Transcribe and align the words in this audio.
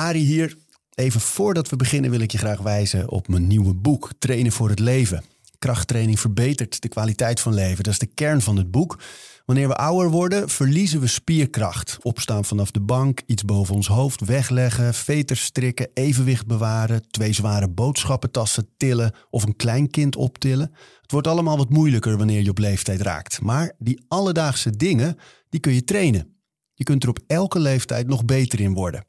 Ari 0.00 0.18
hier. 0.18 0.56
Even 0.94 1.20
voordat 1.20 1.68
we 1.68 1.76
beginnen 1.76 2.10
wil 2.10 2.20
ik 2.20 2.32
je 2.32 2.38
graag 2.38 2.60
wijzen 2.60 3.08
op 3.08 3.28
mijn 3.28 3.46
nieuwe 3.46 3.74
boek 3.74 4.10
Trainen 4.18 4.52
voor 4.52 4.68
het 4.68 4.78
Leven. 4.78 5.24
Krachttraining 5.58 6.20
verbetert 6.20 6.82
de 6.82 6.88
kwaliteit 6.88 7.40
van 7.40 7.54
leven. 7.54 7.84
Dat 7.84 7.92
is 7.92 7.98
de 7.98 8.06
kern 8.06 8.40
van 8.40 8.56
het 8.56 8.70
boek. 8.70 8.98
Wanneer 9.46 9.68
we 9.68 9.76
ouder 9.76 10.10
worden, 10.10 10.48
verliezen 10.48 11.00
we 11.00 11.06
spierkracht. 11.06 11.98
Opstaan 12.02 12.44
vanaf 12.44 12.70
de 12.70 12.80
bank, 12.80 13.20
iets 13.26 13.44
boven 13.44 13.74
ons 13.74 13.86
hoofd 13.86 14.24
wegleggen, 14.24 14.94
veters 14.94 15.42
strikken, 15.42 15.88
evenwicht 15.94 16.46
bewaren, 16.46 17.10
twee 17.10 17.32
zware 17.32 17.68
boodschappentassen 17.68 18.68
tillen 18.76 19.14
of 19.30 19.42
een 19.42 19.56
klein 19.56 19.90
kind 19.90 20.16
optillen. 20.16 20.72
Het 21.00 21.12
wordt 21.12 21.26
allemaal 21.26 21.56
wat 21.56 21.70
moeilijker 21.70 22.16
wanneer 22.16 22.42
je 22.42 22.50
op 22.50 22.58
leeftijd 22.58 23.00
raakt. 23.00 23.40
Maar 23.40 23.74
die 23.78 24.04
alledaagse 24.08 24.76
dingen, 24.76 25.16
die 25.48 25.60
kun 25.60 25.74
je 25.74 25.84
trainen. 25.84 26.34
Je 26.74 26.84
kunt 26.84 27.02
er 27.02 27.08
op 27.08 27.18
elke 27.26 27.58
leeftijd 27.58 28.06
nog 28.06 28.24
beter 28.24 28.60
in 28.60 28.72
worden. 28.72 29.08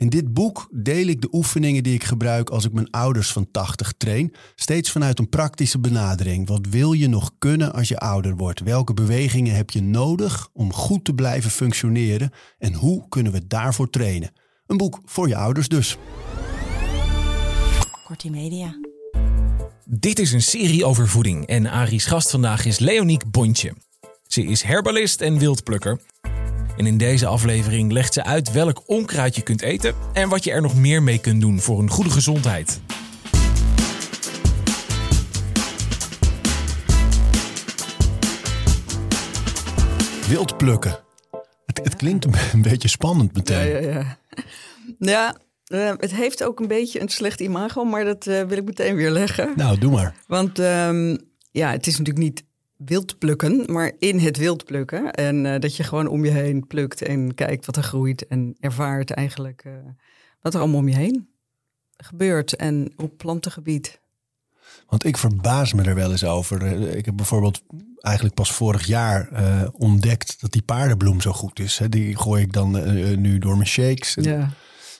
In 0.00 0.08
dit 0.08 0.34
boek 0.34 0.68
deel 0.72 1.06
ik 1.06 1.20
de 1.20 1.28
oefeningen 1.32 1.82
die 1.82 1.94
ik 1.94 2.04
gebruik 2.04 2.50
als 2.50 2.64
ik 2.64 2.72
mijn 2.72 2.90
ouders 2.90 3.32
van 3.32 3.50
80 3.50 3.92
train, 3.96 4.34
steeds 4.54 4.90
vanuit 4.90 5.18
een 5.18 5.28
praktische 5.28 5.78
benadering. 5.78 6.48
Wat 6.48 6.66
wil 6.70 6.92
je 6.92 7.08
nog 7.08 7.30
kunnen 7.38 7.72
als 7.72 7.88
je 7.88 7.98
ouder 7.98 8.36
wordt? 8.36 8.60
Welke 8.60 8.94
bewegingen 8.94 9.54
heb 9.54 9.70
je 9.70 9.82
nodig 9.82 10.48
om 10.52 10.72
goed 10.72 11.04
te 11.04 11.14
blijven 11.14 11.50
functioneren 11.50 12.30
en 12.58 12.74
hoe 12.74 13.08
kunnen 13.08 13.32
we 13.32 13.46
daarvoor 13.46 13.90
trainen? 13.90 14.32
Een 14.66 14.76
boek 14.76 15.00
voor 15.04 15.28
je 15.28 15.36
ouders 15.36 15.68
dus. 15.68 15.96
Kortie 18.04 18.30
Media. 18.30 18.74
Dit 19.84 20.18
is 20.18 20.32
een 20.32 20.42
serie 20.42 20.84
over 20.84 21.08
voeding 21.08 21.46
en 21.46 21.66
Ari's 21.66 22.04
gast 22.04 22.30
vandaag 22.30 22.64
is 22.64 22.78
Leoniek 22.78 23.30
Bontje. 23.30 23.74
Ze 24.26 24.44
is 24.44 24.62
herbalist 24.62 25.20
en 25.20 25.38
wildplukker. 25.38 26.00
En 26.80 26.86
in 26.86 26.96
deze 26.96 27.26
aflevering 27.26 27.92
legt 27.92 28.12
ze 28.12 28.24
uit 28.24 28.52
welk 28.52 28.82
onkruid 28.86 29.36
je 29.36 29.42
kunt 29.42 29.62
eten 29.62 29.94
en 30.12 30.28
wat 30.28 30.44
je 30.44 30.50
er 30.50 30.62
nog 30.62 30.76
meer 30.76 31.02
mee 31.02 31.18
kunt 31.18 31.40
doen 31.40 31.60
voor 31.60 31.78
een 31.78 31.90
goede 31.90 32.10
gezondheid. 32.10 32.80
Wild 40.28 40.56
plukken. 40.56 40.98
Het, 41.66 41.80
het 41.82 41.96
klinkt 41.96 42.24
een, 42.24 42.34
een 42.52 42.62
beetje 42.62 42.88
spannend 42.88 43.34
meteen. 43.34 43.68
Ja, 43.68 43.78
ja, 43.78 43.90
ja. 43.90 44.16
ja 44.98 45.36
eh, 45.64 45.92
het 45.96 46.14
heeft 46.14 46.44
ook 46.44 46.60
een 46.60 46.68
beetje 46.68 47.00
een 47.00 47.08
slecht 47.08 47.40
imago, 47.40 47.84
maar 47.84 48.04
dat 48.04 48.26
eh, 48.26 48.42
wil 48.42 48.56
ik 48.56 48.64
meteen 48.64 48.96
weer 48.96 49.10
leggen. 49.10 49.52
Nou, 49.56 49.78
doe 49.78 49.92
maar. 49.92 50.14
Want 50.26 50.58
ehm, 50.58 51.16
ja, 51.50 51.70
het 51.70 51.86
is 51.86 51.98
natuurlijk 51.98 52.24
niet 52.24 52.44
wild 52.84 53.18
plukken, 53.18 53.72
maar 53.72 53.92
in 53.98 54.18
het 54.18 54.36
wild 54.36 54.64
plukken. 54.64 55.12
En 55.12 55.46
eh, 55.46 55.60
dat 55.60 55.76
je 55.76 55.82
gewoon 55.82 56.06
om 56.06 56.24
je 56.24 56.30
heen 56.30 56.66
plukt 56.66 57.02
en 57.02 57.34
kijkt 57.34 57.66
wat 57.66 57.76
er 57.76 57.82
groeit 57.82 58.26
en 58.26 58.56
ervaart 58.60 59.10
eigenlijk 59.10 59.62
eh, 59.64 59.72
wat 60.40 60.54
er 60.54 60.60
allemaal 60.60 60.78
om 60.80 60.88
je 60.88 60.96
heen 60.96 61.28
gebeurt 61.96 62.56
en 62.56 62.92
op 62.96 63.16
plantengebied. 63.16 64.00
Want 64.86 65.04
ik 65.04 65.16
verbaas 65.16 65.72
me 65.72 65.82
er 65.82 65.94
wel 65.94 66.10
eens 66.10 66.24
over. 66.24 66.62
Eh, 66.62 66.94
Ik 66.96 67.04
heb 67.04 67.16
bijvoorbeeld 67.16 67.62
eigenlijk 67.98 68.34
pas 68.34 68.52
vorig 68.52 68.86
jaar 68.86 69.28
ontdekt 69.72 70.40
dat 70.40 70.52
die 70.52 70.62
paardenbloem 70.62 71.20
zo 71.20 71.32
goed 71.32 71.58
is. 71.58 71.78
Hè. 71.78 71.88
Die 71.88 72.16
gooi 72.16 72.42
ik 72.42 72.52
dan 72.52 72.70
nu 73.20 73.38
door 73.38 73.54
mijn 73.56 73.68
shakes. 73.68 74.16
En, 74.16 74.22
Ja, 74.22 74.50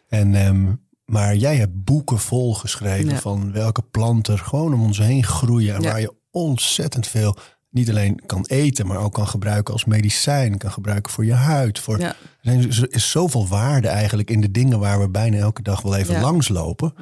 en, 0.09 0.35
ehm, 0.35 0.75
maar 1.05 1.37
jij 1.37 1.57
hebt 1.57 1.85
boeken 1.85 2.19
vol 2.19 2.55
geschreven 2.55 3.11
Ja. 3.11 3.19
van 3.19 3.53
welke 3.53 3.83
planten 3.83 4.39
gewoon 4.39 4.75
om 4.75 4.83
ons 4.83 4.99
heen 4.99 5.25
groeien. 5.25 5.75
En 5.75 5.83
Ja. 5.83 5.91
waar 5.91 6.01
je 6.01 6.15
ontzettend 6.31 7.07
veel 7.07 7.37
niet 7.71 7.89
alleen 7.91 8.21
kan 8.27 8.45
eten, 8.47 8.87
maar 8.87 8.99
ook 8.99 9.13
kan 9.13 9.27
gebruiken 9.27 9.73
als 9.73 9.85
medicijn. 9.85 10.59
Kan 10.59 10.71
gebruiken 10.73 11.13
voor 11.13 11.25
je 11.25 11.33
huid. 11.33 11.79
Voor, 11.79 11.99
ja. 12.01 12.09
Er 12.09 12.63
zijn- 12.73 12.91
is 12.91 13.11
zoveel 13.11 13.49
waarde 13.49 13.89
eigenlijk 13.89 14.31
in 14.31 14.41
de 14.41 14.51
dingen 14.51 14.79
waar 14.79 15.01
we 15.01 15.09
bijna 15.11 15.37
elke 15.37 15.63
dag 15.63 15.83
wel 15.83 15.97
even 15.97 16.15
Ja. 16.15 16.21
langslopen. 16.21 16.95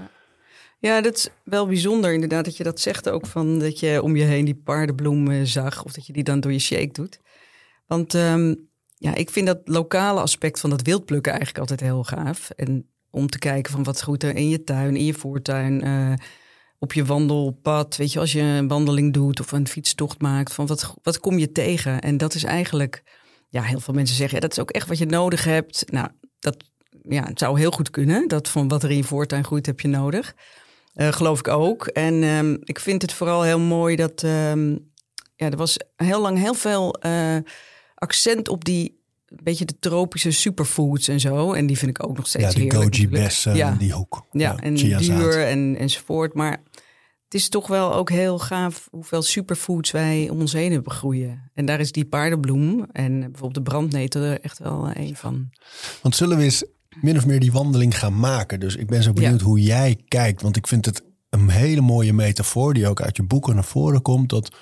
ja, 0.78 1.00
dat 1.00 1.14
is 1.16 1.28
wel 1.44 1.66
bijzonder 1.66 2.12
inderdaad 2.12 2.44
dat 2.44 2.56
je 2.56 2.64
dat 2.64 2.80
zegt 2.80 3.08
ook 3.08 3.26
van 3.26 3.58
dat 3.58 3.80
je 3.80 4.02
om 4.02 4.16
je 4.16 4.24
heen 4.24 4.44
die 4.44 4.54
paardenbloem 4.64 5.30
eh, 5.30 5.40
zag 5.44 5.84
of 5.84 5.92
dat 5.92 6.06
je 6.06 6.12
die 6.12 6.22
dan 6.24 6.40
door 6.40 6.52
je 6.52 6.58
shake 6.58 6.92
doet. 6.92 7.20
Want 7.86 8.14
ehm, 8.14 8.54
ja, 8.94 9.14
ik 9.14 9.30
vind 9.30 9.46
dat 9.46 9.58
lokale 9.64 10.20
aspect 10.20 10.60
van 10.60 10.70
dat 10.70 10.82
wildplukken 10.82 11.32
eigenlijk 11.32 11.60
altijd 11.60 11.80
heel 11.80 12.04
gaaf. 12.04 12.50
En 12.50 12.86
om 13.10 13.28
te 13.28 13.38
kijken 13.38 13.72
van 13.72 13.82
wat 13.82 14.00
groeit 14.00 14.22
er 14.22 14.34
in 14.36 14.48
je 14.48 14.64
tuin, 14.64 14.96
in 14.96 15.04
je 15.04 15.14
voortuin, 15.14 15.82
eh, 15.82 16.12
op 16.78 16.92
je 16.92 17.04
wandelpad. 17.04 17.96
Weet 17.96 18.12
je, 18.12 18.18
als 18.18 18.32
je 18.32 18.40
een 18.40 18.68
wandeling 18.68 19.12
doet 19.12 19.40
of 19.40 19.52
een 19.52 19.68
fietstocht 19.68 20.20
maakt, 20.20 20.54
van 20.54 20.66
wat, 20.66 20.94
wat 21.02 21.20
kom 21.20 21.38
je 21.38 21.52
tegen? 21.52 22.00
En 22.00 22.16
dat 22.16 22.34
is 22.34 22.44
eigenlijk, 22.44 23.02
ja, 23.48 23.62
heel 23.62 23.80
veel 23.80 23.94
mensen 23.94 24.16
zeggen, 24.16 24.34
ja, 24.34 24.40
dat 24.40 24.52
is 24.52 24.58
ook 24.58 24.70
echt 24.70 24.88
wat 24.88 24.98
je 24.98 25.06
nodig 25.06 25.44
hebt. 25.44 25.84
Nou, 25.92 26.08
dat 26.38 26.56
ja, 27.08 27.24
het 27.24 27.38
zou 27.38 27.58
heel 27.58 27.70
goed 27.70 27.90
kunnen. 27.90 28.28
Dat 28.28 28.48
van 28.48 28.68
wat 28.68 28.82
er 28.82 28.90
in 28.90 28.96
je 28.96 29.04
voortuin 29.04 29.44
groeit, 29.44 29.66
heb 29.66 29.80
je 29.80 29.88
nodig. 29.88 30.34
Eh, 30.94 31.12
geloof 31.12 31.38
ik 31.38 31.48
ook. 31.48 31.86
En 31.86 32.22
ehm, 32.22 32.56
ik 32.60 32.80
vind 32.80 33.02
het 33.02 33.12
vooral 33.12 33.42
heel 33.42 33.60
mooi 33.60 33.96
dat 33.96 34.22
ehm, 34.22 34.70
ja, 35.36 35.50
er 35.50 35.56
was 35.56 35.76
heel 35.96 36.20
lang 36.20 36.38
heel 36.38 36.54
veel 36.54 36.94
eh, 36.94 37.36
accent 37.94 38.48
op 38.48 38.64
die 38.64 38.96
beetje 39.42 39.64
de 39.64 39.78
tropische 39.78 40.30
superfoods 40.30 41.08
en 41.08 41.20
zo. 41.20 41.52
En 41.52 41.66
die 41.66 41.78
vind 41.78 41.90
ik 41.90 42.08
ook 42.08 42.16
nog 42.16 42.26
steeds 42.26 42.44
Ja, 42.44 42.50
die 42.50 42.62
heerlijk 42.62 42.94
goji 42.94 43.08
bessen, 43.08 43.56
Ja. 43.56 43.76
die 43.78 43.92
hoek. 43.92 44.26
Ja, 44.32 44.56
en 44.56 44.76
chiazaad. 44.76 45.18
duur 45.18 45.46
en, 45.46 45.76
enzovoort. 45.78 46.34
Maar 46.34 46.62
het 47.28 47.40
is 47.40 47.48
toch 47.48 47.66
wel 47.66 47.94
ook 47.94 48.10
heel 48.10 48.38
gaaf 48.38 48.88
hoeveel 48.90 49.22
superfoods 49.22 49.90
wij 49.90 50.28
om 50.30 50.40
ons 50.40 50.52
heen 50.52 50.72
hebben 50.72 50.92
groeien. 50.92 51.50
En 51.54 51.66
daar 51.66 51.80
is 51.80 51.92
die 51.92 52.04
paardenbloem 52.04 52.86
en 52.92 53.18
bijvoorbeeld 53.20 53.54
de 53.54 53.62
brandnetel 53.62 54.22
er 54.22 54.40
echt 54.40 54.58
wel 54.58 54.90
een 54.94 55.16
van. 55.16 55.50
Want 56.02 56.16
zullen 56.16 56.36
we 56.36 56.42
eens 56.44 56.64
min 57.00 57.16
of 57.16 57.26
meer 57.26 57.40
die 57.40 57.52
wandeling 57.52 57.98
gaan 57.98 58.18
maken? 58.18 58.60
Dus 58.60 58.76
ik 58.76 58.86
ben 58.86 59.02
zo 59.02 59.12
benieuwd 59.12 59.40
Ja. 59.40 59.46
hoe 59.46 59.60
jij 59.60 60.02
kijkt. 60.08 60.42
Want 60.42 60.56
ik 60.56 60.66
vind 60.66 60.84
het 60.84 61.02
een 61.30 61.48
hele 61.48 61.80
mooie 61.80 62.12
metafoor 62.12 62.74
die 62.74 62.88
ook 62.88 63.02
uit 63.02 63.16
je 63.16 63.22
boeken 63.22 63.54
naar 63.54 63.64
voren 63.64 64.02
komt. 64.02 64.28
Dat 64.30 64.56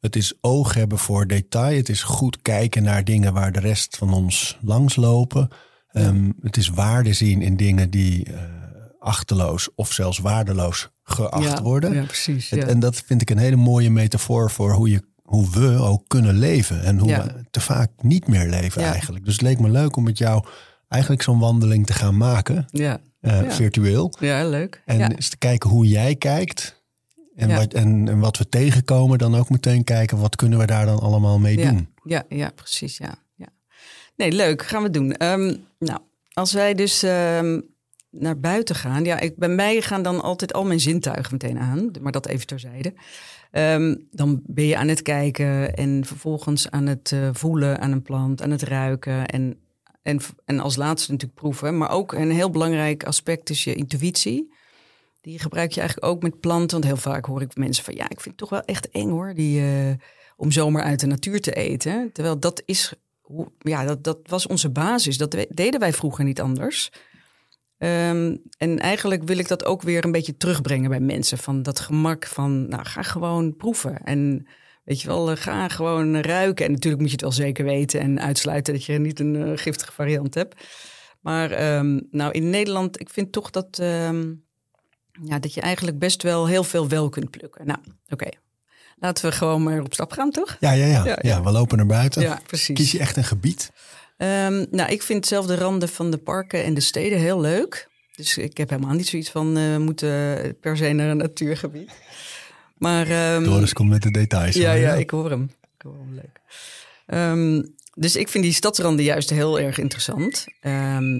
het 0.00 0.16
is 0.16 0.34
oog 0.40 0.74
hebben 0.74 0.98
voor 0.98 1.26
detail. 1.26 1.76
Het 1.76 1.88
is 1.88 2.02
goed 2.02 2.42
kijken 2.42 2.82
naar 2.82 3.04
dingen 3.04 3.32
waar 3.32 3.52
de 3.52 3.60
rest 3.60 3.96
van 3.96 4.12
ons 4.12 4.58
langslopen. 4.62 5.48
Ehm, 5.88 6.30
het 6.40 6.56
is 6.56 6.68
waarde 6.68 7.12
zien 7.12 7.42
in 7.42 7.56
dingen 7.56 7.90
die 7.90 8.24
eh, 8.24 8.61
achteloos 9.02 9.68
of 9.74 9.92
zelfs 9.92 10.18
waardeloos 10.18 10.90
geacht 11.02 11.44
ja, 11.44 11.62
worden. 11.62 11.92
Ja, 11.94 12.04
precies. 12.04 12.48
Ja. 12.48 12.66
En 12.66 12.80
dat 12.80 12.96
vind 13.06 13.20
ik 13.22 13.30
een 13.30 13.38
hele 13.38 13.56
mooie 13.56 13.90
metafoor 13.90 14.50
voor 14.50 14.72
hoe, 14.72 14.90
je, 14.90 15.02
hoe 15.22 15.50
we 15.50 15.78
ook 15.78 16.04
kunnen 16.08 16.38
leven. 16.38 16.82
En 16.82 16.98
hoe 16.98 17.08
Ja. 17.08 17.24
we 17.24 17.44
te 17.50 17.60
vaak 17.60 17.90
niet 18.02 18.26
meer 18.26 18.48
leven 18.48 18.82
eigenlijk. 18.82 19.24
Dus 19.24 19.32
het 19.32 19.42
leek 19.42 19.58
me 19.60 19.68
leuk 19.70 19.96
om 19.96 20.04
met 20.04 20.18
jou 20.18 20.44
eigenlijk 20.88 21.22
zo'n 21.22 21.38
wandeling 21.38 21.86
te 21.86 21.92
gaan 21.92 22.16
maken. 22.16 22.66
ja. 22.70 23.00
eh. 23.20 23.50
Virtueel. 23.50 24.12
ja, 24.20 24.48
leuk. 24.48 24.82
En 24.86 25.12
eens 25.14 25.28
te 25.28 25.36
kijken 25.38 25.70
hoe 25.70 25.86
jij 25.86 26.14
kijkt. 26.16 26.80
En, 27.34 27.48
Ja. 27.48 27.56
wat, 27.56 27.72
en, 27.74 28.08
en 28.08 28.18
wat 28.18 28.38
we 28.38 28.48
tegenkomen. 28.48 29.18
Dan 29.18 29.34
ook 29.34 29.50
meteen 29.50 29.84
kijken 29.84 30.18
wat 30.18 30.36
kunnen 30.36 30.58
we 30.58 30.66
daar 30.66 30.86
dan 30.86 30.98
allemaal 31.00 31.38
mee 31.38 31.58
ja. 31.58 31.70
doen. 31.70 31.88
Ja, 32.04 32.24
ja, 32.28 32.50
precies. 32.54 32.96
Ja. 32.98 33.14
Ja. 33.34 33.46
Nee, 34.16 34.32
leuk. 34.32 34.62
Gaan 34.66 34.82
we 34.82 34.90
doen. 34.90 35.12
Ehm, 35.16 35.54
nou, 35.78 36.00
als 36.32 36.52
wij 36.52 36.74
dus 36.74 37.02
ehm, 37.02 37.60
naar 38.12 38.40
buiten 38.40 38.74
gaan. 38.74 39.04
Ja, 39.04 39.20
ik, 39.20 39.36
bij 39.36 39.48
mij 39.48 39.80
gaan 39.80 40.02
dan 40.02 40.22
altijd 40.22 40.52
al 40.52 40.64
mijn 40.64 40.80
zintuigen 40.80 41.32
meteen 41.32 41.58
aan. 41.58 41.90
Maar 42.00 42.12
dat 42.12 42.26
even 42.26 42.46
terzijde. 42.46 42.94
Ehm, 43.50 43.96
dan 44.10 44.42
ben 44.46 44.66
je 44.66 44.76
aan 44.76 44.88
het 44.88 45.02
kijken 45.02 45.74
en 45.74 46.04
vervolgens 46.04 46.70
aan 46.70 46.86
het 46.86 47.12
eh, 47.12 47.28
voelen 47.32 47.80
aan 47.80 47.92
een 47.92 48.02
plant, 48.02 48.42
aan 48.42 48.50
het 48.50 48.62
ruiken. 48.62 49.26
En, 49.26 49.60
en, 50.02 50.20
en 50.44 50.60
als 50.60 50.76
laatste 50.76 51.10
natuurlijk 51.10 51.40
proeven. 51.40 51.78
Maar 51.78 51.90
ook 51.90 52.12
een 52.12 52.30
heel 52.30 52.50
belangrijk 52.50 53.04
aspect 53.04 53.50
is 53.50 53.64
je 53.64 53.74
intuïtie. 53.74 54.52
Die 55.20 55.38
gebruik 55.38 55.72
je 55.72 55.80
eigenlijk 55.80 56.12
ook 56.12 56.22
met 56.22 56.40
planten. 56.40 56.70
Want 56.70 56.84
heel 56.84 57.12
vaak 57.12 57.24
hoor 57.24 57.42
ik 57.42 57.56
mensen 57.56 57.84
van 57.84 57.94
ja, 57.94 58.04
ik 58.04 58.20
vind 58.20 58.24
het 58.24 58.36
toch 58.36 58.50
wel 58.50 58.62
echt 58.62 58.90
eng 58.90 59.10
hoor. 59.10 59.34
Die, 59.34 59.60
eh, 59.60 59.94
om 60.36 60.50
zomaar 60.50 60.82
uit 60.82 61.00
de 61.00 61.06
natuur 61.06 61.40
te 61.40 61.52
eten. 61.52 62.12
Terwijl 62.12 62.38
dat 62.38 62.62
is, 62.64 62.94
ja, 63.58 63.84
dat, 63.84 64.04
dat 64.04 64.18
was 64.24 64.46
onze 64.46 64.70
basis. 64.70 65.18
Dat 65.18 65.46
deden 65.48 65.80
wij 65.80 65.92
vroeger 65.92 66.24
niet 66.24 66.40
anders. 66.40 66.90
Ehm, 67.82 68.36
en 68.58 68.78
eigenlijk 68.78 69.22
wil 69.22 69.38
ik 69.38 69.48
dat 69.48 69.64
ook 69.64 69.82
weer 69.82 70.04
een 70.04 70.12
beetje 70.12 70.36
terugbrengen 70.36 70.90
bij 70.90 71.00
mensen. 71.00 71.38
Van 71.38 71.62
dat 71.62 71.80
gemak 71.80 72.26
van, 72.26 72.68
nou, 72.68 72.84
ga 72.84 73.02
gewoon 73.02 73.56
proeven. 73.56 74.02
En 74.04 74.46
weet 74.84 75.00
je 75.00 75.06
wel, 75.06 75.30
eh, 75.30 75.36
ga 75.36 75.68
gewoon 75.68 76.20
ruiken. 76.20 76.64
En 76.64 76.72
natuurlijk 76.72 77.02
moet 77.02 77.10
je 77.10 77.16
het 77.16 77.24
wel 77.24 77.46
zeker 77.46 77.64
weten 77.64 78.00
en 78.00 78.20
uitsluiten 78.20 78.74
dat 78.74 78.84
je 78.84 78.98
niet 78.98 79.20
een 79.20 79.36
eh, 79.36 79.52
giftige 79.54 79.92
variant 79.92 80.34
hebt. 80.34 80.64
Maar 81.20 81.50
ehm, 81.50 82.00
nou, 82.10 82.32
in 82.32 82.50
Nederland, 82.50 83.00
ik 83.00 83.10
vind 83.10 83.32
toch 83.32 83.50
dat, 83.50 83.78
ehm, 83.78 84.32
ja, 85.24 85.38
dat 85.38 85.54
je 85.54 85.60
eigenlijk 85.60 85.98
best 85.98 86.22
wel 86.22 86.46
heel 86.46 86.64
veel 86.64 86.88
wel 86.88 87.08
kunt 87.08 87.30
plukken. 87.30 87.66
Nou, 87.66 87.78
oké. 88.08 88.28
Laten 88.96 89.24
we 89.24 89.32
gewoon 89.32 89.62
maar 89.62 89.80
op 89.80 89.94
stap 89.94 90.12
gaan, 90.12 90.30
toch? 90.30 90.56
Ja, 90.60 90.72
ja, 90.72 90.86
ja. 90.86 91.04
Ja, 91.04 91.04
ja, 91.04 91.18
ja. 91.20 91.42
we 91.42 91.50
lopen 91.50 91.76
naar 91.76 91.86
buiten. 91.86 92.22
Ja, 92.22 92.40
precies. 92.46 92.76
Kies 92.76 92.92
je 92.92 92.98
echt 92.98 93.16
een 93.16 93.24
gebied? 93.24 93.70
Ehm, 94.16 94.64
nou, 94.70 94.90
ik 94.90 95.02
vind 95.02 95.26
zelf 95.26 95.46
de 95.46 95.56
randen 95.56 95.88
van 95.88 96.10
de 96.10 96.18
parken 96.18 96.64
en 96.64 96.74
de 96.74 96.80
steden 96.80 97.18
heel 97.18 97.40
leuk. 97.40 97.88
Dus 98.16 98.38
ik 98.38 98.56
heb 98.56 98.70
helemaal 98.70 98.94
niet 98.94 99.08
zoiets 99.08 99.30
van 99.30 99.54
we 99.54 99.76
moeten 99.78 100.56
per 100.60 100.76
se 100.76 100.92
naar 100.92 101.10
een 101.10 101.16
natuurgebied. 101.16 101.90
Maar 102.78 103.10
ehm, 103.10 103.44
Doris 103.44 103.72
komt 103.72 103.88
met 103.90 104.02
de 104.02 104.10
details. 104.10 104.54
ja, 104.54 104.72
ja, 104.72 104.94
ik 104.94 105.10
hoor 105.10 105.30
hem. 105.30 105.50
Ik 105.76 105.82
hoor 105.82 105.96
hem 105.98 106.14
leuk. 106.14 106.40
Ehm, 107.06 107.62
dus 107.94 108.16
ik 108.16 108.28
vind 108.28 108.44
die 108.44 108.52
stadsranden 108.52 109.04
juist 109.04 109.30
heel 109.30 109.60
erg 109.60 109.78
interessant. 109.78 110.44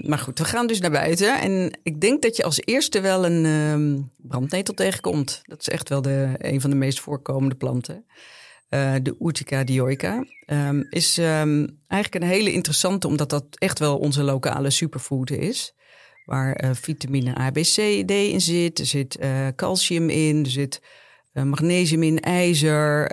Maar 0.01 0.19
goed, 0.19 0.39
we 0.39 0.45
gaan 0.45 0.67
dus 0.67 0.79
naar 0.79 0.91
buiten. 0.91 1.41
En 1.41 1.79
ik 1.83 2.01
denk 2.01 2.21
dat 2.21 2.37
je 2.37 2.43
als 2.43 2.61
eerste 2.65 3.01
wel 3.01 3.25
een 3.25 4.11
brandnetel 4.17 4.73
tegenkomt. 4.73 5.41
Dat 5.43 5.59
is 5.59 5.69
echt 5.69 5.89
wel 5.89 6.01
de, 6.01 6.29
een 6.37 6.61
van 6.61 6.69
de 6.69 6.75
meest 6.75 6.99
voorkomende 6.99 7.55
planten. 7.55 8.05
Eh, 8.73 8.93
de 9.01 9.15
Urtica 9.19 9.63
dioica. 9.63 10.25
Ehm, 10.45 10.83
is 10.89 11.17
ehm, 11.17 11.67
eigenlijk 11.87 12.23
een 12.23 12.29
hele 12.29 12.51
interessante, 12.51 13.07
omdat 13.07 13.29
dat 13.29 13.45
echt 13.51 13.79
wel 13.79 13.97
onze 13.97 14.23
lokale 14.23 14.69
superfood 14.69 15.29
is. 15.29 15.75
Waar 16.25 16.53
eh, 16.53 16.69
vitamine 16.73 17.39
A, 17.39 17.51
B, 17.51 17.55
C, 17.55 18.03
D 18.05 18.11
in 18.11 18.41
zit. 18.41 18.79
Er 18.79 18.85
zit 18.85 19.15
eh, 19.15 19.47
calcium 19.55 20.09
in, 20.09 20.43
er 20.43 20.51
zit 20.51 20.81
magnesium 21.33 22.03
in, 22.03 22.19
ijzer, 22.19 23.07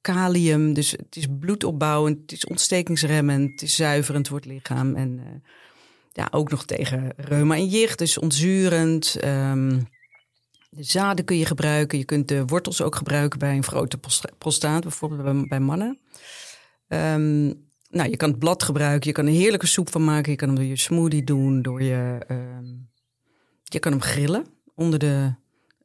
kalium. 0.00 0.72
Dus 0.72 0.90
het 0.90 1.16
is 1.16 1.26
bloedopbouwend, 1.40 2.18
het 2.20 2.32
is 2.32 2.46
ontstekingsremmend, 2.46 3.50
het 3.50 3.62
is 3.62 3.76
zuiverend 3.76 4.28
voor 4.28 4.36
het 4.36 4.46
lichaam. 4.46 4.94
En 4.94 5.42
ja, 6.12 6.28
ook 6.30 6.50
nog 6.50 6.64
tegen 6.64 7.12
reuma 7.16 7.54
en 7.54 7.66
jicht, 7.66 7.98
dus 7.98 8.18
ontzurend. 8.18 9.16
Ehm, 9.20 9.78
de 10.76 10.82
zaden 10.84 11.24
kun 11.24 11.36
je 11.38 11.46
gebruiken. 11.46 11.98
Je 11.98 12.04
kunt 12.04 12.28
de 12.28 12.44
wortels 12.44 12.82
ook 12.82 12.94
gebruiken 12.96 13.38
bij 13.38 13.56
een 13.56 13.62
grote 13.64 13.98
prostaat, 14.38 14.82
bijvoorbeeld 14.82 15.22
bij, 15.22 15.44
bij 15.48 15.60
mannen. 15.60 15.98
Ehm, 16.88 17.44
nou, 17.90 18.10
je 18.10 18.16
kan 18.16 18.30
het 18.30 18.38
blad 18.38 18.62
gebruiken. 18.62 19.08
Je 19.08 19.14
kan 19.14 19.26
een 19.26 19.32
heerlijke 19.32 19.66
soep 19.66 19.90
van 19.90 20.04
maken. 20.04 20.30
Je 20.30 20.36
kan 20.36 20.48
hem 20.48 20.56
door 20.56 20.66
je 20.66 20.76
smoothie 20.78 21.24
doen. 21.24 21.62
Door 21.62 21.82
je, 21.82 22.18
ehm, 22.28 22.64
je 23.62 23.78
kan 23.78 23.92
hem 23.92 24.00
grillen 24.00 24.46
onder 24.74 24.98
de, 24.98 25.34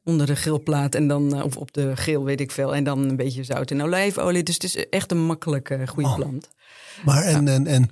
onder 0.04 0.26
de 0.26 0.36
grillplaat. 0.36 0.94
En 0.94 1.08
dan, 1.08 1.34
eh, 1.34 1.44
of 1.44 1.56
op 1.56 1.72
de 1.72 1.96
grill, 1.96 2.20
weet 2.22 2.40
ik 2.40 2.50
veel. 2.50 2.74
En 2.74 2.84
dan 2.84 3.08
een 3.08 3.16
beetje 3.16 3.44
zout 3.44 3.70
en 3.70 3.82
olijfolie. 3.82 4.42
Dus 4.42 4.54
het 4.54 4.64
is 4.64 4.88
echt 4.88 5.10
een 5.10 5.24
makkelijke, 5.24 5.86
goede 5.86 6.08
Oh. 6.08 6.14
plant. 6.14 6.48
Maar 7.04 7.22
en, 7.22 7.48
en, 7.48 7.66
en 7.66 7.90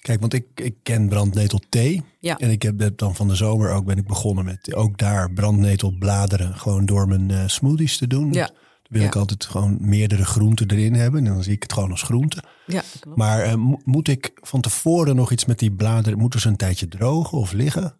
kijk, 0.00 0.20
want 0.20 0.34
ik, 0.34 0.44
ik 0.54 0.74
ken 0.82 1.08
brandnetel 1.08 1.60
thee. 1.68 2.02
Ja. 2.20 2.38
En 2.38 2.50
ik 2.50 2.62
heb 2.62 2.90
dan 2.98 3.14
van 3.14 3.28
de 3.28 3.34
zomer 3.34 3.70
ook 3.70 3.84
ben 3.84 3.96
ik 3.98 4.06
begonnen 4.06 4.44
met 4.44 4.74
ook 4.74 4.98
daar 4.98 5.32
brandnetelbladeren 5.32 6.54
gewoon 6.54 6.86
door 6.86 7.08
mijn 7.08 7.30
eh, 7.30 7.42
smoothies 7.46 7.96
te 7.98 8.06
doen. 8.06 8.32
Ja. 8.32 8.46
Dan 8.46 8.54
wil 8.88 9.00
Ja. 9.00 9.06
ik 9.06 9.16
altijd 9.16 9.44
gewoon 9.44 9.76
meerdere 9.80 10.24
groenten 10.24 10.70
erin 10.70 10.94
hebben. 10.94 11.26
En 11.26 11.32
dan 11.32 11.42
zie 11.42 11.52
ik 11.52 11.62
het 11.62 11.72
gewoon 11.72 11.90
als 11.90 12.02
groente. 12.02 12.42
Ja, 12.66 12.82
klopt. 13.00 13.16
Maar 13.18 13.40
eh, 13.42 13.54
mo- 13.54 13.80
moet 13.84 14.08
ik 14.08 14.30
van 14.34 14.60
tevoren 14.60 15.16
nog 15.16 15.32
iets 15.32 15.44
met 15.44 15.58
die 15.58 15.72
bladeren? 15.72 16.18
Moeten 16.18 16.40
ze 16.40 16.48
een 16.48 16.56
tijdje 16.56 16.88
drogen 16.88 17.38
of 17.38 17.52
liggen? 17.52 17.94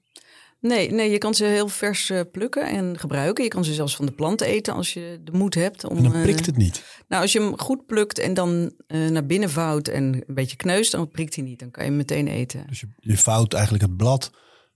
Nee, 0.60 0.90
nee, 0.90 1.10
je 1.10 1.18
kan 1.18 1.34
ze 1.34 1.44
heel 1.44 1.68
vers 1.68 2.10
eh, 2.10 2.20
plukken 2.32 2.68
en 2.68 2.98
gebruiken. 2.98 3.44
Je 3.44 3.50
kan 3.50 3.64
ze 3.64 3.74
zelfs 3.74 3.96
van 3.96 4.06
de 4.06 4.12
plant 4.12 4.40
eten 4.40 4.74
als 4.74 4.92
je 4.92 5.20
de 5.24 5.32
moed 5.32 5.54
hebt. 5.54 5.84
Om, 5.84 5.96
En 5.96 6.02
dan 6.02 6.14
eh, 6.14 6.22
prikt 6.22 6.46
het 6.46 6.56
niet. 6.56 6.84
Nou, 7.08 7.22
als 7.22 7.32
je 7.32 7.40
hem 7.40 7.58
goed 7.58 7.86
plukt 7.86 8.18
en 8.18 8.34
dan 8.34 8.72
eh, 8.86 9.08
naar 9.08 9.26
binnen 9.26 9.50
vouwt 9.50 9.88
en 9.88 10.04
een 10.04 10.34
beetje 10.34 10.56
kneust, 10.56 10.92
dan 10.92 11.08
prikt 11.08 11.34
hij 11.34 11.44
niet. 11.44 11.58
Dan 11.58 11.70
kan 11.70 11.82
je 11.84 11.88
hem 11.88 11.98
meteen 11.98 12.28
eten. 12.28 12.64
Dus 12.68 12.80
je, 12.80 12.88
je 12.96 13.18
vouwt 13.18 13.52
eigenlijk 13.52 13.84
het 13.84 13.96
blad 13.96 14.30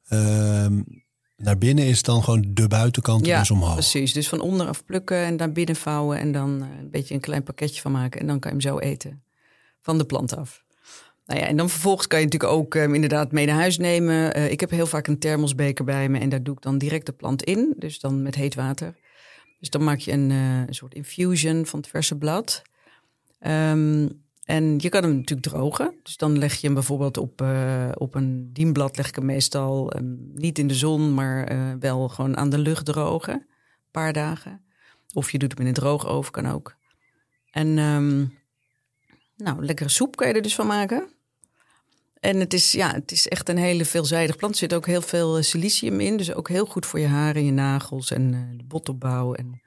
ehm, 0.09 0.83
naar 1.37 1.59
binnen 1.59 1.85
is 1.85 2.03
dan 2.03 2.23
gewoon 2.23 2.45
de 2.49 2.69
buitenkant 2.69 3.27
Ja, 3.27 3.39
dus 3.39 3.51
omhoog. 3.51 3.73
precies. 3.73 4.13
Dus 4.13 4.29
van 4.29 4.41
onderaf 4.41 4.85
plukken 4.85 5.17
en 5.25 5.37
naar 5.37 5.53
binnen 5.53 5.77
vouwen 5.77 6.19
en 6.19 6.33
dan 6.33 6.51
een 6.51 6.91
beetje 6.91 7.15
een 7.15 7.21
klein 7.21 7.43
pakketje 7.43 7.81
van 7.81 7.93
maken. 7.93 8.21
En 8.21 8.27
dan 8.27 8.39
kan 8.39 8.51
je 8.57 8.57
hem 8.57 8.73
zo 8.73 8.79
eten. 8.79 9.23
Van 9.81 9.99
de 9.99 10.05
plant 10.05 10.37
af. 10.37 10.64
Nou 11.27 11.41
ja, 11.41 11.47
en 11.47 11.57
dan 11.57 11.71
vervolgens 11.71 12.07
kan 12.07 12.19
je 12.19 12.25
natuurlijk 12.25 12.53
ook 12.53 12.75
eh, 12.75 12.83
inderdaad 12.83 13.33
mee 13.33 13.47
naar 13.47 13.57
huis 13.57 13.79
nemen. 13.79 14.35
Eh, 14.35 14.51
ik 14.51 14.61
heb 14.61 14.71
heel 14.71 14.87
vaak 14.87 15.07
een 15.07 15.19
thermosbeker 15.19 15.85
bij 15.85 16.09
me 16.09 16.19
en 16.19 16.29
daar 16.29 16.43
doe 16.43 16.55
ik 16.55 16.63
dan 16.63 16.79
direct 16.79 17.07
de 17.07 17.13
plant 17.13 17.43
in. 17.43 17.75
Dus 17.77 18.01
dan 18.01 18.23
met 18.23 18.35
heet 18.35 18.55
water. 18.55 18.95
Dus 19.59 19.71
dan 19.71 19.85
maak 19.85 19.99
je 19.99 20.13
een, 20.13 20.31
eh, 20.31 20.63
soort 20.69 20.95
infusion 20.95 21.67
van 21.67 21.79
het 21.79 21.89
verse 21.89 22.19
blad. 22.19 22.63
Ehm, 23.39 24.09
en 24.45 24.79
je 24.79 24.89
kan 24.89 25.03
hem 25.03 25.15
natuurlijk 25.15 25.49
drogen. 25.49 25.95
Dus 26.03 26.17
dan 26.17 26.39
leg 26.39 26.55
je 26.55 26.67
hem 26.67 26.75
bijvoorbeeld 26.75 27.17
op, 27.17 27.41
eh, 27.41 27.91
op 27.95 28.15
een 28.15 28.51
dienblad, 28.53 28.97
leg 28.97 29.09
ik 29.09 29.15
hem 29.15 29.25
meestal 29.25 29.93
ehm, 29.93 30.15
niet 30.35 30.59
in 30.59 30.67
de 30.67 30.75
zon, 30.75 31.15
maar 31.15 31.49
wel 31.79 32.09
gewoon 32.09 32.37
aan 32.37 32.51
de 32.51 32.59
lucht 32.59 32.85
drogen. 32.85 33.35
Een 33.35 33.91
paar 33.91 34.13
dagen. 34.13 34.65
Of 35.13 35.31
je 35.31 35.39
doet 35.39 35.51
hem 35.53 35.61
in 35.61 35.67
een 35.67 35.75
droogoven, 35.75 36.33
kan 36.33 36.47
ook. 36.47 36.77
En 37.51 37.79
ehm, 37.79 38.27
nou, 39.37 39.65
lekkere 39.65 39.89
soep 39.89 40.17
kan 40.17 40.29
je 40.29 40.35
er 40.35 40.43
dus 40.43 40.55
van 40.55 40.67
maken. 40.67 41.14
En 42.25 42.41
het 42.41 42.55
is, 42.55 42.73
ja, 42.73 42.93
het 42.93 43.13
is 43.13 43.29
echt 43.29 43.49
een 43.49 43.57
hele 43.57 43.85
veelzijdig 43.85 44.37
plant. 44.37 44.53
Er 44.53 44.59
zit 44.59 44.75
ook 44.75 44.87
heel 44.87 45.03
veel 45.03 45.37
eh, 45.37 45.43
silicium 45.43 46.01
in. 46.01 46.17
Dus 46.17 46.35
ook 46.35 46.49
heel 46.49 46.67
goed 46.67 46.87
voor 46.87 47.01
je 47.01 47.07
haren, 47.07 47.45
je 47.45 47.53
nagels 47.53 48.11
en 48.11 48.35
eh, 48.35 48.59
de 48.59 48.65
botopbouw. 48.65 49.35
En, 49.35 49.61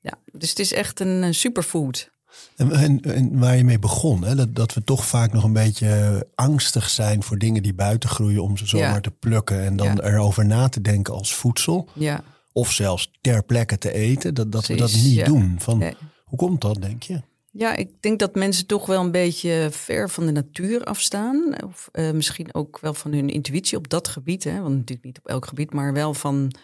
ja, 0.00 0.12
dus 0.32 0.48
het 0.50 0.58
is 0.58 0.72
echt 0.72 1.00
een 1.00 1.22
eh, 1.22 1.32
superfood. 1.32 2.10
En, 2.56 2.72
en, 2.72 3.00
en 3.00 3.38
waar 3.38 3.56
je 3.56 3.64
mee 3.64 3.78
begon, 3.78 4.24
hè, 4.24 4.34
dat, 4.34 4.54
dat 4.54 4.74
we 4.74 4.84
toch 4.84 5.06
vaak 5.06 5.32
nog 5.32 5.44
een 5.44 5.52
beetje 5.52 6.26
angstig 6.34 6.88
zijn 6.90 7.22
voor 7.22 7.38
dingen 7.38 7.62
die 7.62 7.74
buiten 7.74 8.08
groeien 8.08 8.42
om 8.42 8.56
ze 8.56 8.66
zomaar 8.66 8.94
Ja. 8.94 9.00
te 9.00 9.10
plukken 9.10 9.60
en 9.64 9.76
dan 9.76 9.86
Ja. 9.86 10.02
erover 10.02 10.46
na 10.46 10.68
te 10.68 10.80
denken 10.80 11.14
als 11.14 11.34
voedsel. 11.34 11.88
Ja, 11.92 12.22
Of 12.52 12.72
zelfs 12.72 13.10
ter 13.20 13.44
plekke 13.44 13.78
te 13.78 13.92
eten, 13.92 14.34
dat, 14.34 14.52
dat 14.52 14.66
we 14.66 14.74
dat 14.74 14.92
niet 14.92 15.24
doen. 15.24 15.54
Van. 15.58 15.94
Hoe 16.24 16.38
komt 16.38 16.60
dat, 16.60 16.82
denk 16.82 17.02
je? 17.02 17.22
Ja, 17.54 17.76
ik 17.76 18.02
denk 18.02 18.18
dat 18.18 18.34
mensen 18.34 18.66
toch 18.66 18.86
wel 18.86 19.00
een 19.00 19.10
beetje 19.10 19.68
ver 19.70 20.10
van 20.10 20.26
de 20.26 20.32
natuur 20.32 20.84
afstaan. 20.84 21.62
Of 21.64 21.88
eh, 21.92 22.10
misschien 22.10 22.54
ook 22.54 22.78
wel 22.80 22.94
van 22.94 23.12
hun 23.12 23.28
intuïtie 23.28 23.78
op 23.78 23.88
dat 23.88 24.08
gebied. 24.08 24.44
Hè? 24.44 24.60
Want 24.60 24.74
natuurlijk 24.74 25.04
niet 25.04 25.18
op 25.18 25.28
elk 25.28 25.46
gebied, 25.46 25.72
maar 25.72 25.92
wel 25.92 26.14
van. 26.14 26.54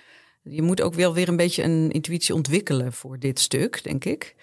Je 0.43 0.63
moet 0.63 0.83
ook 0.83 0.95
wel 0.95 1.15
weer 1.15 1.29
een 1.29 1.37
beetje 1.37 1.63
een 1.63 1.91
intuïtie 1.91 2.35
ontwikkelen 2.35 2.93
voor 2.93 3.19
dit 3.19 3.39
stuk, 3.39 3.83
denk 3.83 4.05
ik. 4.05 4.35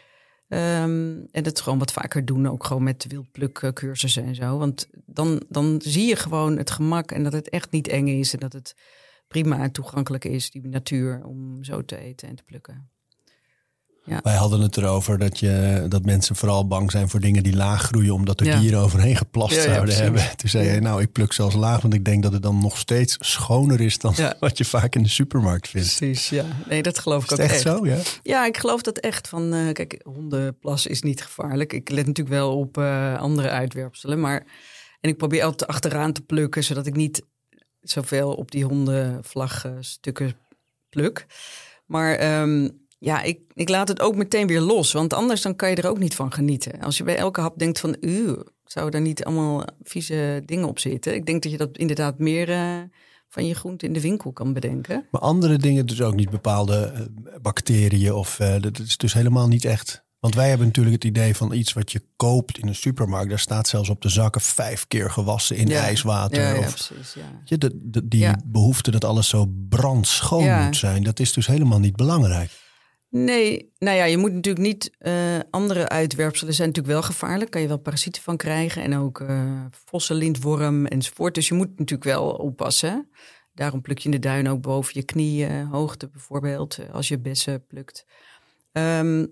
Ehm, 0.48 1.18
en 1.32 1.44
dat 1.44 1.62
gewoon 1.62 1.80
wat 1.80 1.92
vaker 1.92 2.26
doen, 2.26 2.48
ook 2.48 2.64
gewoon 2.66 2.84
met 2.84 3.06
wildplukcursussen 3.08 4.24
en 4.24 4.36
zo. 4.36 4.58
Want 4.58 4.90
dan, 5.06 5.44
dan 5.50 5.82
zie 5.84 6.08
je 6.08 6.16
gewoon 6.16 6.58
het 6.58 6.72
gemak 6.72 7.12
en 7.12 7.24
dat 7.24 7.34
het 7.34 7.50
echt 7.50 7.72
niet 7.72 7.88
eng 7.88 8.08
is. 8.08 8.34
En 8.34 8.40
dat 8.40 8.54
het 8.54 8.76
prima 9.28 9.64
en 9.64 9.72
toegankelijk 9.72 10.26
is, 10.26 10.52
die 10.52 10.68
natuur, 10.68 11.24
om 11.24 11.64
zo 11.64 11.86
te 11.86 11.98
eten 11.98 12.28
en 12.28 12.36
te 12.36 12.44
plukken. 12.44 12.90
Wij 14.06 14.36
hadden 14.36 14.62
het 14.62 14.78
erover 14.78 15.18
dat, 15.18 15.40
je, 15.40 15.86
dat 15.90 16.06
mensen 16.06 16.36
vooral 16.36 16.68
bang 16.68 16.92
zijn 16.92 17.10
voor 17.10 17.20
dingen 17.20 17.44
die 17.44 17.56
laag 17.56 17.82
groeien, 17.82 18.14
omdat 18.14 18.40
er 18.40 18.46
Ja. 18.46 18.60
dieren 18.60 18.80
overheen 18.80 19.16
geplast 19.16 19.56
Ja, 19.56 19.62
zouden 19.62 19.96
hebben. 19.96 20.22
Toen 20.38 20.50
zei 20.50 20.68
je, 20.68 20.80
nou, 20.80 21.02
ik 21.02 21.12
pluk 21.12 21.34
zelfs 21.34 21.56
laag, 21.56 21.82
want 21.82 21.94
ik 21.94 22.06
denk 22.06 22.24
dat 22.24 22.34
het 22.34 22.44
dan 22.44 22.60
nog 22.62 22.78
steeds 22.78 23.18
schoner 23.20 23.82
is 23.82 23.98
dan 23.98 24.16
wat 24.40 24.58
je 24.58 24.66
vaak 24.66 24.96
in 24.96 25.04
de 25.04 25.10
supermarkt 25.10 25.68
vindt. 25.68 25.96
Precies, 25.96 26.30
ja. 26.30 26.46
Nee, 26.68 26.82
dat 26.82 27.00
geloof 27.00 27.24
ik 27.24 27.32
Is 27.32 27.38
ook 27.38 27.44
het 27.44 27.52
echt 27.52 27.62
zo? 27.62 27.86
Ja. 27.86 27.98
Ja, 28.24 28.46
ik 28.46 28.58
geloof 28.58 28.82
dat 28.82 28.98
echt. 28.98 29.28
Van, 29.28 29.54
eh, 29.54 29.72
kijk, 29.72 30.00
hondenplas 30.04 30.88
is 30.88 31.02
niet 31.02 31.24
gevaarlijk. 31.24 31.74
Ik 31.74 31.90
let 31.90 32.06
natuurlijk 32.06 32.36
wel 32.36 32.58
op 32.58 32.78
eh, 32.78 33.18
andere 33.18 33.50
uitwerpselen. 33.50 34.20
Maar, 34.20 34.46
en 35.02 35.10
ik 35.10 35.18
probeer 35.18 35.44
altijd 35.44 35.70
achteraan 35.70 36.14
te 36.14 36.22
plukken, 36.22 36.64
zodat 36.64 36.86
ik 36.86 36.96
niet 36.96 37.22
zoveel 37.82 38.34
op 38.34 38.52
die 38.52 38.64
hondenvlagstukken 38.66 40.36
pluk. 40.90 41.26
Maar 41.86 42.16
ehm, 42.16 42.70
ja, 43.06 43.22
ik, 43.22 43.40
ik 43.54 43.70
laat 43.70 43.88
het 43.88 44.02
ook 44.02 44.16
meteen 44.16 44.48
weer 44.48 44.62
los. 44.62 44.92
Want 44.92 45.14
anders 45.14 45.42
dan 45.42 45.56
kan 45.56 45.70
je 45.70 45.76
er 45.76 45.90
ook 45.90 46.00
niet 46.00 46.16
van 46.16 46.34
genieten. 46.34 46.82
Als 46.82 46.98
je 46.98 47.04
bij 47.04 47.16
elke 47.18 47.42
hap 47.42 47.60
denkt 47.60 47.80
van... 47.80 47.98
u 48.00 48.36
zou 48.66 48.90
er 48.90 49.02
niet 49.02 49.26
allemaal 49.26 49.64
vieze 49.84 50.42
dingen 50.46 50.68
op 50.68 50.80
zitten? 50.80 51.16
Ik 51.16 51.26
denk 51.26 51.44
dat 51.44 51.52
je 51.52 51.58
dat 51.58 51.78
inderdaad 51.78 52.20
meer 52.20 52.50
eh, 52.52 52.78
van 53.30 53.46
je 53.48 53.56
groente 53.56 53.86
in 53.86 53.94
de 53.94 54.02
winkel 54.02 54.32
kan 54.32 54.54
bedenken. 54.54 55.06
Maar 55.12 55.22
andere 55.22 55.58
dingen, 55.58 55.86
dus 55.86 56.02
ook 56.02 56.16
niet 56.16 56.30
bepaalde 56.30 56.76
eh, 56.86 57.02
bacteriën 57.42 58.14
of 58.14 58.40
eh, 58.40 58.62
dat 58.62 58.80
is 58.80 58.98
dus 58.98 59.14
helemaal 59.14 59.48
niet 59.48 59.66
echt. 59.66 60.04
Want 60.20 60.36
wij 60.36 60.50
hebben 60.50 60.68
natuurlijk 60.68 60.96
het 60.96 61.04
idee 61.04 61.36
van 61.36 61.54
iets 61.54 61.74
wat 61.74 61.92
je 61.92 62.02
koopt 62.16 62.58
in 62.58 62.68
een 62.68 62.76
supermarkt. 62.76 63.30
Daar 63.30 63.40
staat 63.40 63.68
zelfs 63.68 63.90
op 63.90 64.02
de 64.02 64.10
zakken 64.10 64.42
vijf 64.42 64.88
keer 64.88 65.12
gewassen 65.12 65.56
in 65.56 65.68
Ja. 65.68 65.82
ijswater. 65.82 66.42
Ja, 66.42 66.54
ja, 66.54 66.58
of, 66.60 66.74
precies, 66.74 67.16
je, 67.44 67.58
de, 67.58 67.72
de- 67.84 68.08
die 68.08 68.28
behoefte 68.46 68.92
dat 68.92 69.04
alles 69.06 69.28
zo 69.30 69.46
brandschoon 69.70 70.64
moet 70.66 70.76
zijn. 70.78 71.04
Dat 71.04 71.20
is 71.20 71.34
dus 71.34 71.48
helemaal 71.48 71.80
niet 71.80 71.96
belangrijk. 71.96 72.64
Nee, 73.18 73.72
nou 73.78 73.98
ja, 73.98 74.04
je 74.04 74.18
moet 74.18 74.34
natuurlijk 74.34 74.66
niet 74.66 74.92
eh, 74.98 75.40
andere 75.50 75.90
uitwerpselen 75.90 76.54
zijn 76.54 76.68
natuurlijk 76.68 76.96
wel 76.96 77.04
gevaarlijk. 77.04 77.52
Kan 77.52 77.62
je 77.62 77.68
wel 77.68 77.78
parasieten 77.78 78.22
van 78.22 78.38
krijgen 78.38 78.82
en 78.82 78.98
ook 78.98 79.20
eh 79.20 79.66
vossen, 79.86 80.16
lintworm 80.16 80.86
enzovoort. 80.86 81.36
Dus 81.36 81.48
je 81.48 81.54
moet 81.54 81.70
natuurlijk 81.70 82.04
wel 82.04 82.30
oppassen. 82.30 83.10
Daarom 83.54 83.82
pluk 83.82 83.98
je 83.98 84.06
in 84.06 84.12
de 84.12 84.20
duin 84.20 84.50
ook 84.50 84.62
boven 84.62 84.94
je 84.96 85.04
knieën 85.04 85.66
hoogte 85.66 86.08
bijvoorbeeld, 86.08 86.78
eh, 86.78 86.94
als 86.94 87.08
je 87.08 87.20
bessen 87.20 87.66
plukt. 87.66 88.06
Ehm, 88.72 89.26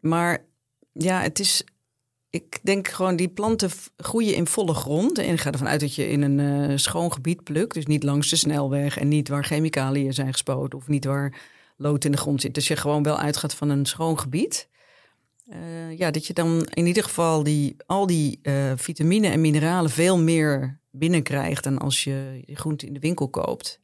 maar 0.00 0.46
ja, 0.92 1.20
het 1.20 1.38
is, 1.38 1.64
ik 2.30 2.58
denk 2.62 2.88
gewoon 2.88 3.16
die 3.16 3.28
planten 3.28 3.70
groeien 3.96 4.34
in 4.34 4.46
volle 4.46 4.74
grond. 4.74 5.18
En 5.18 5.32
ik 5.32 5.40
ga 5.40 5.52
ervan 5.52 5.68
uit 5.68 5.80
dat 5.80 5.94
je 5.94 6.08
in 6.08 6.22
een 6.22 6.78
schoon 6.78 7.12
gebied 7.12 7.44
plukt. 7.44 7.74
Dus 7.74 7.86
niet 7.86 8.02
langs 8.02 8.30
de 8.30 8.36
snelweg 8.36 8.98
en 8.98 9.08
niet 9.08 9.28
waar 9.28 9.44
chemicaliën 9.44 10.14
zijn 10.14 10.32
gespoten 10.32 10.78
of 10.78 10.88
niet 10.88 11.04
waar 11.04 11.40
lood 11.82 12.04
in 12.04 12.10
de 12.10 12.18
grond 12.18 12.40
zit. 12.40 12.54
Dus 12.54 12.68
je 12.68 12.76
gewoon 12.76 13.02
wel 13.02 13.18
uitgaat 13.18 13.54
van 13.54 13.68
een 13.68 13.86
schoon 13.86 14.18
gebied. 14.18 14.68
Eh, 15.46 15.98
ja, 15.98 16.10
dat 16.10 16.26
je 16.26 16.32
dan 16.32 16.66
in 16.70 16.86
ieder 16.86 17.02
geval 17.02 17.42
die, 17.42 17.76
al 17.86 18.06
die 18.06 18.38
eh, 18.42 18.72
vitamine 18.76 19.28
en 19.28 19.40
mineralen 19.40 19.90
veel 19.90 20.18
meer 20.18 20.80
binnenkrijgt 20.90 21.64
dan 21.64 21.78
als 21.78 22.04
je 22.04 22.42
je 22.44 22.56
groente 22.56 22.86
in 22.86 22.92
de 22.92 23.00
winkel 23.00 23.28
koopt. 23.28 23.80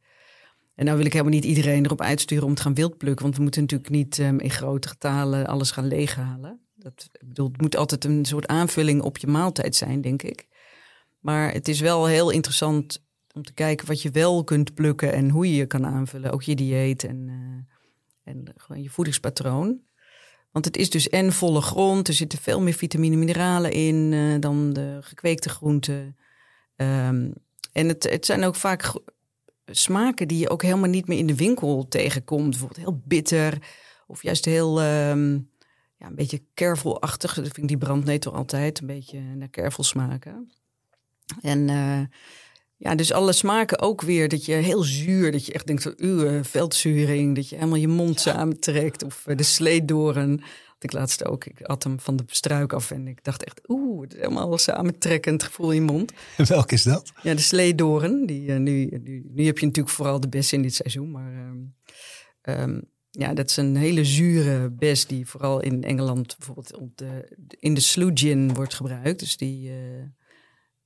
En 0.75 0.85
nou 0.85 0.97
wil 0.97 1.07
ik 1.07 1.13
helemaal 1.13 1.35
niet 1.35 1.45
iedereen 1.45 1.85
erop 1.85 2.01
uitsturen 2.01 2.47
om 2.47 2.55
te 2.55 2.63
gaan 2.63 2.75
wildplukken. 2.75 3.23
Want 3.23 3.37
we 3.37 3.43
moeten 3.43 3.61
natuurlijk 3.61 3.91
niet 3.91 4.19
ehm, 4.19 4.39
in 4.39 4.51
grote 4.51 4.89
getalen 4.89 5.47
alles 5.47 5.71
gaan 5.71 5.87
leeghalen. 5.87 6.61
Dat, 6.75 7.09
ik 7.13 7.29
bedoel, 7.29 7.49
het 7.49 7.61
moet 7.61 7.77
altijd 7.77 8.05
een 8.05 8.25
soort 8.25 8.47
aanvulling 8.47 9.03
op 9.03 9.19
je 9.19 9.27
maaltijd 9.27 9.77
zijn, 9.77 10.01
denk 10.01 10.23
ik. 10.23 10.47
Maar 11.19 11.53
het 11.53 11.69
is 11.69 11.81
wel 11.81 12.07
heel 12.07 12.31
interessant 12.31 13.05
om 13.35 13.43
te 13.43 13.53
kijken 13.53 13.87
wat 13.87 14.03
je 14.03 14.11
wel 14.11 14.45
kunt 14.45 14.75
plukken 14.75 15.13
en 15.13 15.31
hoe 15.31 15.49
je 15.49 15.57
je 15.57 15.67
kan 15.67 15.87
aanvullen. 15.87 16.33
Ook 16.33 16.43
je 16.43 16.55
dieet 16.55 17.05
en, 17.05 17.29
eh, 17.29 17.77
en 18.29 18.45
gewoon 18.57 18.83
je 18.83 18.91
voedingspatroon. 18.91 19.81
Want 20.51 20.65
het 20.65 20.77
is 20.77 20.91
dus 20.91 21.09
en 21.09 21.33
volle 21.33 21.61
grond. 21.61 22.09
Er 22.09 22.15
zitten 22.15 22.39
veel 22.39 22.61
meer 22.61 22.73
vitamine 22.73 23.13
en 23.13 23.19
mineralen 23.19 23.73
in 23.73 24.13
eh, 24.13 24.41
dan 24.41 24.73
de 24.73 24.99
gekweekte 25.01 25.49
groenten. 25.49 26.17
Ehm, 26.77 27.31
en 27.73 27.89
het, 27.89 28.11
het 28.11 28.27
zijn 28.27 28.45
ook 28.45 28.55
vaak 28.55 28.93
smaken 29.67 30.29
die 30.29 30.39
je 30.39 30.51
ook 30.51 30.63
helemaal 30.63 30.89
niet 30.89 31.09
meer 31.09 31.19
in 31.19 31.27
de 31.27 31.37
winkel 31.37 31.89
tegenkomt. 31.89 32.51
Bijvoorbeeld 32.51 32.81
heel 32.81 33.03
bitter 33.05 33.59
of 34.07 34.23
juist 34.23 34.45
heel 34.45 34.81
ehm, 34.81 35.33
ja, 35.97 36.07
een 36.07 36.15
beetje 36.15 36.43
kervelachtig. 36.55 37.35
Dat 37.35 37.45
vind 37.45 37.57
ik 37.57 37.69
die 37.69 37.79
brandnetel 37.79 38.35
altijd 38.35 38.81
een 38.81 38.87
beetje 38.87 39.21
naar 39.21 39.49
kervel 39.49 39.85
smaken. 39.85 40.53
En 41.41 41.69
eh, 41.69 42.01
ja, 42.79 42.95
dus 42.95 43.13
alle 43.13 43.33
smaken 43.33 43.81
ook 43.81 44.03
weer 44.03 44.29
dat 44.29 44.45
je 44.45 44.53
heel 44.53 44.83
zuur, 44.83 45.33
dat 45.33 45.47
je 45.47 45.53
echt 45.53 45.67
denkt 45.67 45.83
van 45.83 45.95
uw 45.97 46.45
veldzuring, 46.45 47.35
dat 47.35 47.49
je 47.49 47.55
helemaal 47.55 47.79
je 47.79 47.89
mond 47.89 48.21
samentrekt 48.21 49.03
of 49.03 49.27
eh, 49.27 49.37
de 49.37 49.43
sleedoren. 49.43 50.31
Had 50.67 50.83
ik 50.85 50.93
laatst 50.93 51.25
ook, 51.25 51.45
ik 51.45 51.63
at 51.63 51.83
hem 51.83 52.01
van 52.01 52.17
de 52.17 52.25
struik 52.27 52.73
af 52.73 52.91
en 52.91 53.09
ik 53.09 53.25
dacht 53.25 53.45
echt 53.45 53.61
oeh, 53.69 54.03
het 54.03 54.15
is 54.15 54.21
helemaal 54.21 54.59
samentrekkend 54.59 55.43
gevoel 55.43 55.71
in 55.71 55.75
je 55.75 55.93
mond. 55.93 56.13
Welk 56.49 56.73
is 56.73 56.83
dat? 56.83 57.13
Ja, 57.23 57.35
de 57.35 57.41
sleedoren. 57.41 58.27
Die, 58.27 58.53
eh, 58.53 58.59
nu, 58.59 59.01
nu, 59.03 59.27
nu 59.29 59.45
heb 59.45 59.59
je 59.59 59.67
natuurlijk 59.67 59.95
vooral 59.95 60.21
de 60.21 60.29
bessen 60.29 60.57
in 60.57 60.63
dit 60.63 60.75
seizoen. 60.75 61.11
Maar 61.11 61.33
ehm, 61.33 61.59
ehm, 62.41 62.81
ja, 63.11 63.35
dat 63.35 63.51
is 63.51 63.57
een 63.57 63.77
hele 63.77 64.05
zure 64.05 64.71
bes 64.71 65.07
die 65.07 65.27
vooral 65.27 65.61
in 65.61 65.85
Engeland 65.85 66.37
bijvoorbeeld 66.37 66.77
op 66.77 66.97
de, 66.97 67.37
in 67.59 67.75
de 67.75 67.81
sloe 67.81 68.11
gin 68.15 68.55
wordt 68.55 68.75
gebruikt. 68.75 69.19
Dus 69.19 69.37
die, 69.37 69.71
eh, 69.71 69.77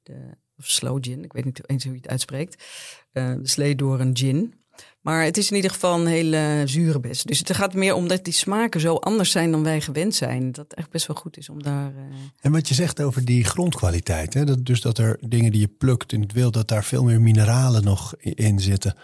de, 0.02 0.36
of 0.62 0.68
slow 0.70 0.98
gin, 1.00 1.24
ik 1.24 1.32
weet 1.32 1.44
niet 1.44 1.68
eens 1.68 1.84
hoe 1.84 1.92
je 1.92 1.98
het 2.00 2.08
uitspreekt. 2.10 2.64
Eh, 3.12 3.32
de 3.34 3.48
sleedoren 3.48 4.16
gin. 4.16 4.54
Maar 5.00 5.24
het 5.24 5.36
is 5.36 5.50
in 5.50 5.56
ieder 5.56 5.70
geval 5.70 6.00
een 6.00 6.06
hele 6.06 6.62
zure 6.64 7.00
bes. 7.00 7.22
Dus 7.22 7.38
het 7.38 7.54
gaat 7.54 7.74
meer 7.74 7.94
om 7.94 8.08
dat 8.08 8.24
die 8.24 8.32
smaken 8.32 8.80
zo 8.80 8.94
anders 8.94 9.30
zijn 9.30 9.50
dan 9.50 9.62
wij 9.62 9.80
gewend 9.80 10.14
zijn. 10.14 10.52
Dat 10.52 10.64
het 10.68 10.74
echt 10.74 10.90
best 10.90 11.06
wel 11.06 11.16
goed 11.16 11.36
is 11.36 11.48
om 11.48 11.62
daar... 11.62 11.86
eh, 11.96 12.02
En 12.40 12.52
wat 12.52 12.68
je 12.68 12.74
zegt 12.74 13.02
over 13.02 13.24
die 13.24 13.44
grondkwaliteit. 13.44 14.34
Hè? 14.34 14.44
Dat, 14.44 14.64
dus 14.64 14.80
dat 14.80 14.98
er 14.98 15.18
dingen 15.28 15.52
die 15.52 15.60
je 15.60 15.68
plukt 15.68 16.12
in 16.12 16.20
het 16.20 16.32
wild, 16.32 16.52
dat 16.54 16.68
daar 16.68 16.84
veel 16.84 17.04
meer 17.04 17.20
mineralen 17.20 17.84
nog 17.84 18.14
in 18.18 18.60
zitten. 18.60 18.96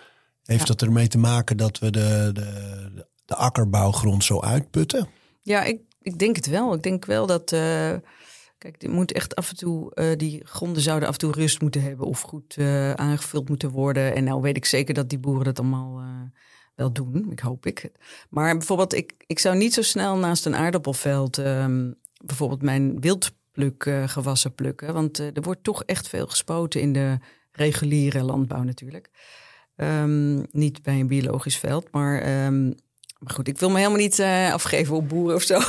Heeft 0.44 0.60
Ja. 0.60 0.66
dat 0.66 0.82
ermee 0.82 1.08
te 1.08 1.18
maken 1.18 1.56
dat 1.56 1.78
we 1.78 1.90
de, 1.90 2.30
de, 2.32 3.06
de 3.24 3.34
akkerbouwgrond 3.34 4.24
zo 4.24 4.40
uitputten? 4.40 5.08
Ja, 5.42 5.64
ik, 5.64 5.80
ik 6.02 6.18
denk 6.18 6.36
het 6.36 6.46
wel. 6.46 6.74
Ik 6.74 6.82
denk 6.82 7.04
wel 7.04 7.26
dat. 7.26 7.52
eh, 7.52 7.94
kijk, 8.58 8.80
dit 8.80 8.90
moet 8.90 9.12
echt 9.12 9.34
af 9.36 9.50
en 9.50 9.56
toe. 9.56 9.94
eh, 9.94 10.16
die 10.16 10.40
gronden 10.44 10.82
zouden 10.82 11.08
af 11.08 11.14
en 11.14 11.20
toe 11.20 11.32
rust 11.32 11.60
moeten 11.60 11.82
hebben. 11.82 12.06
Of 12.06 12.20
goed 12.20 12.56
eh, 12.56 12.92
aangevuld 12.92 13.48
moeten 13.48 13.70
worden. 13.70 14.14
En 14.14 14.24
nou 14.24 14.40
weet 14.40 14.56
ik 14.56 14.64
zeker 14.64 14.94
dat 14.94 15.08
die 15.08 15.18
boeren 15.18 15.44
dat 15.44 15.58
allemaal 15.58 15.98
eh, 15.98 16.06
wel 16.74 16.92
doen. 16.92 17.30
Ik 17.30 17.40
hoop 17.40 17.66
ik. 17.66 17.90
Maar 18.30 18.56
bijvoorbeeld, 18.56 18.94
ik, 18.94 19.14
ik 19.26 19.38
zou 19.38 19.56
niet 19.56 19.74
zo 19.74 19.82
snel 19.82 20.16
naast 20.16 20.46
een 20.46 20.56
aardappelveld. 20.56 21.38
ehm, 21.38 21.92
bijvoorbeeld 22.24 22.62
mijn 22.62 23.00
wildpluk 23.00 23.84
eh, 23.84 24.08
gewassen 24.08 24.54
plukken. 24.54 24.92
Want 24.94 25.18
er 25.18 25.42
wordt 25.42 25.64
toch 25.64 25.84
echt 25.84 26.08
veel 26.08 26.26
gespoten 26.26 26.80
in 26.80 26.92
de 26.92 27.18
reguliere 27.52 28.22
landbouw 28.22 28.62
natuurlijk. 28.62 29.10
Ehm, 29.76 30.42
niet 30.50 30.82
bij 30.82 31.00
een 31.00 31.06
biologisch 31.06 31.58
veld, 31.58 31.92
maar. 31.92 32.20
ehm, 32.20 32.72
maar 33.18 33.34
goed, 33.34 33.48
ik 33.48 33.58
wil 33.58 33.70
me 33.70 33.76
helemaal 33.76 33.98
niet 33.98 34.18
eh, 34.18 34.52
afgeven 34.52 34.96
op 34.96 35.08
boeren 35.08 35.34
of 35.34 35.42
zo. 35.42 35.58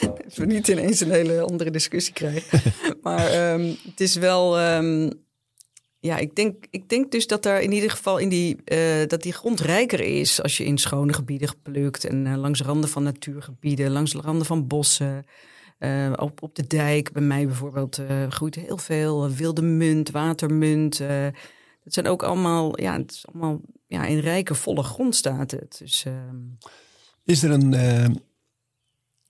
Dat 0.00 0.34
we 0.34 0.46
niet 0.46 0.68
ineens 0.68 1.00
een 1.00 1.10
hele 1.10 1.40
andere 1.40 1.70
discussie 1.70 2.14
krijgen. 2.14 2.72
maar 3.02 3.26
ehm, 3.30 3.74
het 3.84 4.00
is 4.00 4.14
wel. 4.14 4.58
ehm, 4.58 5.10
ja, 5.98 6.16
ik 6.16 6.34
denk, 6.34 6.66
ik 6.70 6.88
denk 6.88 7.10
dus 7.10 7.26
dat 7.26 7.44
er 7.44 7.60
in 7.60 7.72
ieder 7.72 7.90
geval 7.90 8.18
in 8.18 8.28
die, 8.28 8.56
eh, 8.64 9.06
dat 9.06 9.22
die 9.22 9.32
grond 9.32 9.60
rijker 9.60 10.00
is 10.00 10.42
als 10.42 10.56
je 10.56 10.64
in 10.64 10.78
schone 10.78 11.12
gebieden 11.12 11.48
plukt. 11.62 12.04
En 12.04 12.26
eh, 12.26 12.36
langs 12.36 12.62
randen 12.62 12.90
van 12.90 13.02
natuurgebieden, 13.02 13.90
langs 13.90 14.12
de 14.12 14.20
randen 14.20 14.46
van 14.46 14.66
bossen. 14.66 15.24
op, 16.16 16.42
op 16.42 16.54
de 16.54 16.66
dijk, 16.66 17.12
bij 17.12 17.22
mij 17.22 17.46
bijvoorbeeld, 17.46 18.00
groeit 18.28 18.54
heel 18.54 18.78
veel 18.78 19.30
wilde 19.30 19.62
munt, 19.62 20.10
watermunt. 20.10 21.00
Dat 21.86 21.94
zijn 21.94 22.06
ook 22.06 22.22
allemaal, 22.22 22.80
ja, 22.80 22.96
het 22.98 23.10
is 23.10 23.24
allemaal 23.26 23.60
ja, 23.86 24.04
in 24.04 24.18
rijke, 24.18 24.54
volle 24.54 24.82
grond 24.82 25.14
staat 25.16 25.50
het. 25.50 25.76
Dus 25.78 26.04
ehm, 26.04 26.36
Is 27.24 27.42
er 27.42 27.50
een, 27.50 27.74
eh, 27.74 28.04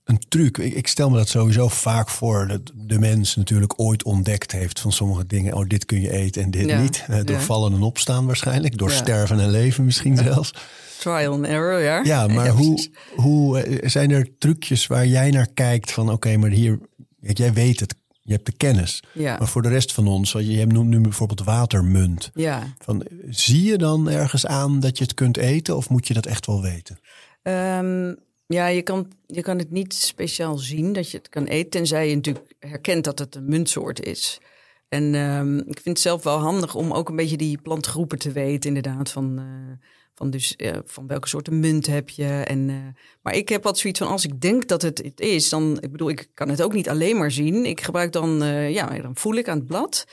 een 0.03 0.19
truc? 0.27 0.57
Ik, 0.57 0.73
ik 0.73 0.87
stel 0.87 1.09
me 1.09 1.17
dat 1.17 1.27
sowieso 1.29 1.67
vaak 1.67 2.09
voor. 2.09 2.47
Dat 2.47 2.61
de 2.75 2.99
mens 2.99 3.35
natuurlijk 3.35 3.79
ooit 3.79 4.03
ontdekt 4.03 4.51
heeft 4.51 4.79
van 4.79 4.91
sommige 4.91 5.25
dingen. 5.27 5.53
Oh, 5.53 5.67
dit 5.67 5.85
kun 5.85 6.01
je 6.01 6.11
eten 6.11 6.43
en 6.43 6.51
dit 6.51 6.69
Ja, 6.69 6.81
niet. 6.81 7.05
Eh, 7.07 7.15
door 7.23 7.35
ja. 7.35 7.41
vallen 7.41 7.73
en 7.73 7.81
opstaan 7.81 8.25
waarschijnlijk. 8.25 8.77
Door 8.77 8.89
Ja. 8.89 8.95
sterven 8.95 9.39
en 9.39 9.49
leven 9.49 9.85
misschien 9.85 10.17
zelfs. 10.17 10.53
trial 10.99 11.33
and 11.33 11.45
error, 11.45 11.79
ja. 11.81 12.03
Ja, 12.03 12.27
maar 12.37 12.49
hoe, 12.49 12.87
hoe 13.15 13.59
eh, 13.61 13.89
zijn 13.89 14.11
er 14.11 14.37
trucjes 14.37 14.87
waar 14.87 15.07
jij 15.07 15.29
naar 15.29 15.47
kijkt 15.53 15.91
van 15.91 16.11
oké, 16.11 16.37
maar 16.37 16.49
hier, 16.49 16.79
jij 17.19 17.53
weet 17.53 17.79
het, 17.79 17.95
je 18.27 18.33
hebt 18.33 18.45
de 18.45 18.57
kennis. 18.57 19.03
Ja. 19.13 19.37
Maar 19.37 19.47
voor 19.47 19.61
de 19.61 19.69
rest 19.69 19.93
van 19.93 20.07
ons, 20.07 20.31
je 20.31 20.65
noemt 20.65 20.89
nu 20.89 20.99
bijvoorbeeld 20.99 21.43
watermunt. 21.43 22.31
Ja. 22.33 22.73
Van, 22.77 23.05
zie 23.29 23.63
je 23.63 23.77
dan 23.77 24.09
ergens 24.09 24.45
aan 24.45 24.79
dat 24.79 24.97
je 24.97 25.03
het 25.03 25.13
kunt 25.13 25.37
eten 25.37 25.75
of 25.77 25.89
moet 25.89 26.07
je 26.07 26.13
dat 26.13 26.25
echt 26.25 26.45
wel 26.45 26.61
weten? 26.61 26.99
Ehm, 27.41 28.13
ja, 28.47 28.67
je 28.67 28.81
kan, 28.81 29.11
je 29.25 29.41
kan 29.41 29.57
het 29.57 29.71
niet 29.71 29.93
speciaal 29.93 30.57
zien 30.57 30.93
dat 30.93 31.11
je 31.11 31.17
het 31.17 31.29
kan 31.29 31.45
eten, 31.45 31.69
tenzij 31.69 32.09
je 32.09 32.15
natuurlijk 32.15 32.55
herkent 32.59 33.03
dat 33.03 33.19
het 33.19 33.35
een 33.35 33.49
muntsoort 33.49 34.05
is. 34.05 34.41
En 34.89 35.15
ehm, 35.15 35.57
ik 35.57 35.79
vind 35.79 35.85
het 35.85 35.99
zelf 35.99 36.23
wel 36.23 36.37
handig 36.37 36.75
om 36.75 36.91
ook 36.91 37.09
een 37.09 37.15
beetje 37.15 37.37
die 37.37 37.61
plantgroepen 37.61 38.19
te 38.19 38.31
weten, 38.31 38.75
inderdaad. 38.75 39.11
Van, 39.11 39.37
eh, 39.37 39.87
van, 40.17 40.29
dus, 40.29 40.55
eh, 40.55 40.77
van 40.85 41.07
welke 41.07 41.27
soorten 41.27 41.59
munt 41.59 41.85
heb 41.85 42.09
je. 42.09 42.25
En, 42.25 42.69
eh, 42.69 42.75
maar 43.21 43.35
ik 43.35 43.49
heb 43.49 43.63
wat 43.63 43.77
zoiets 43.77 43.99
van, 43.99 44.07
als 44.07 44.25
ik 44.25 44.41
denk 44.41 44.67
dat 44.67 44.81
het 44.81 44.97
het 44.97 45.19
is, 45.19 45.49
dan, 45.49 45.77
ik 45.81 45.91
bedoel, 45.91 46.09
ik 46.09 46.27
kan 46.33 46.49
het 46.49 46.61
ook 46.61 46.73
niet 46.73 46.89
alleen 46.89 47.17
maar 47.17 47.31
zien. 47.31 47.65
Ik 47.65 47.81
gebruik 47.81 48.11
dan, 48.11 48.43
eh, 48.43 48.71
ja, 48.71 49.01
dan 49.01 49.15
voel 49.15 49.35
ik 49.35 49.47
aan 49.47 49.57
het 49.57 49.67
blad. 49.67 50.05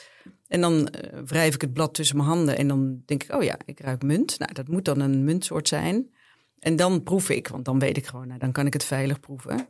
En 0.49 0.61
dan 0.61 0.89
wrijf 1.25 1.55
ik 1.55 1.61
het 1.61 1.73
blad 1.73 1.95
tussen 1.95 2.17
mijn 2.17 2.29
handen 2.29 2.57
en 2.57 2.69
dan 2.69 3.03
denk 3.07 3.23
ik, 3.23 3.35
oh 3.35 3.43
ja, 3.43 3.59
ik 3.65 3.81
ruik 3.81 4.03
munt. 4.03 4.39
Nou, 4.39 4.53
dat 4.53 4.69
moet 4.69 4.85
dan 4.85 5.01
een 5.01 5.25
muntsoort 5.25 5.69
zijn. 5.69 6.11
En 6.59 6.77
dan 6.77 7.03
proef 7.03 7.31
ik, 7.31 7.49
want 7.49 7.65
dan 7.65 7.79
weet 7.79 7.97
ik 7.97 8.07
gewoon, 8.07 8.27
nou, 8.27 8.39
dan 8.39 8.53
kan 8.53 8.67
ik 8.67 8.73
het 8.73 8.85
veilig 8.85 9.21
proeven. 9.21 9.69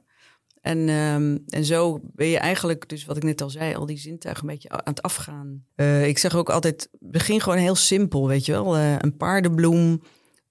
En, 0.61 0.89
ehm, 0.89 1.39
en 1.49 1.65
zo 1.65 2.01
ben 2.03 2.27
je 2.27 2.39
eigenlijk, 2.39 2.89
dus 2.89 3.05
wat 3.05 3.17
ik 3.17 3.23
net 3.23 3.43
al 3.43 3.51
zei, 3.51 3.75
al 3.75 3.87
die 3.87 3.99
zintuigen 3.99 4.49
een 4.49 4.55
beetje 4.55 4.69
aan 4.69 4.81
het 4.85 5.03
afgaan. 5.03 5.65
Ik 6.05 6.19
zeg 6.19 6.37
ook 6.37 6.51
altijd, 6.51 6.89
begin 7.01 7.41
gewoon 7.41 7.59
heel 7.59 7.75
simpel, 7.75 8.29
weet 8.29 8.47
je 8.47 8.53
wel. 8.53 8.79
Een 8.79 9.17
paardenbloem, 9.17 10.01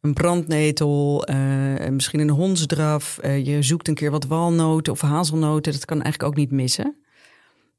een 0.03 0.13
brandnetel, 0.13 1.25
eh, 1.25 1.89
misschien 1.89 2.19
een 2.19 2.29
hondsdraf. 2.29 3.17
Eh, 3.17 3.45
je 3.45 3.61
zoekt 3.61 3.87
een 3.87 3.93
keer 3.93 4.11
wat 4.11 4.25
walnoten 4.25 4.93
of 4.93 5.01
hazelnoten, 5.01 5.71
dat 5.71 5.85
kan 5.85 6.01
eigenlijk 6.01 6.31
ook 6.31 6.37
niet 6.37 6.51
missen. 6.51 6.95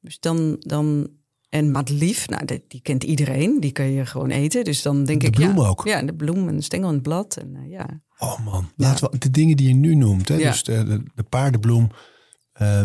Dus 0.01 0.19
dan, 0.19 0.55
dan 0.59 1.07
en 1.49 1.71
madelief, 1.71 2.27
nou, 2.27 2.45
die, 2.45 2.65
die 2.67 2.81
kent 2.81 3.03
iedereen, 3.03 3.59
die 3.59 3.71
kan 3.71 3.91
je 3.91 4.05
gewoon 4.05 4.29
eten. 4.29 4.63
Dus 4.63 4.81
dan 4.81 5.03
denk 5.03 5.21
De 5.21 5.27
ik, 5.27 5.33
bloem 5.33 5.55
ja, 5.55 5.67
ook? 5.67 5.87
Ja, 5.87 6.01
de 6.01 6.13
bloem 6.13 6.47
en 6.47 6.55
de 6.55 6.61
stengel 6.61 6.87
en 6.87 6.93
het 6.93 7.03
blad. 7.03 7.37
En, 7.37 7.55
eh, 7.55 7.71
ja. 7.71 8.01
Oh 8.17 8.45
man, 8.45 8.71
laten 8.75 9.11
we 9.11 9.17
de 9.17 9.31
dingen 9.31 9.57
die 9.57 9.67
je 9.67 9.73
nu 9.73 9.95
noemt. 9.95 10.27
Hè? 10.27 10.35
Ja. 10.35 10.49
Dus 10.49 10.63
de, 10.63 10.83
de, 10.83 11.03
de 11.15 11.23
paardenbloem, 11.23 11.89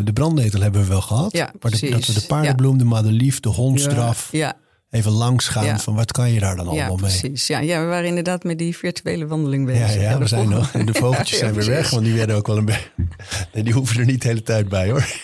de 0.05 0.13
brandnetel 0.15 0.61
hebben 0.61 0.81
we 0.81 0.87
wel 0.87 1.01
gehad. 1.01 1.33
Ja, 1.33 1.53
maar 1.61 1.71
de, 1.71 1.91
dat 1.91 2.07
we 2.07 2.13
de 2.13 2.27
paardenbloem, 2.27 2.79
de 2.79 2.85
madelief, 2.85 3.41
de 3.41 3.49
hondsdraf, 3.49 4.29
Ja, 4.33 4.57
even 4.91 5.13
langs 5.13 5.49
gaan 5.49 5.65
Ja. 5.65 5.79
van 5.79 5.95
wat 5.95 6.13
kan 6.13 6.31
je 6.33 6.41
daar 6.41 6.57
dan 6.57 6.65
ja, 6.65 6.71
allemaal 6.71 6.97
mee? 6.97 7.19
precies. 7.21 7.47
Ja, 7.47 7.59
ja, 7.59 7.81
we 7.81 7.87
waren 7.87 8.09
inderdaad 8.09 8.45
met 8.45 8.59
die 8.59 8.77
virtuele 8.77 9.27
wandeling 9.27 9.67
bezig. 9.67 9.95
Ja, 9.95 10.01
ja, 10.01 10.19
we 10.19 10.27
zijn 10.27 10.49
nog. 10.49 10.73
En 10.73 10.87
de 10.87 10.95
vogeltjes 10.95 11.39
zijn 11.45 11.55
weer 11.55 11.65
weg, 11.65 11.75
precies. 11.75 11.91
want 11.93 12.05
die 12.05 12.15
werden 12.15 12.37
ook 12.37 12.47
wel 12.47 12.57
een 12.57 12.65
beetje. 12.65 12.91
Nee, 13.53 13.63
die 13.63 13.73
hoeven 13.73 14.01
er 14.01 14.07
niet 14.07 14.23
de 14.23 14.29
hele 14.29 14.43
tijd 14.43 14.69
bij 14.69 14.91
hoor. 14.91 15.07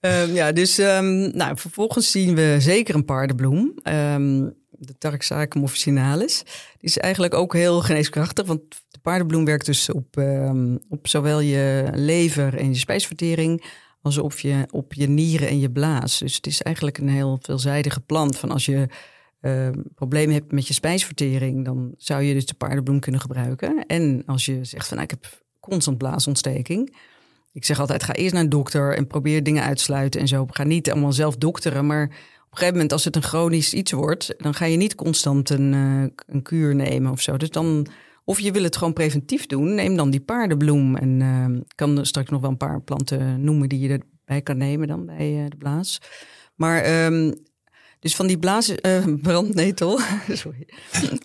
Ehm, 0.00 0.34
ja, 0.34 0.52
dus 0.52 0.78
ehm, 0.78 1.36
nou, 1.36 1.56
vervolgens 1.58 2.10
zien 2.10 2.34
we 2.34 2.56
zeker 2.58 2.94
een 2.94 3.04
paardenbloem. 3.04 3.72
Ehm, 3.82 4.44
de 4.70 4.98
Tarxacum 4.98 5.62
officinalis. 5.62 6.42
Die 6.78 6.88
is 6.90 6.98
eigenlijk 6.98 7.34
ook 7.34 7.52
heel 7.52 7.80
geneeskrachtig. 7.80 8.46
Want 8.46 8.60
de 8.88 8.98
paardenbloem 9.02 9.44
werkt 9.44 9.66
dus 9.66 9.90
op, 9.90 10.22
op 10.88 11.08
zowel 11.08 11.40
je 11.40 11.88
lever 11.94 12.56
en 12.56 12.68
je 12.68 12.78
spijsvertering... 12.78 13.64
als 14.08 14.18
op 14.18 14.38
je, 14.38 14.66
op 14.70 14.94
je 14.94 15.08
nieren 15.08 15.48
en 15.48 15.60
je 15.60 15.70
blaas. 15.70 16.18
Dus 16.18 16.34
het 16.34 16.46
is 16.46 16.62
eigenlijk 16.62 16.98
een 16.98 17.08
heel 17.08 17.38
veelzijdige 17.42 18.00
plant. 18.00 18.38
Van 18.38 18.50
als 18.50 18.66
je 18.66 18.88
uh, 19.40 19.68
problemen 19.94 20.34
hebt 20.34 20.52
met 20.52 20.66
je 20.66 20.74
spijsvertering, 20.74 21.64
dan 21.64 21.94
zou 21.96 22.22
je 22.22 22.34
dus 22.34 22.46
de 22.46 22.54
paardenbloem 22.54 23.00
kunnen 23.00 23.20
gebruiken. 23.20 23.86
En 23.86 24.22
als 24.26 24.44
je 24.44 24.64
zegt 24.64 24.88
van 24.88 24.96
nou, 24.96 25.08
ik 25.12 25.18
heb 25.20 25.42
constant 25.60 25.98
blaasontsteking. 25.98 26.96
Ik 27.52 27.64
zeg 27.64 27.80
altijd, 27.80 28.02
ga 28.02 28.12
eerst 28.12 28.34
naar 28.34 28.42
een 28.42 28.48
dokter 28.48 28.96
en 28.96 29.06
probeer 29.06 29.42
dingen 29.42 29.62
uit 29.62 29.76
te 29.76 29.82
sluiten 29.82 30.20
en 30.20 30.28
zo. 30.28 30.46
Ga 30.50 30.62
niet 30.62 30.90
allemaal 30.90 31.12
zelf 31.12 31.36
dokteren, 31.36 31.86
maar 31.86 32.04
op 32.04 32.10
een 32.10 32.48
gegeven 32.50 32.74
moment 32.74 32.92
als 32.92 33.04
het 33.04 33.16
een 33.16 33.22
chronisch 33.22 33.74
iets 33.74 33.92
wordt, 33.92 34.34
dan 34.38 34.54
ga 34.54 34.64
je 34.64 34.76
niet 34.76 34.94
constant 34.94 35.50
een, 35.50 35.72
uh, 35.72 36.06
een 36.26 36.42
kuur 36.42 36.74
nemen 36.74 37.12
of 37.12 37.20
zo. 37.20 37.36
Dus 37.36 37.50
dan, 37.50 37.86
of 38.28 38.40
je 38.40 38.52
wil 38.52 38.62
het 38.62 38.76
gewoon 38.76 38.92
preventief 38.92 39.46
doen, 39.46 39.74
neem 39.74 39.96
dan 39.96 40.10
die 40.10 40.20
paardenbloem. 40.20 40.96
En 40.96 41.20
uh, 41.20 41.56
ik 41.56 41.72
kan 41.74 42.06
straks 42.06 42.30
nog 42.30 42.40
wel 42.40 42.50
een 42.50 42.56
paar 42.56 42.82
planten 42.82 43.44
noemen 43.44 43.68
die 43.68 43.78
je 43.78 43.88
erbij 43.88 44.42
kan 44.42 44.56
nemen 44.56 44.88
dan 44.88 45.06
bij 45.06 45.42
uh, 45.42 45.44
de 45.48 45.56
blaas. 45.56 46.00
Maar 46.54 47.04
um, 47.04 47.34
dus 48.00 48.16
van 48.16 48.26
die 48.26 48.38
blaas, 48.38 48.70
uh, 48.86 49.04
brandnetel, 49.22 50.00
sorry. 50.42 50.68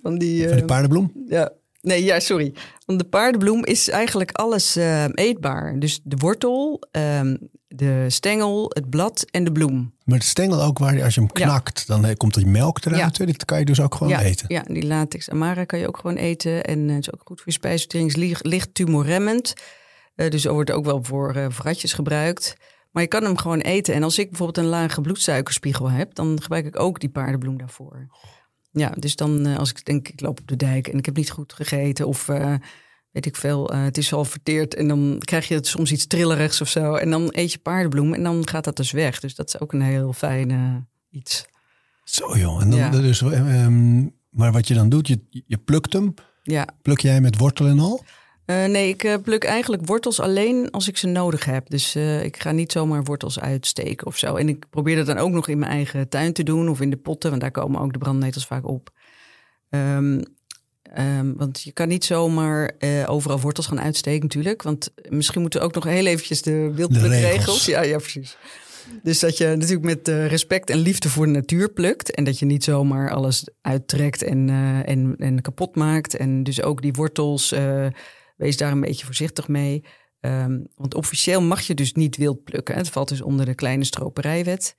Van, 0.02 0.18
die, 0.18 0.48
van 0.48 0.58
de 0.58 0.66
paardenbloem? 0.66 1.12
Ja, 1.28 1.52
Nee, 1.82 2.04
ja, 2.04 2.20
sorry. 2.20 2.54
Want 2.86 3.00
de 3.00 3.06
paardenbloem 3.06 3.66
is 3.66 3.90
eigenlijk 3.90 4.32
alles 4.32 4.78
uh, 4.78 5.06
eetbaar. 5.14 5.80
Dus 5.80 6.00
de 6.04 6.16
wortel, 6.16 6.82
um, 6.92 7.38
de 7.76 8.10
stengel, 8.10 8.72
het 8.74 8.90
blad 8.90 9.26
en 9.32 9.44
de 9.44 9.52
bloem. 9.52 9.94
Maar 10.04 10.20
de 10.20 10.26
stengel 10.26 10.62
ook, 10.62 10.78
waar 10.78 11.04
als 11.04 11.14
je 11.14 11.20
hem 11.20 11.32
knakt, 11.32 11.84
ja. 11.88 11.98
dan 11.98 12.16
komt 12.16 12.34
die 12.34 12.46
melk 12.46 12.86
eruit. 12.86 13.18
Ja. 13.18 13.26
Dat 13.26 13.46
kan 13.46 13.60
je 13.60 13.66
dus 13.66 13.82
ook 13.82 13.96
gewoon 13.96 14.14
ja, 14.14 14.22
eten. 14.22 14.46
Ja, 14.48 14.62
die 14.62 14.86
latex 14.86 15.30
amara 15.30 15.64
kan 15.64 15.80
je 15.80 15.88
ook 15.88 15.98
gewoon 15.98 16.16
eten. 16.16 16.64
En 16.64 16.88
het 16.88 17.00
is 17.00 17.14
ook 17.14 17.22
goed 17.26 17.38
voor 17.38 17.48
je 17.48 17.54
spijsvertering. 17.54 18.42
Licht, 18.42 18.74
tumorremmend. 18.74 19.54
Uh, 20.16 20.30
dus 20.30 20.46
wordt 20.46 20.72
ook 20.72 20.86
wel 20.86 21.04
voor 21.04 21.36
uh, 21.36 21.48
ratjes 21.64 21.94
gebruikt. 21.94 22.56
Maar 22.92 23.04
je 23.04 23.10
kan 23.10 23.24
hem 23.24 23.38
gewoon 23.38 23.60
eten. 23.60 23.94
En 23.94 24.04
als 24.04 24.18
ik 24.18 24.30
bijvoorbeeld 24.30 24.66
een 24.66 24.72
lage 24.72 25.02
bloedsuikerspiegel 25.02 25.90
heb, 25.90 26.16
dan 26.16 26.42
gebruik 26.42 26.66
ik 26.66 26.80
ook 26.80 27.00
die 27.00 27.10
paardenbloem 27.10 27.58
daarvoor. 27.58 28.08
Ja, 28.72 28.90
dus 28.90 29.16
dan 29.16 29.48
uh, 29.48 29.58
als 29.58 29.70
ik 29.70 29.86
denk, 29.86 30.08
ik 30.08 30.22
loop 30.22 30.40
op 30.40 30.48
de 30.48 30.56
dijk 30.56 30.88
en 30.88 30.98
ik 30.98 31.06
heb 31.06 31.16
niet 31.16 31.32
goed 31.32 31.54
gegeten 31.54 32.08
of 32.08 32.30
weet 33.14 33.26
ik 33.26 33.36
veel, 33.36 33.74
uh, 33.74 33.84
het 33.84 33.98
is 33.98 34.14
al 34.14 34.26
verteerd 34.26 34.76
en 34.76 34.88
dan 34.88 35.16
krijg 35.20 35.48
je 35.48 35.54
het 35.54 35.68
soms 35.68 35.92
iets 35.92 36.08
trillerigs 36.08 36.62
of 36.62 36.68
zo. 36.68 36.96
En 36.96 37.10
dan 37.10 37.30
eet 37.32 37.52
je 37.52 37.60
paardenbloem 37.60 38.14
en 38.14 38.24
dan 38.24 38.48
gaat 38.48 38.64
dat 38.64 38.76
dus 38.76 38.92
weg. 38.92 39.20
Dus 39.20 39.36
dat 39.36 39.48
is 39.48 39.60
ook 39.60 39.74
een 39.74 39.82
heel 39.82 40.14
fijn 40.14 40.88
iets. 41.10 41.46
Zo 42.04 42.38
joh, 42.38 42.62
en 42.62 42.70
dan 42.70 42.80
ja. 42.80 42.90
dus, 42.90 43.22
um, 43.22 44.16
maar 44.30 44.52
wat 44.52 44.68
je 44.68 44.74
dan 44.74 44.90
doet, 44.90 45.08
je, 45.08 45.20
je 45.30 45.58
plukt 45.58 45.94
hem. 45.94 46.14
Ja. 46.44 46.68
Pluk 46.82 47.00
jij 47.00 47.22
met 47.22 47.38
wortel 47.38 47.68
en 47.68 47.80
al? 47.80 48.04
Uh, 48.46 48.66
nee, 48.66 48.90
ik 48.90 49.04
uh, 49.04 49.16
pluk 49.24 49.44
eigenlijk 49.44 49.86
wortels 49.86 50.20
alleen 50.20 50.72
als 50.72 50.88
ik 50.88 50.98
ze 50.98 51.08
nodig 51.08 51.46
heb. 51.46 51.70
Dus 51.70 51.96
uh, 51.96 52.24
ik 52.24 52.42
ga 52.42 52.52
niet 52.52 52.72
zomaar 52.72 53.04
wortels 53.04 53.40
uitsteken 53.40 54.08
of 54.08 54.18
zo. 54.18 54.36
En 54.36 54.50
ik 54.50 54.70
probeer 54.70 54.96
dat 54.96 55.06
dan 55.06 55.18
ook 55.18 55.32
nog 55.32 55.48
in 55.48 55.60
mijn 55.60 55.72
eigen 55.72 56.10
tuin 56.10 56.34
te 56.34 56.44
doen 56.44 56.70
of 56.70 56.82
in 56.82 56.90
de 56.90 56.98
potten, 56.98 57.30
want 57.30 57.42
daar 57.42 57.52
komen 57.52 57.82
ook 57.82 57.94
de 57.94 58.00
brandnetels 58.00 58.46
vaak 58.46 58.68
op. 58.68 58.90
Um, 59.70 60.24
um, 61.00 61.34
want 61.38 61.62
je 61.62 61.72
kan 61.72 61.88
niet 61.88 62.06
zomaar 62.06 62.74
overal 63.06 63.40
wortels 63.40 63.68
gaan 63.68 63.82
uitsteken 63.82 64.22
natuurlijk. 64.22 64.62
Want 64.62 64.94
misschien 65.10 65.42
moeten 65.42 65.60
we 65.60 65.66
ook 65.66 65.74
nog 65.74 65.84
heel 65.84 66.06
eventjes 66.06 66.42
de 66.42 66.72
wildplukregels. 66.74 67.66
Ja, 67.66 67.82
ja, 67.82 67.98
precies. 67.98 68.38
Dus 69.04 69.20
dat 69.20 69.38
je 69.38 69.46
natuurlijk 69.46 69.84
met 69.84 70.08
respect 70.08 70.70
en 70.70 70.78
liefde 70.78 71.10
voor 71.10 71.26
de 71.26 71.32
natuur 71.32 71.70
plukt. 71.70 72.12
En 72.12 72.24
dat 72.24 72.40
je 72.40 72.46
niet 72.46 72.64
zomaar 72.64 73.12
alles 73.12 73.48
uittrekt 73.62 74.24
en, 74.24 74.50
en, 74.86 75.16
en 75.18 75.42
kapot 75.42 75.76
maakt. 75.76 76.16
En 76.16 76.44
dus 76.44 76.62
ook 76.62 76.82
die 76.82 76.94
wortels 76.94 77.54
Wees 78.38 78.58
daar 78.58 78.72
een 78.72 78.82
beetje 78.82 79.06
voorzichtig 79.06 79.48
mee. 79.48 79.84
Um, 80.20 80.68
want 80.76 80.96
officieel 80.96 81.42
mag 81.42 81.62
je 81.62 81.74
dus 81.74 81.94
niet 81.94 82.18
wild 82.18 82.44
plukken. 82.44 82.76
Het 82.76 82.90
valt 82.90 83.10
dus 83.10 83.22
onder 83.22 83.46
de 83.46 83.56
kleine 83.56 83.84
stroperijwet. 83.84 84.76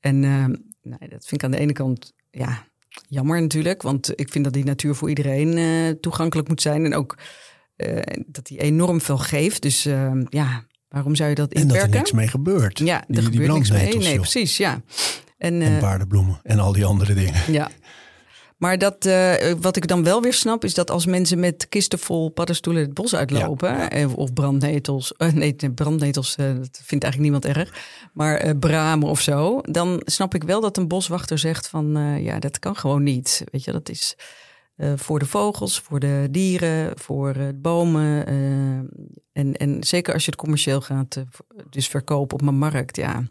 En 0.00 0.24
um, 0.24 0.64
nou, 0.82 1.08
dat 1.08 1.26
vind 1.26 1.32
ik 1.32 1.44
aan 1.44 1.50
de 1.50 1.58
ene 1.58 1.72
kant 1.72 2.12
ja, 2.30 2.66
jammer 3.08 3.40
natuurlijk. 3.40 3.82
Want 3.82 4.20
ik 4.20 4.28
vind 4.30 4.44
dat 4.44 4.52
die 4.52 4.64
natuur 4.64 4.94
voor 4.94 5.08
iedereen 5.08 5.56
uh, 5.56 5.90
toegankelijk 6.00 6.48
moet 6.48 6.62
zijn. 6.62 6.84
En 6.84 6.94
ook 6.94 7.16
uh, 7.76 7.98
dat 8.26 8.46
die 8.46 8.60
enorm 8.60 9.00
veel 9.00 9.18
geeft. 9.18 9.62
Dus 9.62 9.86
uh, 9.86 10.12
ja, 10.28 10.66
waarom 10.88 11.14
zou 11.14 11.28
je 11.28 11.34
dat 11.34 11.52
inperken? 11.52 11.76
En 11.76 11.80
dat 11.80 11.94
er 11.94 11.98
niks 11.98 12.12
mee 12.12 12.28
gebeurt. 12.28 12.78
Ja, 12.78 13.00
er 13.00 13.04
die, 13.08 13.22
gebeurt 13.22 13.46
die 13.46 13.52
niks 13.52 13.70
mee. 13.70 13.98
Nee, 13.98 14.16
precies, 14.16 14.56
ja. 14.56 14.82
En, 15.38 15.62
en 15.62 15.78
paardenbloemen 15.78 16.40
en 16.42 16.58
al 16.58 16.72
die 16.72 16.84
andere 16.84 17.14
dingen. 17.14 17.52
Ja, 17.52 17.70
maar 18.62 18.78
dat, 18.78 19.06
uh, 19.06 19.34
wat 19.60 19.76
ik 19.76 19.86
dan 19.86 20.04
wel 20.04 20.22
weer 20.22 20.32
snap, 20.32 20.64
is 20.64 20.74
dat 20.74 20.90
als 20.90 21.06
mensen 21.06 21.40
met 21.40 21.68
kisten 21.68 21.98
vol 21.98 22.28
paddenstoelen 22.28 22.82
het 22.82 22.94
bos 22.94 23.14
uitlopen, 23.14 23.68
ja, 23.68 23.82
ja. 23.82 23.90
Eh, 23.90 24.16
of 24.16 24.32
brandnetels, 24.32 25.14
uh, 25.18 25.32
nee, 25.32 25.56
brandnetels, 25.74 26.36
uh, 26.40 26.46
dat 26.46 26.80
vindt 26.84 27.04
eigenlijk 27.04 27.18
niemand 27.18 27.44
erg, 27.44 27.84
maar 28.12 28.56
bramen 28.56 29.08
of 29.08 29.20
zo, 29.20 29.60
dan 29.60 30.02
snap 30.04 30.34
ik 30.34 30.44
wel 30.44 30.60
dat 30.60 30.76
een 30.76 30.88
boswachter 30.88 31.38
zegt 31.38 31.68
van, 31.68 32.16
ja, 32.22 32.38
dat 32.38 32.58
kan 32.58 32.76
gewoon 32.76 33.02
niet. 33.02 33.44
Weet 33.50 33.64
je, 33.64 33.72
dat 33.72 33.88
is 33.88 34.16
voor 34.96 35.18
de 35.18 35.26
vogels, 35.26 35.80
voor 35.80 36.00
de 36.00 36.28
dieren, 36.30 36.98
voor 36.98 37.32
de 37.32 37.52
bomen. 37.54 38.26
en, 39.32 39.56
en 39.56 39.84
zeker 39.84 40.14
als 40.14 40.24
je 40.24 40.30
het 40.30 40.40
commercieel 40.40 40.80
gaat, 40.80 41.22
dus 41.70 41.88
verkopen 41.88 42.40
op 42.40 42.46
een 42.46 42.54
markt, 42.54 42.96
ja 42.96 43.22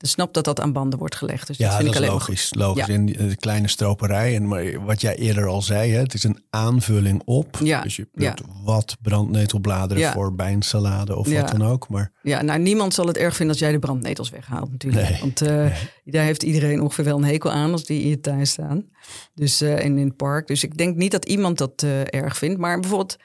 dus 0.00 0.10
snap 0.10 0.34
dat 0.34 0.44
dat 0.44 0.60
aan 0.60 0.72
banden 0.72 0.98
wordt 0.98 1.14
gelegd. 1.14 1.46
Dus 1.46 1.56
ja, 1.56 1.66
dat, 1.66 1.76
vind 1.76 1.92
dat 1.92 2.02
ik 2.02 2.08
is 2.08 2.14
logisch. 2.14 2.54
logisch. 2.54 2.88
In 2.88 3.06
de 3.06 3.36
kleine 3.36 3.68
stroperij. 3.68 4.34
En 4.34 4.48
maar 4.48 4.84
wat 4.84 5.00
jij 5.00 5.16
eerder 5.16 5.46
al 5.46 5.62
zei, 5.62 5.92
hè, 5.92 5.98
het 5.98 6.14
is 6.14 6.24
een 6.24 6.42
aanvulling 6.50 7.22
op. 7.24 7.58
Ja. 7.62 7.82
Dus 7.82 7.96
je 7.96 8.08
plukt 8.12 8.40
wat 8.64 8.96
brandnetelbladeren 9.02 10.12
voor 10.12 10.34
bij 10.34 10.52
een 10.52 10.62
salade 10.62 11.16
of 11.16 11.28
wat 11.28 11.48
dan 11.48 11.62
ook. 11.64 11.88
Maar... 11.88 12.12
Ja, 12.22 12.42
nou 12.42 12.58
niemand 12.58 12.94
zal 12.94 13.06
het 13.06 13.16
erg 13.16 13.36
vinden 13.36 13.54
als 13.54 13.64
jij 13.64 13.72
de 13.72 13.78
brandnetels 13.78 14.30
weghaalt 14.30 14.70
natuurlijk. 14.70 15.08
Nee. 15.08 15.20
Want 15.20 15.42
uh, 15.42 15.48
nee. 15.48 15.72
daar 16.04 16.24
heeft 16.24 16.42
iedereen 16.42 16.80
ongeveer 16.80 17.04
wel 17.04 17.16
een 17.16 17.24
hekel 17.24 17.50
aan 17.50 17.72
als 17.72 17.84
die 17.84 18.02
in 18.02 18.08
je 18.08 18.20
tuin 18.20 18.46
staan. 18.46 18.84
Dus 19.34 19.62
uh, 19.62 19.84
en 19.84 19.98
in 19.98 20.06
het 20.06 20.16
park. 20.16 20.46
Dus 20.46 20.64
ik 20.64 20.76
denk 20.76 20.96
niet 20.96 21.10
dat 21.10 21.24
iemand 21.24 21.58
dat 21.58 21.82
uh, 21.84 22.00
erg 22.14 22.36
vindt. 22.36 22.58
Maar 22.58 22.80
bijvoorbeeld 22.80 23.16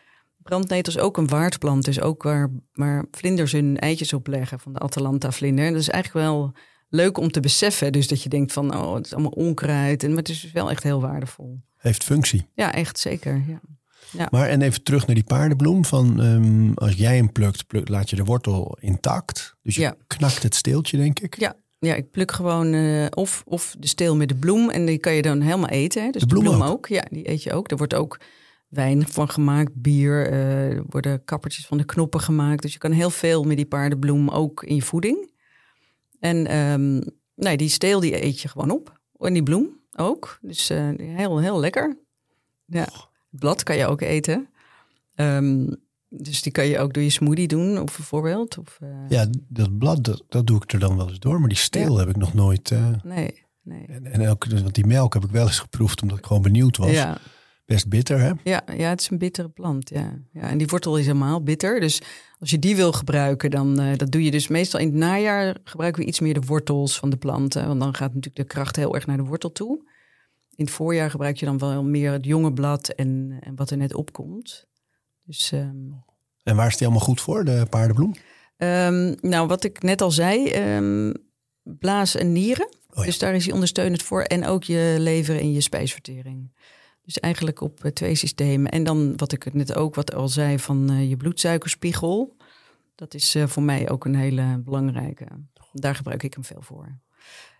brandnetels 0.45 0.97
ook 0.97 1.17
een 1.17 1.27
waardplant. 1.27 1.85
Dus 1.85 2.01
ook 2.01 2.23
waar, 2.23 2.49
waar 2.73 3.05
vlinders 3.11 3.51
hun 3.51 3.79
eitjes 3.79 4.13
op 4.13 4.27
leggen 4.27 4.59
van 4.59 4.73
de 4.73 4.79
Atalanta-vlinder. 4.79 5.71
Dat 5.71 5.81
is 5.81 5.89
eigenlijk 5.89 6.25
wel 6.25 6.53
leuk 6.89 7.17
om 7.17 7.31
te 7.31 7.39
beseffen. 7.39 7.91
Dus 7.91 8.07
dat 8.07 8.23
je 8.23 8.29
denkt 8.29 8.53
van, 8.53 8.75
oh, 8.75 8.93
het 8.95 9.05
is 9.05 9.13
allemaal 9.13 9.31
onkruid. 9.31 10.03
En, 10.03 10.09
maar 10.09 10.17
het 10.17 10.29
is 10.29 10.41
dus 10.41 10.51
wel 10.51 10.69
echt 10.69 10.83
heel 10.83 11.01
waardevol. 11.01 11.59
Heeft 11.77 12.03
functie. 12.03 12.47
Ja, 12.53 12.73
echt 12.73 12.99
zeker. 12.99 13.43
Ja. 13.47 13.61
Ja. 14.11 14.27
Maar 14.31 14.47
en 14.47 14.61
even 14.61 14.83
terug 14.83 15.05
naar 15.05 15.15
die 15.15 15.23
paardenbloem. 15.23 15.85
Van, 15.85 16.19
um, 16.19 16.73
als 16.73 16.93
jij 16.93 17.15
hem 17.15 17.31
plukt, 17.31 17.89
laat 17.89 18.09
je 18.09 18.15
de 18.15 18.23
wortel 18.23 18.77
intact. 18.79 19.55
Dus 19.61 19.75
je 19.75 19.81
ja. 19.81 19.95
knakt 20.07 20.43
het 20.43 20.55
steeltje, 20.55 20.97
denk 20.97 21.19
ik. 21.19 21.39
Ja, 21.39 21.55
ja 21.79 21.95
ik 21.95 22.11
pluk 22.11 22.31
gewoon 22.31 22.73
uh, 22.73 23.05
of, 23.09 23.43
of 23.45 23.75
de 23.79 23.87
steel 23.87 24.15
met 24.15 24.29
de 24.29 24.35
bloem. 24.35 24.69
En 24.69 24.85
die 24.85 24.97
kan 24.97 25.13
je 25.13 25.21
dan 25.21 25.41
helemaal 25.41 25.69
eten. 25.69 26.03
Hè. 26.03 26.09
Dus 26.09 26.21
de 26.21 26.27
bloem, 26.27 26.43
de 26.43 26.49
bloem 26.49 26.63
ook. 26.63 26.71
ook. 26.71 26.87
Ja, 26.87 27.05
die 27.09 27.29
eet 27.29 27.43
je 27.43 27.53
ook. 27.53 27.71
Er 27.71 27.77
wordt 27.77 27.93
ook 27.93 28.19
wijn 28.67 29.07
van 29.07 29.29
gemaakt, 29.29 29.71
bier. 29.73 30.31
Uh, 30.31 30.71
er 30.71 30.83
worden 30.89 31.23
kappertjes 31.23 31.65
van 31.67 31.77
de 31.77 31.85
knoppen 31.85 32.19
gemaakt. 32.19 32.61
Dus 32.61 32.73
je 32.73 32.79
kan 32.79 32.91
heel 32.91 33.09
veel 33.09 33.43
met 33.43 33.57
die 33.57 33.65
paardenbloem 33.65 34.29
ook 34.29 34.63
in 34.63 34.75
je 34.75 34.81
voeding. 34.81 35.31
En 36.19 36.57
um, 36.57 37.03
nee, 37.35 37.57
die 37.57 37.69
steel 37.69 37.99
die 37.99 38.23
eet 38.23 38.41
je 38.41 38.47
gewoon 38.47 38.71
op. 38.71 38.99
En 39.19 39.33
die 39.33 39.43
bloem 39.43 39.79
ook. 39.95 40.37
Dus 40.41 40.71
uh, 40.71 40.89
heel, 40.97 41.39
heel 41.39 41.59
lekker. 41.59 41.97
Ja. 42.65 42.87
Het 43.31 43.39
blad 43.39 43.63
kan 43.63 43.77
je 43.77 43.85
ook 43.85 44.01
eten. 44.01 44.47
Um, 45.15 45.75
dus 46.09 46.41
die 46.41 46.51
kan 46.51 46.67
je 46.67 46.79
ook 46.79 46.93
door 46.93 47.03
je 47.03 47.09
smoothie 47.09 47.47
doen, 47.47 47.81
of 47.81 47.95
bijvoorbeeld. 47.95 48.57
Of, 48.57 48.79
uh... 48.83 48.89
Ja, 49.09 49.27
dat 49.47 49.77
blad, 49.77 50.03
dat, 50.03 50.23
dat, 50.29 50.47
doe 50.47 50.61
ik 50.63 50.73
er 50.73 50.79
dan 50.79 50.97
wel 50.97 51.09
eens 51.09 51.19
door. 51.19 51.39
Maar 51.39 51.49
die 51.49 51.57
steel 51.57 51.93
ja. 51.93 51.99
heb 51.99 52.09
ik 52.09 52.15
nog 52.15 52.33
nooit... 52.33 52.69
Nee, 53.03 53.43
nee. 53.61 53.85
En, 53.85 54.05
en 54.05 54.27
ook, 54.27 54.45
want 54.45 54.75
die 54.75 54.85
melk 54.85 55.13
heb 55.13 55.23
ik 55.23 55.31
wel 55.31 55.47
eens 55.47 55.59
geproefd, 55.59 56.01
omdat 56.01 56.17
ik 56.17 56.25
gewoon 56.25 56.41
benieuwd 56.41 56.77
was. 56.77 56.91
Ja. 56.91 57.17
Best 57.65 57.89
bitter, 57.89 58.19
hè? 58.19 58.31
Ja, 58.43 58.63
ja, 58.77 58.89
het 58.89 59.01
is 59.01 59.09
een 59.09 59.17
bittere 59.17 59.49
plant, 59.49 59.89
ja. 59.89 60.19
ja. 60.31 60.41
En 60.41 60.57
die 60.57 60.67
wortel 60.67 60.97
is 60.97 61.05
helemaal 61.05 61.43
bitter. 61.43 61.79
Dus 61.79 62.01
als 62.39 62.49
je 62.49 62.59
die 62.59 62.75
wil 62.75 62.91
gebruiken, 62.91 63.49
dan 63.49 63.81
uh, 63.81 63.95
dat 63.95 64.11
doe 64.11 64.23
je 64.23 64.31
dus 64.31 64.47
meestal 64.47 64.79
in 64.79 64.87
het 64.87 64.95
najaar 64.95 65.57
gebruiken 65.63 66.01
we 66.01 66.07
iets 66.07 66.19
meer 66.19 66.33
de 66.33 66.45
wortels 66.45 66.99
van 66.99 67.09
de 67.09 67.17
planten. 67.17 67.67
Want 67.67 67.79
dan 67.79 67.95
gaat 67.95 68.13
natuurlijk 68.13 68.35
de 68.35 68.53
kracht 68.53 68.75
heel 68.75 68.95
erg 68.95 69.05
naar 69.05 69.17
de 69.17 69.23
wortel 69.23 69.51
toe. 69.51 69.79
In 70.55 70.65
het 70.65 70.73
voorjaar 70.73 71.09
gebruik 71.09 71.37
je 71.37 71.45
dan 71.45 71.57
wel 71.57 71.83
meer 71.83 72.11
het 72.11 72.25
jonge 72.25 72.53
blad 72.53 72.89
en, 72.89 73.37
en 73.39 73.55
wat 73.55 73.69
er 73.69 73.77
net 73.77 73.93
opkomt. 73.93 74.67
Dus, 75.23 75.51
um... 75.51 76.03
En 76.43 76.55
waar 76.55 76.67
is 76.67 76.77
die 76.77 76.87
allemaal 76.87 77.05
goed 77.05 77.21
voor, 77.21 77.45
de 77.45 77.65
paardenbloem? 77.69 78.15
Um, 78.57 79.15
nou, 79.21 79.47
wat 79.47 79.63
ik 79.63 79.81
net 79.81 80.01
al 80.01 80.11
zei, 80.11 80.55
um, 80.75 81.13
blaas 81.63 82.15
en 82.15 82.31
nieren. 82.31 82.67
Oh 82.89 82.97
ja. 82.97 83.05
Dus 83.05 83.19
daar 83.19 83.35
is 83.35 83.45
hij 83.45 83.53
ondersteunend 83.53 84.03
voor. 84.03 84.21
En 84.21 84.45
ook 84.45 84.63
je 84.63 84.95
lever 84.99 85.39
en 85.39 85.51
je 85.51 85.61
spijsvertering. 85.61 86.51
Dus 87.05 87.19
eigenlijk 87.19 87.61
op 87.61 87.83
uh, 87.85 87.91
twee 87.91 88.15
systemen. 88.15 88.71
En 88.71 88.83
dan 88.83 89.13
wat 89.17 89.31
ik 89.31 89.53
net 89.53 89.75
ook 89.75 89.95
wat 89.95 90.13
al 90.13 90.27
zei 90.27 90.59
van 90.59 90.91
uh, 90.91 91.09
je 91.09 91.17
bloedsuikerspiegel. 91.17 92.35
Dat 92.95 93.13
is 93.13 93.35
uh, 93.35 93.47
voor 93.47 93.63
mij 93.63 93.89
ook 93.89 94.05
een 94.05 94.15
hele 94.15 94.61
belangrijke. 94.65 95.25
Daar 95.71 95.95
gebruik 95.95 96.23
ik 96.23 96.33
hem 96.33 96.43
veel 96.43 96.61
voor. 96.61 96.99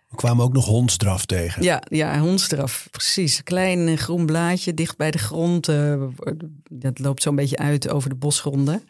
We 0.08 0.16
kwamen 0.16 0.44
ook 0.44 0.52
nog 0.52 0.64
hondsdraf 0.64 1.26
tegen. 1.26 1.62
Ja, 1.62 1.82
ja 1.88 2.18
hondsdraf, 2.18 2.88
precies. 2.90 3.42
Klein 3.42 3.98
groen 3.98 4.26
blaadje 4.26 4.74
dicht 4.74 4.96
bij 4.96 5.10
de 5.10 5.18
grond. 5.18 5.66
dat 6.70 6.98
loopt 6.98 7.22
zo'n 7.22 7.36
beetje 7.36 7.56
uit 7.56 7.88
over 7.88 8.08
de 8.08 8.14
bosgronden. 8.14 8.82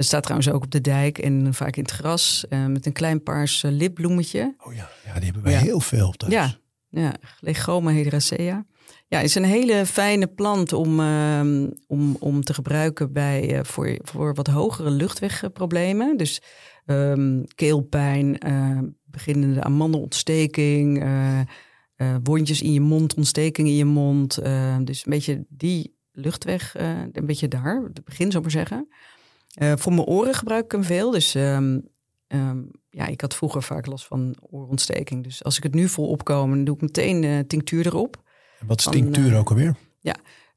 Het 0.00 0.08
staat 0.08 0.22
trouwens 0.22 0.50
ook 0.50 0.64
op 0.64 0.70
de 0.70 0.80
dijk 0.80 1.18
en 1.18 1.54
vaak 1.54 1.76
in 1.76 1.82
het 1.82 1.92
gras 1.92 2.44
eh, 2.48 2.66
met 2.66 2.86
een 2.86 2.92
klein 2.92 3.22
paars 3.22 3.62
eh, 3.62 3.70
lipbloemetje. 3.70 4.54
Oh 4.58 4.74
ja, 4.74 4.90
ja 5.04 5.14
die 5.14 5.24
hebben 5.24 5.42
wij 5.42 5.52
Ja. 5.52 5.58
heel 5.58 5.80
veel 5.80 6.10
thuis. 6.10 6.32
Ja, 6.32 6.54
ja, 6.88 7.14
Legoma 7.40 7.90
hydracea. 7.90 8.66
Ja, 9.10 9.16
het 9.16 9.26
is 9.26 9.34
een 9.34 9.44
hele 9.44 9.86
fijne 9.86 10.26
plant 10.26 10.72
om, 10.72 11.00
ehm, 11.00 11.70
om, 11.86 12.16
om 12.20 12.42
te 12.42 12.54
gebruiken 12.54 13.12
bij, 13.12 13.54
eh, 13.56 13.64
voor, 13.64 13.98
voor 14.02 14.34
wat 14.34 14.46
hogere 14.46 14.90
luchtwegproblemen. 14.90 16.16
Dus 16.16 16.42
ehm, 16.86 17.42
keelpijn, 17.54 18.38
eh, 18.38 18.78
beginnende 19.04 19.62
amandelontsteking, 19.62 21.02
eh, 21.02 21.40
eh, 21.40 22.16
wondjes 22.22 22.62
in 22.62 22.72
je 22.72 22.80
mond, 22.80 23.14
ontsteking 23.14 23.68
in 23.68 23.76
je 23.76 23.84
mond. 23.84 24.38
eh, 24.38 24.76
dus 24.84 25.06
een 25.06 25.12
beetje 25.12 25.44
die 25.48 25.96
luchtweg, 26.12 26.74
een 27.12 27.26
beetje 27.26 27.48
daar, 27.48 27.82
het 27.82 28.04
begin 28.04 28.30
zou 28.30 28.42
maar 28.42 28.52
zeggen. 28.52 28.88
Voor 29.78 29.92
mijn 29.94 30.06
oren 30.06 30.34
gebruik 30.34 30.64
ik 30.64 30.72
hem 30.72 30.84
veel. 30.84 31.10
Dus 31.10 31.34
ehm, 31.34 31.80
ehm, 32.26 32.62
ja, 32.90 33.06
ik 33.06 33.20
had 33.20 33.34
vroeger 33.34 33.62
vaak 33.62 33.86
last 33.86 34.06
van 34.06 34.36
oorontsteking. 34.50 35.24
Dus 35.24 35.44
als 35.44 35.56
ik 35.56 35.62
het 35.62 35.74
nu 35.74 35.88
voel 35.88 36.08
opkomen, 36.08 36.56
dan 36.56 36.64
doe 36.64 36.74
ik 36.74 36.80
meteen 36.80 37.46
tinctuur 37.46 37.86
erop. 37.86 38.22
En 38.60 38.66
Wat 38.66 38.78
is 38.78 38.84
Van, 38.84 38.92
tinctuur 38.92 39.32
eh, 39.32 39.38
ook 39.38 39.50
alweer? 39.50 39.74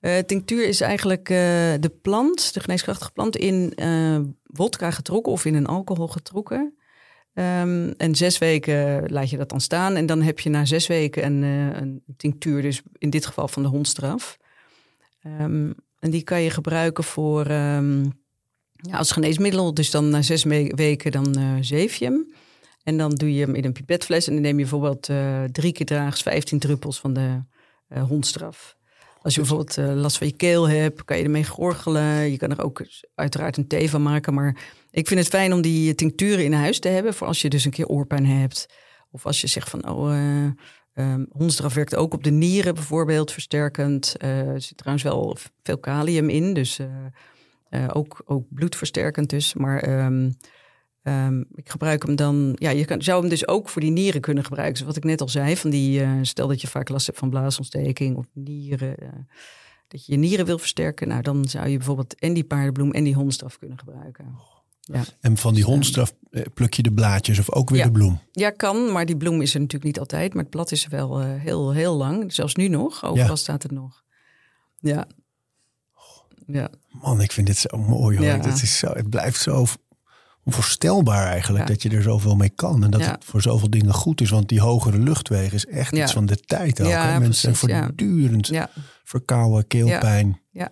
Eh, 0.03 0.17
tinctuur 0.17 0.67
is 0.67 0.81
eigenlijk 0.81 1.29
eh, 1.29 1.37
de 1.79 1.91
plant, 2.01 2.53
de 2.53 2.59
geneeskrachtige 2.59 3.11
plant, 3.11 3.35
in 3.35 3.73
eh 3.75 4.19
wodka 4.43 4.91
getrokken 4.91 5.31
of 5.31 5.45
in 5.45 5.55
een 5.55 5.65
alcohol 5.65 6.07
getrokken. 6.07 6.77
Ehm, 7.33 7.91
en 7.97 8.15
zes 8.15 8.37
weken 8.37 9.11
laat 9.11 9.29
je 9.29 9.37
dat 9.37 9.49
dan 9.49 9.61
staan. 9.61 9.95
En 9.95 10.05
dan 10.05 10.21
heb 10.21 10.39
je 10.39 10.49
na 10.49 10.65
zes 10.65 10.87
weken 10.87 11.25
een, 11.25 11.41
een 11.81 12.03
tinctuur, 12.17 12.61
dus 12.61 12.81
in 12.97 13.09
dit 13.09 13.25
geval 13.25 13.47
van 13.47 13.63
de 13.63 13.69
hondstraf. 13.69 14.37
Ehm, 15.21 15.71
en 15.99 16.11
die 16.11 16.23
kan 16.23 16.41
je 16.41 16.49
gebruiken 16.49 17.03
voor 17.03 17.45
ehm, 17.45 18.03
ja, 18.75 18.97
als 18.97 19.11
geneesmiddel. 19.11 19.73
Dus 19.73 19.91
dan 19.91 20.09
na 20.09 20.21
zes 20.21 20.43
weken 20.43 21.11
dan 21.11 21.57
zeef 21.61 21.95
je 21.95 22.05
hem. 22.05 22.33
En 22.83 22.97
dan 22.97 23.15
doe 23.15 23.33
je 23.33 23.45
hem 23.45 23.55
in 23.55 23.65
een 23.65 23.73
pipetfles. 23.73 24.27
En 24.27 24.33
dan 24.33 24.41
neem 24.41 24.59
je 24.59 24.67
bijvoorbeeld 24.67 25.09
drie 25.51 25.71
keer 25.71 25.85
daags 25.85 26.21
15 26.21 26.59
druppels 26.59 26.99
van 26.99 27.13
de 27.13 27.41
eh, 27.93 28.03
hondstraf. 28.03 28.75
Als 29.21 29.33
je 29.33 29.39
bijvoorbeeld 29.39 29.77
eh, 29.77 29.93
last 29.93 30.17
van 30.17 30.27
je 30.27 30.33
keel 30.33 30.69
hebt, 30.69 31.05
kan 31.05 31.17
je 31.17 31.23
ermee 31.23 31.45
gorgelen. 31.45 32.31
Je 32.31 32.37
kan 32.37 32.51
er 32.51 32.63
ook 32.63 32.85
uiteraard 33.15 33.57
een 33.57 33.67
thee 33.67 33.89
van 33.89 34.01
maken. 34.01 34.33
Maar 34.33 34.57
ik 34.91 35.07
vind 35.07 35.19
het 35.19 35.29
fijn 35.29 35.53
om 35.53 35.61
die 35.61 35.95
tincturen 35.95 36.43
in 36.43 36.53
huis 36.53 36.79
te 36.79 36.87
hebben. 36.87 37.13
Voor 37.13 37.27
als 37.27 37.41
je 37.41 37.49
dus 37.49 37.65
een 37.65 37.71
keer 37.71 37.87
oorpijn 37.87 38.25
hebt. 38.25 38.65
Of 39.11 39.25
als 39.25 39.41
je 39.41 39.47
zegt 39.47 39.69
van, 39.69 39.89
oh, 39.89 40.47
hondsdraf 41.29 41.73
werkt 41.73 41.95
ook 41.95 42.13
op 42.13 42.23
de 42.23 42.31
nieren 42.31 42.73
bijvoorbeeld, 42.73 43.31
versterkend. 43.31 44.15
Er 44.17 44.61
zit 44.61 44.77
trouwens 44.77 45.03
wel 45.03 45.37
veel 45.63 45.77
kalium 45.77 46.29
in, 46.29 46.53
dus 46.53 46.79
ook, 47.87 48.21
ook 48.25 48.45
bloedversterkend 48.49 49.29
dus. 49.29 49.53
Maar 49.53 49.79
ehm, 49.79 50.29
ehm, 51.03 51.39
ik 51.55 51.69
gebruik 51.69 52.05
hem 52.05 52.15
dan, 52.15 52.55
ja, 52.55 52.69
je 52.69 52.85
kan, 52.85 53.01
zou 53.01 53.19
hem 53.21 53.29
dus 53.29 53.47
ook 53.47 53.69
voor 53.69 53.81
die 53.81 53.91
nieren 53.91 54.21
kunnen 54.21 54.43
gebruiken. 54.43 54.77
Dus 54.77 54.85
wat 54.87 54.95
ik 54.95 55.03
net 55.03 55.21
al 55.21 55.29
zei, 55.29 55.57
van 55.57 55.69
die, 55.69 56.01
eh, 56.01 56.11
stel 56.21 56.47
dat 56.47 56.61
je 56.61 56.67
vaak 56.67 56.89
last 56.89 57.05
hebt 57.05 57.17
van 57.19 57.29
blaasontsteking 57.29 58.15
of 58.15 58.25
nieren, 58.33 58.97
eh, 58.97 59.07
dat 59.87 60.05
je 60.05 60.11
je 60.11 60.17
nieren 60.17 60.45
wil 60.45 60.57
versterken. 60.57 61.07
Nou, 61.07 61.21
dan 61.21 61.45
zou 61.45 61.67
je 61.67 61.77
bijvoorbeeld 61.77 62.15
en 62.19 62.33
die 62.33 62.43
paardenbloem 62.43 62.91
en 62.91 63.03
die 63.03 63.13
hondstraf 63.15 63.57
kunnen 63.59 63.79
gebruiken. 63.79 64.25
Ja. 64.79 65.03
En 65.19 65.37
van 65.37 65.53
die 65.53 65.63
hondstraf 65.63 66.13
eh, 66.31 66.41
pluk 66.53 66.73
je 66.73 66.83
de 66.83 66.91
blaadjes 66.93 67.39
of 67.39 67.51
ook 67.51 67.69
weer 67.69 67.79
Ja. 67.79 67.85
de 67.85 67.91
bloem? 67.91 68.19
Ja, 68.31 68.49
kan, 68.49 68.91
maar 68.91 69.05
die 69.05 69.17
bloem 69.17 69.41
is 69.41 69.53
er 69.53 69.59
natuurlijk 69.59 69.85
niet 69.85 69.99
altijd. 69.99 70.33
Maar 70.33 70.41
het 70.43 70.51
blad 70.51 70.71
is 70.71 70.83
er 70.83 70.89
wel 70.89 71.19
heel, 71.21 71.71
heel 71.71 71.95
lang. 71.95 72.33
Zelfs 72.33 72.55
nu 72.55 72.67
nog. 72.67 73.03
Overal 73.05 73.27
Ja. 73.27 73.35
staat 73.35 73.63
het 73.63 73.71
nog. 73.71 74.03
Ja. 74.79 75.07
Ja, 76.47 76.69
Man, 77.01 77.21
ik 77.21 77.31
vind 77.31 77.47
dit 77.47 77.57
zo 77.57 77.77
mooi 77.77 78.17
hoor. 78.17 78.25
Ja. 78.25 78.37
Dat 78.37 78.61
is 78.61 78.77
zo, 78.77 78.87
het 78.93 79.09
blijft 79.09 79.41
zo 79.41 79.65
onvoorstelbaar 80.43 81.27
eigenlijk 81.27 81.67
Ja. 81.67 81.73
dat 81.73 81.81
je 81.81 81.89
er 81.89 82.01
zoveel 82.01 82.35
mee 82.35 82.49
kan. 82.49 82.83
En 82.83 82.91
dat 82.91 83.01
Ja. 83.01 83.11
het 83.11 83.25
voor 83.25 83.41
zoveel 83.41 83.69
dingen 83.69 83.93
goed 83.93 84.21
is. 84.21 84.29
Want 84.29 84.49
die 84.49 84.59
hogere 84.61 84.97
luchtwegen 84.97 85.53
is 85.53 85.65
echt 85.65 85.95
Ja. 85.95 86.03
iets 86.03 86.13
van 86.13 86.25
de 86.25 86.35
tijd 86.37 86.81
ook. 86.81 86.87
Mensen 87.19 87.51
precies, 87.51 87.77
voortdurend 87.77 88.47
ja, 88.47 88.69
verkouden, 89.03 89.67
keelpijn. 89.67 90.39
ja. 90.51 90.69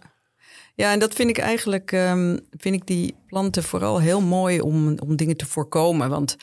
Ja, 0.76 0.92
en 0.92 1.00
dat 1.00 1.14
vind 1.14 1.30
ik 1.30 1.38
eigenlijk, 1.38 1.92
ehm, 1.92 2.38
vind 2.50 2.76
ik 2.76 2.88
die 2.88 3.16
planten 3.28 3.64
vooral 3.64 4.00
heel 4.00 4.22
mooi 4.22 4.62
om, 4.62 5.00
om 5.00 5.16
dingen 5.16 5.38
te 5.38 5.46
voorkomen. 5.46 6.10
Want 6.10 6.36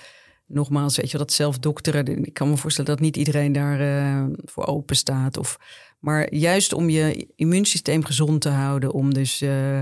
nogmaals, 0.46 0.96
weet 0.96 1.10
je 1.10 1.16
wel, 1.16 1.26
dat 1.26 1.34
zelfdokteren, 1.34 2.24
ik 2.24 2.34
kan 2.34 2.50
me 2.50 2.56
voorstellen 2.56 2.90
dat 2.90 3.00
niet 3.00 3.16
iedereen 3.16 3.52
daar 3.52 3.80
eh, 3.80 4.24
voor 4.44 4.66
open 4.66 4.96
staat. 4.96 5.36
Of, 5.36 5.58
maar 5.98 6.34
juist 6.34 6.72
om 6.72 6.88
je 6.90 7.28
immuunsysteem 7.36 8.04
gezond 8.04 8.40
te 8.40 8.48
houden, 8.48 8.92
om 8.92 9.14
dus 9.14 9.40
eh, 9.40 9.78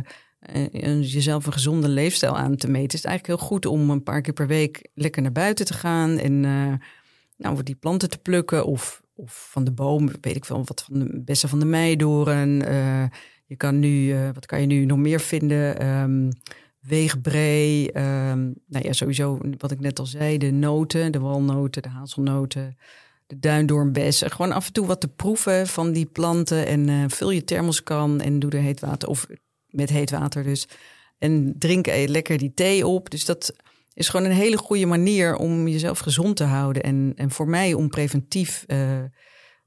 jezelf 1.01 1.47
een 1.47 1.53
gezonde 1.53 1.89
leefstijl 1.89 2.37
aan 2.37 2.57
te 2.57 2.69
meten, 2.69 2.93
is 2.93 3.03
het 3.03 3.05
eigenlijk 3.05 3.41
heel 3.41 3.49
goed 3.49 3.67
om 3.67 3.91
een 3.91 4.03
paar 4.03 4.21
keer 4.21 4.33
per 4.33 4.47
week 4.47 4.89
lekker 4.95 5.23
naar 5.23 5.33
buiten 5.33 5.67
te 5.67 5.75
gaan 5.75 6.19
en 6.19 6.45
eh, 6.45 6.73
nou, 7.37 7.63
die 7.63 7.75
planten 7.75 8.09
te 8.09 8.19
plukken. 8.19 8.67
Of, 8.67 9.03
of 9.15 9.49
van 9.51 9.65
de 9.65 9.73
boom, 9.73 10.11
weet 10.21 10.37
ik 10.37 10.45
wel, 10.45 10.65
wat 10.65 10.83
van 10.83 10.99
de 10.99 11.23
bessen 11.25 11.49
van 11.49 11.59
de 11.59 11.65
meidoren. 11.65 12.67
eh, 12.67 13.05
je 13.47 13.57
kan 13.57 13.79
nu, 13.79 14.13
eh, 14.13 14.29
wat 14.33 14.47
kan 14.47 14.61
je 14.61 14.67
nu 14.67 14.85
nog 14.85 14.99
meer 14.99 15.21
vinden? 15.21 15.79
Ehm, 15.79 16.31
nou 18.67 18.85
ja, 18.85 18.93
sowieso 18.93 19.39
wat 19.59 19.71
ik 19.71 19.81
net 19.81 19.99
al 19.99 20.07
zei, 20.07 20.39
de 20.39 20.51
noten, 20.51 21.13
de 21.13 21.21
walnoten, 21.21 21.83
de 21.83 21.89
hazelnoten, 21.89 22.77
de 23.27 23.39
duindoornbes. 23.39 24.23
En 24.23 24.31
Gewoon 24.31 24.53
af 24.53 24.67
en 24.67 24.73
toe 24.73 24.87
wat 24.87 25.01
te 25.01 25.09
proeven 25.09 25.67
van 25.67 25.93
die 25.93 26.07
planten 26.07 26.67
en 26.67 26.89
eh, 26.89 27.05
vul 27.09 27.31
je 27.31 27.45
thermoskan 27.45 28.21
en 28.21 28.39
doe 28.39 28.51
er 28.51 28.61
heet 28.61 28.81
water, 28.81 29.09
of 29.09 29.27
met 29.77 29.91
heet 29.91 30.11
water 30.11 30.43
dus. 30.43 30.69
En 31.19 31.55
drink 31.59 31.87
lekker 31.87 32.39
die 32.39 32.55
thee 32.55 32.87
op. 32.87 33.11
Dus 33.11 33.25
dat 33.25 33.53
is 33.97 34.09
gewoon 34.09 34.27
een 34.27 34.37
hele 34.37 34.59
goede 34.59 34.87
manier 34.87 35.37
om 35.37 35.69
jezelf 35.69 35.99
gezond 35.99 36.37
te 36.37 36.45
houden. 36.45 36.83
En, 36.83 37.13
en 37.17 37.31
voor 37.31 37.49
mij 37.49 37.75
om 37.75 37.89
preventief 37.89 38.65
eh, 38.67 39.03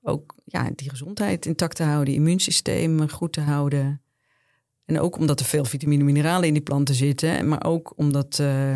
ook 0.01 0.35
ja, 0.45 0.69
die 0.75 0.89
gezondheid 0.89 1.45
intact 1.45 1.75
te 1.75 1.83
houden, 1.83 2.13
immuunsysteem 2.13 3.09
goed 3.09 3.33
te 3.33 3.41
houden. 3.41 4.01
En 4.85 4.99
ook 4.99 5.17
omdat 5.17 5.39
er 5.39 5.45
veel 5.45 5.65
vitamine 5.65 5.99
en 5.99 6.05
mineralen 6.05 6.47
in 6.47 6.53
die 6.53 6.63
planten 6.63 6.95
zitten. 6.95 7.47
Maar 7.47 7.65
ook 7.65 7.93
omdat, 7.95 8.39
eh, 8.39 8.75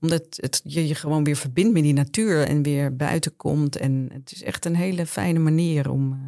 omdat 0.00 0.24
het, 0.36 0.60
je 0.64 0.88
je 0.88 0.94
gewoon 0.94 1.24
weer 1.24 1.36
verbindt 1.36 1.72
met 1.72 1.82
die 1.82 1.92
natuur 1.92 2.46
en 2.46 2.62
weer 2.62 2.96
buiten 2.96 3.36
komt. 3.36 3.76
En 3.76 4.10
het 4.12 4.32
is 4.32 4.42
echt 4.42 4.64
een 4.64 4.76
hele 4.76 5.06
fijne 5.06 5.38
manier 5.38 5.90
om 5.90 6.12
eh, 6.12 6.18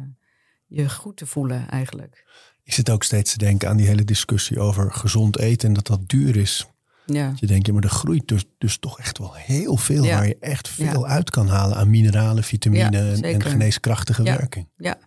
je 0.67 0.89
goed 0.89 1.17
te 1.17 1.25
voelen 1.25 1.69
eigenlijk. 1.69 2.25
Ik 2.63 2.73
zit 2.73 2.89
ook 2.89 3.03
steeds 3.03 3.31
te 3.31 3.37
denken 3.37 3.69
aan 3.69 3.77
die 3.77 3.87
hele 3.87 4.03
discussie 4.03 4.59
over 4.59 4.91
gezond 4.91 5.37
eten 5.39 5.67
en 5.67 5.73
dat 5.73 5.87
dat 5.87 6.09
duur 6.09 6.35
is. 6.35 6.67
Ja, 7.05 7.29
Dat 7.29 7.39
je 7.39 7.47
denkt, 7.47 7.67
ja, 7.67 7.73
maar 7.73 7.83
er 7.83 7.89
groeit 7.89 8.27
dus, 8.27 8.45
dus 8.57 8.77
toch 8.77 8.99
echt 8.99 9.17
wel 9.17 9.33
heel 9.35 9.77
veel 9.77 10.03
Ja. 10.03 10.15
waar 10.15 10.27
je 10.27 10.37
echt 10.39 10.67
veel 10.69 10.85
Ja. 11.03 11.07
uit 11.07 11.29
kan 11.29 11.47
halen 11.47 11.77
aan 11.77 11.89
mineralen, 11.89 12.43
vitamine 12.43 13.11
en, 13.21 13.41
geneeskrachtige 13.41 14.23
werking. 14.23 14.69
ja. 14.77 14.97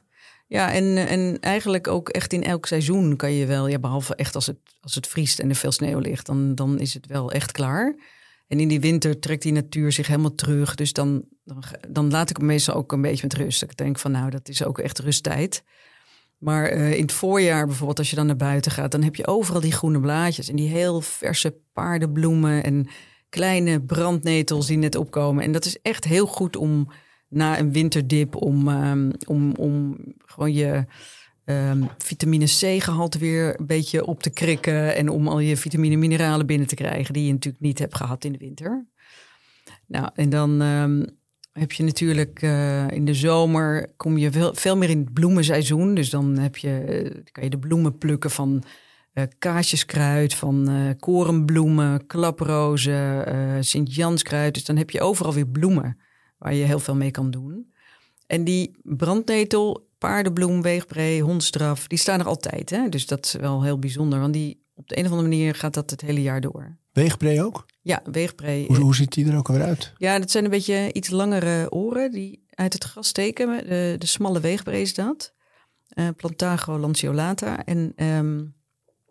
Ja, 0.48 0.72
en, 0.72 0.96
en 1.08 1.40
eigenlijk 1.40 1.88
ook 1.88 2.08
echt 2.08 2.32
in 2.32 2.42
elk 2.44 2.66
seizoen 2.66 3.16
kan 3.16 3.32
je 3.32 3.46
wel, 3.46 3.66
ja, 3.68 3.78
behalve 3.78 4.14
echt 4.14 4.34
als 4.34 4.46
het, 4.46 4.56
als 4.80 4.94
het 4.94 5.06
vriest 5.06 5.38
en 5.38 5.48
er 5.48 5.54
veel 5.54 5.72
sneeuw 5.72 5.98
ligt, 5.98 6.26
dan, 6.26 6.54
dan 6.54 6.78
is 6.78 6.94
het 6.94 7.06
wel 7.06 7.32
echt 7.32 7.52
klaar. 7.52 7.94
En 8.48 8.60
in 8.60 8.68
die 8.68 8.80
winter 8.80 9.18
trekt 9.18 9.42
die 9.42 9.52
natuur 9.52 9.92
zich 9.92 10.06
helemaal 10.06 10.34
terug. 10.34 10.74
Dus 10.74 10.92
dan, 10.92 11.24
dan, 11.44 11.62
dan 11.88 12.10
laat 12.10 12.30
ik 12.30 12.36
hem 12.36 12.46
meestal 12.46 12.74
ook 12.74 12.92
een 12.92 13.00
beetje 13.02 13.22
met 13.22 13.34
rust. 13.36 13.62
Ik 13.62 13.76
denk 13.76 13.98
van 13.98 14.10
nou, 14.10 14.30
dat 14.30 14.48
is 14.48 14.64
ook 14.64 14.78
echt 14.78 14.98
rusttijd. 14.98 15.62
Maar 16.38 16.64
eh, 16.64 16.94
in 16.94 17.02
het 17.02 17.12
voorjaar 17.12 17.66
bijvoorbeeld, 17.66 17.98
als 17.98 18.10
je 18.10 18.16
dan 18.16 18.26
naar 18.26 18.36
buiten 18.36 18.72
gaat, 18.72 18.90
dan 18.90 19.02
heb 19.02 19.16
je 19.16 19.26
overal 19.26 19.60
die 19.60 19.72
groene 19.72 20.00
blaadjes 20.00 20.48
en 20.48 20.56
die 20.56 20.68
heel 20.68 21.00
verse 21.00 21.58
paardenbloemen 21.72 22.64
en 22.64 22.86
kleine 23.28 23.82
brandnetels 23.82 24.66
die 24.66 24.76
net 24.76 24.94
opkomen. 24.94 25.44
En 25.44 25.52
dat 25.52 25.64
is 25.64 25.80
echt 25.82 26.04
heel 26.04 26.26
goed 26.26 26.56
om 26.56 26.88
na 27.28 27.58
een 27.58 27.72
winterdip, 27.72 28.36
om, 28.36 28.68
ehm, 28.68 29.10
om, 29.26 29.54
om 29.54 29.96
gewoon 30.18 30.52
je 30.52 30.84
ehm, 31.44 31.82
vitamine 31.98 32.44
C-gehalte 32.44 33.18
weer 33.18 33.60
een 33.60 33.66
beetje 33.66 34.06
op 34.06 34.22
te 34.22 34.30
krikken 34.30 34.96
en 34.96 35.08
om 35.08 35.28
al 35.28 35.38
je 35.38 35.56
vitamine 35.56 35.94
en 35.94 36.00
mineralen 36.00 36.46
binnen 36.46 36.66
te 36.66 36.74
krijgen 36.74 37.14
die 37.14 37.26
je 37.26 37.32
natuurlijk 37.32 37.62
niet 37.62 37.78
hebt 37.78 37.96
gehad 37.96 38.24
in 38.24 38.32
de 38.32 38.38
winter. 38.38 38.86
Nou, 39.86 40.10
en 40.14 40.30
dan 40.30 40.62
ehm, 40.62 41.04
heb 41.58 41.72
je 41.72 41.82
natuurlijk 41.82 42.42
eh, 42.42 42.90
in 42.90 43.04
de 43.04 43.14
zomer 43.14 43.92
kom 43.96 44.18
je 44.18 44.30
veel, 44.30 44.54
veel 44.54 44.76
meer 44.76 44.90
in 44.90 44.98
het 44.98 45.12
bloemenseizoen. 45.12 45.94
Dus 45.94 46.10
dan 46.10 46.38
heb 46.38 46.56
je, 46.56 46.78
eh, 46.78 47.22
kan 47.32 47.44
je 47.44 47.50
de 47.50 47.58
bloemen 47.58 47.98
plukken 47.98 48.30
van 48.30 48.64
eh 49.12 49.24
kaasjeskruid, 49.38 50.34
van 50.34 50.96
korenbloemen, 51.00 52.06
klaprozen, 52.06 53.64
Sint-Janskruid. 53.64 54.54
Dus 54.54 54.64
dan 54.64 54.76
heb 54.76 54.90
je 54.90 55.00
overal 55.00 55.32
weer 55.32 55.46
bloemen 55.46 55.98
waar 56.38 56.54
je 56.54 56.64
heel 56.64 56.78
veel 56.78 56.94
mee 56.94 57.10
kan 57.10 57.30
doen. 57.30 57.74
En 58.26 58.44
die 58.44 58.76
brandnetel, 58.82 59.88
paardenbloem, 59.98 60.62
weegbree, 60.62 61.22
hondstraf, 61.22 61.86
die 61.86 61.98
staan 61.98 62.20
er 62.20 62.26
altijd. 62.26 62.70
Hè? 62.70 62.88
Dus 62.88 63.06
dat 63.06 63.24
is 63.24 63.32
wel 63.32 63.62
heel 63.62 63.78
bijzonder, 63.78 64.20
want 64.20 64.32
die, 64.32 64.64
op 64.74 64.88
de 64.88 64.98
een 64.98 65.04
of 65.04 65.10
andere 65.10 65.28
manier 65.28 65.54
gaat 65.54 65.74
dat 65.74 65.90
het 65.90 66.00
hele 66.00 66.22
jaar 66.22 66.40
door. 66.40 66.76
Weegbree 66.92 67.44
ook? 67.44 67.66
Ja, 67.86 68.02
weegbree. 68.10 68.66
Hoe, 68.66 68.76
hoe 68.76 68.94
ziet 68.94 69.12
die 69.12 69.30
er 69.30 69.36
ook 69.36 69.48
alweer 69.48 69.64
uit? 69.64 69.92
Ja, 69.96 70.18
dat 70.18 70.30
zijn 70.30 70.44
een 70.44 70.50
beetje 70.50 70.92
iets 70.92 71.10
langere 71.10 71.70
oren 71.70 72.10
die 72.10 72.44
uit 72.50 72.72
het 72.72 72.84
gras 72.84 73.08
steken. 73.08 73.68
De, 73.68 73.94
de 73.98 74.06
smalle 74.06 74.40
weegbree 74.40 74.80
is 74.80 74.94
dat. 74.94 75.32
Eh, 75.88 76.08
Plantago 76.16 76.78
lanceolata. 76.78 77.64
En 77.64 77.92
ehm, 77.96 78.44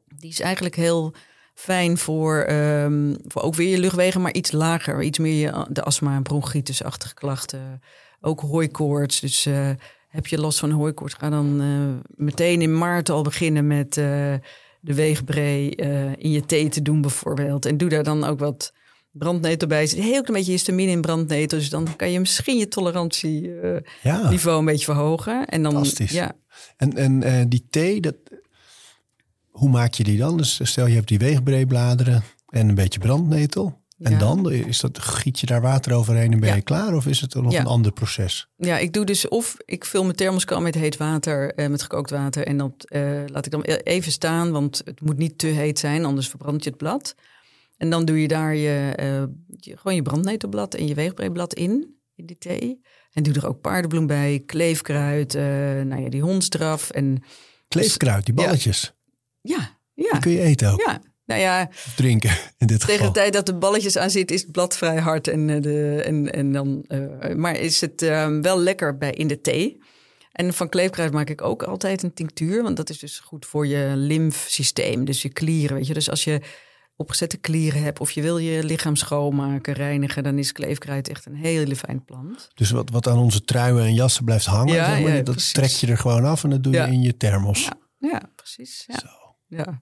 die 0.05 0.29
is 0.29 0.39
eigenlijk 0.39 0.75
heel 0.75 1.13
Fijn 1.53 1.97
voor, 1.97 2.39
ehm, 2.39 3.15
voor 3.27 3.41
ook 3.41 3.55
weer 3.55 3.69
je 3.69 3.79
luchtwegen, 3.79 4.21
maar 4.21 4.33
iets 4.33 4.51
lager. 4.51 5.03
Iets 5.03 5.19
meer 5.19 5.39
je, 5.39 5.65
de 5.69 5.83
astma- 5.83 6.15
en 6.15 6.23
bronchitisachtige 6.23 7.13
klachten. 7.13 7.81
Ook 8.21 8.39
hooikoorts. 8.39 9.19
Dus 9.19 9.45
eh, 9.45 9.69
heb 10.07 10.27
je 10.27 10.39
last 10.39 10.59
van 10.59 10.71
hooikoorts, 10.71 11.13
ga 11.13 11.29
dan 11.29 11.61
eh, 11.61 12.09
meteen 12.25 12.61
in 12.61 12.77
maart 12.77 13.09
al 13.09 13.21
beginnen 13.21 13.67
met 13.67 13.97
de 14.85 14.93
weegbree 14.93 15.75
eh, 15.75 16.11
in 16.17 16.31
je 16.31 16.45
thee 16.45 16.69
te 16.69 16.81
doen 16.81 17.01
bijvoorbeeld. 17.01 17.65
En 17.65 17.77
doe 17.77 17.89
daar 17.89 18.03
dan 18.03 18.23
ook 18.23 18.39
wat 18.39 18.73
brandnetel 19.11 19.67
bij. 19.67 19.81
Er 19.81 19.87
zit 19.87 19.97
een 19.97 20.03
heel 20.03 20.21
klein 20.21 20.37
beetje 20.37 20.51
histamine 20.51 20.91
in 20.91 21.01
brandnetel. 21.01 21.57
Dus 21.57 21.69
dan 21.69 21.95
kan 21.95 22.11
je 22.11 22.19
misschien 22.19 22.57
je 22.57 22.67
tolerantieniveau 22.67 23.83
Ja, 24.01 24.31
een 24.57 24.65
beetje 24.65 24.85
verhogen. 24.85 25.45
En 25.45 25.63
dan, 25.63 25.71
Fantastisch. 25.71 26.11
Ja, 26.11 26.35
en, 26.77 26.93
en 26.97 27.23
eh, 27.23 27.43
die 27.47 27.65
thee, 27.69 28.01
dat, 28.01 28.15
hoe 29.51 29.69
maak 29.69 29.93
je 29.93 30.03
die 30.03 30.17
dan? 30.17 30.37
Dus 30.37 30.59
stel 30.63 30.87
je 30.87 30.95
hebt 30.95 31.07
die 31.07 31.19
weegbreebladeren 31.19 32.23
en 32.49 32.69
een 32.69 32.75
beetje 32.75 32.99
brandnetel. 32.99 33.83
En 33.99 34.11
Ja. 34.11 34.17
dan 34.17 34.51
is 34.51 34.79
dat, 34.79 34.99
giet 34.99 35.39
je 35.39 35.45
daar 35.45 35.61
water 35.61 35.93
overheen 35.93 36.31
en 36.33 36.39
ben 36.39 36.49
Ja. 36.49 36.55
je 36.55 36.61
klaar? 36.61 36.93
Of 36.95 37.05
is 37.07 37.21
het 37.21 37.33
nog 37.33 37.51
Ja. 37.51 37.59
een 37.59 37.65
ander 37.65 37.91
proces? 37.91 38.47
Ja, 38.55 38.77
ik 38.77 38.93
doe 38.93 39.05
dus 39.05 39.27
of 39.27 39.55
ik 39.65 39.85
vul 39.85 40.03
mijn 40.03 40.15
thermoskan 40.15 40.63
met 40.63 40.75
heet 40.75 40.97
water, 40.97 41.53
eh, 41.53 41.67
met 41.69 41.81
gekookt 41.81 42.09
water. 42.09 42.45
En 42.47 42.57
dat 42.57 42.73
eh, 42.89 43.21
laat 43.25 43.45
ik 43.45 43.51
dan 43.51 43.63
e- 43.65 43.73
even 43.83 44.11
staan, 44.11 44.51
want 44.51 44.81
het 44.85 45.01
moet 45.01 45.17
niet 45.17 45.37
te 45.37 45.47
heet 45.47 45.79
zijn, 45.79 46.05
anders 46.05 46.27
verbrand 46.29 46.63
je 46.63 46.69
het 46.69 46.77
blad. 46.79 47.15
En 47.77 47.89
dan 47.89 48.05
doe 48.05 48.21
je 48.21 48.27
daar 48.27 48.55
je, 48.55 48.93
eh, 48.95 49.23
je- 49.47 49.77
gewoon 49.77 49.95
je 49.95 50.01
brandnetelblad 50.01 50.73
en 50.75 50.87
je 50.87 50.93
weegbreeblad 50.93 51.53
in, 51.53 51.95
in 52.15 52.25
die 52.25 52.37
thee. 52.37 52.81
En 53.11 53.23
doe 53.23 53.33
er 53.33 53.47
ook 53.47 53.61
paardenbloem 53.61 54.07
bij, 54.07 54.43
kleefkruid, 54.45 55.35
eh, 55.35 55.41
nou 55.81 56.01
ja, 56.01 56.09
die 56.09 56.21
hondstraf. 56.21 56.89
En 56.89 57.23
Kleefkruid, 57.67 58.25
die 58.25 58.33
balletjes. 58.33 58.93
ja, 59.41 59.77
ja, 59.93 60.11
Die 60.11 60.19
kun 60.19 60.31
je 60.31 60.41
eten 60.41 60.71
ook. 60.71 60.81
ja. 60.85 61.01
Nou 61.25 61.41
ja, 61.41 61.69
drinken 61.95 62.29
in 62.57 62.67
dit 62.67 62.79
tegen 62.79 62.93
geval. 62.93 63.07
de 63.13 63.19
tijd 63.19 63.33
dat 63.33 63.45
de 63.45 63.55
balletjes 63.55 63.97
aan 63.97 64.09
zitten, 64.09 64.35
is 64.35 64.41
het 64.41 64.51
blad 64.51 64.77
vrij 64.77 64.99
hard. 64.99 65.27
En, 65.27 65.49
eh, 65.49 65.61
de, 65.61 66.01
en, 66.05 66.31
en 66.33 66.51
dan, 66.51 66.83
eh, 66.87 67.35
maar 67.35 67.59
is 67.59 67.81
het 67.81 68.01
eh, 68.01 68.37
wel 68.41 68.59
lekker 68.59 68.97
bij 68.97 69.11
in 69.11 69.27
de 69.27 69.41
thee. 69.41 69.81
En 70.31 70.53
van 70.53 70.69
kleefkruid 70.69 71.11
maak 71.11 71.29
ik 71.29 71.41
ook 71.41 71.63
altijd 71.63 72.03
een 72.03 72.13
tinctuur. 72.13 72.63
Want 72.63 72.77
dat 72.77 72.89
is 72.89 72.99
dus 72.99 73.19
goed 73.19 73.45
voor 73.45 73.67
je 73.67 73.91
lymfsysteem. 73.95 75.05
Dus 75.05 75.21
je 75.21 75.29
klieren, 75.29 75.75
weet 75.75 75.87
je. 75.87 75.93
Dus 75.93 76.09
als 76.09 76.23
je 76.23 76.41
opgezette 76.95 77.37
klieren 77.37 77.81
hebt 77.83 77.99
of 77.99 78.11
je 78.11 78.21
wil 78.21 78.37
je 78.37 78.63
lichaam 78.63 78.95
schoonmaken, 78.95 79.73
reinigen... 79.73 80.23
dan 80.23 80.37
is 80.37 80.51
kleefkruid 80.51 81.09
echt 81.09 81.25
een 81.25 81.35
hele 81.35 81.75
fijne 81.75 81.99
plant. 81.99 82.49
Dus 82.53 82.71
wat, 82.71 82.89
wat 82.89 83.07
aan 83.07 83.17
onze 83.17 83.41
truien 83.43 83.85
en 83.85 83.93
jassen 83.93 84.25
blijft 84.25 84.45
hangen, 84.45 84.73
Ja, 84.73 84.85
zeg 84.85 85.01
maar, 85.01 85.09
ja, 85.15 85.21
dat 85.21 85.35
precies. 85.35 85.51
trek 85.51 85.69
je 85.69 85.87
er 85.87 85.97
gewoon 85.97 86.25
af 86.25 86.43
en 86.43 86.49
dat 86.49 86.63
doe 86.63 86.73
je 86.73 86.79
Ja. 86.79 86.85
in 86.85 87.01
je 87.01 87.17
thermos. 87.17 87.69
Ja, 87.97 88.21
precies. 88.35 88.83
Ja. 88.87 89.03
Ja. 89.47 89.81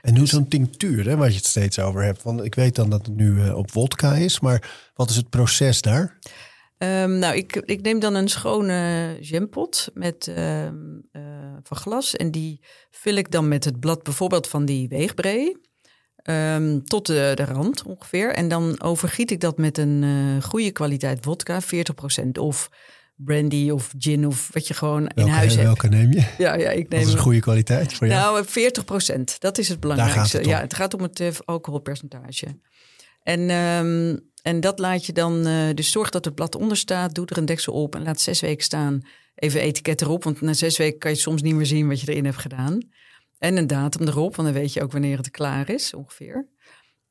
En 0.00 0.16
hoe 0.16 0.26
zo'n 0.26 0.48
tinctuur, 0.48 1.08
hè, 1.08 1.16
waar 1.16 1.28
je 1.28 1.36
het 1.36 1.46
steeds 1.46 1.78
over 1.78 2.02
hebt. 2.02 2.22
Want 2.22 2.44
ik 2.44 2.54
weet 2.54 2.74
dan 2.74 2.90
dat 2.90 3.06
het 3.06 3.16
nu 3.16 3.40
eh, 3.42 3.56
op 3.56 3.72
wodka 3.72 4.14
is, 4.14 4.40
maar 4.40 4.90
wat 4.94 5.10
is 5.10 5.16
het 5.16 5.30
proces 5.30 5.82
daar? 5.82 6.18
Ehm, 6.78 7.18
nou, 7.18 7.36
ik, 7.36 7.56
ik 7.56 7.82
neem 7.82 7.98
dan 8.00 8.14
een 8.14 8.28
schone 8.28 9.16
jampot 9.20 9.90
met, 9.94 10.28
eh, 10.28 10.68
van 11.62 11.76
glas. 11.76 12.16
En 12.16 12.30
die 12.30 12.60
vul 12.90 13.14
ik 13.14 13.30
dan 13.30 13.48
met 13.48 13.64
het 13.64 13.80
blad 13.80 14.02
bijvoorbeeld 14.02 14.48
van 14.48 14.64
die 14.64 14.88
weegbree. 14.88 15.56
ehm, 16.20 16.80
tot 16.80 17.06
de, 17.06 17.32
de 17.34 17.44
rand 17.44 17.82
ongeveer. 17.82 18.32
En 18.34 18.48
dan 18.48 18.82
overgiet 18.82 19.30
ik 19.30 19.40
dat 19.40 19.58
met 19.58 19.78
een 19.78 20.02
eh, 20.02 20.42
goede 20.48 20.70
kwaliteit 20.70 21.18
vodka, 21.24 21.60
40%. 21.62 22.38
Of 22.38 22.70
brandy 23.24 23.70
of 23.70 23.94
gin 23.98 24.26
of 24.26 24.48
wat 24.52 24.66
je 24.66 24.74
gewoon 24.74 25.06
in 25.06 25.26
huis 25.26 25.52
hebt. 25.52 25.64
welke 25.64 25.88
neem 25.88 26.12
je? 26.12 26.34
Ja, 26.38 26.54
ja, 26.54 26.70
ik 26.70 26.90
Dat 26.90 26.98
neem 26.98 27.08
is 27.08 27.14
een 27.14 27.18
goede 27.20 27.40
kwaliteit 27.40 27.92
voor 27.94 28.06
jou. 28.06 28.32
nou, 28.34 28.44
40 28.46 28.84
procent. 28.84 29.40
Dat 29.40 29.58
is 29.58 29.68
het 29.68 29.80
belangrijkste. 29.80 30.20
gaat 30.20 30.32
het. 30.32 30.44
Ja, 30.46 30.60
het 30.60 30.74
gaat 30.74 30.94
om 30.94 31.02
het 31.02 31.20
eh, 31.20 31.28
alcoholpercentage. 31.44 32.46
En, 33.22 33.50
ehm, 33.50 34.16
en 34.42 34.60
dat 34.60 34.78
laat 34.78 35.06
je 35.06 35.12
dan... 35.12 35.46
eh, 35.46 35.74
dus 35.74 35.90
zorg 35.90 36.10
dat 36.10 36.24
het 36.24 36.34
blad 36.34 36.54
onder 36.54 36.76
staat. 36.76 37.14
Doe 37.14 37.26
er 37.26 37.38
een 37.38 37.44
deksel 37.44 37.72
op 37.72 37.94
en 37.94 38.02
laat 38.02 38.20
zes 38.20 38.40
weken 38.40 38.64
staan. 38.64 39.00
Even 39.34 39.60
etiket 39.60 40.00
erop, 40.02 40.24
want 40.24 40.40
na 40.40 40.52
zes 40.52 40.76
weken 40.78 40.98
kan 40.98 41.10
je 41.10 41.16
soms 41.16 41.42
niet 41.42 41.54
meer 41.54 41.66
zien 41.66 41.88
wat 41.88 42.00
je 42.00 42.10
erin 42.10 42.24
hebt 42.24 42.36
gedaan. 42.38 42.78
En 43.38 43.56
een 43.56 43.66
datum 43.66 44.06
erop, 44.08 44.36
want 44.36 44.48
dan 44.48 44.60
weet 44.60 44.72
je 44.72 44.82
ook 44.82 44.92
wanneer 44.92 45.16
het 45.16 45.30
klaar 45.30 45.70
is, 45.70 45.94
ongeveer. 45.94 46.46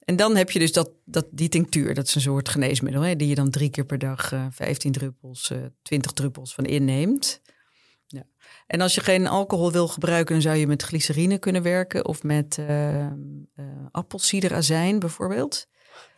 En 0.10 0.16
dan 0.16 0.36
heb 0.36 0.52
je 0.52 0.60
dus 0.60 0.72
dat, 0.72 0.92
dat, 1.06 1.26
die 1.32 1.50
tinctuur. 1.50 1.94
Dat 1.94 2.08
is 2.08 2.16
een 2.16 2.22
soort 2.22 2.50
geneesmiddel, 2.50 3.02
hè, 3.02 3.16
die 3.16 3.28
je 3.28 3.36
dan 3.36 3.50
drie 3.50 3.70
keer 3.70 3.86
per 3.86 3.98
dag 3.98 4.32
eh 4.32 4.46
15 4.52 4.92
druppels, 4.92 5.52
eh 5.52 5.58
20 5.82 6.12
druppels 6.12 6.54
van 6.54 6.66
inneemt. 6.66 7.42
Ja. 8.08 8.24
En 8.68 8.82
als 8.82 8.96
je 8.96 9.02
geen 9.02 9.28
alcohol 9.28 9.72
wil 9.72 9.88
gebruiken, 9.88 10.34
dan 10.34 10.42
zou 10.42 10.58
je 10.58 10.68
met 10.68 10.82
glycerine 10.82 11.38
kunnen 11.38 11.62
werken 11.62 12.06
of 12.06 12.24
met 12.24 12.58
eh, 12.58 13.08
appelsiederazijn 13.92 15.00
bijvoorbeeld. 15.00 15.68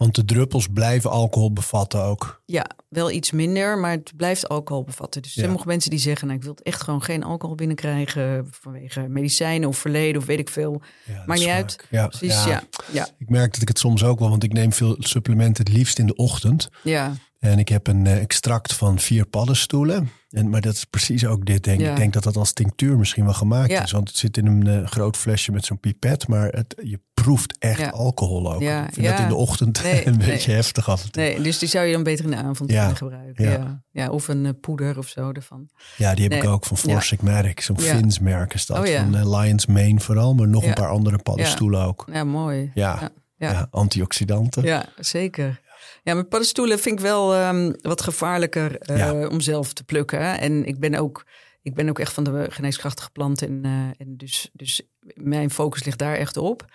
Want 0.01 0.15
de 0.15 0.25
druppels 0.25 0.67
blijven 0.67 1.09
alcohol 1.09 1.53
bevatten 1.53 2.03
ook. 2.03 2.41
Ja, 2.45 2.65
wel 2.89 3.11
iets 3.11 3.31
minder, 3.31 3.77
maar 3.77 3.91
het 3.91 4.11
blijft 4.15 4.49
alcohol 4.49 4.83
bevatten. 4.83 5.21
Dus 5.21 5.33
Ja. 5.33 5.43
sommige 5.43 5.67
mensen 5.67 5.89
die 5.89 5.99
zeggen, 5.99 6.27
nou, 6.27 6.39
ik 6.39 6.45
wil 6.45 6.57
echt 6.63 6.81
gewoon 6.83 7.03
geen 7.03 7.23
alcohol 7.23 7.55
binnenkrijgen 7.55 8.47
vanwege 8.51 9.07
medicijnen 9.07 9.69
of 9.69 9.77
verleden 9.77 10.21
of 10.21 10.27
weet 10.27 10.39
ik 10.39 10.49
veel. 10.49 10.81
Ja, 11.05 11.23
Maakt 11.25 11.39
niet 11.39 11.49
uit. 11.49 11.85
Ja, 11.89 12.07
Precies, 12.07 12.43
ja. 12.43 12.49
ja. 12.49 12.63
Ja, 12.91 13.07
Ik 13.17 13.29
merk 13.29 13.53
dat 13.53 13.61
ik 13.61 13.67
het 13.67 13.79
soms 13.79 14.03
ook 14.03 14.19
wel, 14.19 14.29
want 14.29 14.43
ik 14.43 14.53
neem 14.53 14.73
veel 14.73 14.95
supplementen 14.99 15.65
het 15.65 15.73
liefst 15.73 15.99
in 15.99 16.05
de 16.05 16.15
ochtend. 16.15 16.69
ja, 16.83 17.13
En 17.41 17.59
ik 17.59 17.69
heb 17.69 17.87
een 17.87 18.07
eh, 18.07 18.21
extract 18.21 18.73
van 18.73 18.99
vier 18.99 19.25
paddenstoelen. 19.25 20.09
En, 20.29 20.49
maar 20.49 20.61
dat 20.61 20.73
is 20.73 20.85
precies 20.85 21.25
ook 21.25 21.45
dit, 21.45 21.63
denk 21.63 21.79
ik. 21.79 21.85
Ja. 21.85 21.91
Ik 21.91 21.97
denk 21.97 22.13
dat 22.13 22.23
dat 22.23 22.35
als 22.35 22.53
tinctuur 22.53 22.97
misschien 22.97 23.23
wel 23.23 23.33
gemaakt 23.33 23.71
Ja. 23.71 23.83
is. 23.83 23.91
Want 23.91 24.07
het 24.07 24.17
zit 24.17 24.37
in 24.37 24.45
een 24.45 24.67
eh, 24.67 24.87
groot 24.87 25.17
flesje 25.17 25.51
met 25.51 25.65
zo'n 25.65 25.79
pipet. 25.79 26.27
Maar 26.27 26.47
het, 26.47 26.75
je 26.83 26.99
proeft 27.13 27.57
echt 27.59 27.79
Ja. 27.79 27.89
alcohol 27.89 28.53
ook. 28.53 28.61
Ja, 28.61 28.87
ik 28.87 28.93
vind 28.93 29.07
dat 29.07 29.19
in 29.19 29.27
de 29.27 29.35
ochtend 29.35 29.81
Nee, 29.83 30.07
een 30.07 30.17
nee. 30.17 30.27
beetje 30.27 30.51
heftig 30.51 30.89
af 30.89 31.03
en 31.03 31.11
toe. 31.11 31.23
Nee, 31.23 31.41
dus 31.41 31.59
die 31.59 31.69
zou 31.69 31.85
je 31.85 31.93
dan 31.93 32.03
beter 32.03 32.25
in 32.25 32.31
de 32.31 32.37
avond 32.37 32.69
kunnen 32.71 32.95
gebruiken. 32.95 33.83
ja. 33.91 34.09
Of 34.09 34.27
een 34.27 34.45
eh, 34.45 34.51
poeder 34.61 34.97
of 34.97 35.07
zo 35.07 35.31
ervan. 35.31 35.69
Ja, 35.97 36.13
die 36.15 36.27
heb 36.27 36.43
ik 36.43 36.49
ook 36.49 36.65
van. 36.65 36.77
Four 36.77 37.01
Sigmatic. 37.01 37.61
Zo'n. 37.61 37.79
Fins 37.79 38.19
merk 38.19 38.53
is 38.53 38.65
dat. 38.65 38.77
Oh. 38.87 38.95
Van 38.95 39.35
Lions 39.35 39.65
Mane 39.65 39.99
vooral. 39.99 40.33
Maar 40.35 40.47
nog 40.47 40.63
een 40.63 40.73
paar 40.73 40.89
andere 40.89 41.17
paddenstoelen 41.17 41.81
ook. 41.85 42.05
Ja, 42.11 42.23
mooi. 42.23 42.71
Ja, 42.73 42.97
Ja, 43.01 43.09
ja. 43.37 43.51
ja. 43.51 43.67
antioxidanten. 43.71 44.63
Ja, 44.63 44.85
zeker. 44.99 45.61
Ja, 46.03 46.13
met 46.13 46.29
paddenstoelen 46.29 46.79
vind 46.79 46.99
ik 46.99 47.05
wel 47.05 47.33
ehm, 47.33 47.73
wat 47.81 48.01
gevaarlijker 48.01 48.77
eh, 48.77 48.97
Ja. 48.97 49.27
om 49.27 49.41
zelf 49.41 49.73
te 49.73 49.83
plukken. 49.83 50.39
En 50.39 50.65
ik 50.65 50.79
ben 50.79 50.95
ook, 50.95 51.25
ik 51.61 51.73
ben 51.73 51.89
ook 51.89 51.99
echt 51.99 52.13
van 52.13 52.23
de 52.23 52.45
geneeskrachtige 52.49 53.11
planten. 53.11 53.47
En, 53.47 53.65
eh, 53.65 54.05
en 54.07 54.17
dus, 54.17 54.49
dus 54.53 54.81
mijn 55.13 55.49
focus 55.51 55.83
ligt 55.83 55.99
daar 55.99 56.15
echt 56.15 56.37
op. 56.37 56.65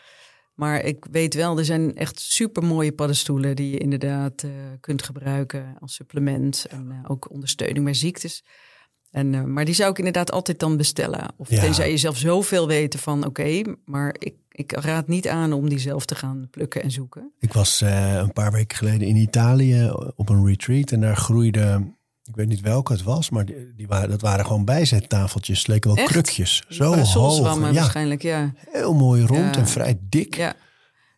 Maar 0.55 0.85
ik 0.85 1.07
weet 1.11 1.35
wel, 1.35 1.59
er 1.59 1.65
zijn 1.65 1.95
echt 1.97 2.21
super 2.21 2.63
mooie 2.65 2.93
paddenstoelen 2.93 3.57
die 3.57 3.71
je 3.71 3.79
inderdaad 3.79 4.43
eh, 4.43 4.51
kunt 4.81 5.03
gebruiken 5.03 5.77
als 5.81 5.95
supplement. 5.95 6.67
En 6.71 7.05
ook 7.09 7.31
ondersteuning 7.31 7.85
bij 7.85 7.95
ziektes. 7.95 8.45
En, 9.11 9.35
eh, 9.35 9.43
maar 9.43 9.65
die 9.65 9.75
zou 9.75 9.91
ik 9.91 9.99
inderdaad 9.99 10.33
altijd 10.33 10.59
dan 10.59 10.77
bestellen. 10.77 11.33
Of 11.37 11.51
Ja. 11.51 11.61
tenzij 11.61 11.91
je 11.91 11.97
zelf 11.97 12.17
zoveel 12.17 12.67
weten 12.67 12.99
van 13.01 13.27
oké, 13.27 13.63
maar 13.85 14.15
ik, 14.19 14.35
ik 14.51 14.73
raad 14.73 15.09
niet 15.09 15.29
aan 15.29 15.53
om 15.53 15.69
die 15.69 15.79
zelf 15.79 16.05
te 16.05 16.15
gaan 16.15 16.49
plukken 16.51 16.83
en 16.83 16.91
zoeken. 16.91 17.33
Ik 17.39 17.53
was 17.53 17.81
eh, 17.83 18.15
een 18.15 18.33
paar 18.33 18.53
weken 18.53 18.77
geleden 18.77 19.09
in 19.09 19.17
Italië 19.17 19.91
op 20.17 20.29
een 20.29 20.47
retreat. 20.47 20.91
En 20.91 21.01
daar 21.01 21.17
groeide, 21.17 21.93
ik 22.25 22.35
weet 22.37 22.49
niet 22.49 22.61
welke 22.61 22.93
het 22.93 23.03
was, 23.03 23.31
maar 23.31 23.45
die, 23.45 23.73
die 23.77 23.87
waren, 23.87 24.09
dat 24.11 24.21
waren 24.21 24.47
gewoon 24.47 24.65
bijzettafeltjes. 24.65 25.59
Het 25.59 25.69
leken 25.69 25.95
wel 25.95 25.99
Echt? 26.03 26.13
krukjes. 26.13 26.65
Zo 26.69 26.95
hoog. 26.95 27.45
Ja, 27.45 27.73
waarschijnlijk, 27.73 28.23
ja. 28.23 28.53
heel 28.71 28.95
mooi 28.95 29.23
rond 29.27 29.55
Ja. 29.55 29.61
en 29.61 29.69
vrij 29.69 29.99
dik. 30.01 30.37
Ja, 30.37 30.55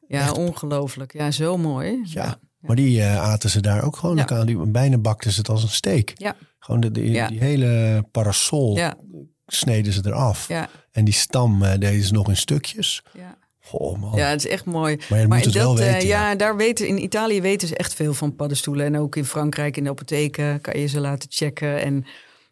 ja 0.09 0.33
ongelooflijk. 0.33 1.13
Ja, 1.13 1.31
zo 1.31 1.57
mooi. 1.57 2.01
Ja. 2.05 2.39
Maar 2.69 2.77
die 2.77 3.01
eh, 3.03 3.23
aten 3.23 3.51
ze 3.51 3.61
daar 3.61 3.83
ook 3.85 3.97
gewoon 3.97 4.17
Ja. 4.17 4.23
ook 4.23 4.33
aan. 4.33 4.47
Die, 4.47 4.57
bijna 4.67 4.99
bakten 4.99 5.33
ze 5.33 5.39
het 5.39 5.49
als 5.49 5.63
een 5.63 5.69
steak. 5.69 6.13
Ja. 6.15 6.37
Gewoon 6.59 6.81
de, 6.81 6.91
de- 6.91 7.11
Ja. 7.11 7.29
die 7.29 7.39
hele 7.41 8.05
parasol 8.13 8.77
Ja, 8.77 8.95
sneden 9.47 9.93
ze 9.93 10.01
eraf. 10.05 10.49
ja, 10.49 10.69
En 10.93 11.05
die 11.05 11.15
stam 11.15 11.63
eh, 11.63 11.79
deden 11.79 12.03
ze 12.05 12.13
nog 12.13 12.29
in 12.29 12.37
stukjes. 12.37 13.03
ja. 13.13 13.37
Oh 13.71 13.99
man. 14.01 14.13
ja, 14.17 14.29
het 14.29 14.45
is 14.45 14.51
echt 14.51 14.65
mooi. 14.65 14.99
Maar 15.09 15.19
je 15.21 15.27
moet 15.27 15.45
het 15.45 15.55
wel 15.55 15.79
eh, 15.79 15.93
weten. 15.93 16.09
ja, 16.09 16.35
daar 16.35 16.57
weten, 16.57 16.87
in 16.89 17.03
Italië 17.03 17.41
weten 17.41 17.69
ze 17.69 17.77
echt 17.77 17.95
veel 17.95 18.15
van 18.15 18.37
paddenstoelen. 18.37 18.87
En 18.87 18.99
ook 18.99 19.17
in 19.17 19.25
Frankrijk 19.25 19.77
in 19.77 19.85
de 19.85 19.91
apotheken 19.91 20.61
kan 20.61 20.81
je 20.81 20.87
ze 20.87 21.01
laten 21.01 21.29
checken. 21.33 21.81
En 21.83 22.07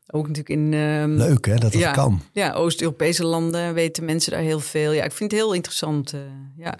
ook 0.07 0.29
natuurlijk 0.29 0.61
in 0.61 0.75
ehm, 0.75 1.11
Leuk 1.11 1.47
hè, 1.47 1.53
dat 1.55 1.73
dat 1.73 1.81
ja. 1.81 1.91
kan. 1.93 2.23
ja, 2.33 2.53
Oost-Europese 2.53 3.25
landen 3.25 3.75
weten 3.75 4.05
mensen 4.05 4.33
daar 4.33 4.41
heel 4.41 4.61
veel. 4.61 4.93
Ja, 4.93 5.05
ik 5.05 5.13
vind 5.13 5.31
het 5.31 5.41
heel 5.41 5.53
interessant. 5.53 6.15
ja. 6.57 6.79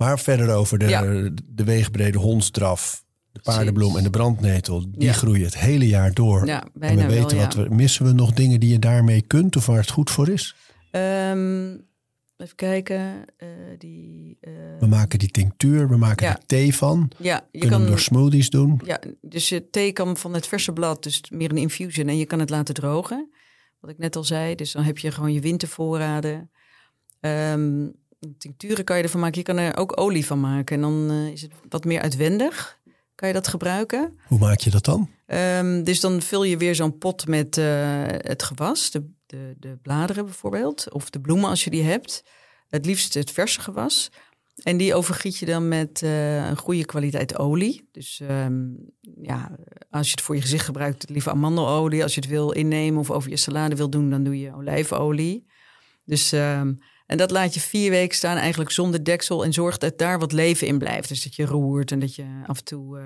Maar 0.00 0.18
verder 0.18 0.54
over 0.54 0.78
de, 0.78 0.88
Ja. 0.88 1.00
de 1.44 1.64
weegbrede 1.64 2.18
hondsdraf, 2.18 3.04
de 3.32 3.40
paardenbloem 3.40 3.96
en 3.96 4.02
de 4.02 4.10
brandnetel. 4.10 4.90
Die 4.90 5.02
Ja. 5.02 5.12
groeien 5.12 5.44
het 5.44 5.58
hele 5.58 5.86
jaar 5.86 6.14
door. 6.14 6.46
Ja, 6.46 6.64
en 6.78 6.96
we 6.96 7.06
weten 7.06 7.36
wel, 7.36 7.44
wat 7.46 7.54
we... 7.54 7.66
Missen 7.74 8.04
we 8.04 8.12
nog 8.12 8.32
dingen 8.32 8.60
die 8.60 8.70
je 8.70 8.78
daarmee 8.78 9.22
kunt 9.22 9.56
of 9.56 9.66
waar 9.66 9.76
het 9.76 9.90
goed 9.90 10.10
voor 10.10 10.28
is? 10.28 10.54
Ehm, 10.90 11.68
even 12.36 12.54
kijken. 12.56 13.24
eh, 13.36 13.48
die, 13.78 14.36
eh, 14.40 14.52
We 14.78 14.86
maken 14.86 15.18
die 15.18 15.30
tinctuur, 15.30 15.88
we 15.88 15.96
maken 15.96 16.26
er 16.28 16.38
thee 16.46 16.74
van. 16.74 17.10
ja, 17.18 17.34
je 17.34 17.58
kunnen 17.58 17.70
kan 17.70 17.80
hem 17.80 17.90
door 17.90 18.00
smoothies 18.00 18.50
doen. 18.50 18.80
Ja, 18.84 19.00
dus 19.20 19.48
je 19.48 19.70
thee 19.70 19.92
kan 19.92 20.16
van 20.16 20.34
het 20.34 20.46
verse 20.46 20.72
blad, 20.72 21.02
dus 21.02 21.22
meer 21.30 21.50
een 21.50 21.56
infusion. 21.56 22.08
En 22.08 22.16
je 22.18 22.26
kan 22.26 22.38
het 22.40 22.50
laten 22.50 22.74
drogen, 22.74 23.30
wat 23.80 23.90
ik 23.90 23.98
net 23.98 24.16
al 24.16 24.24
zei. 24.24 24.54
Dus 24.54 24.72
dan 24.72 24.82
heb 24.82 24.98
je 24.98 25.10
gewoon 25.10 25.32
je 25.32 25.40
wintervoorraden. 25.40 26.50
Ehm, 27.20 27.88
tincturen 28.38 28.84
kan 28.84 28.96
je 28.96 29.02
ervan 29.02 29.20
maken. 29.20 29.38
Je 29.38 29.44
kan 29.44 29.56
er 29.56 29.76
ook 29.76 30.00
olie 30.00 30.26
van 30.26 30.40
maken. 30.40 30.76
En 30.76 30.82
dan 30.82 31.10
eh, 31.10 31.32
is 31.32 31.42
het 31.42 31.52
wat 31.68 31.84
meer 31.84 32.00
uitwendig. 32.00 32.78
Kan 33.14 33.28
je 33.28 33.34
dat 33.34 33.48
gebruiken? 33.48 34.18
Hoe 34.26 34.38
maak 34.38 34.60
je 34.60 34.70
dat 34.70 34.84
dan? 34.84 35.10
Ehm, 35.26 35.82
dus 35.82 36.00
dan 36.00 36.22
vul 36.22 36.44
je 36.44 36.56
weer 36.56 36.74
zo'n 36.74 36.98
pot 36.98 37.26
met 37.26 37.58
eh, 37.58 38.04
het 38.06 38.42
gewas, 38.42 38.90
de, 38.90 39.10
de, 39.26 39.54
de 39.58 39.78
bladeren 39.82 40.24
bijvoorbeeld, 40.24 40.92
of 40.92 41.10
de 41.10 41.20
bloemen 41.20 41.48
als 41.48 41.64
je 41.64 41.70
die 41.70 41.82
hebt. 41.82 42.24
Het 42.68 42.86
liefst 42.86 43.14
het 43.14 43.30
verse 43.30 43.60
gewas. 43.60 44.10
En 44.62 44.76
die 44.76 44.94
overgiet 44.94 45.36
je 45.36 45.46
dan 45.46 45.68
met 45.68 46.02
eh, 46.02 46.48
een 46.48 46.56
goede 46.56 46.84
kwaliteit 46.84 47.38
olie. 47.38 47.88
Dus 47.92 48.20
ehm, 48.20 48.62
ja, 49.22 49.56
als 49.90 50.06
je 50.06 50.12
het 50.12 50.20
voor 50.20 50.34
je 50.34 50.40
gezicht 50.40 50.64
gebruikt, 50.64 51.08
liever 51.08 51.32
amandelolie. 51.32 52.02
Als 52.02 52.14
je 52.14 52.20
het 52.20 52.28
wil 52.28 52.50
innemen 52.50 53.00
of 53.00 53.10
over 53.10 53.30
je 53.30 53.36
salade 53.36 53.76
wil 53.76 53.90
doen, 53.90 54.10
dan 54.10 54.22
doe 54.22 54.38
je 54.38 54.54
olijfolie. 54.54 55.46
Dus, 56.04 56.32
ehm, 56.32 56.72
en 57.10 57.16
dat 57.16 57.30
laat 57.30 57.54
je 57.54 57.60
vier 57.60 57.90
weken 57.90 58.16
staan 58.16 58.36
eigenlijk 58.36 58.70
zonder 58.70 59.04
deksel 59.04 59.44
en 59.44 59.52
zorgt 59.52 59.80
dat 59.80 59.98
daar 59.98 60.18
wat 60.18 60.32
leven 60.32 60.66
in 60.66 60.78
blijft. 60.78 61.08
Dus 61.08 61.22
dat 61.22 61.34
je 61.34 61.44
roert 61.44 61.92
en 61.92 61.98
dat 61.98 62.14
je 62.14 62.24
af 62.46 62.58
en 62.58 62.64
toe 62.64 62.98
uh, 62.98 63.04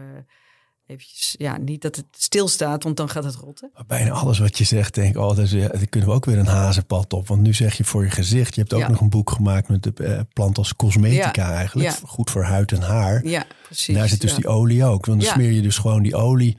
eventjes, 0.86 1.34
ja, 1.38 1.56
niet 1.56 1.82
dat 1.82 1.96
het 1.96 2.06
stilstaat, 2.10 2.82
want 2.82 2.96
dan 2.96 3.08
gaat 3.08 3.24
het 3.24 3.34
rotten. 3.34 3.70
Maar 3.74 3.86
bijna 3.86 4.10
alles 4.10 4.38
wat 4.38 4.58
je 4.58 4.64
zegt, 4.64 4.94
denk 4.94 5.14
ik, 5.14 5.20
oh, 5.20 5.36
dus, 5.36 5.50
ja, 5.50 5.68
dan 5.68 5.88
kunnen 5.88 6.08
we 6.08 6.14
ook 6.14 6.24
weer 6.24 6.38
een 6.38 6.46
hazenpad 6.46 7.12
op. 7.12 7.28
Want 7.28 7.40
nu 7.40 7.54
zeg 7.54 7.76
je 7.76 7.84
voor 7.84 8.04
je 8.04 8.10
gezicht, 8.10 8.54
je 8.54 8.60
hebt 8.60 8.74
ook 8.74 8.80
Ja. 8.80 8.88
nog 8.88 9.00
een 9.00 9.08
boek 9.08 9.30
gemaakt 9.30 9.68
met 9.68 9.82
de 9.82 9.92
eh, 10.04 10.20
plant 10.32 10.58
als 10.58 10.76
cosmetica 10.76 11.50
Ja, 11.50 11.56
eigenlijk. 11.56 11.98
Goed 12.06 12.30
voor 12.30 12.44
huid 12.44 12.72
en 12.72 12.82
haar. 12.82 13.26
Ja, 13.26 13.44
precies. 13.66 13.88
En 13.88 13.94
daar 13.94 14.08
zit 14.08 14.20
dus 14.20 14.34
die 14.34 14.48
olie 14.48 14.84
ook. 14.84 15.06
Want 15.06 15.20
dan 15.20 15.30
smeer 15.30 15.50
je 15.52 15.62
dus 15.62 15.78
gewoon 15.78 16.02
die 16.02 16.14
olie 16.16 16.58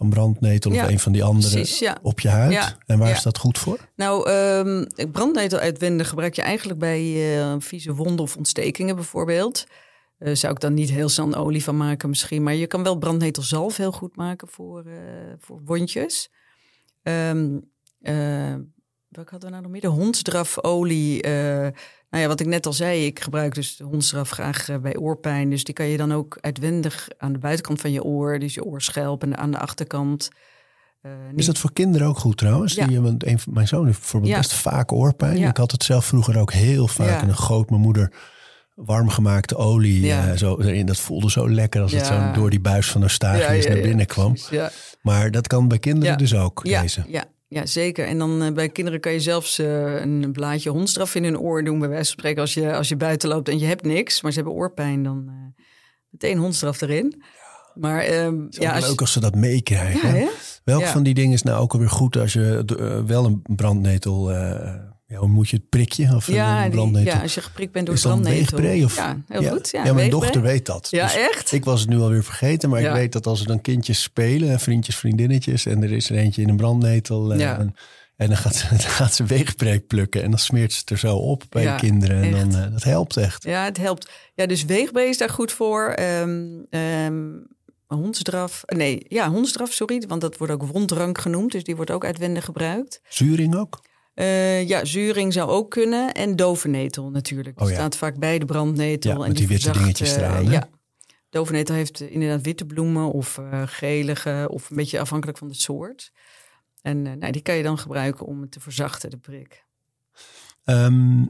van 0.00 0.10
brandnetel 0.10 0.72
Ja, 0.72 0.84
of 0.84 0.90
een 0.90 0.98
van 0.98 1.12
die 1.12 1.24
andere 1.24 1.54
Precies, 1.54 1.78
ja. 1.78 1.98
op 2.02 2.20
je 2.20 2.28
huid. 2.28 2.52
Ja, 2.52 2.76
En 2.86 2.98
waar 2.98 3.10
is 3.10 3.22
dat 3.22 3.38
goed 3.38 3.58
voor? 3.58 3.78
Nou, 3.96 4.30
ehm 4.30 4.84
brandnetel 5.12 5.58
uitwendig 5.58 6.08
gebruik 6.08 6.34
je 6.34 6.42
eigenlijk 6.42 6.78
bij 6.78 7.34
eh, 7.40 7.54
vieze 7.58 7.94
wonden 7.94 8.20
of 8.20 8.36
ontstekingen 8.36 8.94
bijvoorbeeld. 8.94 9.66
Eh, 10.18 10.34
zou 10.34 10.52
ik 10.52 10.60
dan 10.60 10.74
niet 10.74 10.90
heel 10.90 11.08
snel 11.08 11.34
olie 11.34 11.64
van 11.64 11.76
maken 11.76 12.08
misschien. 12.08 12.42
Maar 12.42 12.54
je 12.54 12.66
kan 12.66 12.82
wel 12.82 12.98
brandnetelzalf 12.98 13.76
heel 13.76 13.92
goed 13.92 14.16
maken 14.16 14.48
voor, 14.48 14.84
eh, 14.84 14.94
voor 15.38 15.60
wondjes. 15.64 16.30
Ehm 17.02 17.58
eh, 18.00 18.54
welke 19.08 19.30
hadden 19.30 19.48
we 19.48 19.50
nou 19.50 19.62
nog 19.62 19.70
meer? 19.70 19.80
De 19.80 19.86
hondsdrafolie. 19.86 21.22
Eh 22.10 22.16
nou 22.18 22.22
ja, 22.22 22.28
wat 22.28 22.40
ik 22.40 22.46
net 22.46 22.66
al 22.66 22.72
zei, 22.72 23.06
ik 23.06 23.20
gebruik 23.20 23.54
dus 23.54 23.76
de 23.76 23.84
hondsdraf 23.84 24.30
graag 24.30 24.68
eh, 24.68 24.76
bij 24.78 24.96
oorpijn. 24.96 25.50
Dus 25.50 25.64
die 25.64 25.74
kan 25.74 25.86
je 25.86 25.96
dan 25.96 26.12
ook 26.12 26.38
uitwendig 26.40 27.08
aan 27.18 27.32
de 27.32 27.38
buitenkant 27.38 27.80
van 27.80 27.92
je 27.92 28.02
oor. 28.04 28.38
Dus 28.38 28.54
je 28.54 28.64
oorschelp 28.64 29.22
en 29.22 29.36
aan 29.36 29.50
de 29.50 29.58
achterkant. 29.58 30.28
Eh, 31.02 31.10
Is 31.36 31.46
dat 31.46 31.58
voor 31.58 31.72
kinderen 31.72 32.06
ook 32.06 32.18
goed 32.18 32.36
trouwens? 32.36 32.74
Ja. 32.74 32.86
Die, 32.86 33.00
want 33.00 33.26
een 33.26 33.38
van 33.38 33.52
mijn 33.52 33.68
zoon 33.68 33.86
heeft 33.86 33.98
bijvoorbeeld 33.98 34.32
Ja. 34.32 34.38
best 34.38 34.52
vaak 34.52 34.92
oorpijn. 34.92 35.38
Ja. 35.38 35.48
Ik 35.48 35.56
had 35.56 35.70
het 35.70 35.82
zelf 35.84 36.04
vroeger 36.04 36.38
ook 36.38 36.52
heel 36.52 36.88
vaak. 36.88 37.08
Ja. 37.08 37.20
En 37.20 37.26
dan 37.26 37.36
goot 37.36 37.70
mijn 37.70 37.82
moeder 37.82 38.12
warmgemaakte 38.74 39.56
olie 39.56 40.00
Ja. 40.00 40.28
eh, 40.30 40.36
zo 40.36 40.60
erin. 40.60 40.86
Dat 40.86 40.98
voelde 40.98 41.30
zo 41.30 41.50
lekker 41.50 41.82
als 41.82 41.92
het 41.92 42.06
zo 42.06 42.32
door 42.32 42.50
die 42.50 42.60
buis 42.60 42.90
van 42.90 43.02
Eustachius 43.02 43.66
naar 43.66 43.80
binnen 43.80 44.06
kwam. 44.06 44.34
Maar 45.02 45.30
dat 45.30 45.46
kan 45.46 45.68
bij 45.68 45.78
kinderen 45.78 46.18
dus 46.18 46.34
ook, 46.34 46.60
Ja, 46.62 46.80
deze. 46.80 47.04
ja, 47.08 47.24
ja, 47.50 47.66
zeker. 47.66 48.06
En 48.06 48.18
dan 48.18 48.42
eh, 48.42 48.52
bij 48.52 48.68
kinderen 48.68 49.00
kan 49.00 49.12
je 49.12 49.20
zelfs 49.20 49.58
eh, 49.58 50.00
een 50.00 50.32
blaadje 50.32 50.70
hondstraf 50.70 51.14
in 51.14 51.24
hun 51.24 51.38
oor 51.38 51.64
doen. 51.64 51.78
Bij 51.78 51.88
wijze 51.88 52.04
van 52.10 52.18
spreken, 52.18 52.40
als 52.40 52.54
je, 52.54 52.74
als 52.74 52.88
je 52.88 52.96
buiten 52.96 53.28
loopt 53.28 53.48
en 53.48 53.58
je 53.58 53.66
hebt 53.66 53.84
niks, 53.84 54.22
maar 54.22 54.32
ze 54.32 54.38
hebben 54.38 54.56
oorpijn, 54.58 55.02
dan 55.02 55.24
eh, 55.28 55.62
meteen 56.10 56.38
hondstraf 56.38 56.80
erin. 56.80 57.22
Maar 57.74 58.00
ehm, 58.00 58.36
Ja, 58.48 58.48
ja, 58.50 58.74
als 58.74 58.88
leuk 58.88 59.00
als 59.00 59.12
ze 59.12 59.20
dat 59.20 59.34
meekrijgen. 59.34 60.16
ja? 60.18 60.28
Welk 60.64 60.80
Ja. 60.80 60.86
van 60.92 61.02
die 61.02 61.14
dingen 61.14 61.32
is 61.32 61.42
nou 61.42 61.60
ook 61.60 61.72
alweer 61.72 61.90
goed 61.90 62.16
als 62.16 62.32
je 62.32 62.64
wel 63.06 63.24
een 63.24 63.42
brandnetel... 63.56 64.30
eh, 65.10 65.16
ja, 65.16 65.18
hoe 65.22 65.28
moet 65.28 65.48
je 65.48 65.56
het 65.56 65.68
prikje? 65.68 66.14
Of 66.14 66.26
ja, 66.26 66.64
een 66.64 66.70
brandnetel? 66.70 67.12
ja, 67.14 67.22
als 67.22 67.34
je 67.34 67.40
geprikt 67.40 67.72
bent 67.72 67.86
door 67.86 67.94
is 67.94 68.02
dat 68.02 68.12
een 68.16 68.22
brandnetel. 68.22 68.84
Of... 68.84 68.96
Ja, 68.96 69.16
heel 69.28 69.42
ja. 69.42 69.50
goed. 69.50 69.68
Ja, 69.70 69.84
Ja, 69.84 69.92
mijn 69.92 70.10
dochter 70.10 70.42
weet 70.42 70.66
dat. 70.66 70.88
Ja, 70.90 71.04
Dus 71.06 71.16
echt? 71.16 71.52
Ik 71.52 71.64
was 71.64 71.80
het 71.80 71.88
nu 71.90 71.98
alweer 71.98 72.24
vergeten, 72.24 72.70
maar 72.70 72.82
ik 72.82 72.92
weet 72.92 73.12
dat 73.12 73.26
als 73.26 73.40
er 73.40 73.46
dan 73.46 73.60
kindjes 73.60 74.02
spelen, 74.02 74.50
en 74.50 74.60
vriendjes, 74.60 74.96
vriendinnetjes, 74.96 75.66
en 75.66 75.82
er 75.82 75.92
is 75.92 76.10
er 76.10 76.16
eentje 76.16 76.42
in 76.42 76.48
een 76.48 76.56
brandnetel. 76.56 77.32
eh, 77.32 77.38
Ja. 77.38 77.58
en, 77.58 77.74
en 78.16 78.26
dan 78.28 78.36
gaat 78.36 78.54
ze, 78.54 78.68
dan 78.70 78.78
gaat 78.80 79.14
ze 79.14 79.84
plukken 79.86 80.22
en 80.22 80.30
dan 80.30 80.38
smeert 80.38 80.72
ze 80.72 80.78
het 80.80 80.90
er 80.90 80.98
zo 80.98 81.16
op 81.16 81.44
bij 81.48 81.62
Ja, 81.62 81.74
de 81.74 81.80
kinderen. 81.80 82.22
En 82.22 82.30
dan, 82.30 82.62
eh, 82.64 82.72
dat 82.72 82.82
helpt 82.82 83.16
echt. 83.16 83.42
Ja, 83.44 83.64
het 83.64 83.76
helpt. 83.76 84.10
Ja, 84.34 84.46
dus 84.46 84.64
weegbree 84.64 85.08
is 85.08 85.18
daar 85.18 85.30
goed 85.30 85.52
voor. 85.52 85.88
Ehm, 85.88 86.46
hondsdraf. 87.86 88.62
Nee, 88.66 89.04
ja, 89.08 89.30
hondsdraf, 89.30 89.72
sorry. 89.72 90.04
Want 90.08 90.20
dat 90.20 90.36
wordt 90.36 90.52
ook 90.52 90.62
wonddrank 90.62 91.18
genoemd. 91.20 91.52
Dus 91.52 91.64
die 91.64 91.76
wordt 91.76 91.90
ook 91.90 92.04
uitwendig 92.04 92.44
gebruikt. 92.44 93.00
Zuring 93.08 93.56
ook? 93.56 93.80
Eh, 94.14 94.68
ja, 94.68 94.84
zuring 94.84 95.32
zou 95.32 95.50
ook 95.50 95.70
kunnen. 95.70 96.12
En 96.14 96.36
dovenetel 96.36 97.10
natuurlijk. 97.10 97.60
Oh 97.60 97.68
ja. 97.68 97.74
staat 97.74 97.96
vaak 97.96 98.18
bij 98.18 98.38
de 98.38 98.44
brandnetel. 98.44 99.10
Ja, 99.10 99.16
en 99.22 99.28
met 99.28 99.36
die 99.36 99.48
witte 99.48 99.72
dingetjes 99.72 100.16
eraan, 100.16 100.46
hè? 100.46 100.52
Ja. 100.52 100.68
Dovenetel 101.30 101.74
heeft 101.74 102.00
inderdaad 102.00 102.42
witte 102.42 102.64
bloemen 102.64 103.12
of 103.12 103.38
eh, 103.38 103.62
gelige. 103.66 104.46
Of 104.50 104.70
een 104.70 104.76
beetje 104.76 105.00
afhankelijk 105.00 105.38
van 105.38 105.48
de 105.48 105.54
soort. 105.54 106.12
En 106.82 107.06
eh, 107.06 107.12
nou, 107.12 107.32
die 107.32 107.42
kan 107.42 107.54
je 107.54 107.62
dan 107.62 107.78
gebruiken 107.78 108.26
om 108.26 108.48
te 108.48 108.60
verzachten, 108.60 109.10
de 109.10 109.16
prik. 109.16 109.64
Ehm, 110.64 111.24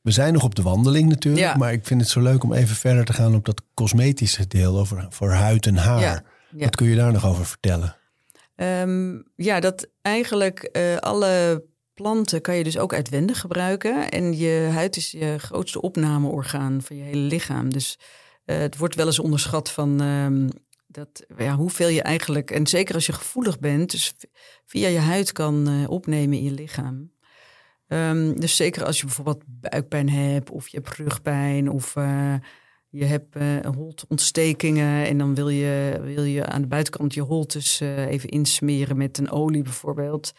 we 0.00 0.10
zijn 0.10 0.32
nog 0.32 0.42
op 0.44 0.54
de 0.54 0.62
wandeling 0.62 1.08
natuurlijk, 1.08 1.44
Ja. 1.44 1.56
maar 1.56 1.72
ik 1.72 1.86
vind 1.86 2.00
het 2.00 2.10
zo 2.10 2.20
leuk 2.20 2.42
om 2.42 2.52
even 2.52 2.76
verder 2.76 3.04
te 3.04 3.12
gaan 3.12 3.34
op 3.34 3.44
dat 3.44 3.62
cosmetische 3.74 4.46
deel 4.46 4.78
over 4.78 5.06
voor 5.08 5.30
huid 5.30 5.66
en 5.66 5.76
haar. 5.76 6.24
Wat 6.50 6.76
kun 6.76 6.88
je 6.88 6.96
daar 6.96 7.12
nog 7.12 7.26
over 7.26 7.46
vertellen? 7.46 7.96
Ehm, 8.54 9.18
ja, 9.36 9.60
dat 9.60 9.88
eigenlijk 10.02 10.78
alle 11.00 11.64
planten 12.00 12.40
kan 12.40 12.56
je 12.56 12.64
dus 12.64 12.78
ook 12.78 12.94
uitwendig 12.94 13.40
gebruiken. 13.40 14.10
En 14.10 14.36
je 14.36 14.68
huid 14.72 14.96
is 14.96 15.10
je 15.10 15.38
grootste 15.38 15.80
opnameorgaan 15.80 16.82
van 16.82 16.96
je 16.96 17.02
hele 17.02 17.20
lichaam. 17.20 17.72
Dus 17.72 17.98
eh, 18.44 18.58
het 18.58 18.76
wordt 18.76 18.94
wel 18.94 19.06
eens 19.06 19.18
onderschat 19.18 19.70
van 19.70 20.00
ehm, 20.00 20.48
dat, 20.86 21.24
ja, 21.36 21.56
hoeveel 21.56 21.88
je 21.88 22.02
eigenlijk... 22.02 22.50
En 22.50 22.66
zeker 22.66 22.94
als 22.94 23.06
je 23.06 23.12
gevoelig 23.12 23.58
bent, 23.58 23.90
dus 23.90 24.14
via 24.66 24.88
je 24.88 24.98
huid 24.98 25.32
kan 25.32 25.68
eh, 25.68 25.90
opnemen 25.90 26.38
in 26.38 26.44
je 26.44 26.50
lichaam. 26.50 27.12
Ehm, 27.86 28.34
dus 28.34 28.56
zeker 28.56 28.84
als 28.84 28.98
je 28.98 29.04
bijvoorbeeld 29.04 29.42
buikpijn 29.46 30.08
hebt 30.08 30.50
of 30.50 30.68
je 30.68 30.76
hebt 30.76 30.96
rugpijn 30.96 31.70
of... 31.70 31.96
eh, 31.96 32.34
je 32.92 33.04
hebt 33.04 33.36
holtontstekingen 33.76 35.06
en 35.06 35.18
dan 35.18 35.34
wil 35.34 35.48
je, 35.48 36.00
wil 36.02 36.24
je 36.24 36.46
aan 36.46 36.60
de 36.60 36.68
buitenkant 36.68 37.14
je 37.14 37.20
holtes 37.20 37.80
even 37.80 38.28
insmeren 38.28 38.96
met 38.96 39.18
een 39.18 39.30
olie 39.30 39.62
bijvoorbeeld. 39.62 40.32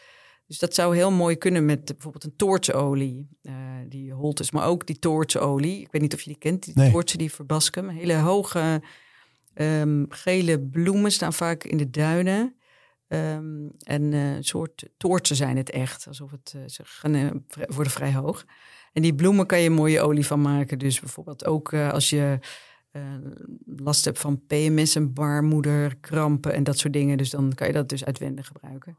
Dus 0.51 0.59
dat 0.59 0.73
zou 0.75 0.95
heel 0.95 1.11
mooi 1.11 1.35
kunnen 1.35 1.65
met 1.65 1.85
bijvoorbeeld 1.85 2.23
een 2.23 2.35
toortsolie, 2.35 3.27
eh 3.41 3.53
die 3.87 4.13
holtes, 4.13 4.51
maar 4.51 4.65
ook 4.67 4.87
die 4.87 4.99
toortsolie. 4.99 5.79
Ik 5.81 5.91
weet 5.91 6.01
niet 6.01 6.13
of 6.13 6.21
je 6.21 6.29
die 6.29 6.37
kent, 6.39 6.63
die 6.63 6.73
Nee. 6.75 6.91
toortsen 6.91 7.17
die 7.17 7.31
verbaskum. 7.31 7.89
Hele 7.89 8.15
hoge 8.15 8.81
ehm, 9.53 10.05
gele 10.09 10.59
bloemen 10.59 11.11
staan 11.11 11.33
vaak 11.33 11.63
in 11.63 11.77
de 11.77 11.89
duinen. 11.89 12.55
Ehm, 13.07 13.67
en 13.83 14.13
eh, 14.13 14.35
een 14.35 14.43
soort 14.43 14.89
toortsen 14.97 15.35
zijn 15.35 15.57
het 15.57 15.69
echt, 15.69 16.07
alsof 16.07 16.31
het, 16.31 16.53
eh, 16.55 16.61
ze 16.65 16.81
gaan, 16.85 17.15
eh, 17.15 17.29
worden 17.67 17.91
vrij 17.93 18.13
hoog. 18.13 18.45
En 18.93 19.01
die 19.01 19.15
bloemen 19.15 19.45
kan 19.45 19.59
je 19.59 19.69
mooie 19.69 20.01
olie 20.01 20.25
van 20.25 20.41
maken. 20.41 20.79
Dus 20.79 20.99
bijvoorbeeld 20.99 21.45
ook 21.45 21.71
eh, 21.73 21.91
als 21.91 22.09
je 22.09 22.39
eh, 22.91 23.01
last 23.65 24.05
hebt 24.05 24.19
van 24.19 24.41
PMS 24.47 24.95
en 24.95 25.13
baarmoederkrampen 25.13 26.53
en 26.53 26.63
dat 26.63 26.77
soort 26.77 26.93
dingen. 26.93 27.17
Dus 27.17 27.29
dan 27.29 27.53
kan 27.55 27.67
je 27.67 27.73
dat 27.73 27.89
dus 27.89 28.05
uitwendig 28.05 28.47
gebruiken. 28.47 28.97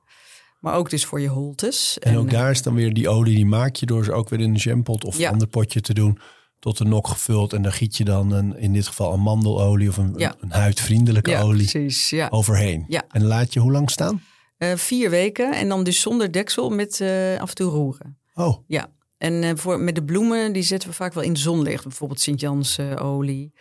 Maar 0.62 0.75
ook 0.75 0.90
dus 0.90 1.05
voor 1.05 1.20
je 1.20 1.29
holtes. 1.29 1.98
En 1.98 2.16
ook 2.16 2.27
eh, 2.27 2.33
daar 2.33 2.51
is 2.51 2.62
dan 2.62 2.75
weer 2.75 2.92
die 2.94 3.09
olie, 3.09 3.35
die 3.37 3.46
maak 3.46 3.77
je 3.77 3.87
door 3.87 4.05
ze 4.05 4.12
ook 4.12 4.29
weer 4.29 4.40
in 4.40 4.51
een 4.51 4.57
jampot 4.57 5.05
of 5.05 5.18
Ja. 5.18 5.27
een 5.27 5.33
ander 5.33 5.48
potje 5.48 5.81
te 5.81 5.94
doen. 5.94 6.18
Tot 6.59 6.79
een 6.79 6.88
nok 6.88 7.09
gevuld. 7.09 7.53
En 7.53 7.62
daar 7.62 7.72
giet 7.72 7.96
je 7.96 8.05
dan 8.05 8.33
een, 8.33 8.57
in 8.59 8.72
dit 8.72 8.87
geval 8.87 9.12
amandelolie 9.12 9.88
of 9.88 9.96
een, 9.96 10.14
Ja. 10.16 10.35
een 10.40 10.51
huidvriendelijke 10.51 11.31
ja, 11.31 11.40
olie 11.40 11.70
precies. 11.70 12.14
Overheen. 12.31 12.87
En 13.09 13.25
laat 13.25 13.53
je 13.53 13.61
hoe 13.61 13.72
lang 13.72 13.90
staan? 13.90 14.22
Eh, 14.57 14.77
vier 14.77 15.11
weken 15.11 15.53
en 15.55 15.68
dan 15.68 15.85
dus 15.85 16.01
zonder 16.01 16.33
deksel 16.33 16.70
met 16.70 17.01
eh, 17.01 17.40
af 17.40 17.48
en 17.48 17.55
toe 17.55 17.70
roeren. 17.70 18.18
Oh, 18.35 18.59
Ja, 18.66 18.87
en 19.18 19.59
voor, 19.59 19.81
met 19.81 19.94
de 19.94 20.05
bloemen, 20.05 20.53
die 20.53 20.62
zetten 20.62 20.88
we 20.88 20.94
vaak 20.94 21.12
wel 21.14 21.25
in 21.25 21.37
zonlicht. 21.37 21.83
Bijvoorbeeld 21.83 22.20
Sint-Jans 22.20 22.79
eh, 22.79 23.05
olie. 23.05 23.53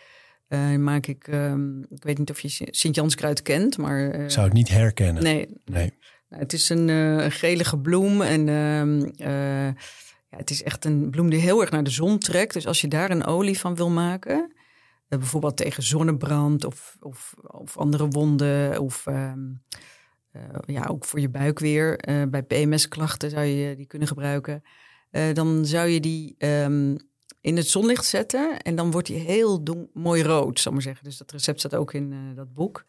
Eh, 0.48 0.76
maak 0.76 1.06
ik, 1.06 1.28
ehm, 1.28 1.78
ik 1.80 2.02
weet 2.02 2.18
niet 2.18 2.30
of 2.30 2.40
je 2.40 2.66
Sint-Janskruid 2.70 3.42
kent, 3.42 3.78
maar... 3.78 4.30
zou 4.30 4.44
het 4.44 4.54
niet 4.54 4.68
herkennen. 4.68 5.22
Nee, 5.22 5.48
Nee. 5.64 5.92
Nou, 6.32 6.44
het 6.44 6.52
is 6.52 6.68
een 6.68 6.88
eh, 6.88 7.30
gelige 7.30 7.78
bloem 7.78 8.22
en 8.22 8.48
ehm, 8.48 9.02
eh, 9.16 9.66
ja, 10.30 10.36
het 10.36 10.50
is 10.50 10.62
echt 10.62 10.84
een 10.84 11.10
bloem 11.10 11.30
die 11.30 11.40
heel 11.40 11.60
erg 11.60 11.70
naar 11.70 11.84
de 11.84 11.90
zon 11.90 12.18
trekt. 12.18 12.52
Dus 12.52 12.66
als 12.66 12.80
je 12.80 12.88
daar 12.88 13.10
een 13.10 13.24
olie 13.24 13.58
van 13.58 13.74
wil 13.74 13.90
maken, 13.90 14.52
eh, 15.08 15.18
bijvoorbeeld 15.18 15.56
tegen 15.56 15.82
zonnebrand 15.82 16.64
of, 16.64 16.96
of, 17.00 17.34
of 17.42 17.76
andere 17.76 18.08
wonden 18.08 18.80
of 18.80 19.06
ehm, 19.06 19.38
eh, 20.30 20.42
ja, 20.66 20.86
ook 20.86 21.04
voor 21.04 21.20
je 21.20 21.28
buik 21.28 21.58
weer. 21.58 21.96
bij 22.30 22.42
PMS-klachten 22.42 23.30
zou 23.30 23.44
je 23.44 23.76
die 23.76 23.86
kunnen 23.86 24.08
gebruiken. 24.08 24.62
Dan 25.32 25.66
zou 25.66 25.88
je 25.88 26.00
die 26.00 26.34
ehm, 26.38 26.96
in 27.40 27.56
het 27.56 27.68
zonlicht 27.68 28.04
zetten 28.04 28.58
en 28.58 28.74
dan 28.74 28.90
wordt 28.90 29.06
die 29.06 29.18
heel 29.18 29.62
mooi 29.92 30.22
rood, 30.22 30.60
zal 30.60 30.72
ik 30.72 30.78
maar 30.78 30.86
zeggen. 30.86 31.04
Dus 31.04 31.16
dat 31.16 31.32
recept 31.32 31.58
staat 31.58 31.74
ook 31.74 31.92
in 31.92 32.34
dat 32.34 32.52
boek. 32.52 32.84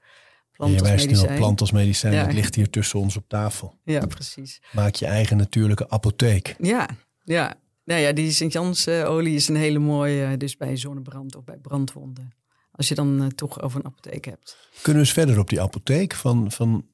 Je 0.54 0.60
Plant 0.60 0.80
als 0.80 0.89
wijst 0.89 1.10
nu 1.10 1.18
op 1.30 1.36
plant 1.36 1.62
als 1.62 1.72
medicijn. 1.72 2.14
Ja. 2.14 2.26
Dat 2.26 2.34
ligt 2.34 2.56
hier 2.56 2.70
tussen 2.70 2.99
ons 2.99 3.18
op 3.18 3.24
tafel. 3.28 3.80
Ja, 3.84 4.06
precies. 4.06 4.62
Maak 4.72 4.95
je 4.95 5.06
eigen 5.06 5.38
natuurlijke 5.38 5.89
apotheek. 5.89 6.56
Ja, 6.60 6.89
ja. 7.24 7.54
Nou 7.86 8.01
ja, 8.01 8.12
die 8.12 8.32
Sint-Jans 8.32 8.88
eh, 8.88 9.10
olie 9.10 9.36
is 9.36 9.47
een 9.47 9.56
hele 9.56 9.80
mooie, 9.80 10.26
eh, 10.26 10.38
dus 10.38 10.58
bij 10.58 10.78
zonnebrand 10.78 11.36
of 11.36 11.43
bij 11.43 11.58
brandwonden. 11.58 12.34
Als 12.72 12.88
je 12.88 12.95
dan 12.95 13.22
eh, 13.22 13.28
toch 13.28 13.62
over 13.62 13.80
een 13.80 13.86
apotheek 13.86 14.26
hebt. 14.26 14.58
Kunnen 14.82 15.01
we 15.01 15.08
eens 15.08 15.18
verder 15.18 15.39
op 15.39 15.49
die 15.49 15.62
apotheek? 15.62 16.14
Van, 16.14 16.51
van, 16.51 16.86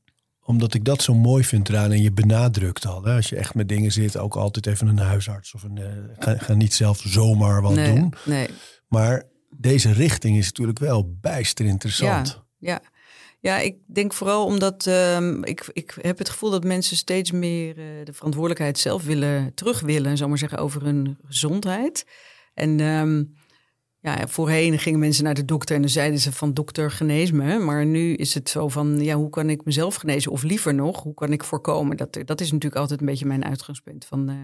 omdat 0.49 0.73
ik 0.73 0.85
dat 0.85 1.01
zo 1.01 1.13
mooi 1.13 1.43
vind 1.43 1.69
eraan 1.69 1.91
en 1.91 2.01
je 2.01 2.11
benadrukt 2.11 2.85
al. 2.85 3.03
Hè? 3.03 3.15
Als 3.15 3.29
je 3.29 3.35
echt 3.35 3.55
met 3.55 3.69
dingen 3.69 3.91
zit, 3.91 4.17
ook 4.17 4.35
altijd 4.35 4.67
even 4.67 4.87
een 4.87 4.97
huisarts. 4.97 5.53
Of 5.53 5.63
een, 5.63 5.77
eh, 5.77 5.85
ga, 6.17 6.37
ga 6.37 6.53
niet 6.53 6.73
zelf 6.73 7.01
zomaar 7.05 7.61
wat 7.61 7.73
nee, 7.73 7.95
doen. 7.95 8.13
nee. 8.25 8.47
Maar 8.87 9.23
deze 9.57 9.91
richting 9.91 10.37
is 10.37 10.45
natuurlijk 10.45 10.79
wel 10.79 11.17
bijster 11.21 11.65
interessant. 11.65 12.43
Ja, 12.57 12.71
ja, 12.71 12.81
ik 13.41 13.77
denk 13.85 14.13
vooral 14.13 14.45
omdat 14.45 14.87
ehm, 14.87 15.43
ik, 15.43 15.69
ik 15.73 15.97
heb 16.01 16.17
het 16.17 16.29
gevoel 16.29 16.49
dat 16.49 16.63
mensen 16.63 16.97
steeds 16.97 17.31
meer 17.31 17.69
eh, 17.69 18.05
de 18.05 18.13
verantwoordelijkheid 18.13 18.79
zelf 18.79 19.03
willen, 19.03 19.53
terug 19.53 19.79
willen, 19.79 20.17
zal 20.17 20.27
maar 20.27 20.37
zeggen, 20.37 20.57
over 20.57 20.83
hun 20.83 21.17
gezondheid. 21.25 22.05
En 22.53 22.79
ehm, 22.79 23.23
ja, 24.01 24.27
voorheen 24.27 24.79
gingen 24.79 24.99
mensen 24.99 25.23
naar 25.23 25.33
de 25.33 25.45
dokter 25.45 25.75
en 25.75 25.81
dan 25.81 25.89
zeiden 25.89 26.19
ze 26.19 26.31
van 26.31 26.53
dokter 26.53 26.91
genees 26.91 27.31
me. 27.31 27.57
Maar 27.57 27.85
nu 27.85 28.13
is 28.13 28.33
het 28.33 28.49
zo 28.49 28.67
van, 28.67 29.03
ja, 29.03 29.15
hoe 29.15 29.29
kan 29.29 29.49
ik 29.49 29.65
mezelf 29.65 29.95
genezen? 29.95 30.31
Of 30.31 30.43
liever 30.43 30.73
nog, 30.73 31.03
hoe 31.03 31.13
kan 31.13 31.31
ik 31.31 31.43
voorkomen? 31.43 31.97
Dat, 31.97 32.13
dat 32.25 32.41
is 32.41 32.51
natuurlijk 32.51 32.81
altijd 32.81 32.99
een 32.99 33.05
beetje 33.05 33.25
mijn 33.25 33.45
uitgangspunt. 33.45 34.05
Van, 34.05 34.29
eh, 34.29 34.35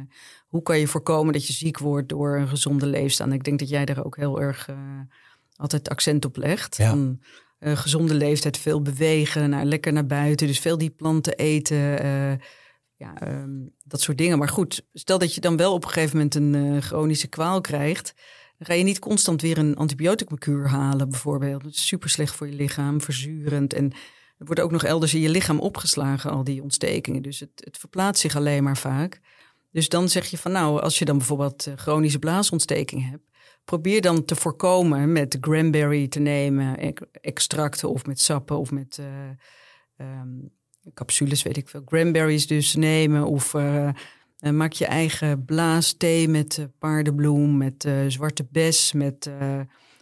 hoe 0.47 0.61
kan 0.61 0.79
je 0.79 0.87
voorkomen 0.87 1.33
dat 1.33 1.47
je 1.47 1.53
ziek 1.53 1.79
wordt 1.79 2.09
door 2.09 2.37
een 2.37 2.47
gezonde 2.47 2.85
leefstijl? 2.85 3.29
En 3.29 3.35
ik 3.35 3.43
denk 3.43 3.59
dat 3.59 3.69
jij 3.69 3.85
daar 3.85 4.05
ook 4.05 4.17
heel 4.17 4.41
erg 4.41 4.69
eh, 4.69 4.77
altijd 5.55 5.89
accent 5.89 6.25
op 6.25 6.37
legt. 6.37 6.77
Ja. 6.77 6.89
Van, 6.89 7.19
gezonde 7.59 8.13
leeftijd, 8.13 8.57
veel 8.57 8.81
bewegen, 8.81 9.49
nou, 9.49 9.65
lekker 9.65 9.93
naar 9.93 10.05
buiten. 10.05 10.47
Dus 10.47 10.59
veel 10.59 10.77
die 10.77 10.89
planten 10.89 11.35
eten. 11.35 11.99
eh, 11.99 12.47
ja, 12.97 13.19
ehm, 13.19 13.49
dat 13.83 14.01
soort 14.01 14.17
dingen. 14.17 14.37
Maar 14.37 14.49
goed, 14.49 14.85
stel 14.93 15.17
dat 15.17 15.35
je 15.35 15.41
dan 15.41 15.57
wel 15.57 15.73
op 15.73 15.83
een 15.83 15.89
gegeven 15.89 16.15
moment 16.17 16.35
een 16.35 16.55
eh, 16.55 16.81
chronische 16.81 17.27
kwaal 17.27 17.61
krijgt. 17.61 18.13
Dan 18.57 18.67
ga 18.67 18.73
je 18.73 18.83
niet 18.83 18.99
constant 18.99 19.41
weer 19.41 19.57
een 19.57 19.75
antibioticumkuur 19.75 20.69
halen, 20.69 21.09
bijvoorbeeld. 21.09 21.63
Dat 21.63 21.71
is 21.71 21.87
super 21.87 22.09
slecht 22.09 22.35
voor 22.35 22.47
je 22.47 22.55
lichaam, 22.55 23.01
verzurend. 23.01 23.73
En 23.73 23.91
er 24.37 24.45
wordt 24.45 24.61
ook 24.61 24.71
nog 24.71 24.83
elders 24.83 25.13
in 25.13 25.21
je 25.21 25.29
lichaam 25.29 25.59
opgeslagen, 25.59 26.31
al 26.31 26.43
die 26.43 26.61
ontstekingen. 26.61 27.21
Dus 27.21 27.39
het, 27.39 27.51
het 27.55 27.77
verplaatst 27.77 28.21
zich 28.21 28.35
alleen 28.35 28.63
maar 28.63 28.77
vaak. 28.77 29.21
Dus 29.71 29.89
dan 29.89 30.09
zeg 30.09 30.25
je 30.25 30.37
van 30.37 30.51
nou, 30.51 30.81
als 30.81 30.99
je 30.99 31.05
dan 31.05 31.17
bijvoorbeeld 31.17 31.67
eh, 31.67 31.73
chronische 31.75 32.19
blaasontsteking 32.19 33.09
hebt, 33.09 33.29
probeer 33.65 34.01
dan 34.01 34.25
te 34.25 34.35
voorkomen 34.35 35.11
met 35.11 35.39
cranberry 35.39 36.07
te 36.07 36.19
nemen, 36.19 36.93
extracten 37.21 37.89
of 37.89 38.05
met 38.05 38.19
sappen 38.19 38.57
of 38.57 38.71
met 38.71 38.97
eh, 38.99 39.07
ehm, 39.97 40.29
capsules, 40.93 41.43
weet 41.43 41.57
ik 41.57 41.69
veel. 41.69 41.83
Cranberries 41.83 42.47
dus 42.47 42.75
nemen 42.75 43.25
of 43.25 43.53
eh, 43.53 43.87
eh, 43.87 43.93
maak 44.51 44.71
je 44.71 44.85
eigen 44.85 45.45
blaasthee 45.45 46.27
met 46.27 46.67
paardenbloem, 46.79 47.57
met 47.57 47.89
zwarte 48.07 48.47
bes, 48.51 48.93
met 48.93 49.29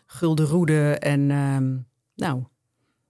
gulden 0.05 0.45
roede 0.45 0.97
en 0.99 1.31
ehm, 1.31 1.77
nou, 2.15 2.43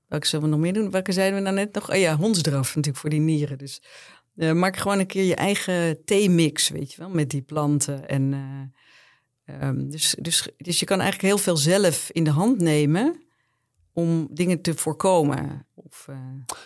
welke 0.07 0.27
zullen 0.27 0.45
we 0.45 0.51
nog 0.51 0.61
meer 0.61 0.73
doen? 0.73 0.91
Welke 0.91 1.11
zeiden 1.11 1.37
we 1.37 1.43
nou 1.43 1.55
net 1.55 1.73
nog? 1.73 1.89
Oh 1.91 1.95
ja, 1.97 2.15
hondsdraf 2.15 2.67
natuurlijk 2.67 2.97
voor 2.97 3.09
die 3.09 3.19
nieren. 3.19 3.57
Dus 3.57 3.81
maak 4.53 4.77
gewoon 4.77 4.99
een 4.99 5.07
keer 5.07 5.23
je 5.23 5.35
eigen 5.35 6.05
theemix, 6.05 6.69
weet 6.69 6.93
je 6.93 6.97
wel, 7.01 7.09
met 7.09 7.29
die 7.29 7.41
planten. 7.41 8.07
En, 8.09 8.33
eh, 9.45 9.61
ehm, 9.61 9.89
dus, 9.89 10.15
dus, 10.21 10.47
dus 10.57 10.79
je 10.79 10.85
kan 10.85 10.99
eigenlijk 11.01 11.33
heel 11.33 11.43
veel 11.43 11.57
zelf 11.57 12.09
in 12.11 12.23
de 12.23 12.29
hand 12.29 12.59
nemen 12.61 13.21
om 13.93 14.27
dingen 14.31 14.61
te 14.61 14.73
voorkomen. 14.73 15.65
Of, 15.73 16.05
eh, 16.09 16.17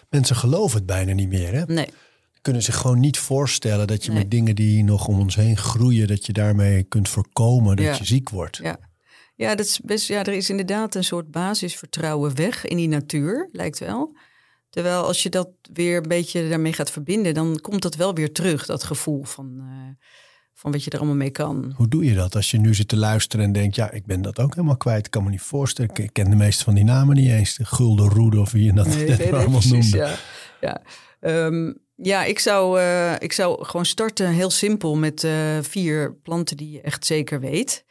Mensen 0.09 0.35
geloven 0.35 0.77
het 0.77 0.85
bijna 0.85 1.13
niet 1.13 1.29
meer. 1.29 1.53
Hè? 1.53 1.63
nee, 1.65 1.89
Kunnen 2.41 2.63
zich 2.63 2.75
gewoon 2.75 2.99
niet 2.99 3.17
voorstellen 3.17 3.87
dat 3.87 4.03
je 4.05 4.11
Nee. 4.11 4.19
met 4.19 4.31
dingen 4.31 4.55
die 4.55 4.83
nog 4.83 5.07
om 5.07 5.19
ons 5.19 5.35
heen 5.35 5.57
groeien, 5.57 6.07
dat 6.07 6.25
je 6.25 6.33
daarmee 6.33 6.83
kunt 6.83 7.09
voorkomen 7.09 7.75
dat 7.75 7.85
Ja. 7.85 7.95
je 7.97 8.05
ziek 8.05 8.29
wordt. 8.29 8.57
ja. 8.57 8.79
Ja, 9.35 9.55
dat 9.55 9.65
is 9.65 9.79
best, 9.79 10.07
ja, 10.07 10.19
er 10.23 10.33
is 10.33 10.49
inderdaad 10.49 10.95
een 10.95 11.03
soort 11.03 11.31
basisvertrouwen 11.31 12.35
weg 12.35 12.65
in 12.65 12.77
die 12.77 12.87
natuur, 12.87 13.49
lijkt 13.51 13.79
wel. 13.79 14.17
Terwijl 14.69 15.03
als 15.03 15.23
je 15.23 15.29
dat 15.29 15.49
weer 15.73 15.97
een 15.97 16.07
beetje 16.07 16.49
daarmee 16.49 16.73
gaat 16.73 16.91
verbinden, 16.91 17.33
dan 17.33 17.59
komt 17.61 17.81
dat 17.81 17.95
wel 17.95 18.13
weer 18.13 18.31
terug, 18.31 18.65
dat 18.65 18.83
gevoel 18.83 19.23
van, 19.23 19.57
eh, 19.59 20.05
van 20.57 20.71
wat 20.71 20.83
je 20.83 20.89
er 20.89 20.97
allemaal 20.97 21.15
mee 21.15 21.29
kan. 21.29 21.73
Hoe 21.75 21.87
doe 21.87 22.05
je 22.05 22.13
dat 22.13 22.35
als 22.35 22.51
je 22.51 22.57
nu 22.57 22.73
zit 22.75 22.87
te 22.87 22.97
luisteren 22.97 23.45
en 23.45 23.51
denkt, 23.51 23.75
ja, 23.75 23.91
ik 23.91 24.05
ben 24.05 24.21
dat 24.21 24.39
ook 24.39 24.55
helemaal 24.55 24.77
kwijt. 24.77 25.05
Ik 25.05 25.11
kan 25.11 25.23
me 25.23 25.29
niet 25.29 25.41
voorstellen. 25.41 25.91
Ik- 25.95 26.09
ken 26.13 26.29
de 26.29 26.35
meeste 26.35 26.63
van 26.63 26.73
die 26.75 26.83
namen 26.83 27.15
niet 27.15 27.29
eens. 27.29 27.55
De 27.55 27.65
Gulden 27.65 28.09
Roede 28.09 28.39
of 28.39 28.51
wie 28.51 28.63
je 28.63 28.73
dat 28.73 28.87
net 28.95 29.21
allemaal 29.33 29.49
precies, 29.49 29.71
noemde. 29.71 29.97
Ja, 29.97 30.15
ja. 30.61 30.81
Ehm, 31.19 31.73
ja 31.95 32.23
ik, 32.23 32.39
zou, 32.39 32.79
eh, 32.79 33.13
ik 33.19 33.31
zou 33.33 33.65
gewoon 33.65 33.85
starten 33.85 34.29
heel 34.29 34.49
simpel 34.49 34.95
met 34.95 35.23
eh, 35.23 35.33
vier 35.61 36.15
planten 36.15 36.57
die 36.57 36.71
je 36.71 36.81
echt 36.81 37.05
zeker 37.05 37.39
weet. 37.39 37.85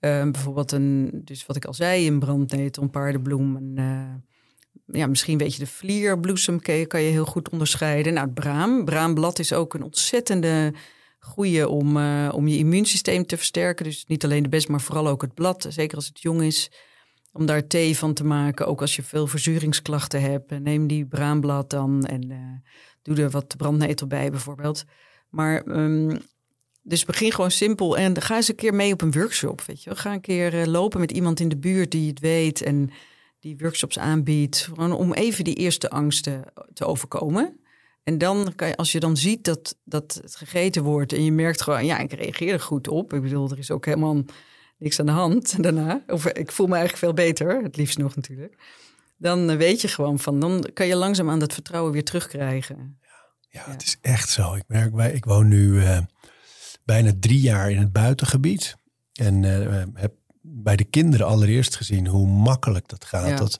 Ehm, 0.00 0.30
bijvoorbeeld 0.30 0.72
een, 0.72 1.20
dus 1.24 1.46
wat 1.46 1.56
ik 1.56 1.64
al 1.64 1.74
zei, 1.74 2.06
een 2.06 2.18
brandnetel, 2.18 2.82
een 2.82 2.90
paardenbloem. 2.90 3.56
Een, 3.56 3.72
eh, 3.76 5.00
ja, 5.00 5.06
misschien 5.06 5.38
weet 5.38 5.52
je 5.54 5.58
de 5.60 5.66
vlierbloesem 5.66 6.60
kan 6.60 6.74
je, 6.74 6.86
kan 6.86 7.02
je 7.02 7.10
heel 7.10 7.24
goed 7.26 7.48
onderscheiden. 7.48 8.12
Nou, 8.12 8.24
het 8.26 8.34
braam. 8.34 8.84
Braamblad 8.84 9.38
is 9.38 9.52
ook 9.52 9.74
een 9.74 9.82
ontzettende 9.82 10.72
goede 11.20 11.68
om, 11.68 11.96
eh, 11.96 12.28
om 12.34 12.48
je 12.48 12.56
immuunsysteem 12.56 13.26
te 13.26 13.36
versterken. 13.36 13.84
Dus 13.84 14.04
niet 14.06 14.24
alleen 14.24 14.42
de 14.42 14.48
best, 14.48 14.68
maar 14.68 14.80
vooral 14.80 15.08
ook 15.08 15.22
het 15.22 15.34
blad. 15.34 15.66
Zeker 15.68 15.96
als 15.96 16.06
het 16.06 16.20
jong 16.20 16.42
is. 16.42 16.70
Om 17.32 17.46
daar 17.46 17.66
thee 17.66 17.96
van 17.96 18.14
te 18.14 18.24
maken. 18.24 18.66
Ook 18.66 18.80
als 18.80 18.96
je 18.96 19.02
veel 19.02 19.26
verzuringsklachten 19.26 20.20
hebt. 20.22 20.50
eh, 20.52 20.58
Neem 20.58 20.86
die 20.86 21.06
braamblad 21.06 21.70
dan 21.70 22.04
en 22.04 22.30
eh, 22.30 22.38
doe 23.02 23.16
er 23.16 23.30
wat 23.30 23.56
brandnetel 23.56 24.06
bij 24.06 24.30
bijvoorbeeld. 24.30 24.84
Maar 25.28 25.62
ehm, 25.62 26.16
dus 26.82 27.04
begin 27.04 27.32
gewoon 27.32 27.50
simpel 27.50 27.96
en 27.96 28.22
ga 28.22 28.36
eens 28.36 28.48
een 28.48 28.54
keer 28.54 28.74
mee 28.74 28.92
op 28.92 29.02
een 29.02 29.12
workshop. 29.12 29.62
Weet 29.62 29.82
je. 29.82 29.96
Ga 29.96 30.12
een 30.12 30.20
keer 30.20 30.66
lopen 30.66 31.00
met 31.00 31.10
iemand 31.10 31.40
in 31.40 31.48
de 31.48 31.58
buurt 31.58 31.90
die 31.90 32.08
het 32.08 32.20
weet 32.20 32.62
en 32.62 32.90
die 33.40 33.56
workshops 33.58 33.98
aanbiedt. 33.98 34.56
Gewoon 34.56 34.92
om 34.92 35.12
even 35.12 35.44
die 35.44 35.54
eerste 35.54 35.90
angsten 35.90 36.44
te 36.72 36.84
overkomen. 36.84 37.59
En 38.02 38.18
dan 38.18 38.52
kan 38.56 38.68
je, 38.68 38.76
als 38.76 38.92
je 38.92 39.00
dan 39.00 39.16
ziet 39.16 39.44
dat, 39.44 39.76
dat 39.84 40.20
het 40.22 40.36
gegeten 40.36 40.82
wordt 40.82 41.12
en 41.12 41.24
je 41.24 41.32
merkt 41.32 41.62
gewoon, 41.62 41.84
ja, 41.84 41.98
ik 41.98 42.12
reageer 42.12 42.52
er 42.52 42.60
goed 42.60 42.88
op. 42.88 43.12
Ik 43.12 43.22
bedoel, 43.22 43.50
er 43.50 43.58
is 43.58 43.70
ook 43.70 43.84
helemaal 43.84 44.22
niks 44.78 45.00
aan 45.00 45.06
de 45.06 45.12
hand 45.12 45.54
daarna. 45.62 46.02
Of 46.06 46.26
ik 46.26 46.52
voel 46.52 46.66
me 46.66 46.74
eigenlijk 46.76 47.04
veel 47.04 47.24
beter, 47.24 47.62
het 47.62 47.76
liefst 47.76 47.98
nog 47.98 48.16
natuurlijk. 48.16 48.54
Dan 49.16 49.50
eh, 49.50 49.56
weet 49.56 49.80
je 49.80 49.88
gewoon 49.88 50.18
van, 50.18 50.40
dan 50.40 50.70
kan 50.74 50.86
je 50.86 50.96
langzaam 50.96 51.30
aan 51.30 51.38
dat 51.38 51.52
vertrouwen 51.52 51.92
weer 51.92 52.04
terugkrijgen. 52.04 52.98
Ja, 53.48 53.70
het 53.70 53.82
is 53.82 53.98
echt 54.00 54.28
zo. 54.28 54.54
Ik 54.54 54.64
merk 54.66 54.94
bij, 54.94 55.12
ik 55.12 55.24
woon 55.24 55.48
nu 55.48 55.82
eh, 55.82 55.98
bijna 56.84 57.12
drie 57.20 57.40
jaar 57.40 57.70
in 57.70 57.78
het 57.78 57.92
buitengebied. 57.92 58.76
En 59.12 59.44
eh, 59.44 59.82
heb 59.94 60.12
bij 60.42 60.76
de 60.76 60.84
kinderen 60.84 61.26
allereerst 61.26 61.76
gezien 61.76 62.06
hoe 62.06 62.26
makkelijk 62.26 62.88
dat 62.88 63.04
gaat. 63.04 63.28
Ja. 63.28 63.36
Dat, 63.36 63.58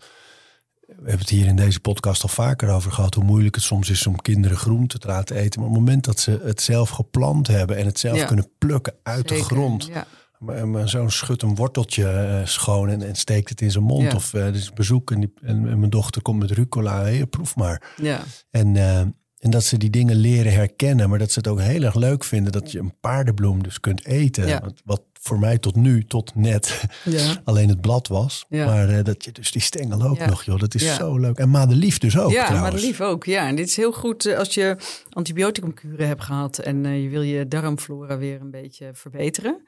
we 0.97 1.09
hebben 1.09 1.19
het 1.19 1.29
hier 1.29 1.47
in 1.47 1.57
deze 1.57 1.81
podcast 1.81 2.23
al 2.23 2.29
vaker 2.29 2.69
over 2.69 2.93
gehad. 2.93 3.15
Hoe 3.15 3.25
moeilijk 3.25 3.55
het 3.55 3.65
soms 3.65 3.91
is 3.91 4.07
om 4.07 4.21
kinderen 4.21 4.57
groente 4.57 4.99
te 4.99 5.07
laten 5.07 5.37
eten. 5.37 5.61
Maar 5.61 5.69
op 5.69 5.75
het 5.75 5.85
moment 5.85 6.05
dat 6.05 6.21
ze 6.21 6.41
het 6.45 6.61
zelf 6.63 6.89
geplant 6.91 7.47
hebben. 7.47 7.77
En 7.77 7.87
het 7.87 7.99
zelf 7.99 8.17
Ja. 8.17 8.25
kunnen 8.25 8.51
plukken 8.59 8.95
uit 9.03 9.29
de 9.29 9.43
grond. 9.43 9.87
Ja, 9.87 10.07
Maar, 10.39 10.69
maar 10.69 10.89
zo'n 10.89 11.11
schudt 11.11 11.43
een 11.43 11.55
worteltje 11.55 12.09
eh, 12.09 12.47
schoon 12.47 12.89
en, 12.89 13.03
en 13.03 13.15
steekt 13.15 13.49
het 13.49 13.61
in 13.61 13.71
zijn 13.71 13.85
mond. 13.85 14.03
Ja. 14.11 14.15
Of 14.15 14.35
eh, 14.35 14.47
er 14.47 14.55
is 14.55 14.73
bezoek 14.73 15.11
en, 15.11 15.21
die, 15.21 15.33
en, 15.43 15.69
en 15.69 15.79
mijn 15.79 15.91
dochter 15.91 16.23
komt 16.23 16.39
met 16.39 16.51
rucola. 16.51 17.01
Hey, 17.01 17.27
proef 17.27 17.57
maar. 17.57 17.93
ja. 17.97 18.21
En, 18.51 18.77
eh, 18.77 18.99
en 19.39 19.51
dat 19.51 19.65
ze 19.65 19.77
die 19.77 19.91
dingen 19.91 20.17
leren 20.17 20.53
herkennen, 20.53 21.09
maar 21.09 21.19
dat 21.19 21.31
ze 21.33 21.39
het 21.39 21.49
ook 21.49 21.61
heel 21.61 21.83
erg 21.83 21.95
leuk 21.95 22.25
vinden 22.25 22.53
dat 22.53 22.73
je 22.73 22.79
een 22.79 22.95
paardenbloem 23.01 23.63
dus 23.63 23.81
kunt 23.81 24.05
eten. 24.07 24.47
Ja. 24.47 24.61
Wat, 24.61 24.81
wat 24.85 25.03
voor 25.23 25.39
mij 25.39 25.59
tot 25.59 25.77
nu, 25.77 26.05
tot 26.05 26.35
net, 26.35 26.85
ja. 27.05 27.37
alleen 27.45 27.69
het 27.69 27.81
blad 27.81 28.09
was. 28.09 28.45
Ja. 28.49 28.67
Maar 28.67 28.89
eh, 28.89 29.05
dat 29.05 29.25
je 29.25 29.33
dus 29.33 29.53
die 29.53 29.61
stengel 29.63 30.03
ook 30.03 30.17
Ja. 30.17 30.29
nog, 30.29 30.43
joh. 30.43 30.59
Dat 30.59 30.75
is 30.75 30.95
zo 30.95 31.19
leuk. 31.19 31.39
En 31.39 31.49
madelief 31.49 31.99
dus 31.99 32.19
ook 32.19 32.31
ja, 32.31 32.47
trouwens. 32.47 32.73
maar 32.75 32.83
lief 32.83 33.01
ook. 33.01 33.25
Ja, 33.25 33.47
en 33.49 33.57
dit 33.57 33.67
is 33.67 33.77
heel 33.77 33.93
goed 33.93 34.27
eh, 34.27 34.39
als 34.39 34.55
je 34.55 34.77
antibioticumkuren 35.11 36.07
hebt 36.07 36.23
gehad 36.23 36.59
en 36.59 36.85
eh, 36.87 37.03
je 37.03 37.09
wil 37.09 37.23
je 37.23 37.49
darmflora 37.49 38.19
weer 38.19 38.41
een 38.41 38.51
beetje 38.51 38.91
verbeteren. 38.95 39.63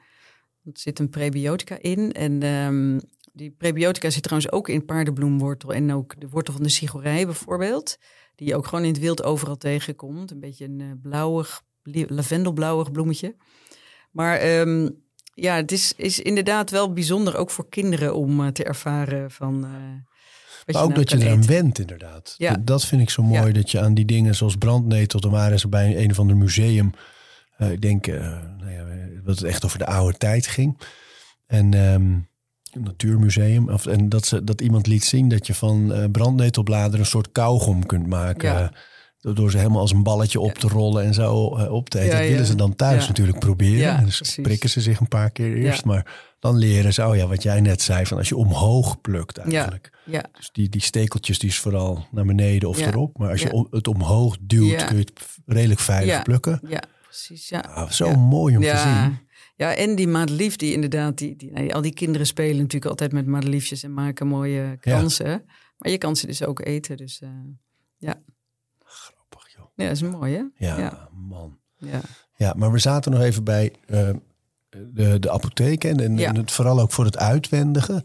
Er 0.63 0.71
zit 0.73 0.99
een 0.99 1.09
prebiotica 1.09 1.77
in 1.81 2.11
en 2.11 2.43
ehm, 2.43 2.99
die 3.33 3.51
prebiotica 3.57 4.09
zit 4.09 4.23
trouwens 4.23 4.51
ook 4.51 4.69
in 4.69 4.85
paardenbloemwortel 4.85 5.73
en 5.73 5.93
ook 5.93 6.21
de 6.21 6.29
wortel 6.29 6.53
van 6.53 6.63
de 6.63 6.69
sigorij 6.69 7.25
bijvoorbeeld. 7.25 7.97
Die 8.35 8.47
je 8.47 8.55
ook 8.55 8.67
gewoon 8.67 8.83
in 8.83 8.91
het 8.91 8.99
wild 9.01 9.23
overal 9.23 9.57
tegenkomt. 9.57 10.31
Een 10.31 10.39
beetje 10.39 10.65
een 10.65 10.99
blauwig, 11.01 11.61
lavendelblauwig 12.07 12.91
bloemetje. 12.91 13.35
Maar 14.11 14.37
ehm, 14.37 14.89
ja, 15.33 15.55
het 15.55 15.71
is, 15.71 15.93
is 15.97 16.19
inderdaad 16.19 16.69
wel 16.69 16.93
bijzonder 16.93 17.37
ook 17.37 17.49
voor 17.49 17.69
kinderen 17.69 18.15
om 18.15 18.41
eh, 18.45 18.47
te 18.47 18.63
ervaren 18.63 19.31
van... 19.31 19.53
eh, 19.63 19.69
Maar 20.73 20.83
ook 20.83 20.89
nou 20.89 20.93
dat 20.93 21.09
je 21.11 21.17
eraan 21.25 21.37
eten. 21.39 21.49
went, 21.49 21.79
inderdaad. 21.79 22.35
Ja. 22.37 22.49
Dat, 22.53 22.67
dat 22.67 22.85
vind 22.85 23.01
ik 23.01 23.09
zo 23.09 23.23
mooi, 23.23 23.47
Ja. 23.47 23.51
dat 23.53 23.71
je 23.71 23.79
aan 23.79 23.93
die 23.93 24.05
dingen 24.05 24.35
zoals 24.35 24.55
brandnetel, 24.55 25.19
dan 25.19 25.31
waren 25.31 25.59
ze 25.59 25.67
bij 25.67 25.97
een 26.03 26.11
of 26.11 26.19
ander 26.19 26.37
museum. 26.37 26.91
eh, 27.57 27.71
ik 27.71 27.81
denk, 27.81 28.07
nou 28.07 28.71
ja, 28.71 28.85
dat 29.23 29.35
het 29.39 29.43
echt 29.47 29.65
over 29.65 29.77
de 29.77 29.85
oude 29.85 30.17
tijd 30.17 30.47
ging. 30.47 30.77
En 31.45 31.73
ehm, 31.73 32.01
een 32.71 32.83
natuurmuseum. 32.83 33.69
Of, 33.69 33.85
en 33.85 34.09
dat, 34.09 34.25
ze, 34.25 34.43
dat 34.43 34.61
iemand 34.61 34.87
liet 34.87 35.03
zien 35.03 35.27
dat 35.29 35.47
je 35.47 35.53
van 35.53 36.07
brandnetelbladeren 36.11 36.99
een 36.99 37.05
soort 37.05 37.31
kauwgom 37.31 37.85
kunt 37.85 38.07
maken. 38.07 38.49
Ja. 38.53 38.71
Door 39.33 39.51
ze 39.51 39.57
helemaal 39.57 39.79
als 39.79 39.91
een 39.91 40.03
balletje 40.03 40.39
op 40.39 40.53
te 40.53 40.67
rollen 40.67 41.03
en 41.03 41.13
zo 41.13 41.55
eh, 41.57 41.71
op 41.71 41.89
te 41.89 41.99
eten. 41.99 42.09
Ja, 42.11 42.17
dat 42.17 42.23
willen 42.27 42.41
ja. 42.41 42.47
ze 42.47 42.55
dan 42.55 42.75
thuis 42.75 43.01
Ja. 43.01 43.07
natuurlijk 43.07 43.39
proberen. 43.39 43.77
Ja, 43.77 43.97
en 43.97 44.05
dus 44.05 44.15
precies. 44.17 44.43
prikken 44.43 44.69
ze 44.69 44.81
zich 44.81 44.99
een 44.99 45.07
paar 45.07 45.31
keer 45.31 45.55
eerst. 45.57 45.83
Ja. 45.83 45.87
Maar 45.87 46.33
dan 46.39 46.55
leren 46.57 46.93
ze, 46.93 47.07
oh 47.07 47.15
ja, 47.15 47.27
wat 47.27 47.43
jij 47.43 47.61
net 47.61 47.81
zei, 47.81 48.05
van 48.05 48.17
als 48.17 48.29
je 48.29 48.35
omhoog 48.35 49.01
plukt 49.01 49.37
eigenlijk. 49.37 49.91
Ja, 50.05 50.23
Dus 50.33 50.49
die, 50.51 50.69
die 50.69 50.81
stekeltjes 50.81 51.39
die 51.39 51.49
is 51.49 51.59
vooral 51.59 52.05
naar 52.11 52.25
beneden 52.25 52.69
of 52.69 52.79
Ja. 52.79 52.87
erop. 52.87 53.17
Maar 53.17 53.29
als 53.29 53.41
je 53.41 53.47
Ja. 53.47 53.53
om- 53.53 53.67
het 53.71 53.87
omhoog 53.87 54.37
duwt, 54.41 54.69
Ja. 54.79 54.85
kun 54.85 54.97
je 54.97 55.01
het 55.13 55.25
redelijk 55.45 55.79
veilig 55.79 56.13
Ja. 56.15 56.21
plukken. 56.21 56.59
ja, 56.67 56.81
precies. 57.03 57.49
Ja. 57.49 57.59
Ah, 57.59 57.89
zo 57.89 58.05
Ja. 58.05 58.15
mooi 58.17 58.55
om 58.55 58.61
te 58.61 58.67
ja. 58.67 59.03
zien. 59.05 59.17
Ja, 59.55 59.75
en 59.75 59.95
die 59.95 60.07
madelief 60.07 60.55
die 60.55 60.73
inderdaad, 60.73 61.17
die, 61.17 61.35
die, 61.35 61.51
nou, 61.51 61.69
al 61.71 61.81
die 61.81 61.93
kinderen 61.93 62.27
spelen 62.27 62.57
natuurlijk 62.57 62.85
altijd 62.85 63.11
met 63.11 63.25
madeliefjes 63.25 63.83
en 63.83 63.93
maken 63.93 64.27
mooie 64.27 64.77
kransen. 64.79 65.43
Maar 65.77 65.91
je 65.91 65.97
kan 65.97 66.15
ze 66.15 66.25
dus 66.27 66.43
ook 66.43 66.65
eten. 66.65 66.97
Dus 66.97 67.19
eh, 67.21 67.29
joh. 67.97 68.13
Ja, 69.75 69.87
dat 69.87 69.95
is 69.95 70.01
mooi 70.01 70.33
hè? 70.35 70.67
Ja, 70.67 70.77
Ja. 70.77 71.09
man. 71.13 71.57
Ja, 71.77 72.01
Ja, 72.35 72.53
maar 72.57 72.71
we 72.71 72.79
zaten 72.79 73.11
nog 73.11 73.21
even 73.21 73.43
bij 73.43 73.73
eh, 73.85 74.09
de, 74.69 75.19
de 75.19 75.31
apotheek 75.31 75.83
en, 75.83 75.99
en, 75.99 76.17
Ja. 76.17 76.29
en 76.29 76.35
het 76.35 76.51
vooral 76.51 76.79
ook 76.79 76.91
voor 76.91 77.05
het 77.05 77.17
uitwendige. 77.17 78.03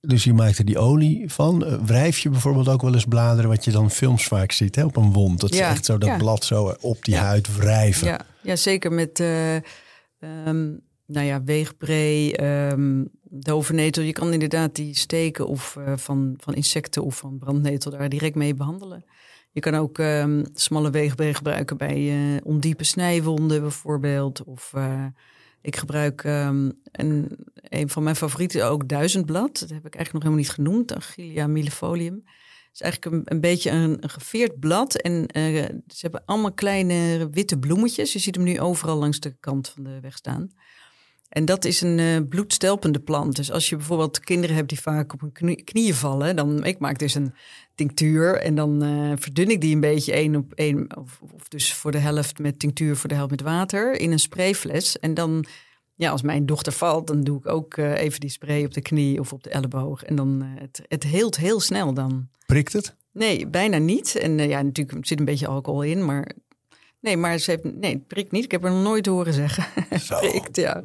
Dus 0.00 0.24
je 0.24 0.32
maakt 0.34 0.58
er 0.58 0.64
die 0.64 0.78
olie 0.78 1.32
van. 1.32 1.64
Eh, 1.64 1.74
wrijf 1.84 2.18
je 2.18 2.28
bijvoorbeeld 2.30 2.68
ook 2.68 2.82
wel 2.82 2.94
eens 2.94 3.04
bladeren, 3.04 3.50
wat 3.50 3.64
je 3.64 3.70
dan 3.70 3.90
films 3.90 4.24
vaak 4.26 4.52
ziet 4.52 4.76
hè, 4.76 4.84
op 4.84 4.96
een 4.96 5.12
wond. 5.12 5.40
Dat 5.40 5.50
ze 5.54 5.56
Ja, 5.56 5.70
echt 5.70 5.84
zo 5.84 5.98
dat 5.98 6.18
blad 6.18 6.44
zo 6.44 6.74
op 6.80 7.04
die 7.04 7.16
huid 7.16 7.56
wrijven. 7.56 8.06
ja, 8.06 8.20
ja, 8.42 8.56
zeker 8.56 8.92
met 8.92 9.20
eh 9.20 9.56
ehm, 9.56 10.70
nou 11.06 11.26
ja, 11.26 11.42
weegbree, 11.42 12.36
ehm 12.36 13.04
dovennetel. 13.32 14.02
Je 14.02 14.12
kan 14.12 14.32
inderdaad 14.32 14.74
die 14.74 14.96
steken 14.96 15.46
of 15.46 15.76
eh, 15.76 15.92
van, 15.96 16.34
van 16.36 16.54
insecten 16.54 17.04
of 17.04 17.16
van 17.16 17.38
brandnetel 17.38 17.90
daar 17.90 18.08
direct 18.08 18.34
mee 18.34 18.54
behandelen. 18.54 19.04
Je 19.52 19.60
kan 19.60 19.74
ook 19.74 19.98
ehm, 19.98 20.44
smalle 20.54 20.90
weegbree 20.90 21.34
gebruiken 21.34 21.76
bij 21.76 22.10
eh, 22.10 22.46
ondiepe 22.46 22.84
snijwonden 22.84 23.60
bijvoorbeeld. 23.60 24.44
Of 24.44 24.72
eh, 24.74 25.06
ik 25.60 25.76
gebruik 25.76 26.24
ehm, 26.24 26.70
een, 26.92 27.38
van 27.86 28.02
mijn 28.02 28.16
favorieten 28.16 28.66
ook 28.66 28.88
duizendblad. 28.88 29.58
Dat 29.58 29.70
heb 29.70 29.86
ik 29.86 29.94
eigenlijk 29.94 30.12
nog 30.12 30.22
helemaal 30.22 30.38
niet 30.38 30.50
genoemd. 30.50 30.94
Achillea 30.94 31.46
millefolium. 31.46 32.22
Het 32.24 32.72
is 32.72 32.80
eigenlijk 32.80 33.14
een, 33.14 33.34
een 33.34 33.40
beetje 33.40 33.70
een, 33.70 33.96
een 34.00 34.10
geveerd 34.10 34.60
blad. 34.60 34.94
En 34.94 35.26
eh, 35.26 35.42
ze 35.86 35.98
hebben 36.00 36.22
allemaal 36.24 36.52
kleine 36.52 37.28
witte 37.30 37.58
bloemetjes. 37.58 38.12
Je 38.12 38.18
ziet 38.18 38.34
hem 38.34 38.44
nu 38.44 38.60
overal 38.60 38.96
langs 38.96 39.20
de 39.20 39.36
kant 39.40 39.68
van 39.68 39.84
de 39.84 40.00
weg 40.00 40.16
staan. 40.16 40.50
En 41.30 41.44
dat 41.44 41.64
is 41.64 41.80
een 41.80 41.98
eh, 41.98 42.28
bloedstelpende 42.28 43.00
plant. 43.00 43.36
Dus 43.36 43.50
als 43.50 43.68
je 43.68 43.76
bijvoorbeeld 43.76 44.20
kinderen 44.20 44.56
hebt 44.56 44.68
die 44.68 44.80
vaak 44.80 45.12
op 45.12 45.20
hun 45.20 45.32
knie- 45.32 45.62
knieën 45.62 45.94
vallen, 45.94 46.36
dan 46.36 46.64
ik 46.64 46.78
maak 46.78 46.98
dus 46.98 47.14
een 47.14 47.34
tinctuur 47.74 48.36
en 48.36 48.54
dan 48.54 48.82
eh, 48.82 49.12
verdun 49.16 49.50
ik 49.50 49.60
die 49.60 49.74
een 49.74 49.80
beetje 49.80 50.12
één 50.12 50.36
op 50.36 50.52
één, 50.54 50.96
of, 50.98 51.20
of 51.34 51.48
dus 51.48 51.74
voor 51.74 51.92
de 51.92 51.98
helft 51.98 52.38
met 52.38 52.58
tinctuur, 52.58 52.96
voor 52.96 53.08
de 53.08 53.14
helft 53.14 53.30
met 53.30 53.40
water 53.40 54.00
in 54.00 54.12
een 54.12 54.18
sprayfles. 54.18 54.98
En 54.98 55.14
dan, 55.14 55.44
ja, 55.94 56.10
als 56.10 56.22
mijn 56.22 56.46
dochter 56.46 56.72
valt, 56.72 57.06
dan 57.06 57.20
doe 57.20 57.38
ik 57.38 57.48
ook 57.48 57.76
eh, 57.76 57.98
even 57.98 58.20
die 58.20 58.30
spray 58.30 58.64
op 58.64 58.74
de 58.74 58.82
knie 58.82 59.20
of 59.20 59.32
op 59.32 59.42
de 59.42 59.50
elleboog. 59.50 60.02
En 60.02 60.16
dan 60.16 60.42
het, 60.58 60.82
het 60.88 61.04
heelt 61.04 61.36
heel 61.36 61.60
snel 61.60 61.94
dan. 61.94 62.28
Prikt 62.46 62.72
het? 62.72 62.94
Nee, 63.12 63.46
bijna 63.46 63.78
niet. 63.78 64.16
En 64.16 64.38
ja, 64.38 64.62
natuurlijk 64.62 65.06
zit 65.06 65.18
een 65.18 65.24
beetje 65.24 65.46
alcohol 65.46 65.82
in, 65.82 66.04
maar 66.04 66.32
nee, 67.00 67.16
maar 67.16 67.38
ze 67.38 67.50
heeft, 67.50 67.64
nee, 67.74 67.92
het 67.92 68.06
prikt 68.06 68.30
niet. 68.32 68.44
Ik 68.44 68.50
heb 68.50 68.64
er 68.64 68.70
nog 68.70 68.82
nooit 68.82 69.06
horen 69.06 69.32
zeggen. 69.32 69.64
Zo. 70.00 70.18
prikt, 70.28 70.56
ja. 70.56 70.84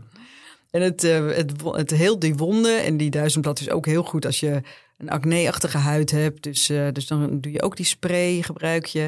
En 0.76 0.82
het, 0.82 1.04
eh, 1.04 1.26
het, 1.28 1.52
het 1.64 1.92
heelt 1.92 2.22
die 2.22 2.36
wonden 2.36 2.84
en 2.84 2.98
die 2.98 3.10
duizendblad 3.10 3.60
is 3.60 3.70
ook 3.70 3.86
heel 3.86 4.04
goed 4.04 4.26
als 4.26 4.40
je 4.40 4.62
een 4.98 5.10
acne-achtige 5.10 5.78
huid 5.78 6.12
hebt. 6.12 6.44
Dus, 6.44 6.70
eh, 6.70 6.88
dus 6.94 7.08
dan 7.08 7.40
doe 7.42 7.52
je 7.52 7.62
ook 7.62 7.76
die 7.78 7.86
spray, 7.86 8.42
gebruik 8.42 8.86
je. 8.86 9.02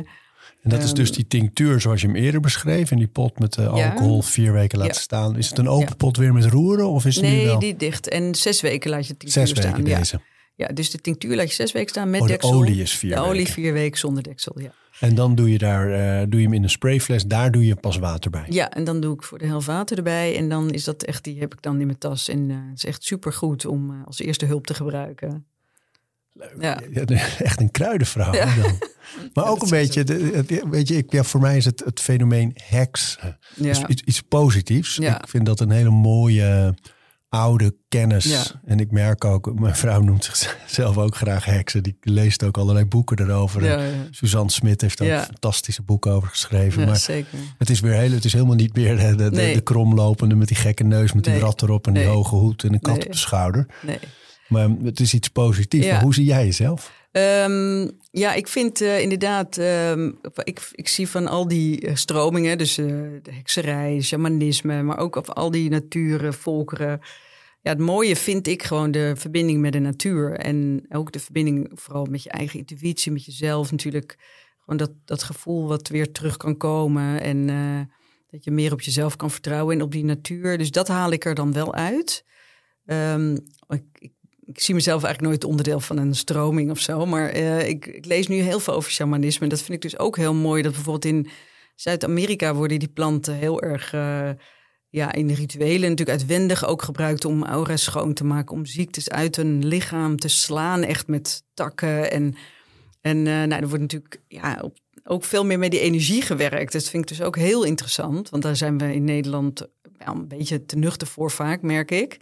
En 0.63 0.70
dat 0.70 0.80
is 0.84 0.86
Ehm, 0.88 0.95
dus 0.95 1.11
die 1.11 1.28
tinctuur 1.28 1.82
zoals 1.82 2.01
je 2.01 2.07
hem 2.07 2.15
eerder 2.15 2.39
beschreef. 2.41 2.91
In 2.91 2.97
die 2.97 3.07
pot 3.07 3.39
met 3.39 3.53
de 3.53 3.61
Ja. 3.61 3.68
alcohol 3.70 4.22
vier 4.22 4.53
weken 4.53 4.78
laten 4.78 4.93
Ja. 4.93 4.99
staan. 4.99 5.38
Is 5.38 5.49
het 5.49 5.57
een 5.57 5.68
open 5.70 5.88
Ja. 5.89 5.95
pot 5.95 6.18
weer 6.18 6.34
met 6.34 6.45
roeren? 6.45 6.89
Of 6.89 7.05
is 7.05 7.15
het 7.15 7.24
nu 7.26 7.30
Nee, 7.32 7.45
wel 7.45 7.59
die 7.59 7.76
dicht. 7.76 8.09
En 8.09 8.36
zes 8.36 8.61
weken 8.61 8.89
laat 8.89 9.07
je 9.07 9.18
tinctuur 9.18 9.32
zes 9.47 9.51
weken 9.51 9.70
staan. 9.70 9.86
Ja. 9.86 9.97
deze? 9.97 10.20
Ja, 10.58 10.68
dus 10.68 10.91
de 10.91 10.97
tinctuur 10.97 11.36
laat 11.36 11.47
je 11.47 11.53
zes 11.55 11.72
weken 11.72 11.89
staan 11.89 12.10
met 12.10 12.22
Oh, 12.22 12.28
de 12.28 12.34
deksel. 12.34 12.53
olie 12.53 12.82
is 12.82 12.97
vier 12.97 13.16
De 13.16 13.22
olie 13.22 13.47
vier 13.47 13.74
weken 13.74 13.99
zonder 13.99 14.24
deksel, 14.24 14.60
ja. 14.60 14.74
En 14.99 15.16
dan 15.16 15.36
doe 15.36 15.51
je, 15.51 15.58
daar, 15.58 15.91
eh, 15.91 16.26
doe 16.30 16.39
je 16.39 16.45
hem 16.45 16.55
in 16.55 16.64
een 16.64 16.70
sprayfles. 16.70 17.26
Daar 17.26 17.51
doe 17.51 17.66
je 17.66 17.76
pas 17.76 17.97
water 17.97 18.32
bij. 18.32 18.45
Ja, 18.49 18.70
en 18.70 18.84
dan 18.84 18.99
doe 19.01 19.14
ik 19.14 19.24
voor 19.24 19.38
de 19.38 19.45
helft 19.45 19.68
water 19.68 19.97
erbij. 19.97 20.38
En 20.38 20.49
dan 20.49 20.72
is 20.72 20.84
dat 20.84 21.03
echt, 21.03 21.24
die 21.24 21.39
heb 21.39 21.53
ik 21.53 21.62
dan 21.62 21.80
in 21.80 21.86
mijn 21.86 21.97
tas. 21.97 22.30
En 22.30 22.49
eh, 22.49 22.58
het 22.70 22.78
is 22.78 22.86
echt 22.86 23.03
super 23.03 23.34
goed 23.34 23.66
om 23.66 23.89
eh, 23.89 24.05
als 24.05 24.20
eerste 24.20 24.45
hulp 24.45 24.68
te 24.68 24.74
gebruiken. 24.74 25.45
Ja. 26.60 26.82
Ja, 26.91 27.05
echt 27.39 27.60
een 27.60 27.72
kruidenvrouw. 27.72 28.34
Ja. 28.34 28.55
dan. 28.55 28.78
Maar 29.34 29.47
ook 29.47 29.62
een 29.62 29.70
beetje, 29.70 30.03
de, 30.03 30.64
weet 30.70 30.88
je, 30.88 30.97
ik, 30.97 31.12
ja, 31.12 31.24
voor 31.24 31.41
mij 31.41 31.58
is 31.58 31.66
het, 31.66 31.82
het 31.86 31.99
fenomeen 31.99 32.55
heks 32.64 33.18
iets, 33.88 34.01
iets 34.05 34.22
positiefs. 34.22 34.99
Ik 34.99 35.28
vind 35.28 35.45
dat 35.45 35.60
een 35.60 35.72
hele 35.72 35.89
mooie 35.89 36.76
oude 37.38 37.75
kennis. 37.88 38.23
Ja. 38.23 38.43
En 38.65 38.79
ik 38.79 38.91
merk 38.91 39.25
ook, 39.25 39.59
mijn 39.59 39.75
vrouw 39.75 40.01
noemt 40.01 40.23
zichzelf 40.23 40.97
ook 40.97 41.15
graag 41.15 41.45
heksen. 41.45 41.83
Die 41.83 41.97
leest 42.01 42.43
ook 42.43 42.57
allerlei 42.57 42.85
boeken 42.85 43.19
erover. 43.19 43.63
Ja, 43.63 43.77
En 43.77 43.85
ja. 43.85 44.07
Suzanne 44.11 44.51
Smit 44.51 44.81
heeft 44.81 44.97
daar 44.97 45.23
fantastische 45.23 45.81
boeken 45.81 46.11
over 46.11 46.29
geschreven. 46.29 46.85
Maar 46.85 46.97
zeker. 46.97 47.38
het 47.57 47.69
is 47.69 47.79
weer 47.79 47.93
heel, 47.93 48.11
het 48.11 48.25
is 48.25 48.33
helemaal 48.33 48.55
niet 48.55 48.75
meer 48.75 48.97
de, 48.97 49.15
de, 49.15 49.29
de, 49.29 49.35
Nee. 49.35 49.53
de 49.53 49.61
kromlopende 49.61 50.35
met 50.35 50.47
die 50.47 50.57
gekke 50.57 50.83
neus, 50.83 51.13
met 51.13 51.23
die 51.23 51.39
rat 51.39 51.61
erop 51.61 51.88
en 51.88 51.93
die 51.93 52.05
hoge 52.05 52.35
hoed 52.35 52.63
en 52.63 52.73
een 52.73 52.81
kat 52.81 53.05
op 53.05 53.11
de 53.11 53.17
schouder. 53.17 53.65
Nee. 53.81 53.99
Maar 54.47 54.69
het 54.83 54.99
is 54.99 55.13
iets 55.13 55.27
positiefs. 55.27 55.88
Maar 55.88 56.01
hoe 56.01 56.13
zie 56.13 56.25
jij 56.25 56.45
jezelf? 56.45 56.91
Ehm, 57.11 57.88
ja, 58.11 58.33
ik 58.33 58.47
vind 58.47 58.81
eh, 58.81 59.01
inderdaad, 59.01 59.57
ehm, 59.57 60.11
ik, 60.43 60.69
ik 60.71 60.88
zie 60.88 61.09
van 61.09 61.27
al 61.27 61.47
die 61.47 61.81
eh, 61.81 61.95
stromingen, 61.95 62.57
dus 62.57 62.77
eh, 62.77 62.85
de 63.21 63.31
hekserij, 63.31 64.01
shamanisme, 64.01 64.83
maar 64.83 64.97
ook 64.97 65.15
al 65.17 65.51
die 65.51 65.69
naturen, 65.69 66.33
volkeren. 66.33 66.99
Ja, 67.68 67.74
het 67.74 67.82
mooie 67.82 68.15
vind 68.15 68.47
ik 68.47 68.63
gewoon 68.63 68.91
de 68.91 69.13
verbinding 69.15 69.59
met 69.59 69.72
de 69.72 69.80
natuur. 69.80 70.34
En 70.34 70.86
ook 70.89 71.11
de 71.11 71.20
verbinding 71.20 71.72
vooral 71.74 72.05
met 72.05 72.24
je 72.24 72.30
eigen 72.30 72.59
intuïtie, 72.59 73.11
met 73.11 73.26
jezelf 73.26 73.72
natuurlijk. 73.72 74.15
Gewoon 74.59 74.78
dat, 74.78 74.91
dat 75.05 75.24
gevoel 75.24 75.68
wat 75.68 75.88
weer 75.88 76.11
terug 76.11 76.38
kan 76.38 76.57
komen. 76.57 77.22
En 77.22 77.49
eh, 77.49 77.95
dat 78.30 78.43
je 78.43 78.51
meer 78.51 78.72
op 78.72 78.82
jezelf 78.82 79.15
kan 79.15 79.32
vertrouwen 79.32 79.76
en 79.76 79.82
op 79.82 79.91
die 79.91 80.03
natuur. 80.03 80.57
Dus 80.57 80.72
dat 80.72 80.88
haal 80.88 81.11
ik 81.11 81.26
er 81.26 81.36
dan 81.36 81.53
wel 81.53 81.74
uit. 81.74 82.26
Ehm, 82.86 83.38
ik, 84.43 84.59
zie 84.59 84.76
mezelf 84.76 85.03
eigenlijk 85.03 85.34
nooit 85.34 85.51
onderdeel 85.51 85.80
van 85.80 85.97
een 85.97 86.15
stroming 86.15 86.72
of 86.72 86.80
zo. 86.80 87.05
Maar 87.05 87.30
eh, 87.30 87.68
ik, 87.68 87.86
ik 87.86 88.05
lees 88.05 88.28
nu 88.28 88.36
heel 88.36 88.59
veel 88.59 88.74
over 88.74 88.91
shamanisme. 88.91 89.43
En 89.43 89.49
dat 89.49 89.61
vind 89.61 89.84
ik 89.84 89.91
dus 89.91 89.99
ook 89.99 90.18
heel 90.18 90.34
mooi. 90.34 90.61
Dat 90.61 90.74
bijvoorbeeld 90.74 91.13
in 91.13 91.30
Zuid-Amerika 91.76 92.53
worden 92.53 92.80
die 92.80 92.91
planten 92.93 93.34
heel 93.34 93.61
erg... 93.61 93.93
eh, 93.93 94.30
ja, 94.89 95.11
in 95.13 95.29
rituelen 95.29 95.89
natuurlijk 95.89 96.19
uitwendig 96.19 96.65
ook 96.65 96.81
gebruikt 96.81 97.25
om 97.25 97.43
aura's 97.43 97.83
schoon 97.83 98.13
te 98.13 98.23
maken, 98.23 98.55
om 98.55 98.65
ziektes 98.65 99.09
uit 99.09 99.38
een 99.38 99.65
lichaam 99.65 100.17
te 100.17 100.27
slaan, 100.27 100.83
echt 100.83 101.07
met 101.07 101.43
takken. 101.53 102.11
En, 102.11 102.35
en 103.01 103.17
eh, 103.17 103.33
nou, 103.33 103.61
er 103.61 103.67
wordt 103.67 103.81
natuurlijk 103.81 104.21
ja, 104.27 104.71
ook 105.03 105.23
veel 105.23 105.45
meer 105.45 105.59
met 105.59 105.71
die 105.71 105.79
energie 105.79 106.21
gewerkt. 106.21 106.73
Dat 106.73 106.89
vind 106.89 107.03
ik 107.03 107.17
dus 107.17 107.25
ook 107.25 107.35
heel 107.35 107.63
interessant, 107.63 108.29
want 108.29 108.43
daar 108.43 108.55
zijn 108.55 108.77
we 108.77 108.93
in 108.93 109.03
Nederland 109.03 109.67
een 109.97 110.27
beetje 110.27 110.65
te 110.65 110.77
nuchter 110.77 111.07
voor 111.07 111.31
vaak, 111.31 111.61
merk 111.61 111.91
ik. 111.91 112.19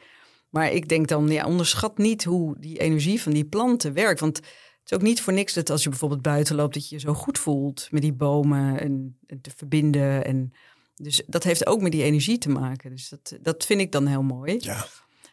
Maar 0.50 0.72
ik 0.72 0.88
denk 0.88 1.08
dan, 1.08 1.28
ja, 1.28 1.46
onderschat 1.46 1.98
niet 1.98 2.24
hoe 2.24 2.56
die 2.60 2.80
energie 2.80 3.22
van 3.22 3.32
die 3.34 3.46
planten 3.46 3.94
werkt. 3.94 4.20
Want 4.20 4.38
het 4.38 4.46
is 4.86 4.94
ook 4.94 5.02
niet 5.02 5.22
voor 5.22 5.34
niks 5.34 5.54
dat 5.54 5.70
als 5.70 5.84
je 5.84 5.90
bijvoorbeeld 5.90 6.22
buiten 6.22 6.56
loopt, 6.56 6.74
dat 6.74 6.90
je 6.90 6.96
je 6.96 7.02
zo 7.02 7.14
goed 7.14 7.38
voelt 7.38 7.88
met 7.92 8.02
die 8.02 8.14
bomen 8.14 8.80
en, 8.80 9.18
en 9.28 9.42
te 9.42 9.52
verbinden. 9.56 10.26
En 10.26 10.54
dus 10.96 11.22
dat 11.28 11.44
heeft 11.44 11.68
ook 11.68 11.82
met 11.82 11.92
die 11.92 12.04
energie 12.04 12.38
te 12.38 12.50
maken. 12.50 12.90
Dus 12.90 13.10
dat, 13.10 13.38
dat 13.42 13.66
vind 13.66 13.82
ik 13.82 13.92
dan 13.92 14.06
heel 14.08 14.24
mooi. 14.24 14.58
Ja. 14.60 14.88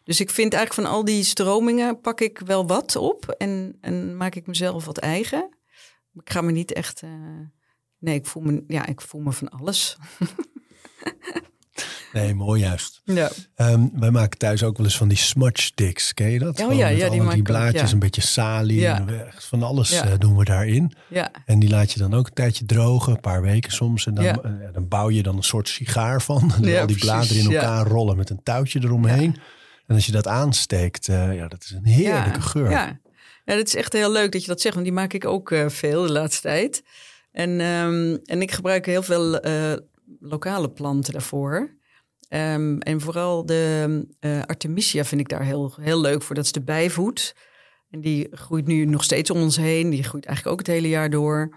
Dus 0.04 0.20
ik 0.20 0.30
vind 0.30 0.52
eigenlijk 0.54 0.88
van 0.88 0.96
al 0.96 1.04
die 1.04 1.24
stromingen 1.24 2.00
pak 2.00 2.20
ik 2.20 2.38
wel 2.38 2.66
wat 2.66 2.96
op 2.96 3.28
en, 3.28 3.76
en 3.80 4.16
maak 4.16 4.34
ik 4.34 4.46
mezelf 4.46 4.84
wat 4.84 4.98
eigen. 4.98 5.56
Ik 6.14 6.30
ga 6.30 6.40
me 6.40 6.52
niet 6.52 6.72
echt. 6.72 7.02
eh, 7.02 7.10
nee, 7.98 8.14
ik 8.14 8.26
voel 8.26 8.42
me, 8.42 8.64
ja, 8.66 8.86
ik 8.86 9.00
voel 9.00 9.20
me 9.20 9.32
van 9.32 9.48
alles. 9.48 9.96
Nee, 12.12 12.34
mooi 12.34 12.60
juist. 12.60 13.00
Ja, 13.04 13.30
Ehm, 13.54 13.86
wij 13.92 14.10
maken 14.10 14.38
thuis 14.38 14.62
ook 14.62 14.76
wel 14.76 14.86
eens 14.86 14.96
van 14.96 15.08
die 15.08 15.16
smudge 15.18 15.62
sticks. 15.62 16.14
Ken 16.14 16.30
je 16.30 16.38
dat? 16.38 16.60
Oh 16.60 16.74
ja, 16.74 16.88
met 16.88 16.98
ja, 16.98 17.08
die 17.08 17.22
ook, 17.22 17.42
blaadjes, 17.42 17.92
een 17.92 17.98
beetje 17.98 18.20
salie. 18.20 18.86
En 18.86 19.30
Van 19.38 19.62
alles 19.62 19.90
eh, 19.92 20.12
doen 20.18 20.36
we 20.36 20.44
daarin. 20.44 20.92
ja, 21.08 21.30
En 21.46 21.58
die 21.58 21.68
laat 21.68 21.92
je 21.92 21.98
dan 21.98 22.14
ook 22.14 22.26
een 22.26 22.32
tijdje 22.34 22.64
drogen, 22.64 23.12
een 23.12 23.20
paar 23.20 23.42
weken 23.42 23.72
soms. 23.72 24.06
En 24.06 24.14
dan, 24.14 24.24
Ja. 24.24 24.38
eh, 24.42 24.50
dan 24.72 24.88
bouw 24.88 25.10
je 25.10 25.22
dan 25.22 25.36
een 25.36 25.42
soort 25.42 25.68
sigaar 25.68 26.22
van. 26.22 26.52
En 26.62 26.80
al 26.80 26.86
die 26.86 26.98
bladeren 26.98 27.42
in 27.44 27.52
elkaar 27.52 27.86
rollen 27.86 28.16
met 28.16 28.30
een 28.30 28.42
touwtje 28.42 28.80
eromheen. 28.82 29.36
En 29.86 29.94
als 29.94 30.06
je 30.06 30.12
dat 30.12 30.26
aansteekt, 30.26 31.08
eh, 31.08 31.34
ja, 31.34 31.48
dat 31.48 31.62
is 31.62 31.70
een 31.70 31.86
heerlijke 31.86 32.40
geur. 32.40 32.70
Ja. 32.70 33.00
ja, 33.44 33.54
dat 33.56 33.66
is 33.66 33.74
echt 33.74 33.92
heel 33.92 34.12
leuk 34.12 34.32
dat 34.32 34.40
je 34.40 34.46
dat 34.48 34.60
zegt, 34.60 34.74
want 34.74 34.86
die 34.86 34.94
maak 34.96 35.12
ik 35.12 35.24
ook 35.26 35.54
veel 35.66 36.02
de 36.06 36.12
laatste 36.12 36.42
tijd. 36.42 36.82
En, 37.32 37.60
ehm, 37.60 38.16
en 38.24 38.42
ik 38.42 38.50
gebruik 38.52 38.86
heel 38.86 39.02
veel 39.02 39.40
lokale 40.20 40.70
planten 40.70 41.12
daarvoor. 41.12 41.80
Ehm, 42.32 42.78
en 42.78 43.00
vooral 43.00 43.46
de 43.46 44.06
eh, 44.20 44.42
Artemisia 44.42 45.04
vind 45.04 45.20
ik 45.20 45.28
daar 45.28 45.44
heel, 45.44 45.74
heel 45.80 46.00
leuk 46.00 46.22
voor. 46.22 46.34
Dat 46.34 46.44
is 46.44 46.52
de 46.52 46.62
bijvoet. 46.62 47.34
En 47.90 48.00
die 48.00 48.28
groeit 48.30 48.66
nu 48.66 48.84
nog 48.84 49.04
steeds 49.04 49.30
om 49.30 49.40
ons 49.40 49.56
heen. 49.56 49.90
Die 49.90 50.02
groeit 50.02 50.26
eigenlijk 50.26 50.60
ook 50.60 50.66
het 50.66 50.76
hele 50.76 50.88
jaar 50.88 51.10
door. 51.10 51.56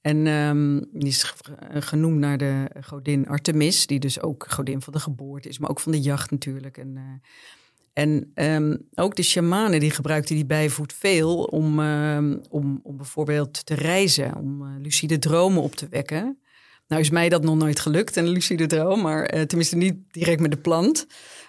En 0.00 0.26
ehm, 0.26 0.80
die 0.92 1.08
is 1.08 1.34
eh, 1.68 1.82
genoemd 1.82 2.18
naar 2.18 2.38
de 2.38 2.70
godin 2.80 3.28
Artemis, 3.28 3.86
die 3.86 4.00
dus 4.00 4.20
ook 4.20 4.46
godin 4.48 4.82
van 4.82 4.92
de 4.92 4.98
geboorte 4.98 5.48
is, 5.48 5.58
maar 5.58 5.70
ook 5.70 5.80
van 5.80 5.92
de 5.92 6.00
jacht 6.00 6.30
natuurlijk. 6.30 6.78
En, 6.78 6.96
eh, 6.96 8.02
en 8.04 8.30
ehm, 8.34 8.76
ook 8.94 9.16
de 9.16 9.22
shamanen 9.22 9.80
die 9.80 9.90
gebruikten 9.90 10.34
die 10.34 10.46
bijvoet 10.46 10.92
veel 10.92 11.42
om, 11.42 11.80
om, 12.50 12.80
om 12.82 12.96
bijvoorbeeld 12.96 13.66
te 13.66 13.74
reizen, 13.74 14.36
om 14.36 14.78
lucide 14.78 15.18
dromen 15.18 15.62
op 15.62 15.74
te 15.74 15.88
wekken. 15.88 16.38
Nou 16.86 17.02
is 17.02 17.10
mij 17.10 17.28
dat 17.28 17.42
nog 17.42 17.56
nooit 17.56 17.80
gelukt, 17.80 18.16
een 18.16 18.28
lucide 18.28 18.66
droom, 18.66 19.00
maar 19.00 19.24
eh, 19.24 19.42
tenminste 19.42 19.76
niet 19.76 19.96
direct 20.10 20.40
met 20.40 20.50
de 20.50 20.56
plant. 20.56 21.06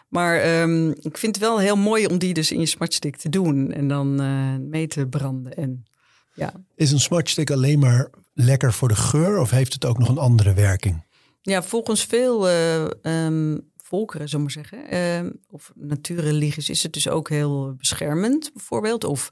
Maar 0.09 0.39
ehm, 0.39 0.89
ik 0.89 1.17
vind 1.17 1.35
het 1.35 1.45
wel 1.45 1.59
heel 1.59 1.75
mooi 1.75 2.05
om 2.05 2.17
die 2.17 2.33
dus 2.33 2.51
in 2.51 2.59
je 2.59 2.65
smartstick 2.65 3.15
te 3.15 3.29
doen 3.29 3.71
en 3.71 3.87
dan 3.87 4.21
eh, 4.21 4.55
mee 4.69 4.87
te 4.87 5.07
branden. 5.07 5.55
En 5.55 5.85
ja, 6.33 6.53
Is 6.75 6.91
een 6.91 6.99
smartstick 6.99 7.51
alleen 7.51 7.79
maar 7.79 8.09
lekker 8.33 8.73
voor 8.73 8.87
de 8.87 8.95
geur 8.95 9.39
of 9.39 9.49
heeft 9.49 9.73
het 9.73 9.85
ook 9.85 9.97
nog 9.97 10.09
een 10.09 10.17
andere 10.17 10.53
werking? 10.53 11.03
Ja, 11.41 11.63
volgens 11.63 12.03
veel 12.05 12.49
eh, 12.49 12.83
ehm, 13.01 13.57
volkeren, 13.77 14.29
zullen 14.29 14.45
we 14.45 14.53
maar 14.53 14.65
zeggen, 14.65 14.89
ehm, 14.89 15.31
of 15.49 15.71
natuurreligies, 15.75 16.69
is 16.69 16.83
het 16.83 16.93
dus 16.93 17.07
ook 17.07 17.29
heel 17.29 17.73
beschermend, 17.77 18.51
bijvoorbeeld. 18.53 19.03
Of 19.03 19.31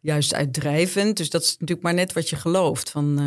juist 0.00 0.34
uitdrijvend. 0.34 1.16
Dus 1.16 1.30
dat 1.30 1.42
is 1.42 1.50
natuurlijk 1.50 1.82
maar 1.82 1.94
net 1.94 2.12
wat 2.12 2.28
je 2.28 2.36
gelooft. 2.36 2.90
Van, 2.90 3.18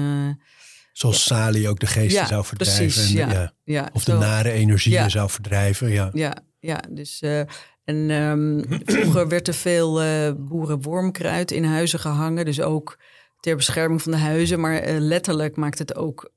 Zoals 0.98 1.24
Sali 1.24 1.68
ook 1.70 1.80
de 1.80 1.86
geesten 1.88 2.28
zou 2.28 2.46
verdrijven. 2.46 2.86
precies, 2.86 3.16
en, 3.16 3.54
ja. 3.64 3.90
Of 3.94 4.04
de 4.04 4.12
zo- 4.12 4.18
nare 4.18 4.52
energieën 4.52 5.10
zou 5.10 5.30
verdrijven. 5.30 5.90
Ja. 5.90 6.10
Ja, 6.14 6.38
ja 6.60 6.84
dus. 6.90 7.20
eh, 7.22 7.40
en 7.84 8.10
ehm, 8.10 8.64
vroeger 8.96 9.28
werd 9.28 9.48
er 9.48 9.54
veel 9.54 10.02
eh 10.02 10.32
boerenwormkruid 10.38 11.52
in 11.52 11.64
huizen 11.64 12.00
gehangen. 12.00 12.46
Dus 12.46 12.62
ook 12.62 13.00
ter 13.40 13.56
bescherming 13.56 14.02
van 14.02 14.12
de 14.12 14.18
huizen. 14.18 14.60
Maar 14.60 14.76
eh, 14.76 14.96
letterlijk 15.00 15.56
maakt 15.56 15.80
het 15.80 15.96
ook, 15.96 16.32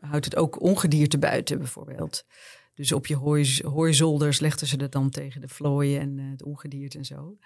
houdt 0.00 0.24
het 0.24 0.36
ook 0.36 0.60
ongedierte 0.62 1.18
buiten, 1.18 1.58
bijvoorbeeld. 1.58 2.24
Dus 2.74 2.92
op 2.92 3.06
je 3.06 3.16
hooi, 3.16 3.58
hooizolders 3.66 4.40
legden 4.40 4.66
ze 4.68 4.76
dat 4.76 4.92
dan 4.92 5.10
tegen 5.10 5.40
de 5.40 5.48
vlooien 5.48 6.00
en 6.00 6.18
het 6.30 6.42
ongedierte 6.42 6.98
en 6.98 7.04
zo. 7.04 7.36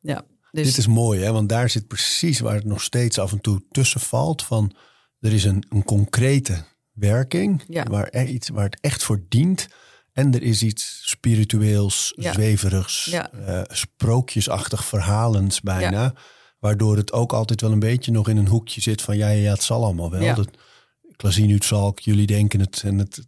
Ja, 0.00 0.24
dus 0.50 0.66
Dit 0.66 0.76
is 0.76 0.86
mooi, 0.86 1.20
hè? 1.20 1.32
want 1.32 1.48
daar 1.48 1.70
zit 1.70 1.86
precies 1.86 2.40
waar 2.40 2.54
het 2.54 2.64
nog 2.64 2.82
steeds 2.82 3.18
af 3.18 3.32
en 3.32 3.40
toe 3.40 3.62
tussen 3.70 4.00
valt. 4.00 4.42
Van, 4.44 4.76
er 5.24 5.32
is 5.32 5.44
een, 5.44 5.64
een 5.68 5.84
concrete 5.84 6.64
werking 6.92 7.62
Ja. 7.68 7.84
waar, 7.84 8.08
er 8.08 8.26
iets, 8.26 8.48
waar 8.48 8.64
het 8.64 8.78
echt 8.80 9.02
voor 9.02 9.20
dient. 9.28 9.68
En 10.12 10.34
er 10.34 10.42
is 10.42 10.62
iets 10.62 11.00
spiritueels, 11.04 12.12
Ja. 12.16 12.32
zweverigs, 12.32 13.04
Ja. 13.04 13.30
eh, 13.32 13.62
sprookjesachtig 13.76 14.84
verhalends 14.84 15.60
bijna. 15.60 16.14
Waardoor 16.58 16.96
het 16.96 17.12
ook 17.12 17.32
altijd 17.32 17.60
wel 17.60 17.72
een 17.72 17.78
beetje 17.78 18.10
nog 18.12 18.28
in 18.28 18.36
een 18.36 18.48
hoekje 18.48 18.80
zit 18.80 19.02
van 19.02 19.16
ja, 19.16 19.28
ja, 19.28 19.50
het 19.52 19.62
zal 19.62 19.84
allemaal 19.84 20.10
wel. 20.10 20.34
Dat, 20.34 20.48
ik 21.06 21.22
zal, 21.64 21.92
jullie 21.94 22.26
denken 22.26 22.60
het 22.60 22.82
en 22.84 22.98
het 22.98 23.22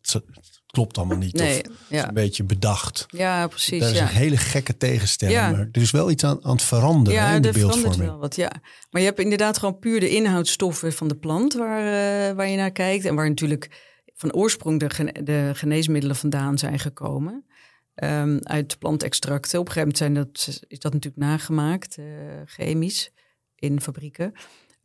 klopt 0.76 0.98
allemaal 0.98 1.16
niet. 1.16 1.34
nee, 1.34 1.64
of 1.68 1.74
is 1.88 2.02
een 2.02 2.14
beetje 2.14 2.44
bedacht. 2.44 3.06
ja, 3.08 3.46
precies. 3.46 3.80
Dat 3.80 3.90
is 3.90 3.98
ja. 3.98 4.02
een 4.02 4.08
hele 4.08 4.36
gekke 4.36 4.76
tegenstelling. 4.76 5.38
Ja. 5.38 5.50
Maar 5.50 5.68
er 5.72 5.80
is 5.82 5.90
wel 5.90 6.10
iets 6.10 6.24
aan, 6.24 6.44
aan 6.44 6.52
het 6.52 6.62
veranderen 6.62 7.26
hè, 7.28 7.34
in 7.34 7.42
de 7.42 7.52
verandert 7.52 7.82
beeldvorming. 7.82 8.10
wel 8.10 8.20
wat, 8.20 8.36
ja. 8.36 8.50
Maar 8.90 9.00
je 9.00 9.06
hebt 9.06 9.20
inderdaad 9.20 9.58
gewoon 9.58 9.78
puur 9.78 10.00
de 10.00 10.08
inhoudstoffen 10.08 10.92
van 10.92 11.08
de 11.08 11.16
plant 11.16 11.54
waar, 11.54 11.80
eh, 11.80 12.36
waar 12.36 12.48
je 12.48 12.56
naar 12.56 12.70
kijkt. 12.70 13.04
En 13.04 13.14
waar 13.14 13.28
natuurlijk 13.28 13.70
van 14.14 14.32
oorsprong 14.32 14.80
de, 14.80 14.90
gene- 14.90 15.22
de 15.22 15.50
geneesmiddelen 15.54 16.16
vandaan 16.16 16.58
zijn 16.58 16.78
gekomen. 16.78 17.46
Ehm, 17.94 18.38
uit 18.42 18.78
plantextracten. 18.78 19.60
Op 19.60 19.66
een 19.66 19.72
gegeven 19.72 19.94
moment 19.98 19.98
zijn 19.98 20.14
dat, 20.14 20.64
is 20.68 20.78
dat 20.78 20.92
natuurlijk 20.92 21.22
nagemaakt, 21.22 21.98
eh, 21.98 22.04
chemisch, 22.44 23.10
in 23.54 23.80
fabrieken. 23.80 24.32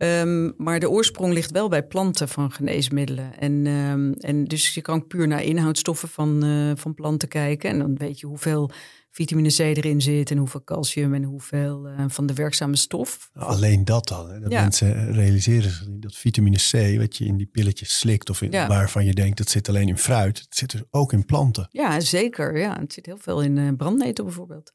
Ehm, 0.02 0.52
maar 0.58 0.80
de 0.80 0.90
oorsprong 0.90 1.34
ligt 1.34 1.52
wel 1.52 1.70
bij 1.70 1.84
planten 1.84 2.28
van 2.30 2.52
geneesmiddelen. 2.52 3.40
En, 3.40 3.68
ehm, 3.68 4.12
en 4.12 4.44
dus 4.46 4.74
je 4.74 4.82
kan 4.82 5.08
puur 5.08 5.28
naar 5.28 5.44
inhoudstoffen 5.44 6.10
van, 6.10 6.44
eh, 6.44 6.72
van 6.76 6.94
planten 6.94 7.28
kijken. 7.28 7.70
En 7.70 7.80
dan 7.80 7.96
weet 7.98 8.20
je 8.20 8.28
hoeveel 8.28 8.72
vitamine 9.12 9.50
C 9.50 9.60
erin 9.60 10.02
zit 10.02 10.32
en 10.32 10.38
hoeveel 10.38 10.64
calcium 10.64 11.14
en 11.14 11.24
hoeveel 11.24 11.88
eh, 11.88 12.06
van 12.08 12.26
de 12.26 12.34
werkzame 12.34 12.76
stof. 12.76 13.30
Alleen 13.34 13.86
dat 13.86 14.08
dan. 14.08 14.30
Hè? 14.32 14.40
Dat 14.40 14.52
Ja. 14.52 14.62
mensen 14.62 15.12
realiseren 15.14 15.70
zich 15.72 15.88
dat 15.90 16.16
vitamine 16.16 16.58
C, 16.58 16.98
wat 17.00 17.18
je 17.18 17.26
in 17.26 17.38
die 17.38 17.50
pilletjes 17.52 17.98
slikt, 18.00 18.30
of 18.30 18.42
in, 18.42 18.52
Ja. 18.52 18.68
waarvan 18.68 19.06
je 19.06 19.14
denkt 19.14 19.38
dat 19.38 19.50
zit 19.50 19.70
alleen 19.70 19.88
in 19.88 19.98
fruit, 19.98 20.40
het 20.40 20.56
zit 20.56 20.72
dus 20.72 20.82
ook 20.92 21.14
in 21.14 21.26
planten. 21.26 21.68
Ja, 21.72 22.00
zeker. 22.00 22.58
Ja, 22.58 22.80
het 22.80 22.94
zit 22.94 23.06
heel 23.06 23.18
veel 23.20 23.42
in 23.42 23.58
eh, 23.58 23.68
brandnetel 23.78 24.26
bijvoorbeeld. 24.26 24.72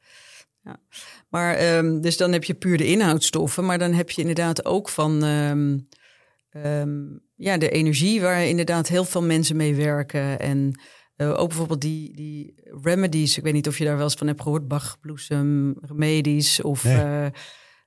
Ja. 0.66 0.80
Maar 1.28 1.54
ehm, 1.54 2.00
dus 2.00 2.16
dan 2.16 2.32
heb 2.32 2.44
je 2.44 2.54
puur 2.54 2.76
de 2.76 2.86
inhoudstoffen, 2.86 3.64
maar 3.64 3.78
dan 3.78 3.92
heb 3.92 4.10
je 4.10 4.20
inderdaad 4.20 4.64
ook 4.64 4.88
van 4.88 5.24
ehm, 5.24 5.78
ehm, 6.50 6.98
ja, 7.34 7.58
de 7.58 7.70
energie 7.70 8.20
waar 8.20 8.44
inderdaad 8.46 8.88
heel 8.88 9.04
veel 9.04 9.22
mensen 9.22 9.56
mee 9.56 9.74
werken. 9.74 10.40
En 10.40 10.80
eh, 11.16 11.38
ook 11.40 11.48
bijvoorbeeld 11.48 11.80
die, 11.80 12.16
die 12.16 12.54
remedies. 12.82 13.36
Ik 13.36 13.44
weet 13.44 13.52
niet 13.52 13.68
of 13.68 13.78
je 13.78 13.84
daar 13.84 13.96
wel 13.96 14.04
eens 14.04 14.14
van 14.14 14.26
hebt 14.26 14.42
gehoord. 14.42 14.68
Bachbloesem, 14.68 15.76
remedies 15.80 16.60
of... 16.60 16.84
Nee. 16.84 16.96
eh, 16.96 17.26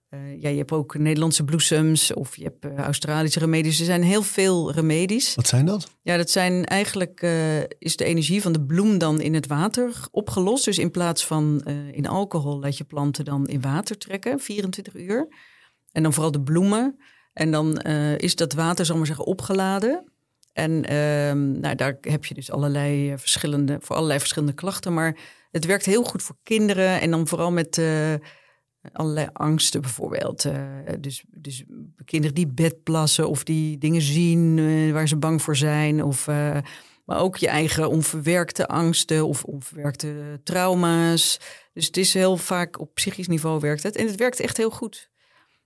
eh, 0.10 0.42
ja, 0.42 0.50
je 0.50 0.58
hebt 0.58 0.72
ook 0.72 0.98
Nederlandse 0.98 1.44
bloesems 1.44 2.14
of 2.14 2.36
je 2.36 2.44
hebt 2.44 2.66
eh, 2.66 2.78
Australische 2.78 3.40
remedies. 3.40 3.80
Er 3.80 3.86
zijn 3.86 4.04
heel 4.04 4.24
veel 4.24 4.72
remedies. 4.72 5.36
Wat 5.36 5.48
zijn 5.48 5.66
dat? 5.66 5.96
Ja, 6.02 6.18
dat 6.18 6.30
zijn 6.30 6.66
eigenlijk 6.66 7.22
eh, 7.22 7.60
is 7.60 7.96
de 7.96 8.04
energie 8.06 8.42
van 8.42 8.52
de 8.52 8.62
bloem 8.62 8.98
dan 8.98 9.22
in 9.22 9.34
het 9.34 9.48
water 9.48 10.08
opgelost. 10.12 10.66
Dus 10.66 10.78
in 10.78 10.92
plaats 10.92 11.26
van 11.26 11.64
in 11.92 12.08
alcohol 12.08 12.60
laat 12.60 12.78
je 12.78 12.84
planten 12.84 13.26
dan 13.26 13.48
in 13.48 13.62
water 13.62 13.98
trekken, 13.98 14.40
24 14.40 14.96
uur. 14.96 15.28
En 15.92 16.04
dan 16.04 16.14
vooral 16.14 16.32
de 16.32 16.42
bloemen. 16.42 17.00
En 17.34 17.52
dan 17.52 17.78
is 18.18 18.36
dat 18.36 18.54
water, 18.54 18.86
zal 18.86 18.94
ik 18.94 19.00
maar 19.00 19.08
zeggen, 19.08 19.26
opgeladen. 19.26 20.12
En 20.54 20.86
ehm, 20.86 21.60
nou, 21.60 21.76
daar 21.76 21.98
heb 22.02 22.26
je 22.26 22.34
dus 22.34 22.52
allerlei 22.52 23.18
verschillende, 23.18 23.78
voor 23.82 23.96
allerlei 23.96 24.20
verschillende 24.20 24.54
klachten. 24.54 24.94
Maar 24.94 25.18
het 25.52 25.66
werkt 25.66 25.86
heel 25.86 26.04
goed 26.04 26.24
voor 26.24 26.36
kinderen. 26.44 27.02
En 27.02 27.12
dan 27.12 27.28
vooral 27.28 27.52
met 27.52 27.82
allerlei 28.92 29.28
angsten 29.34 29.82
bijvoorbeeld. 29.82 30.46
Eh, 30.46 30.64
dus, 31.00 31.24
dus 31.28 31.64
kinderen 32.06 32.36
die 32.36 32.48
bedplassen 32.48 33.30
of 33.30 33.44
die 33.44 33.78
dingen 33.78 34.02
zien 34.02 34.60
eh, 34.60 34.94
waar 34.94 35.08
ze 35.08 35.18
bang 35.18 35.42
voor 35.42 35.56
zijn. 35.56 36.04
Of, 36.04 36.28
eh, 36.28 36.58
maar 37.06 37.20
ook 37.20 37.38
je 37.38 37.48
eigen 37.48 37.90
onverwerkte 37.90 38.68
angsten 38.68 39.28
of 39.28 39.44
onverwerkte 39.44 40.40
trauma's. 40.44 41.40
Dus 41.74 41.86
het 41.86 41.98
is 41.98 42.14
heel 42.14 42.38
vaak 42.38 42.80
op 42.80 42.94
psychisch 42.94 43.28
niveau 43.28 43.60
werkt 43.60 43.84
het. 43.84 43.96
En 43.96 44.08
het 44.08 44.16
werkt 44.16 44.40
echt 44.40 44.58
heel 44.58 44.70
goed. 44.70 45.10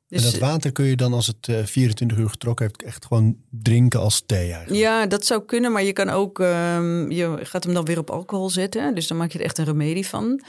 Dus, 0.07 0.25
en 0.25 0.31
dat 0.31 0.39
water 0.39 0.71
kun 0.71 0.85
je 0.85 0.95
dan 0.95 1.13
als 1.13 1.27
het 1.27 1.47
eh, 1.47 1.65
24 1.65 2.17
uur 2.17 2.29
getrokken 2.29 2.65
heeft 2.65 2.83
echt 2.83 3.05
gewoon 3.05 3.37
drinken 3.49 3.99
als 3.99 4.23
thee 4.25 4.51
eigenlijk. 4.51 4.81
Ja, 4.81 5.05
dat 5.05 5.25
zou 5.25 5.45
kunnen, 5.45 5.71
maar 5.71 5.83
je 5.83 5.93
kan 5.93 6.09
ook, 6.09 6.39
ehm, 6.39 7.11
je 7.11 7.39
gaat 7.41 7.63
hem 7.63 7.73
dan 7.73 7.85
weer 7.85 7.97
op 7.97 8.09
alcohol 8.09 8.49
zetten. 8.49 8.95
Dus 8.95 9.07
dan 9.07 9.17
maak 9.17 9.31
je 9.31 9.39
er 9.39 9.45
echt 9.45 9.57
een 9.57 9.65
remedie 9.65 10.07
van. 10.07 10.43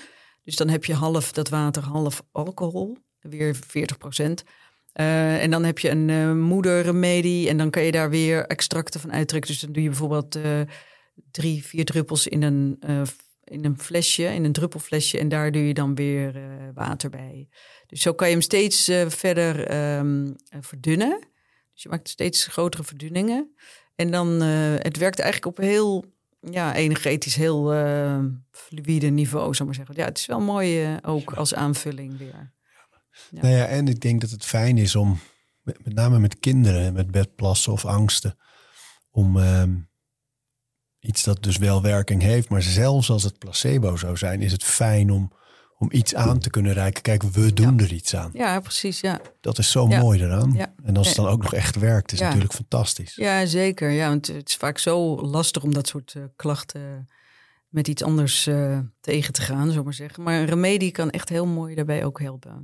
Dus 0.44 0.56
dan 0.56 0.68
heb 0.68 0.84
je 0.84 0.94
half 0.94 1.32
dat 1.32 1.48
water, 1.48 1.82
half 1.82 2.22
alcohol, 2.32 2.96
weer 3.20 3.54
40 3.54 3.98
procent. 3.98 4.44
Eh, 4.92 5.42
en 5.42 5.50
dan 5.50 5.64
heb 5.64 5.78
je 5.78 5.90
een 5.90 6.10
eh, 6.10 6.32
moederremedie 6.32 7.48
en 7.48 7.56
dan 7.56 7.70
kan 7.70 7.82
je 7.82 7.92
daar 7.92 8.10
weer 8.10 8.46
extracten 8.46 9.00
van 9.00 9.12
uittrekken. 9.12 9.50
Dus 9.50 9.60
dan 9.60 9.72
doe 9.72 9.82
je 9.82 9.88
bijvoorbeeld 9.88 10.36
eh, 10.36 10.60
drie, 11.30 11.64
vier 11.64 11.84
druppels 11.84 12.26
in 12.26 12.42
een, 12.42 12.78
in 13.44 13.64
een 13.64 13.78
flesje, 13.78 14.24
in 14.24 14.44
een 14.44 14.52
druppelflesje. 14.52 15.18
En 15.18 15.28
daar 15.28 15.52
doe 15.52 15.66
je 15.66 15.74
dan 15.74 15.94
weer 15.94 16.32
water 16.74 17.10
bij. 17.10 17.48
Dus 17.86 18.02
zo 18.02 18.14
kan 18.14 18.26
je 18.26 18.32
hem 18.32 18.42
steeds 18.42 18.90
verder 19.08 19.66
ehm, 19.66 20.26
eh, 20.48 20.58
verdunnen. 20.60 21.18
Dus 21.72 21.82
je 21.82 21.88
maakt 21.88 22.08
steeds 22.08 22.46
grotere 22.46 22.84
verdunningen. 22.84 23.54
En 23.94 24.10
dan, 24.10 24.40
het 24.40 24.96
werkt 24.96 25.18
eigenlijk 25.18 25.58
op 25.58 25.64
heel, 25.64 26.04
ja, 26.50 26.74
energetisch 26.74 27.34
heel 27.34 27.74
eh, 27.74 28.18
fluïde 28.50 29.06
niveau, 29.06 29.54
zou 29.54 29.68
maar 29.68 29.76
zeggen. 29.76 29.94
Ja, 29.96 30.04
het 30.04 30.18
is 30.18 30.26
wel 30.26 30.40
mooi 30.40 30.84
eh, 30.84 30.96
ook 31.02 31.32
als 31.32 31.54
aanvulling 31.54 32.18
weer. 32.18 32.52
Ja. 33.30 33.40
Nou 33.40 33.54
ja, 33.54 33.66
en 33.66 33.88
ik 33.88 34.00
denk 34.00 34.20
dat 34.20 34.30
het 34.30 34.44
fijn 34.44 34.78
is 34.78 34.96
om, 34.96 35.18
met, 35.62 35.84
met 35.84 35.94
name 35.94 36.18
met 36.18 36.38
kinderen, 36.38 36.92
met 36.92 37.10
bedplassen 37.10 37.72
of 37.72 37.84
angsten, 37.84 38.38
om 39.10 39.38
ehm, 39.38 39.74
iets 41.00 41.22
dat 41.22 41.42
dus 41.42 41.56
wel 41.56 41.82
werking 41.82 42.22
heeft, 42.22 42.48
maar 42.48 42.62
zelfs 42.62 43.10
als 43.10 43.22
het 43.22 43.38
placebo 43.38 43.96
zou 43.96 44.16
zijn, 44.16 44.42
is 44.42 44.52
het 44.52 44.64
fijn 44.64 45.10
om, 45.10 45.32
om 45.84 45.98
iets 45.98 46.14
aan 46.14 46.38
te 46.38 46.50
kunnen 46.50 46.72
reiken. 46.72 47.02
Kijk, 47.02 47.22
we 47.22 47.52
doen 47.52 47.78
er 47.78 47.92
iets 47.92 48.16
aan. 48.16 48.30
Ja, 48.32 48.60
precies, 48.60 49.00
ja. 49.00 49.20
Dat 49.40 49.58
is 49.58 49.70
zo 49.70 49.88
Ja. 49.88 50.00
mooi 50.00 50.22
eraan. 50.22 50.52
Ja. 50.52 50.74
En 50.84 50.96
als 50.96 51.06
het 51.06 51.16
dan 51.16 51.26
ook 51.26 51.42
nog 51.42 51.54
echt 51.54 51.76
werkt, 51.78 52.12
is 52.12 52.20
natuurlijk 52.20 52.52
fantastisch. 52.52 53.14
Ja, 53.14 53.46
zeker. 53.46 53.90
Ja, 53.90 54.08
want 54.08 54.26
het 54.26 54.48
is 54.48 54.56
vaak 54.56 54.78
zo 54.78 55.16
lastig 55.26 55.62
om 55.62 55.74
dat 55.74 55.86
soort 55.88 56.12
eh, 56.16 56.22
klachten 56.36 57.08
met 57.68 57.88
iets 57.88 58.02
anders 58.02 58.46
eh, 58.46 58.78
tegen 59.00 59.32
te 59.32 59.40
gaan, 59.42 59.60
zullen 59.62 59.76
we 59.78 59.82
maar 59.84 59.94
zeggen. 59.94 60.22
Maar 60.22 60.34
een 60.40 60.46
remedie 60.46 60.90
kan 60.90 61.10
echt 61.10 61.28
heel 61.28 61.46
mooi 61.46 61.74
daarbij 61.74 62.04
ook 62.04 62.20
helpen. 62.20 62.50
Nou 62.50 62.60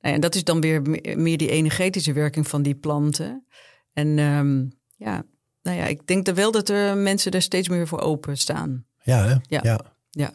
ja, 0.00 0.12
en 0.12 0.20
dat 0.20 0.34
is 0.34 0.44
dan 0.44 0.60
weer 0.60 0.82
me- 0.82 1.14
meer 1.16 1.36
die 1.38 1.50
energetische 1.50 2.12
werking 2.12 2.48
van 2.48 2.62
die 2.62 2.74
planten. 2.74 3.46
En 3.92 4.18
ehm, 4.18 4.64
ja, 4.96 5.22
nou 5.62 5.76
ja, 5.76 5.84
ik 5.84 6.06
denk 6.06 6.24
dat 6.24 6.34
wel 6.36 6.52
dat 6.52 6.68
er 6.68 6.96
mensen 6.96 7.30
daar 7.30 7.42
steeds 7.42 7.68
meer 7.68 7.86
voor 7.88 8.00
open 8.00 8.38
staan. 8.38 8.84
Ja, 9.02 9.22
hè? 9.24 9.34
Ja. 9.42 9.60
ja. 9.62 9.80
Ja. 10.10 10.32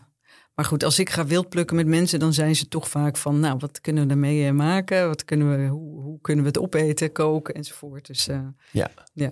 Maar 0.55 0.65
goed, 0.65 0.83
als 0.83 0.99
ik 0.99 1.09
ga 1.09 1.25
wild 1.25 1.49
plukken 1.49 1.75
met 1.75 1.87
mensen, 1.87 2.19
dan 2.19 2.33
zijn 2.33 2.55
ze 2.55 2.67
toch 2.67 2.89
vaak 2.89 3.17
van, 3.17 3.39
nou, 3.39 3.57
wat 3.59 3.81
kunnen 3.81 4.05
we 4.07 4.11
ermee 4.13 4.45
eh, 4.47 4.51
maken? 4.53 5.07
Wat 5.07 5.25
kunnen 5.25 5.57
we, 5.61 5.67
hoe, 5.67 6.01
hoe 6.01 6.21
kunnen 6.21 6.43
we 6.43 6.49
het 6.49 6.59
opeten, 6.59 7.11
koken 7.11 7.53
enzovoort. 7.53 8.05
Dus 8.07 8.27
eh, 8.27 8.39
Ja. 8.71 8.91
ja. 9.13 9.31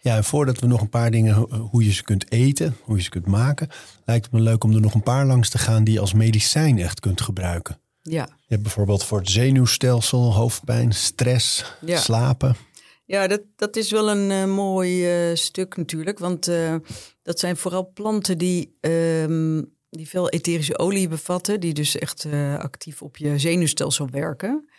Ja, 0.00 0.16
en 0.16 0.24
voordat 0.24 0.58
we 0.58 0.66
nog 0.66 0.80
een 0.80 0.88
paar 0.88 1.10
dingen, 1.10 1.34
ho- 1.34 1.48
hoe 1.70 1.84
je 1.84 1.92
ze 1.92 2.02
kunt 2.02 2.32
eten, 2.32 2.76
hoe 2.82 2.96
je 2.96 3.02
ze 3.02 3.10
kunt 3.10 3.26
maken, 3.26 3.68
lijkt 4.04 4.24
het 4.24 4.34
me 4.34 4.40
leuk 4.40 4.64
om 4.64 4.74
er 4.74 4.80
nog 4.80 4.94
een 4.94 5.02
paar 5.02 5.26
langs 5.26 5.48
te 5.48 5.58
gaan 5.58 5.84
die 5.84 5.94
je 5.94 6.00
als 6.00 6.12
medicijn 6.12 6.78
echt 6.78 7.00
kunt 7.00 7.20
gebruiken. 7.20 7.80
ja. 8.02 8.28
Je 8.40 8.56
hebt 8.56 8.62
bijvoorbeeld 8.62 9.04
voor 9.04 9.18
het 9.18 9.30
zenuwstelsel, 9.30 10.34
hoofdpijn, 10.34 10.92
stress, 10.92 11.64
Ja. 11.80 11.98
slapen. 11.98 12.56
Ja, 13.04 13.26
dat, 13.26 13.40
dat 13.56 13.76
is 13.76 13.90
wel 13.90 14.10
een 14.10 14.30
eh, 14.30 14.54
mooi 14.54 15.06
eh, 15.30 15.36
stuk 15.36 15.76
natuurlijk. 15.76 16.18
Want 16.18 16.48
eh, 16.48 16.74
dat 17.22 17.38
zijn 17.38 17.56
vooral 17.56 17.90
planten 17.92 18.38
die, 18.38 18.76
ehm, 18.80 19.62
die 19.90 20.08
veel 20.08 20.28
etherische 20.28 20.78
olie 20.78 21.08
bevatten. 21.08 21.60
Die 21.60 21.74
dus 21.74 21.98
echt 21.98 22.24
eh, 22.24 22.58
actief 22.58 23.02
op 23.02 23.16
je 23.16 23.38
zenuwstelsel 23.38 24.08
werken. 24.10 24.70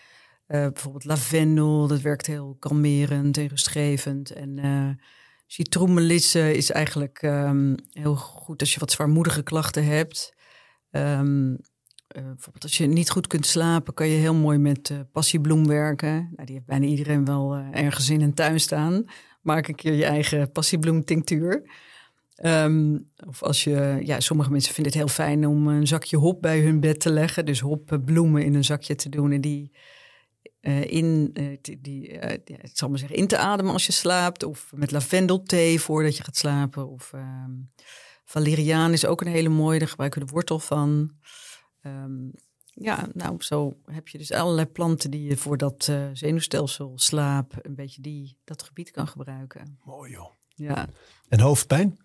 Eh, 0.45 0.59
bijvoorbeeld 0.59 1.05
lavendel, 1.05 1.87
dat 1.87 2.01
werkt 2.01 2.25
heel 2.25 2.55
kalmerend 2.59 3.37
en 3.37 3.47
rustgevend. 3.47 4.31
En 4.31 4.59
eh 4.59 4.89
citroenmelisse 5.47 6.53
is 6.55 6.71
eigenlijk 6.71 7.21
ehm, 7.21 7.75
heel 7.89 8.15
goed 8.15 8.59
als 8.59 8.73
je 8.73 8.79
wat 8.79 8.91
zwaarmoedige 8.91 9.43
klachten 9.43 9.85
hebt. 9.85 10.35
Ehm, 10.91 11.53
eh, 12.07 12.23
bijvoorbeeld 12.23 12.63
als 12.63 12.77
je 12.77 12.87
niet 12.87 13.09
goed 13.09 13.27
kunt 13.27 13.45
slapen, 13.45 13.93
kan 13.93 14.07
je 14.07 14.17
heel 14.17 14.33
mooi 14.33 14.57
met 14.57 14.93
passiebloem 15.11 15.67
werken. 15.67 16.13
Nou, 16.13 16.45
die 16.45 16.55
heeft 16.55 16.65
bijna 16.65 16.85
iedereen 16.85 17.25
wel 17.25 17.55
ergens 17.55 18.09
in 18.09 18.21
een 18.21 18.33
tuin 18.33 18.59
staan. 18.59 19.05
Maak 19.41 19.67
een 19.67 19.75
keer 19.75 19.93
je 19.93 20.05
eigen 20.05 20.51
passiebloemtinctuur. 20.51 21.63
Ehm, 22.41 22.97
of 23.27 23.43
als 23.43 23.63
je, 23.63 23.99
ja, 24.03 24.19
sommige 24.19 24.51
mensen 24.51 24.73
vinden 24.73 24.93
het 24.93 25.01
heel 25.01 25.13
fijn 25.13 25.47
om 25.47 25.67
een 25.67 25.87
zakje 25.87 26.17
hop 26.17 26.41
bij 26.41 26.59
hun 26.59 26.79
bed 26.79 26.99
te 26.99 27.11
leggen. 27.11 27.45
Dus 27.45 27.59
hopbloemen 27.59 28.43
in 28.43 28.53
een 28.53 28.63
zakje 28.63 28.95
te 28.95 29.09
doen 29.09 29.31
en 29.31 29.41
die 29.41 29.71
eh, 30.59 30.91
in, 30.91 31.29
eh, 31.33 31.57
die, 31.79 32.19
eh, 32.19 32.33
ik 32.33 32.71
zal 32.73 32.89
maar 32.89 32.99
zeggen, 32.99 33.17
in 33.17 33.27
te 33.27 33.37
ademen 33.37 33.73
als 33.73 33.85
je 33.85 33.91
slaapt. 33.91 34.43
Of 34.43 34.71
met 34.75 34.91
lavendelthee 34.91 35.79
voordat 35.79 36.17
je 36.17 36.23
gaat 36.23 36.37
slapen. 36.37 36.89
Of 36.89 37.13
ehm, 37.13 37.51
valeriaan 38.25 38.91
is 38.91 39.05
ook 39.05 39.21
een 39.21 39.27
hele 39.27 39.49
mooie, 39.49 39.79
daar 39.79 39.87
gebruiken 39.87 40.19
we 40.19 40.25
de 40.25 40.33
wortel 40.33 40.59
van. 40.59 41.11
Ehm, 41.81 42.29
ja, 42.73 43.07
nou, 43.13 43.35
zo 43.43 43.77
heb 43.85 44.07
je 44.07 44.17
dus 44.17 44.31
allerlei 44.31 44.67
planten 44.67 45.11
die 45.11 45.23
je 45.23 45.37
voor 45.37 45.57
dat 45.57 45.87
eh, 45.87 46.09
zenuwstelsel, 46.13 46.91
slaap, 46.95 47.53
een 47.61 47.75
beetje 47.75 48.01
die, 48.01 48.37
dat 48.43 48.63
gebied 48.63 48.91
kan 48.91 49.07
gebruiken. 49.07 49.79
Mooi 49.83 50.11
joh. 50.11 50.31
Ja. 50.55 50.87
En 51.29 51.39
hoofdpijn? 51.39 51.97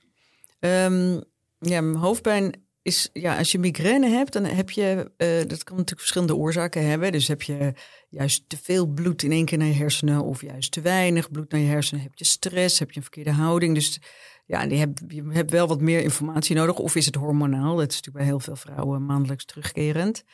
Ehm, 0.67 1.21
ja, 1.59 1.93
hoofdpijn 1.93 2.67
is, 2.83 3.11
ja, 3.13 3.39
als 3.39 3.53
je 3.53 3.59
migraine 3.59 4.09
hebt, 4.09 4.33
dan 4.33 4.45
heb 4.45 4.71
je, 4.71 5.11
eh, 5.17 5.29
dat 5.29 5.65
kan 5.65 5.77
natuurlijk 5.77 6.01
verschillende 6.01 6.37
oorzaken 6.37 6.87
hebben. 6.87 7.13
Dus 7.13 7.29
heb 7.29 7.43
je 7.43 7.73
juist 8.09 8.49
te 8.49 8.57
veel 8.63 8.87
bloed 8.87 9.23
in 9.23 9.33
één 9.33 9.45
keer 9.45 9.59
naar 9.59 9.67
je 9.67 9.75
hersenen, 9.75 10.23
of 10.23 10.41
juist 10.41 10.73
te 10.73 10.81
weinig 10.81 11.31
bloed 11.31 11.53
naar 11.53 11.61
je 11.61 11.67
hersenen. 11.67 12.03
Heb 12.03 12.13
je 12.15 12.25
stress, 12.25 12.79
heb 12.79 12.91
je 12.91 12.97
een 12.97 13.03
verkeerde 13.03 13.31
houding. 13.31 13.75
Dus 13.75 14.01
ja, 14.45 14.67
die 14.67 14.79
heb, 14.79 14.99
je 15.09 15.25
hebt 15.29 15.51
wel 15.51 15.67
wat 15.67 15.81
meer 15.81 16.01
informatie 16.01 16.57
nodig. 16.57 16.79
Of 16.79 16.95
is 16.95 17.07
het 17.07 17.15
hormonaal? 17.15 17.77
Dat 17.77 17.91
is 17.91 17.95
natuurlijk 17.97 18.17
bij 18.17 18.25
heel 18.25 18.41
veel 18.41 18.57
vrouwen 18.57 19.07
maandelijks 19.07 19.45
terugkerend. 19.45 20.25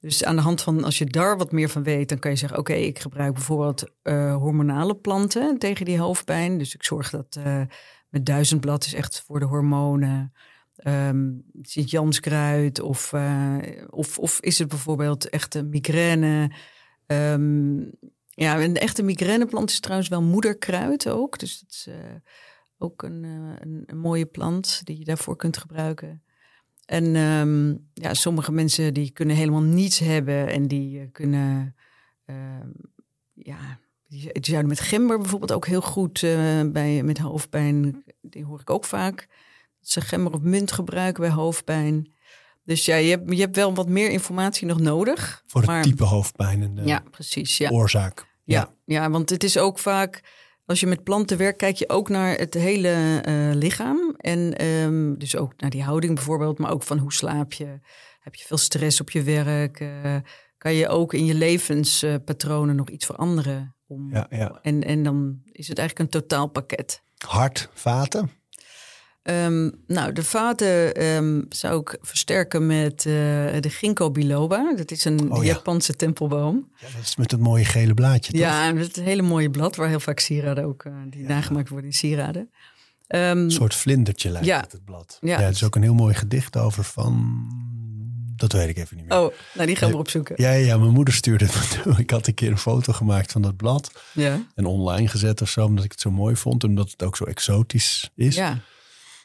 Dus 0.00 0.24
aan 0.24 0.36
de 0.36 0.42
hand 0.42 0.62
van, 0.62 0.84
als 0.84 0.98
je 0.98 1.04
daar 1.04 1.38
wat 1.38 1.52
meer 1.52 1.68
van 1.68 1.82
weet, 1.82 2.08
dan 2.08 2.18
kan 2.18 2.30
je 2.30 2.36
zeggen: 2.36 2.58
Oké, 2.58 2.72
ik 2.72 2.98
gebruik 2.98 3.32
bijvoorbeeld 3.34 3.84
eh, 4.02 4.36
hormonale 4.36 4.94
planten 4.94 5.58
tegen 5.58 5.84
die 5.84 5.98
hoofdpijn. 5.98 6.58
Dus 6.58 6.74
ik 6.74 6.84
zorg 6.84 7.10
dat 7.10 7.36
eh, 7.44 7.60
met 8.08 8.26
duizendblad 8.26 8.84
is 8.84 8.94
echt 8.94 9.20
voor 9.20 9.38
de 9.38 9.46
hormonen. 9.46 10.32
Ehm 10.76 11.30
Sint-Janskruid 11.62 12.80
of, 12.80 13.12
eh, 13.12 13.56
of, 13.90 14.18
of 14.18 14.40
is 14.40 14.58
het 14.58 14.68
bijvoorbeeld 14.68 15.28
echt 15.28 15.54
een 15.54 15.68
migraine? 15.68 16.52
Ehm, 17.06 17.78
ja, 18.28 18.60
een 18.62 18.76
echte 18.76 19.02
migraineplant 19.02 19.70
is 19.70 19.80
trouwens 19.80 20.08
wel 20.08 20.22
moederkruid 20.22 21.08
ook. 21.08 21.38
Dus 21.38 21.60
dat 21.60 21.70
is 21.70 21.86
eh, 21.86 21.94
ook 22.78 23.02
een, 23.02 23.24
eh, 23.24 23.54
een, 23.58 23.82
een 23.86 23.98
mooie 23.98 24.26
plant 24.26 24.80
die 24.84 24.98
je 24.98 25.04
daarvoor 25.04 25.36
kunt 25.36 25.56
gebruiken. 25.56 26.22
En 26.84 27.16
ehm, 27.16 27.76
ja, 27.94 28.14
sommige 28.14 28.52
mensen 28.52 28.94
die 28.94 29.10
kunnen 29.10 29.36
helemaal 29.36 29.62
niets 29.62 29.98
hebben 29.98 30.48
en 30.48 30.68
die 30.68 31.10
kunnen, 31.10 31.74
ja, 33.32 33.78
die, 34.08 34.32
die 34.32 34.44
zouden 34.44 34.68
met 34.68 34.80
gember 34.80 35.18
bijvoorbeeld 35.18 35.52
ook 35.52 35.66
heel 35.66 35.80
goed 35.82 36.22
eh, 36.22 36.60
bij 36.66 37.02
met 37.02 37.18
hoofdpijn. 37.18 38.04
Die 38.20 38.44
hoor 38.44 38.60
ik 38.60 38.70
ook 38.70 38.84
vaak. 38.84 39.26
Dat 39.80 39.90
ze 39.90 40.00
gember 40.00 40.32
of 40.32 40.40
munt 40.40 40.72
gebruiken 40.72 41.22
bij 41.22 41.32
hoofdpijn. 41.32 42.12
Dus 42.64 42.84
ja, 42.84 42.96
je 42.96 43.10
hebt, 43.10 43.32
je 43.34 43.40
hebt 43.40 43.56
wel 43.56 43.74
wat 43.74 43.88
meer 43.88 44.10
informatie 44.10 44.66
nog 44.66 44.80
nodig. 44.80 45.42
Voor 45.46 45.60
het 45.60 45.70
maar- 45.70 45.82
type 45.82 46.04
hoofdpijn 46.04 46.62
en 46.62 46.74
de 46.74 46.82
Ja, 46.84 47.02
precies. 47.10 47.56
Ja. 47.58 47.70
oorzaak. 47.70 48.26
Ja, 48.44 48.74
ja, 48.84 49.10
want 49.10 49.30
het 49.30 49.44
is 49.44 49.58
ook 49.58 49.78
vaak, 49.78 50.22
als 50.66 50.80
je 50.80 50.86
met 50.86 51.04
planten 51.04 51.38
werkt, 51.38 51.58
kijk 51.58 51.76
je 51.76 51.88
ook 51.88 52.08
naar 52.08 52.36
het 52.38 52.54
hele 52.54 53.20
eh, 53.24 53.50
lichaam. 53.54 54.14
En 54.16 54.58
ehm, 54.58 55.14
dus 55.14 55.36
ook 55.36 55.52
naar 55.56 55.70
die 55.70 55.82
houding 55.82 56.14
bijvoorbeeld, 56.14 56.58
maar 56.58 56.70
ook 56.72 56.82
van 56.82 56.98
hoe 56.98 57.12
slaap 57.12 57.52
je? 57.52 57.78
Heb 58.20 58.34
je 58.34 58.44
veel 58.44 58.56
stress 58.56 59.00
op 59.00 59.10
je 59.10 59.22
werk? 59.22 59.80
Eh, 59.80 60.16
kan 60.58 60.74
je 60.74 60.88
ook 60.88 61.14
in 61.14 61.24
je 61.24 61.34
levenspatronen 61.34 62.76
nog 62.76 62.88
iets 62.88 63.06
veranderen? 63.06 63.76
Om, 63.88 64.10
Ja, 64.12 64.26
ja. 64.30 64.58
En, 64.62 64.84
en 64.84 65.02
dan 65.02 65.40
is 65.52 65.68
het 65.68 65.78
eigenlijk 65.78 66.14
een 66.14 66.20
totaalpakket. 66.20 67.02
Hart, 67.26 67.68
vaten. 67.74 68.30
Ehm, 69.22 69.70
nou, 69.86 70.12
de 70.12 70.22
vaten 70.24 70.94
ehm, 70.94 71.42
zou 71.48 71.80
ik 71.80 71.98
versterken 72.00 72.66
met 72.66 72.96
eh, 72.98 73.12
de 73.60 73.70
ginkgo 73.70 74.10
biloba. 74.10 74.74
Dat 74.76 74.90
is 74.90 75.04
een 75.04 75.32
Oh 75.32 75.44
ja. 75.44 75.52
Japanse 75.52 75.96
tempelboom. 75.96 76.68
Ja, 76.80 76.86
dat 76.96 77.02
is 77.02 77.16
met 77.16 77.30
het 77.30 77.40
mooie 77.40 77.64
gele 77.64 77.94
blaadje. 77.94 78.32
toch? 78.32 78.40
Ja, 78.40 78.72
met 78.72 78.86
het 78.86 78.96
hele 79.04 79.22
mooie 79.22 79.50
blad 79.50 79.76
waar 79.76 79.88
heel 79.88 80.00
vaak 80.00 80.18
sieraden 80.18 80.64
ook 80.64 80.84
eh, 80.84 80.92
die 81.10 81.26
nagemaakt 81.26 81.68
worden 81.68 81.90
in 81.90 81.96
sieraden. 81.96 82.50
Ehm, 83.06 83.36
Een 83.38 83.50
soort 83.50 83.74
vlindertje 83.74 84.30
lijkt 84.30 84.46
Ja. 84.46 84.60
het, 84.60 84.72
het 84.72 84.84
blad. 84.84 85.18
Ja. 85.20 85.38
Ja. 85.38 85.44
er 85.44 85.50
is 85.50 85.64
ook 85.64 85.76
een 85.76 85.82
heel 85.82 85.94
mooi 85.94 86.14
gedicht 86.14 86.56
over 86.56 86.84
van... 86.84 87.46
Dat 88.38 88.52
weet 88.52 88.68
ik 88.68 88.76
even 88.76 88.96
niet 88.96 89.08
meer. 89.08 89.18
oh, 89.18 89.32
nou 89.54 89.66
die 89.66 89.76
gaan 89.76 89.90
we 89.90 89.96
opzoeken. 89.96 90.34
Ja, 90.42 90.50
ja, 90.52 90.76
mijn 90.76 90.92
moeder 90.92 91.14
stuurde 91.14 91.44
het 91.44 91.84
me. 91.84 91.92
Ik 92.02 92.10
had 92.10 92.26
een 92.26 92.34
keer 92.34 92.50
een 92.50 92.58
foto 92.58 92.92
gemaakt 92.92 93.32
van 93.32 93.42
dat 93.42 93.56
blad. 93.56 93.90
Ja, 94.12 94.42
En 94.54 94.64
online 94.64 95.08
gezet 95.08 95.42
of 95.42 95.48
zo, 95.48 95.64
omdat 95.64 95.84
ik 95.84 95.90
het 95.90 96.00
zo 96.00 96.10
mooi 96.10 96.36
vond. 96.36 96.64
Omdat 96.64 96.90
het 96.90 97.02
ook 97.02 97.16
zo 97.16 97.24
exotisch 97.24 98.10
is. 98.14 98.34
ja. 98.36 98.58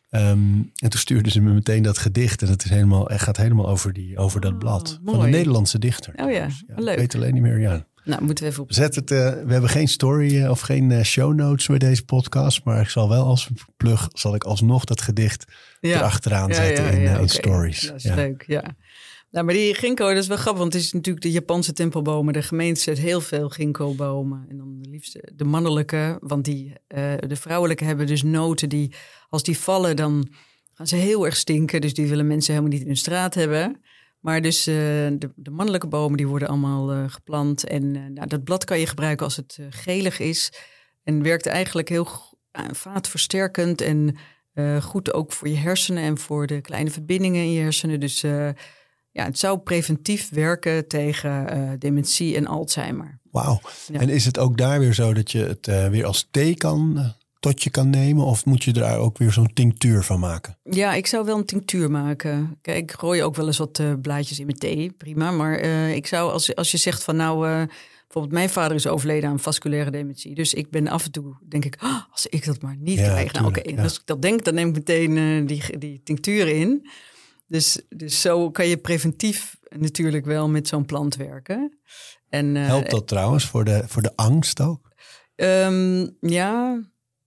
Ehm, 0.10 0.28
en 0.76 0.90
toen 0.90 1.00
stuurde 1.00 1.30
ze 1.30 1.42
me 1.42 1.54
meteen 1.54 1.84
dat 1.84 1.98
gedicht. 1.98 2.42
En 2.42 2.48
het, 2.48 2.64
is 2.64 2.70
helemaal, 2.70 3.06
het 3.08 3.22
gaat 3.22 3.38
helemaal 3.38 3.68
over, 3.68 3.94
die, 3.94 4.18
over 4.18 4.42
dat 4.42 4.52
Oh, 4.52 4.58
blad. 4.58 5.00
Van 5.06 5.22
een 5.24 5.30
Nederlandse 5.30 5.80
dichter. 5.80 6.14
Oh 6.16 6.32
ja, 6.32 6.46
Dus 6.46 6.64
leuk. 6.76 6.94
Ik 6.94 7.00
weet 7.00 7.16
alleen 7.16 7.34
niet 7.34 7.42
meer, 7.42 7.60
ja. 7.60 7.86
Nou, 8.04 8.24
moeten 8.24 8.44
we 8.44 8.50
even 8.50 8.64
op. 8.64 8.74
Zet 8.74 8.96
het, 8.96 9.12
eh, 9.12 9.18
we 9.18 9.52
hebben 9.52 9.70
geen 9.70 9.88
story 9.88 10.44
eh, 10.44 10.50
of 10.50 10.60
geen 10.62 10.92
eh, 10.92 11.04
show 11.04 11.34
notes 11.34 11.68
bij 11.68 11.78
deze 11.78 12.06
podcast. 12.06 12.64
Maar 12.64 12.82
ik 12.82 12.90
zal 12.90 13.10
wel 13.10 13.26
als 13.26 13.50
plug, 13.78 14.08
zal 14.12 14.36
ik 14.36 14.44
alsnog 14.44 14.84
dat 14.86 15.02
gedicht 15.02 15.46
Ja. 15.82 15.98
erachteraan 15.98 16.54
zetten 16.54 16.86
in, 16.92 17.06
eh, 17.06 17.12
in 17.14 17.18
oké. 17.18 17.28
stories. 17.28 17.82
Dat 17.88 17.96
is 17.96 18.04
leuk, 18.04 18.44
ja. 18.48 18.64
Nou, 19.34 19.46
maar 19.46 19.54
die 19.54 19.74
ginkgo, 19.74 20.08
dat 20.08 20.18
is 20.18 20.28
wel 20.28 20.38
grappig, 20.38 20.62
want 20.62 20.74
het 20.74 20.82
is 20.82 20.94
natuurlijk 20.94 21.26
de 21.26 21.32
Japanse 21.32 21.74
tempelbomen. 21.74 22.34
De 22.34 22.42
gemeente 22.42 22.80
zet 22.80 22.98
heel 22.98 23.22
veel 23.22 23.50
ginkgo-bomen. 23.50 24.46
En 24.50 24.58
dan 24.58 24.78
de 24.82 24.90
liefste 24.90 25.32
de 25.36 25.44
mannelijke, 25.44 26.18
want 26.22 26.46
die, 26.46 26.74
eh, 26.88 27.14
de 27.28 27.36
vrouwelijke 27.36 27.84
hebben 27.84 28.08
dus 28.08 28.24
noten 28.24 28.70
die, 28.70 28.94
als 29.30 29.44
die 29.44 29.58
vallen, 29.58 29.96
dan 29.96 30.28
gaan 30.74 30.88
ze 30.88 30.96
heel 30.96 31.26
erg 31.26 31.36
stinken. 31.36 31.82
Dus 31.82 31.94
die 31.94 32.08
willen 32.08 32.28
mensen 32.28 32.54
helemaal 32.54 32.74
niet 32.74 32.82
in 32.82 32.88
hun 32.88 32.98
straat 32.98 33.34
hebben. 33.34 33.82
Maar 34.20 34.42
dus 34.42 34.68
eh, 34.68 34.76
de, 34.76 35.32
de 35.36 35.52
mannelijke 35.52 35.88
bomen, 35.88 36.18
die 36.18 36.28
worden 36.28 36.48
allemaal 36.48 36.92
eh, 36.92 37.04
geplant. 37.08 37.64
En 37.68 38.14
nou, 38.14 38.28
dat 38.28 38.44
blad 38.44 38.64
kan 38.64 38.80
je 38.80 38.88
gebruiken 38.88 39.26
als 39.26 39.36
het 39.36 39.60
gelig 39.70 40.20
is. 40.20 40.54
En 41.04 41.24
werkt 41.24 41.46
eigenlijk 41.46 41.90
heel 41.90 42.08
vaatversterkend 42.72 43.82
en 43.82 44.16
goed 44.82 45.14
ook 45.14 45.32
voor 45.32 45.48
je 45.48 45.56
hersenen 45.56 46.04
en 46.04 46.18
voor 46.18 46.48
de 46.48 46.62
kleine 46.62 46.90
verbindingen 46.90 47.44
in 47.44 47.52
je 47.52 47.62
hersenen. 47.62 48.00
Dus 48.00 48.24
ja, 49.14 49.26
het 49.26 49.40
zou 49.40 49.58
preventief 49.58 50.30
werken 50.30 50.88
tegen 50.88 51.50
eh, 51.50 51.72
dementie 51.80 52.36
en 52.36 52.48
Alzheimer. 52.48 53.20
Wauw. 53.32 53.60
Ja. 53.92 54.00
En 54.00 54.10
is 54.10 54.26
het 54.26 54.38
ook 54.38 54.58
daar 54.58 54.80
weer 54.80 54.94
zo 54.94 55.14
dat 55.14 55.32
je 55.32 55.40
het 55.40 55.68
eh, 55.68 55.88
weer 55.88 56.06
als 56.06 56.28
thee 56.32 56.56
kan, 56.56 56.94
eh, 56.98 57.06
tot 57.40 57.64
je 57.64 57.70
kan 57.70 57.90
nemen? 57.90 58.26
Of 58.26 58.46
moet 58.46 58.64
je 58.64 58.72
daar 58.74 58.98
ook 58.98 59.18
weer 59.18 59.32
zo'n 59.32 59.54
tinctuur 59.54 60.04
van 60.04 60.20
maken? 60.20 60.58
Ja, 60.64 60.94
ik 60.94 61.08
zou 61.08 61.26
wel 61.26 61.38
een 61.38 61.46
tinctuur 61.46 61.92
maken. 61.92 62.58
Kijk, 62.62 62.78
ik 62.78 62.92
gooi 62.92 63.24
ook 63.24 63.36
wel 63.36 63.48
eens 63.48 63.58
wat 63.58 63.82
blaadjes 64.02 64.40
in 64.40 64.46
mijn 64.46 64.58
thee, 64.58 64.92
prima. 64.92 65.32
Maar 65.32 65.60
ik 65.90 66.08
zou, 66.08 66.32
als, 66.32 66.56
als 66.56 66.72
je 66.72 66.78
zegt 66.78 67.04
van 67.04 67.16
nou, 67.16 67.40
bijvoorbeeld 68.04 68.34
mijn 68.34 68.50
vader 68.50 68.76
is 68.76 68.88
overleden 68.88 69.30
aan 69.30 69.40
vasculaire 69.40 69.92
dementie. 69.92 70.36
Dus 70.36 70.54
ik 70.54 70.70
ben 70.70 70.88
af 70.88 71.06
en 71.06 71.12
toe, 71.12 71.36
denk 71.50 71.66
ik, 71.66 71.76
"Ah, 71.80 72.02
als 72.12 72.28
ik 72.28 72.46
dat 72.46 72.62
maar 72.62 72.76
niet 72.80 73.00
Ja, 73.00 73.10
krijg. 73.12 73.34
Nou 73.34 73.48
oké, 73.48 73.70
ja. 73.70 73.84
als 73.84 73.96
ik 73.96 74.02
dat 74.06 74.22
denk, 74.22 74.44
dan 74.44 74.54
neem 74.54 74.68
ik 74.68 74.74
meteen 74.74 75.46
die, 75.46 75.78
die 75.78 76.02
tinctuur 76.04 76.48
in. 76.48 76.88
Dus, 77.54 77.82
dus 77.90 78.22
zo 78.22 78.52
kan 78.52 78.68
je 78.68 78.78
preventief 78.78 79.58
natuurlijk 79.70 80.26
wel 80.26 80.50
met 80.50 80.68
zo'n 80.68 80.86
plant 80.86 81.16
werken. 81.16 81.80
En, 82.30 82.56
eh, 82.56 82.66
Helpt 82.66 82.92
dat 82.92 83.08
trouwens 83.08 83.46
voor 83.46 83.64
de, 83.64 83.84
voor 83.88 84.02
de 84.02 84.16
angst 84.16 84.62
ook? 84.62 84.92
Ehm, 85.36 86.08
ja, 86.20 86.82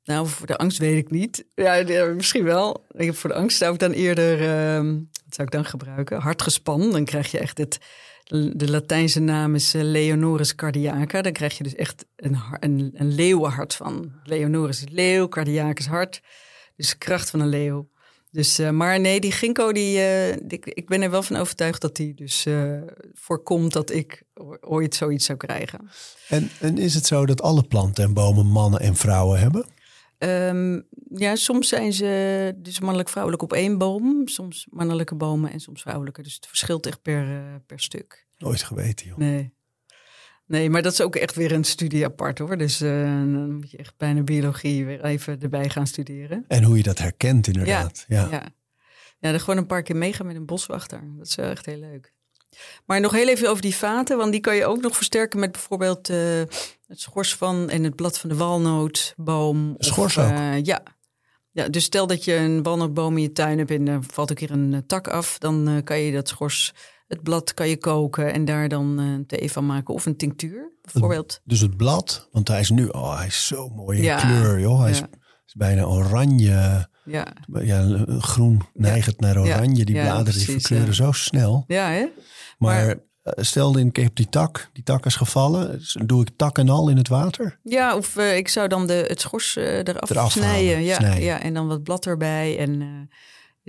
Nou, 0.05 0.27
voor 0.27 0.47
de 0.47 0.57
angst 0.57 0.79
weet 0.79 0.97
ik 0.97 1.11
niet. 1.11 1.47
Ja, 1.55 1.83
misschien 2.15 2.45
wel. 2.45 2.87
Ik 2.91 3.07
heb 3.07 3.17
voor 3.17 3.31
de 3.31 3.37
angst 3.37 3.57
zou 3.59 3.73
ik 3.73 3.79
dan 3.79 3.93
eerder, 3.93 4.41
ehm, 4.41 4.95
wat 4.95 5.35
zou 5.35 5.47
ik 5.47 5.53
dan 5.53 5.65
gebruiken? 5.65 6.21
Hartgespan. 6.21 6.91
Dan 6.91 7.05
krijg 7.05 7.31
je 7.31 7.39
echt 7.39 7.59
het, 7.59 7.79
de 8.53 8.71
Latijnse 8.71 9.21
naam 9.21 9.55
is 9.55 9.75
eh, 9.75 9.83
Leonoris 9.83 10.55
cardiaca. 10.55 11.23
Dan 11.23 11.33
krijg 11.33 11.57
je 11.57 11.63
dus 11.63 11.75
echt 11.75 12.07
een, 12.17 12.39
een, 12.61 12.91
een 12.95 13.15
leeuwenhart 13.15 13.75
van. 13.75 14.13
Leonoris 14.25 14.83
is 14.83 14.89
leeuw, 14.91 15.29
cardiacus 15.29 15.87
hart. 15.87 16.21
Dus 16.77 16.91
de 16.91 16.99
kracht 16.99 17.31
van 17.31 17.41
een 17.41 17.49
leeuw. 17.49 17.89
Dus, 18.31 18.59
eh, 18.59 18.71
maar 18.71 19.01
nee, 19.01 19.21
die 19.21 19.33
ginkgo, 19.33 19.73
die, 19.73 19.99
eh, 19.99 20.33
ik, 20.33 20.67
ik 20.67 20.87
ben 20.87 21.03
er 21.03 21.11
wel 21.11 21.23
van 21.23 21.37
overtuigd 21.37 21.81
dat 21.81 21.97
die 21.97 22.15
dus 22.15 22.47
eh, 22.47 22.81
voorkomt 23.13 23.73
dat 23.73 23.91
ik 23.91 24.23
ooit 24.61 24.95
zoiets 24.95 25.25
zou 25.25 25.39
krijgen. 25.39 25.91
En, 26.29 26.51
en 26.61 26.79
is 26.79 26.95
het 26.95 27.07
zo 27.07 27.27
dat 27.27 27.43
alle 27.43 27.63
planten 27.63 28.05
en 28.05 28.15
bomen 28.15 28.47
mannen 28.47 28.81
en 28.81 28.97
vrouwen 28.97 29.41
hebben? 29.41 29.67
Ehm, 30.19 30.81
ja, 31.15 31.37
soms 31.37 31.69
zijn 31.69 31.93
ze 31.93 32.53
dus 32.57 32.81
mannelijk-vrouwelijk 32.81 33.43
op 33.43 33.53
één 33.53 33.79
boom. 33.79 34.29
Soms 34.29 34.67
mannelijke 34.71 35.15
bomen 35.15 35.53
en 35.53 35.61
soms 35.61 35.83
vrouwelijke. 35.83 36.23
Dus 36.23 36.35
het 36.35 36.47
verschilt 36.47 36.87
echt 36.87 37.03
per, 37.03 37.27
per 37.67 37.81
stuk. 37.81 38.27
Nooit 38.39 38.63
geweten, 38.63 39.07
joh. 39.07 39.17
Nee. 39.17 39.56
Nee, 40.47 40.71
maar 40.71 40.83
dat 40.83 40.93
is 40.93 41.01
ook 41.01 41.17
echt 41.17 41.35
weer 41.35 41.53
een 41.53 41.65
studie 41.65 42.05
apart 42.05 42.39
hoor. 42.39 42.57
Dus 42.59 42.81
eh, 42.81 42.91
dan 43.11 43.55
moet 43.55 43.71
je 43.71 43.77
echt 43.77 43.95
bijna 43.97 44.23
biologie 44.23 44.85
weer 44.85 45.05
even 45.05 45.41
erbij 45.41 45.71
gaan 45.71 45.87
studeren. 45.87 46.45
En 46.49 46.63
hoe 46.63 46.77
je 46.77 46.83
dat 46.83 46.99
herkent, 46.99 47.47
inderdaad. 47.47 48.05
Ja. 48.09 48.29
Ja. 48.31 48.43
Ja, 49.19 49.31
dan 49.31 49.41
gewoon 49.41 49.57
een 49.57 49.67
paar 49.67 49.83
keer 49.83 49.97
meegaan 49.97 50.27
met 50.27 50.37
een 50.37 50.47
boswachter. 50.47 51.01
Dat 51.17 51.27
is 51.27 51.35
wel 51.35 51.51
echt 51.51 51.67
heel 51.67 51.79
leuk. 51.79 52.13
Maar 52.85 53.01
nog 53.01 53.13
heel 53.13 53.29
even 53.29 53.49
over 53.51 53.63
die 53.63 53.75
vaten, 53.77 54.17
want 54.17 54.33
die 54.33 54.41
kan 54.41 54.57
je 54.57 54.67
ook 54.67 54.81
nog 54.81 54.97
versterken 54.97 55.41
met 55.41 55.53
bijvoorbeeld 55.53 56.09
eh, 56.11 56.19
het 56.87 57.01
schors 57.01 57.35
van 57.35 57.71
en 57.71 57.85
het 57.85 57.95
blad 57.97 58.19
van 58.19 58.29
de 58.29 58.37
walnootboom. 58.37 59.75
Of, 59.79 59.85
Schors 59.85 60.19
ook? 60.19 60.31
eh, 60.31 60.63
ja. 60.63 60.83
ja. 61.51 61.69
Dus 61.69 61.85
stel 61.85 62.07
dat 62.07 62.25
je 62.25 62.35
een 62.35 62.63
walnootboom 62.63 63.17
in 63.17 63.23
je 63.23 63.33
tuin 63.33 63.59
hebt 63.59 63.71
en 63.71 63.89
er 63.89 64.03
valt 64.03 64.31
een 64.31 64.37
keer 64.37 64.51
een 64.51 64.85
tak 64.87 65.09
af, 65.09 65.39
dan 65.39 65.81
kan 65.85 65.99
je 65.99 66.13
dat 66.13 66.29
schors, 66.29 66.75
het 67.07 67.23
blad 67.23 67.55
kan 67.55 67.69
je 67.69 67.77
koken 67.79 68.33
en 68.33 68.45
daar 68.45 68.69
dan 68.69 68.99
eh, 68.99 69.05
een 69.07 69.27
thee 69.27 69.53
van 69.53 69.67
maken. 69.67 69.95
Of 69.95 70.07
een 70.07 70.17
tinctuur 70.17 70.73
bijvoorbeeld. 70.83 71.41
Dus 71.45 71.61
het 71.61 71.77
blad, 71.77 72.29
want 72.33 72.49
hij 72.49 72.61
is 72.61 72.71
nu, 72.71 72.87
oh, 72.87 73.17
hij 73.17 73.27
is 73.27 73.47
zo 73.47 73.69
mooi 73.69 73.99
in 73.99 74.05
Ja. 74.05 74.17
kleur, 74.21 74.61
joh. 74.61 74.81
Hij 74.81 74.91
is, 74.91 74.99
Ja. 74.99 75.09
is 75.47 75.55
bijna 75.55 75.85
oranje, 75.85 76.89
Ja, 77.05 77.27
ja, 77.63 78.05
groen 78.19 78.63
neigend 78.73 79.21
naar 79.21 79.39
oranje. 79.39 79.85
Die 79.85 80.01
bladeren 80.01 80.33
die 80.47 80.51
verkleuren 80.51 80.95
zo 80.95 81.13
snel. 81.13 81.65
ja 81.67 81.89
hè? 81.91 82.07
Maar, 82.59 82.87
Maar- 82.87 82.97
eh, 83.23 83.45
stel 83.45 83.79
ik 83.79 83.97
heb 83.97 84.15
die 84.17 84.29
tak, 84.29 84.71
die 84.73 84.83
tak 84.83 85.07
is 85.07 85.17
gevallen. 85.17 85.71
Dus 85.79 85.97
doe 86.07 86.21
ik 86.23 86.31
tak 86.37 86.59
en 86.59 86.69
al 86.69 86.89
in 86.89 86.97
het 86.97 87.09
water? 87.09 87.59
Ja, 87.63 87.97
of 87.97 88.17
eh, 88.17 88.37
ik 88.37 88.49
zou 88.49 88.69
dan 88.69 88.87
de, 88.87 89.05
het 89.09 89.21
schors 89.21 89.57
eraf, 89.57 90.11
Eraf 90.11 90.33
snijden. 90.33 90.69
halen, 90.71 90.83
Ja, 90.85 90.97
snijden. 90.97 91.23
ja, 91.25 91.41
en 91.41 91.55
dan 91.55 91.67
wat 91.69 91.83
blad 91.83 92.07
erbij. 92.07 92.59
En 92.59 93.09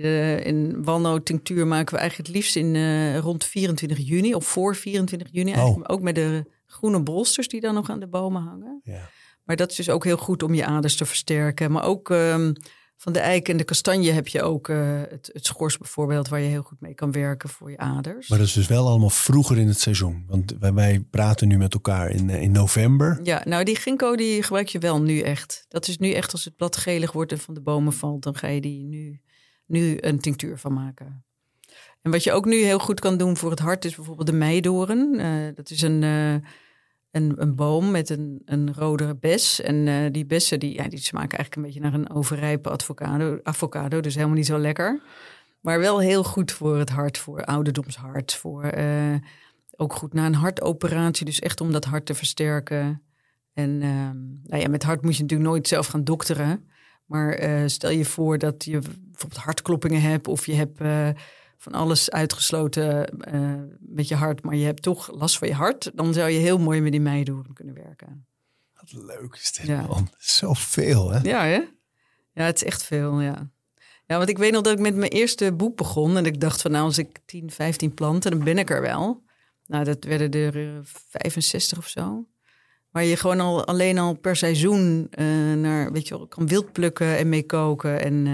de, 0.02 0.40
in 0.44 0.84
walnoottinctuur 0.84 1.66
maken 1.66 1.94
we 1.94 2.00
eigenlijk 2.00 2.28
het 2.28 2.36
liefst 2.36 2.56
in 2.56 2.74
eh, 2.74 3.18
rond 3.18 3.44
24 3.44 3.98
juni 3.98 4.34
of 4.34 4.46
voor 4.46 4.76
24 4.76 5.28
juni. 5.30 5.52
Eigenlijk 5.52 5.92
ook 5.92 6.00
met 6.00 6.14
de 6.14 6.44
groene 6.66 7.02
bolsters 7.02 7.48
die 7.48 7.60
dan 7.60 7.74
nog 7.74 7.90
aan 7.90 8.00
de 8.00 8.08
bomen 8.08 8.42
hangen. 8.42 8.80
Ja. 8.82 9.10
Maar 9.44 9.56
dat 9.56 9.70
is 9.70 9.76
dus 9.76 9.90
ook 9.90 10.04
heel 10.04 10.16
goed 10.16 10.42
om 10.42 10.54
je 10.54 10.64
aders 10.64 10.96
te 10.96 11.06
versterken. 11.06 11.72
Maar 11.72 11.84
ook 11.84 12.10
ehm, 12.10 12.52
van 12.96 13.12
de 13.12 13.18
eik 13.18 13.48
en 13.48 13.56
de 13.56 13.64
kastanje 13.64 14.12
heb 14.12 14.28
je 14.28 14.42
ook 14.42 14.68
eh, 14.68 15.00
het, 15.08 15.30
het 15.32 15.46
schors 15.46 15.78
bijvoorbeeld... 15.78 16.28
waar 16.28 16.40
je 16.40 16.48
heel 16.48 16.62
goed 16.62 16.80
mee 16.80 16.94
kan 16.94 17.12
werken 17.12 17.48
voor 17.48 17.70
je 17.70 17.78
aders. 17.78 18.28
Maar 18.28 18.38
dat 18.38 18.46
is 18.46 18.52
dus 18.52 18.66
wel 18.66 18.88
allemaal 18.88 19.10
vroeger 19.10 19.58
in 19.58 19.68
het 19.68 19.80
seizoen. 19.80 20.24
Want 20.26 20.54
wij, 20.58 20.72
wij 20.72 21.00
praten 21.10 21.48
nu 21.48 21.58
met 21.58 21.74
elkaar 21.74 22.10
in, 22.10 22.30
eh, 22.30 22.42
in 22.42 22.52
november. 22.52 23.20
Ja, 23.22 23.42
nou 23.44 23.64
die 23.64 23.76
ginkgo 23.76 24.16
die 24.16 24.42
gebruik 24.42 24.68
je 24.68 24.78
wel 24.78 25.02
nu 25.02 25.20
echt. 25.20 25.64
Dat 25.68 25.88
is 25.88 25.98
nu 25.98 26.12
echt 26.12 26.32
als 26.32 26.44
het 26.44 26.56
blad 26.56 26.76
gelig 26.76 27.12
wordt 27.12 27.32
en 27.32 27.38
van 27.38 27.54
de 27.54 27.60
bomen 27.62 27.92
valt, 27.92 28.22
dan 28.22 28.36
ga 28.36 28.46
je 28.46 28.60
die 28.60 28.84
nu, 28.84 29.20
nu 29.68 29.96
een 30.00 30.20
tinctuur 30.20 30.58
van 30.58 30.72
maken. 30.72 31.24
En 32.02 32.10
wat 32.10 32.24
je 32.24 32.32
ook 32.32 32.44
nu 32.44 32.56
heel 32.56 32.78
goed 32.78 33.00
kan 33.00 33.16
doen 33.16 33.36
voor 33.36 33.50
het 33.50 33.58
hart 33.58 33.84
is 33.84 33.94
bijvoorbeeld 33.94 34.26
de 34.26 34.32
meidoren. 34.32 35.18
Eh, 35.18 35.54
dat 35.54 35.70
is 35.70 35.82
een, 35.82 36.02
eh, 36.02 36.32
een, 37.10 37.34
een 37.36 37.54
boom 37.54 37.90
met 37.90 38.10
een, 38.10 38.42
een 38.44 38.74
rode 38.74 39.14
bes. 39.14 39.60
En 39.60 39.88
eh, 39.88 39.94
die 40.12 40.26
bessen 40.26 40.60
die, 40.60 40.74
ja, 40.74 40.88
die 40.88 40.98
smaken 40.98 41.38
eigenlijk 41.38 41.56
een 41.56 41.62
beetje 41.62 41.80
naar 41.80 41.94
een 41.94 42.10
overrijpe 42.10 42.70
avocado, 42.70 43.38
avocado. 43.42 44.00
Dus 44.00 44.14
helemaal 44.14 44.36
niet 44.36 44.46
zo 44.46 44.58
lekker. 44.58 45.02
Maar 45.60 45.78
wel 45.78 45.98
heel 45.98 46.24
goed 46.24 46.52
voor 46.52 46.78
het 46.78 46.90
hart, 46.90 47.18
voor 47.18 47.44
ouderdomshart. 47.44 48.34
Voor, 48.34 48.72
ook 49.76 49.92
goed 49.92 50.12
na 50.12 50.26
een 50.26 50.34
hartoperatie. 50.34 51.26
Dus 51.26 51.40
echt 51.40 51.60
om 51.60 51.72
dat 51.72 51.84
hart 51.84 52.06
te 52.06 52.14
versterken. 52.14 53.02
En 53.52 53.82
ehm, 53.82 54.16
nou 54.42 54.62
ja, 54.62 54.68
met 54.68 54.82
hart 54.82 55.02
moet 55.02 55.16
je 55.16 55.22
natuurlijk 55.22 55.50
nooit 55.50 55.68
zelf 55.68 55.86
gaan 55.86 56.04
dokteren. 56.04 56.68
Maar 57.08 57.32
eh, 57.32 57.62
stel 57.66 57.90
je 57.90 58.04
voor 58.04 58.38
dat 58.38 58.64
je 58.64 58.78
bijvoorbeeld 58.78 59.42
hartkloppingen 59.42 60.00
hebt 60.02 60.28
of 60.28 60.46
je 60.46 60.54
hebt 60.54 60.80
eh, 60.80 61.08
van 61.56 61.72
alles 61.72 62.10
uitgesloten 62.10 63.06
eh, 63.20 63.54
met 63.78 64.08
je 64.08 64.14
hart, 64.14 64.42
maar 64.42 64.54
je 64.56 64.64
hebt 64.64 64.82
toch 64.82 65.10
last 65.12 65.38
van 65.38 65.48
je 65.48 65.54
hart, 65.54 65.90
dan 65.94 66.12
zou 66.12 66.30
je 66.30 66.38
heel 66.38 66.58
mooi 66.58 66.80
met 66.80 66.92
die 66.92 67.00
meidoorn 67.00 67.52
kunnen 67.52 67.74
werken. 67.74 68.26
Wat 68.74 68.92
leuk 68.92 69.34
is 69.34 69.52
dit, 69.52 69.66
Ja. 69.66 69.86
man. 69.86 70.08
Zoveel, 70.18 71.10
hè? 71.10 71.18
Ja, 71.22 71.44
hè? 71.44 71.60
Ja, 72.32 72.44
het 72.44 72.56
is 72.56 72.64
echt 72.64 72.82
veel, 72.82 73.20
ja. 73.20 73.50
Ja, 74.06 74.16
want 74.16 74.28
ik 74.28 74.38
weet 74.38 74.52
nog 74.52 74.62
dat 74.62 74.72
ik 74.72 74.78
met 74.78 74.96
mijn 74.96 75.10
eerste 75.10 75.52
boek 75.52 75.76
begon 75.76 76.16
en 76.16 76.26
ik 76.26 76.40
dacht 76.40 76.62
van 76.62 76.70
nou, 76.70 76.84
als 76.84 76.98
ik 76.98 77.18
10, 77.24 77.50
15 77.50 77.94
planten, 77.94 78.30
dan 78.30 78.44
ben 78.44 78.58
ik 78.58 78.70
er 78.70 78.80
wel. 78.80 79.22
Nou, 79.66 79.84
dat 79.84 80.04
werden 80.04 80.30
er 80.30 80.76
eh, 80.76 80.78
65 80.82 81.78
of 81.78 81.88
zo. 81.88 82.26
Waar 82.98 83.06
je 83.06 83.16
gewoon 83.16 83.40
al 83.40 83.64
alleen 83.66 83.98
al 83.98 84.14
per 84.14 84.36
seizoen 84.36 85.06
eh, 85.10 85.26
naar, 85.56 85.92
weet 85.92 86.08
je 86.08 86.16
wel, 86.16 86.26
kan 86.26 86.46
wild 86.46 86.72
plukken 86.72 87.18
en 87.18 87.28
mee 87.28 87.42
koken 87.46 88.00
en, 88.00 88.26
eh, 88.26 88.32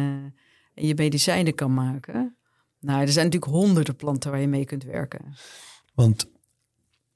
en 0.75 0.87
je 0.87 0.95
medicijnen 0.95 1.55
kan 1.55 1.75
maken. 1.75 2.37
Nou, 2.81 3.01
er 3.01 3.09
zijn 3.13 3.25
natuurlijk 3.27 3.53
honderden 3.53 3.97
planten 3.97 4.31
waar 4.31 4.41
je 4.41 4.47
mee 4.49 4.65
kunt 4.65 4.85
werken. 4.85 5.21
Want 5.95 6.27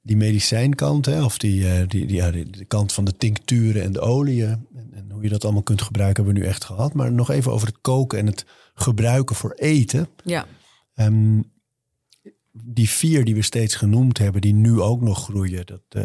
die 0.01 0.17
medicijnkant, 0.17 1.05
hè, 1.05 1.23
of 1.23 1.37
die, 1.37 1.67
eh, 1.67 1.87
die, 1.87 2.05
die, 2.05 2.15
ja, 2.15 2.31
die- 2.31 2.49
de 2.49 2.65
kant 2.65 2.93
van 2.93 3.05
de 3.05 3.17
tincturen 3.17 3.83
en 3.83 3.91
de 3.91 3.99
oliën... 3.99 4.67
En, 4.75 4.89
en 4.93 5.11
hoe 5.11 5.23
je 5.23 5.29
dat 5.29 5.43
allemaal 5.43 5.63
kunt 5.63 5.81
gebruiken, 5.81 6.23
hebben 6.23 6.41
we 6.41 6.47
nu 6.47 6.53
echt 6.53 6.63
gehad. 6.63 6.93
Maar 6.93 7.11
nog 7.11 7.29
even 7.29 7.51
over 7.51 7.67
het 7.67 7.77
koken 7.81 8.19
en 8.19 8.25
het 8.25 8.45
gebruiken 8.73 9.35
voor 9.35 9.51
eten. 9.51 10.07
Ja, 10.23 10.45
Ehm, 10.93 11.41
die 12.51 12.89
vier 12.89 13.25
die 13.25 13.35
we 13.35 13.41
steeds 13.41 13.75
genoemd 13.75 14.17
hebben, 14.17 14.41
die 14.41 14.53
nu 14.53 14.81
ook 14.81 15.01
nog 15.01 15.23
groeien. 15.23 15.65
Dat, 15.65 15.81
eh, 15.89 16.03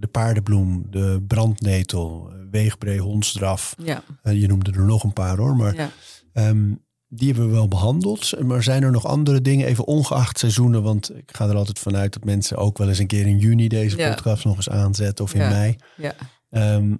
de 0.00 0.08
paardenbloem, 0.10 0.86
de 0.90 1.24
brandnetel, 1.26 2.28
eh, 2.32 2.36
weegbree, 2.50 2.98
hondsdraf. 3.00 3.74
ja, 3.84 4.02
Eh, 4.22 4.40
je 4.40 4.46
noemde 4.46 4.70
er 4.72 4.84
nog 4.84 5.04
een 5.04 5.12
paar 5.12 5.36
hoor, 5.36 5.56
maar 5.56 5.74
ja. 5.74 5.90
ehm, 6.32 6.74
die 7.08 7.28
hebben 7.28 7.46
we 7.48 7.52
wel 7.54 7.68
behandeld. 7.68 8.40
Maar 8.44 8.62
zijn 8.62 8.82
er 8.82 8.90
nog 8.90 9.06
andere 9.06 9.40
dingen, 9.40 9.66
even 9.66 9.86
ongeacht 9.86 10.38
seizoenen? 10.38 10.82
Want 10.82 11.16
ik 11.16 11.30
ga 11.36 11.48
er 11.48 11.56
altijd 11.56 11.78
vanuit 11.78 12.12
dat 12.12 12.24
mensen 12.24 12.56
ook 12.56 12.78
wel 12.78 12.88
eens 12.88 12.98
een 12.98 13.06
keer 13.06 13.26
in 13.26 13.38
juni 13.38 13.68
deze 13.68 13.96
Ja. 13.96 14.10
podcast 14.14 14.44
nog 14.44 14.56
eens 14.56 14.68
aanzetten 14.68 15.24
of 15.24 15.34
in 15.34 15.38
mei. 15.48 15.76
ja. 15.96 16.14
Ehm, 16.50 16.94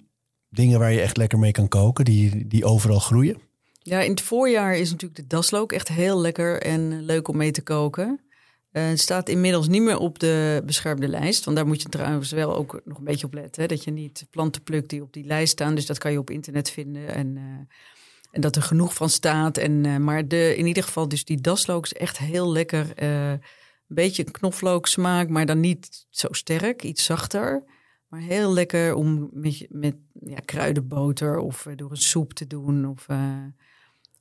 dingen 0.51 0.79
waar 0.79 0.93
je 0.93 1.01
echt 1.01 1.17
lekker 1.17 1.39
mee 1.39 1.51
kan 1.53 1.69
koken, 1.69 2.05
die, 2.05 2.47
die 2.47 2.65
overal 2.65 2.99
groeien. 2.99 3.37
Ja, 3.83 4.01
in 4.01 4.11
het 4.11 4.21
voorjaar 4.21 4.77
is 4.77 4.91
natuurlijk 4.91 5.21
de 5.21 5.27
daslook 5.27 5.73
echt 5.73 5.89
heel 5.89 6.21
lekker 6.21 6.63
en 6.63 7.03
leuk 7.05 7.29
om 7.29 7.37
mee 7.37 7.51
te 7.51 7.63
koken. 7.63 8.21
Eh, 8.77 8.87
het 8.87 9.01
staat 9.01 9.29
inmiddels 9.29 9.68
niet 9.68 9.83
meer 9.83 9.99
op 9.99 10.18
de 10.18 10.62
beschermde 10.64 11.09
lijst. 11.09 11.45
Want 11.45 11.57
daar 11.57 11.66
moet 11.66 11.83
je 11.83 11.89
trouwens 11.89 12.31
wel 12.31 12.57
ook 12.57 12.81
nog 12.85 12.99
een 12.99 13.05
beetje 13.05 13.27
op 13.27 13.35
letten. 13.35 13.62
Hè? 13.62 13.68
Dat 13.68 13.85
je 13.85 13.91
niet 13.91 14.27
planten 14.31 14.62
plukt 14.62 14.91
die 14.91 15.03
op 15.03 15.12
die 15.12 15.24
lijst 15.24 15.53
staan. 15.53 15.74
Dus 15.74 15.87
dat 15.87 15.99
kan 15.99 16.12
je 16.12 16.18
op 16.18 16.31
internet 16.31 16.70
vinden. 16.70 17.09
En, 17.09 17.37
eh, 17.37 17.43
en 18.31 18.41
dat 18.41 18.57
er 18.57 18.62
genoeg 18.62 18.95
van 18.95 19.11
staat. 19.11 19.59
En, 19.59 19.85
eh, 19.85 19.97
maar 19.97 20.29
de, 20.29 20.57
in 20.57 20.66
ieder 20.66 20.83
geval, 20.83 21.09
dus 21.09 21.24
die 21.24 21.41
daslook 21.41 21.85
is 21.85 21.93
echt 21.93 22.18
heel 22.18 22.53
lekker. 22.53 22.93
een 22.97 23.41
beetje 23.95 24.24
knoflook 24.24 24.87
smaak, 24.87 25.29
maar 25.29 25.47
dan 25.47 25.61
niet 25.61 26.07
zo 26.11 26.29
sterk. 26.31 26.83
Iets 26.83 27.05
zachter. 27.05 27.64
Maar 28.09 28.20
heel 28.20 28.53
lekker 28.53 28.95
om 28.95 29.29
met, 29.33 29.66
met 29.68 29.97
ja, 30.12 30.39
kruidenboter 30.45 31.39
of 31.39 31.66
door 31.77 31.91
een 31.91 31.97
soep 31.97 32.33
te 32.33 32.47
doen. 32.47 32.89
Of, 32.89 33.07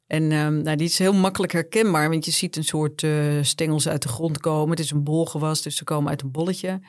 en 0.07 0.31
ehm, 0.31 0.61
nou, 0.61 0.77
die 0.77 0.87
is 0.87 0.99
heel 0.99 1.13
makkelijk 1.13 1.51
herkenbaar, 1.51 2.09
want 2.09 2.25
je 2.25 2.31
ziet 2.31 2.55
een 2.55 2.63
soort 2.63 3.03
eh, 3.03 3.37
stengels 3.41 3.87
uit 3.87 4.01
de 4.01 4.07
grond 4.07 4.37
komen. 4.37 4.69
Het 4.69 4.79
is 4.79 4.91
een 4.91 5.03
bolgewas, 5.03 5.61
dus 5.61 5.75
ze 5.75 5.83
komen 5.83 6.09
uit 6.09 6.21
een 6.21 6.31
bolletje. 6.31 6.81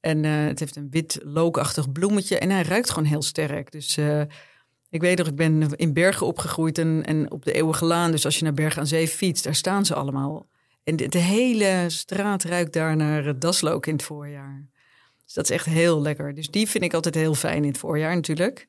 En 0.00 0.24
eh, 0.24 0.44
het 0.46 0.58
heeft 0.58 0.76
een 0.76 0.90
wit 0.90 1.20
lookachtig 1.22 1.92
bloemetje 1.92 2.38
en 2.38 2.50
hij 2.50 2.62
ruikt 2.62 2.90
gewoon 2.90 3.08
heel 3.08 3.22
sterk. 3.22 3.72
Dus 3.72 3.96
eh, 3.96 4.20
ik 4.90 5.00
weet 5.00 5.18
nog, 5.18 5.26
ik 5.26 5.36
ben 5.36 5.76
in 5.76 5.92
Bergen 5.92 6.26
opgegroeid 6.26 6.78
en, 6.78 7.04
en 7.04 7.30
op 7.30 7.44
de 7.44 7.52
Eeuwige 7.52 7.84
Laan. 7.84 8.10
Dus 8.10 8.24
als 8.24 8.38
je 8.38 8.44
naar 8.44 8.54
Bergen 8.54 8.80
aan 8.80 8.86
Zee 8.86 9.08
fietst, 9.08 9.44
daar 9.44 9.54
staan 9.54 9.86
ze 9.86 9.94
allemaal. 9.94 10.46
En 10.84 10.96
de, 10.96 11.08
de 11.08 11.18
hele 11.18 11.84
straat 11.88 12.44
ruikt 12.44 12.72
daar 12.72 12.96
naar 12.96 13.38
daslook 13.38 13.86
in 13.86 13.92
het 13.92 14.02
voorjaar. 14.02 14.66
Dus 15.24 15.34
dat 15.34 15.44
is 15.44 15.50
echt 15.50 15.66
heel 15.66 16.00
lekker. 16.00 16.34
Dus 16.34 16.50
die 16.50 16.68
vind 16.68 16.84
ik 16.84 16.94
altijd 16.94 17.14
heel 17.14 17.34
fijn 17.34 17.62
in 17.62 17.68
het 17.68 17.78
voorjaar 17.78 18.14
natuurlijk. 18.14 18.68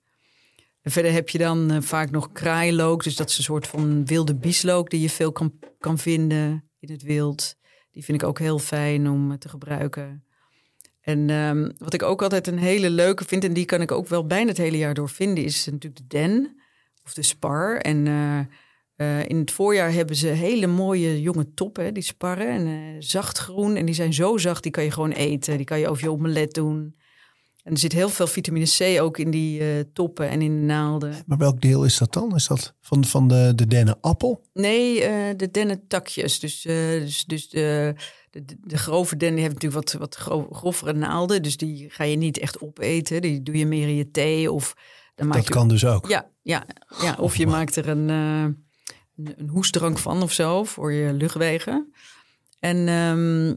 Verder 0.91 1.11
heb 1.11 1.29
je 1.29 1.37
dan 1.37 1.71
eh, 1.71 1.81
vaak 1.81 2.11
nog 2.11 2.31
kraailook. 2.31 3.03
Dus 3.03 3.15
dat 3.15 3.29
is 3.29 3.37
een 3.37 3.43
soort 3.43 3.67
van 3.67 4.05
wilde 4.05 4.35
bieslook 4.35 4.89
die 4.89 5.01
je 5.01 5.09
veel 5.09 5.31
kan, 5.31 5.53
kan 5.79 5.97
vinden 5.97 6.69
in 6.79 6.91
het 6.91 7.01
wild. 7.01 7.55
Die 7.91 8.03
vind 8.03 8.21
ik 8.21 8.27
ook 8.27 8.39
heel 8.39 8.59
fijn 8.59 9.09
om 9.09 9.31
eh, 9.31 9.37
te 9.37 9.49
gebruiken. 9.49 10.23
En 11.01 11.29
ehm, 11.29 11.69
wat 11.77 11.93
ik 11.93 12.03
ook 12.03 12.21
altijd 12.21 12.47
een 12.47 12.57
hele 12.57 12.89
leuke 12.89 13.25
vind, 13.25 13.43
en 13.43 13.53
die 13.53 13.65
kan 13.65 13.81
ik 13.81 13.91
ook 13.91 14.07
wel 14.07 14.25
bijna 14.25 14.49
het 14.49 14.57
hele 14.57 14.77
jaar 14.77 14.93
door 14.93 15.09
vinden, 15.09 15.43
is 15.43 15.65
natuurlijk 15.65 15.95
de 15.95 16.07
den. 16.07 16.61
of 17.03 17.13
de 17.13 17.23
spar. 17.23 17.77
En 17.77 18.07
eh, 18.99 19.27
in 19.27 19.37
het 19.37 19.51
voorjaar 19.51 19.91
hebben 19.91 20.15
ze 20.15 20.27
hele 20.27 20.67
mooie 20.67 21.21
jonge 21.21 21.53
toppen, 21.53 21.93
die 21.93 22.03
sparren. 22.03 22.47
En 22.47 22.67
eh, 22.67 22.95
zacht 22.99 23.37
groen. 23.37 23.75
En 23.75 23.85
die 23.85 23.95
zijn 23.95 24.13
zo 24.13 24.37
zacht, 24.37 24.63
die 24.63 24.71
kan 24.71 24.83
je 24.83 24.91
gewoon 24.91 25.11
eten. 25.11 25.57
Die 25.57 25.65
kan 25.65 25.79
je 25.79 25.87
over 25.87 26.03
je 26.03 26.11
omelet 26.11 26.53
doen. 26.53 26.95
En 27.69 27.75
er 27.75 27.81
zit 27.81 27.91
heel 27.91 28.09
veel 28.09 28.27
vitamine 28.27 28.65
C 28.77 29.01
ook 29.01 29.17
in 29.17 29.31
die 29.31 29.59
eh, 29.59 29.83
toppen 29.93 30.29
en 30.29 30.41
in 30.41 30.55
de 30.59 30.65
naalden. 30.65 31.23
Maar 31.25 31.37
welk 31.37 31.61
deel 31.61 31.85
is 31.85 31.97
dat 31.97 32.13
dan? 32.13 32.35
Is 32.35 32.47
dat 32.47 32.75
van, 32.81 33.05
van 33.05 33.27
de, 33.27 33.51
de 33.55 33.67
dennenappel? 33.67 34.45
Nee, 34.53 35.03
eh, 35.03 35.37
de 35.37 35.51
dennentakjes. 35.51 36.39
Dus, 36.39 36.65
eh, 36.65 36.75
dus, 36.75 37.25
dus 37.25 37.49
de, 37.49 37.95
de, 38.29 38.43
de 38.59 38.77
grove 38.77 39.15
dennen 39.17 39.41
hebben 39.41 39.59
natuurlijk 39.61 39.91
wat, 39.91 39.99
wat 40.01 40.15
gro- 40.15 40.47
grovere 40.51 40.93
naalden. 40.93 41.41
Dus 41.43 41.57
die 41.57 41.89
ga 41.89 42.03
je 42.03 42.15
niet 42.15 42.37
echt 42.39 42.61
opeten. 42.61 43.21
Die 43.21 43.41
doe 43.43 43.57
je 43.57 43.65
meer 43.65 43.87
in 43.87 43.95
je 43.95 44.11
thee 44.11 44.51
of... 44.51 44.75
Dan 45.15 45.27
maak 45.27 45.37
Dat 45.37 45.47
je, 45.47 45.53
kan 45.53 45.67
dus 45.67 45.85
ook. 45.85 46.07
Ja, 46.07 46.29
ja, 46.41 46.65
ja, 47.01 47.15
of 47.19 47.35
je 47.35 47.47
maakt 47.47 47.75
er 47.75 47.87
een, 47.89 48.09
een, 48.09 48.65
een 49.15 49.49
hoestdrank 49.49 49.97
van 49.97 50.21
of 50.21 50.31
zo 50.31 50.63
voor 50.63 50.93
je 50.93 51.13
luchtwegen. 51.13 51.93
En 52.59 52.87
ehm, 52.87 53.55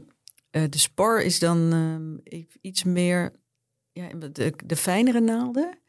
eh, 0.49 0.69
de 0.69 0.77
spar 0.77 1.21
is 1.21 1.39
dan 1.39 1.73
ehm, 1.73 2.39
iets 2.61 2.83
meer 2.83 3.41
ja, 3.93 4.09
de, 4.31 4.53
de 4.65 4.75
fijnere 4.75 5.19
naalden. 5.19 5.79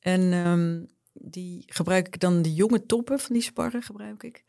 En 0.00 0.32
ehm, 0.32 0.84
die 1.12 1.62
gebruik 1.66 2.06
ik 2.06 2.20
dan 2.20 2.42
de 2.42 2.54
jonge 2.54 2.86
toppen 2.86 3.18
van 3.18 3.32
die 3.32 3.42
sparren 3.42 3.82
gebruik 3.82 4.22
ik. 4.22 4.44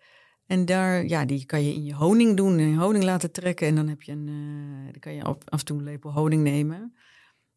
En 0.46 0.66
daar, 0.66 1.06
ja, 1.06 1.26
die 1.26 1.46
kan 1.46 1.64
je 1.64 1.74
in 1.74 1.84
je 1.84 1.96
honing 1.96 2.38
doen, 2.38 2.60
in 2.60 2.70
je 2.70 2.78
honing 2.78 3.04
laten 3.04 3.32
trekken. 3.32 3.68
En 3.68 3.76
dan 3.76 3.88
heb 3.88 4.02
je 4.02 4.12
een, 4.12 4.28
eh, 4.28 4.92
dan 4.92 5.00
kan 5.00 5.14
je 5.14 5.24
af, 5.24 5.38
af 5.46 5.60
en 5.60 5.66
toe 5.66 5.78
een 5.78 5.84
lepel 5.84 6.12
honing 6.12 6.44
nemen. 6.44 6.96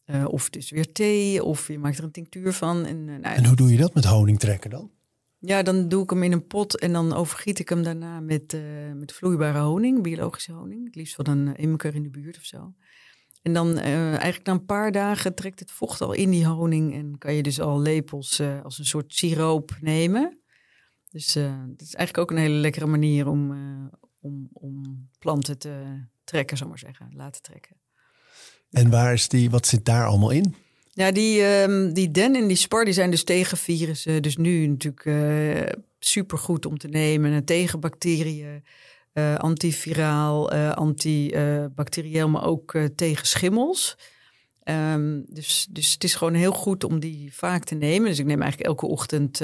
Eh, 0.04 0.24
of 0.28 0.50
dus 0.50 0.70
weer 0.70 0.92
thee, 0.92 1.44
of 1.44 1.68
je 1.68 1.78
maakt 1.78 1.98
er 1.98 2.04
een 2.04 2.10
tinctuur 2.10 2.52
van. 2.52 2.84
En, 2.84 3.08
eh, 3.08 3.16
nou, 3.16 3.36
En 3.36 3.46
hoe 3.46 3.56
doe 3.56 3.70
je 3.70 3.76
dat 3.76 3.94
met 3.94 4.04
honing 4.04 4.38
trekken 4.38 4.70
dan? 4.70 4.90
ja, 5.46 5.62
dan 5.62 5.88
doe 5.88 6.02
ik 6.02 6.10
hem 6.10 6.22
in 6.22 6.32
een 6.32 6.46
pot 6.46 6.78
en 6.78 6.92
dan 6.92 7.12
overgiet 7.12 7.58
ik 7.58 7.68
hem 7.68 7.82
daarna 7.82 8.20
met, 8.20 8.52
eh, 8.54 8.60
met 8.94 9.12
vloeibare 9.12 9.58
honing, 9.58 10.02
biologische 10.02 10.52
honing. 10.52 10.84
Het 10.84 10.94
liefst 10.94 11.14
van 11.14 11.26
een 11.26 11.54
eh, 11.54 11.64
imker 11.64 11.94
in 11.94 12.02
de 12.02 12.10
buurt 12.10 12.36
of 12.36 12.44
zo. 12.44 12.74
En 13.46 13.52
dan 13.52 13.78
eh, 13.78 14.08
eigenlijk 14.08 14.46
na 14.46 14.52
een 14.52 14.64
paar 14.64 14.92
dagen 14.92 15.34
trekt 15.34 15.60
het 15.60 15.70
vocht 15.70 16.00
al 16.00 16.12
in 16.12 16.30
die 16.30 16.46
honing 16.46 16.94
en 16.94 17.18
kan 17.18 17.34
je 17.34 17.42
dus 17.42 17.60
al 17.60 17.80
lepels 17.80 18.38
eh, 18.38 18.62
als 18.62 18.78
een 18.78 18.86
soort 18.86 19.14
siroop 19.14 19.76
nemen. 19.80 20.40
Dus 21.10 21.32
dat 21.32 21.80
is 21.80 21.94
eigenlijk 21.94 22.18
ook 22.18 22.30
een 22.30 22.42
hele 22.42 22.54
lekkere 22.54 22.86
manier 22.86 23.28
om, 23.28 23.50
om, 24.20 24.48
om 24.52 25.08
planten 25.18 25.58
te 25.58 26.04
trekken, 26.24 26.56
zal 26.56 26.68
maar 26.68 26.78
zeggen, 26.78 27.12
laten 27.14 27.42
trekken. 27.42 27.76
En 28.70 28.90
waar 28.90 29.12
is 29.12 29.28
die, 29.28 29.50
wat 29.50 29.66
zit 29.66 29.84
daar 29.84 30.06
allemaal 30.06 30.30
in? 30.30 30.54
Ja, 30.92 31.10
die, 31.10 31.42
ehm, 31.42 31.92
die 31.92 32.10
den 32.10 32.34
en 32.34 32.46
die 32.46 32.56
spar 32.56 32.84
die 32.84 32.94
zijn 32.94 33.10
dus 33.10 33.24
tegen 33.24 33.56
virussen. 33.56 34.22
Dus 34.22 34.36
nu 34.36 34.66
natuurlijk 34.66 35.04
eh 35.04 35.82
supergoed 35.98 36.66
om 36.66 36.78
te 36.78 36.88
nemen. 36.88 37.32
En 37.32 37.44
tegen 37.44 37.80
bacteriën, 37.80 38.64
eh, 39.16 39.34
antiviraal, 39.34 40.50
eh 40.50 40.72
antibacterieel, 40.72 42.28
maar 42.28 42.44
ook 42.44 42.74
eh, 42.74 42.84
tegen 42.84 43.26
schimmels. 43.26 43.98
Ehm, 44.62 45.20
dus, 45.26 45.66
dus 45.70 45.92
het 45.92 46.04
is 46.04 46.14
gewoon 46.14 46.34
heel 46.34 46.52
goed 46.52 46.84
om 46.84 47.00
die 47.00 47.34
vaak 47.34 47.64
te 47.64 47.74
nemen. 47.74 48.08
Dus 48.08 48.18
ik 48.18 48.26
neem 48.26 48.40
eigenlijk 48.40 48.70
elke 48.70 48.86
ochtend 48.86 49.42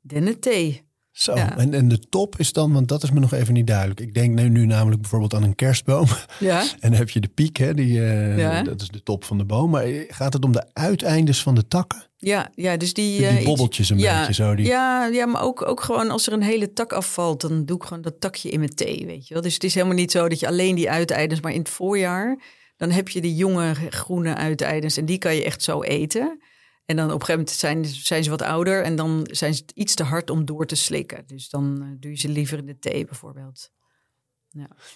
dennenthee. 0.00 0.83
Zo, 1.14 1.34
Ja. 1.34 1.56
en, 1.58 1.74
en 1.74 1.88
de 1.88 1.98
top 1.98 2.38
is 2.38 2.52
dan, 2.52 2.72
want 2.72 2.88
dat 2.88 3.02
is 3.02 3.10
me 3.10 3.20
nog 3.20 3.32
even 3.32 3.54
niet 3.54 3.66
duidelijk. 3.66 4.00
Ik 4.00 4.14
denk 4.14 4.34
nu, 4.34 4.48
nu 4.48 4.66
namelijk 4.66 5.00
bijvoorbeeld 5.00 5.34
aan 5.34 5.42
een 5.42 5.54
kerstboom. 5.54 6.06
Ja, 6.40 6.60
En 6.80 6.90
dan 6.90 6.92
heb 6.92 7.10
je 7.10 7.20
de 7.20 7.28
piek, 7.28 7.56
hè, 7.56 7.74
die, 7.74 8.04
eh, 8.04 8.38
Ja. 8.38 8.62
dat 8.62 8.80
is 8.82 8.88
de 8.88 9.02
top 9.02 9.24
van 9.24 9.38
de 9.38 9.44
boom. 9.44 9.70
Maar 9.70 9.84
gaat 10.08 10.32
het 10.32 10.44
om 10.44 10.52
de 10.52 10.64
uiteindes 10.72 11.42
van 11.42 11.54
de 11.54 11.68
takken? 11.68 12.02
ja, 12.16 12.50
ja 12.54 12.76
dus 12.76 12.94
die... 12.94 13.18
Die, 13.18 13.26
eh, 13.26 13.44
bobbeltjes 13.44 13.90
een 13.90 13.98
ja, 13.98 14.18
beetje 14.18 14.34
zo. 14.42 14.54
Die, 14.54 14.66
Ja, 14.66 15.06
ja, 15.06 15.26
maar 15.26 15.42
ook, 15.42 15.66
ook 15.68 15.80
gewoon 15.80 16.10
als 16.10 16.26
er 16.26 16.32
een 16.32 16.42
hele 16.42 16.72
tak 16.72 16.92
afvalt, 16.92 17.40
dan 17.40 17.64
doe 17.64 17.76
ik 17.76 17.82
gewoon 17.82 18.02
dat 18.02 18.20
takje 18.20 18.50
in 18.50 18.58
mijn 18.58 18.74
thee, 18.74 19.06
weet 19.06 19.28
je 19.28 19.34
wel. 19.34 19.42
Dus 19.42 19.54
het 19.54 19.64
is 19.64 19.74
helemaal 19.74 19.96
niet 19.96 20.10
zo 20.10 20.28
dat 20.28 20.40
je 20.40 20.46
alleen 20.46 20.74
die 20.74 20.90
uiteides, 20.90 21.40
maar 21.40 21.52
in 21.52 21.58
het 21.58 21.68
voorjaar, 21.68 22.38
dan 22.76 22.90
heb 22.90 23.08
je 23.08 23.20
die 23.20 23.34
jonge 23.34 23.74
groene 23.88 24.34
uiteides 24.34 24.96
en 24.96 25.04
die 25.04 25.18
kan 25.18 25.34
je 25.34 25.44
echt 25.44 25.62
zo 25.62 25.82
eten. 25.82 26.42
En 26.84 26.96
dan 26.96 27.04
op 27.12 27.20
een 27.20 27.26
gegeven 27.26 27.34
moment 27.40 27.50
zijn, 27.50 27.84
zijn 27.84 28.24
ze 28.24 28.30
wat 28.30 28.42
ouder 28.42 28.82
en 28.82 28.96
dan 28.96 29.28
zijn 29.30 29.54
ze 29.54 29.62
iets 29.74 29.94
te 29.94 30.02
hard 30.02 30.30
om 30.30 30.44
door 30.44 30.66
te 30.66 30.74
slikken. 30.74 31.24
Dus 31.26 31.48
dan 31.48 31.78
eh, 31.82 31.88
doe 32.00 32.10
je 32.10 32.16
ze 32.16 32.28
liever 32.28 32.58
in 32.58 32.66
de 32.66 32.78
thee 32.78 33.04
bijvoorbeeld. 33.04 33.72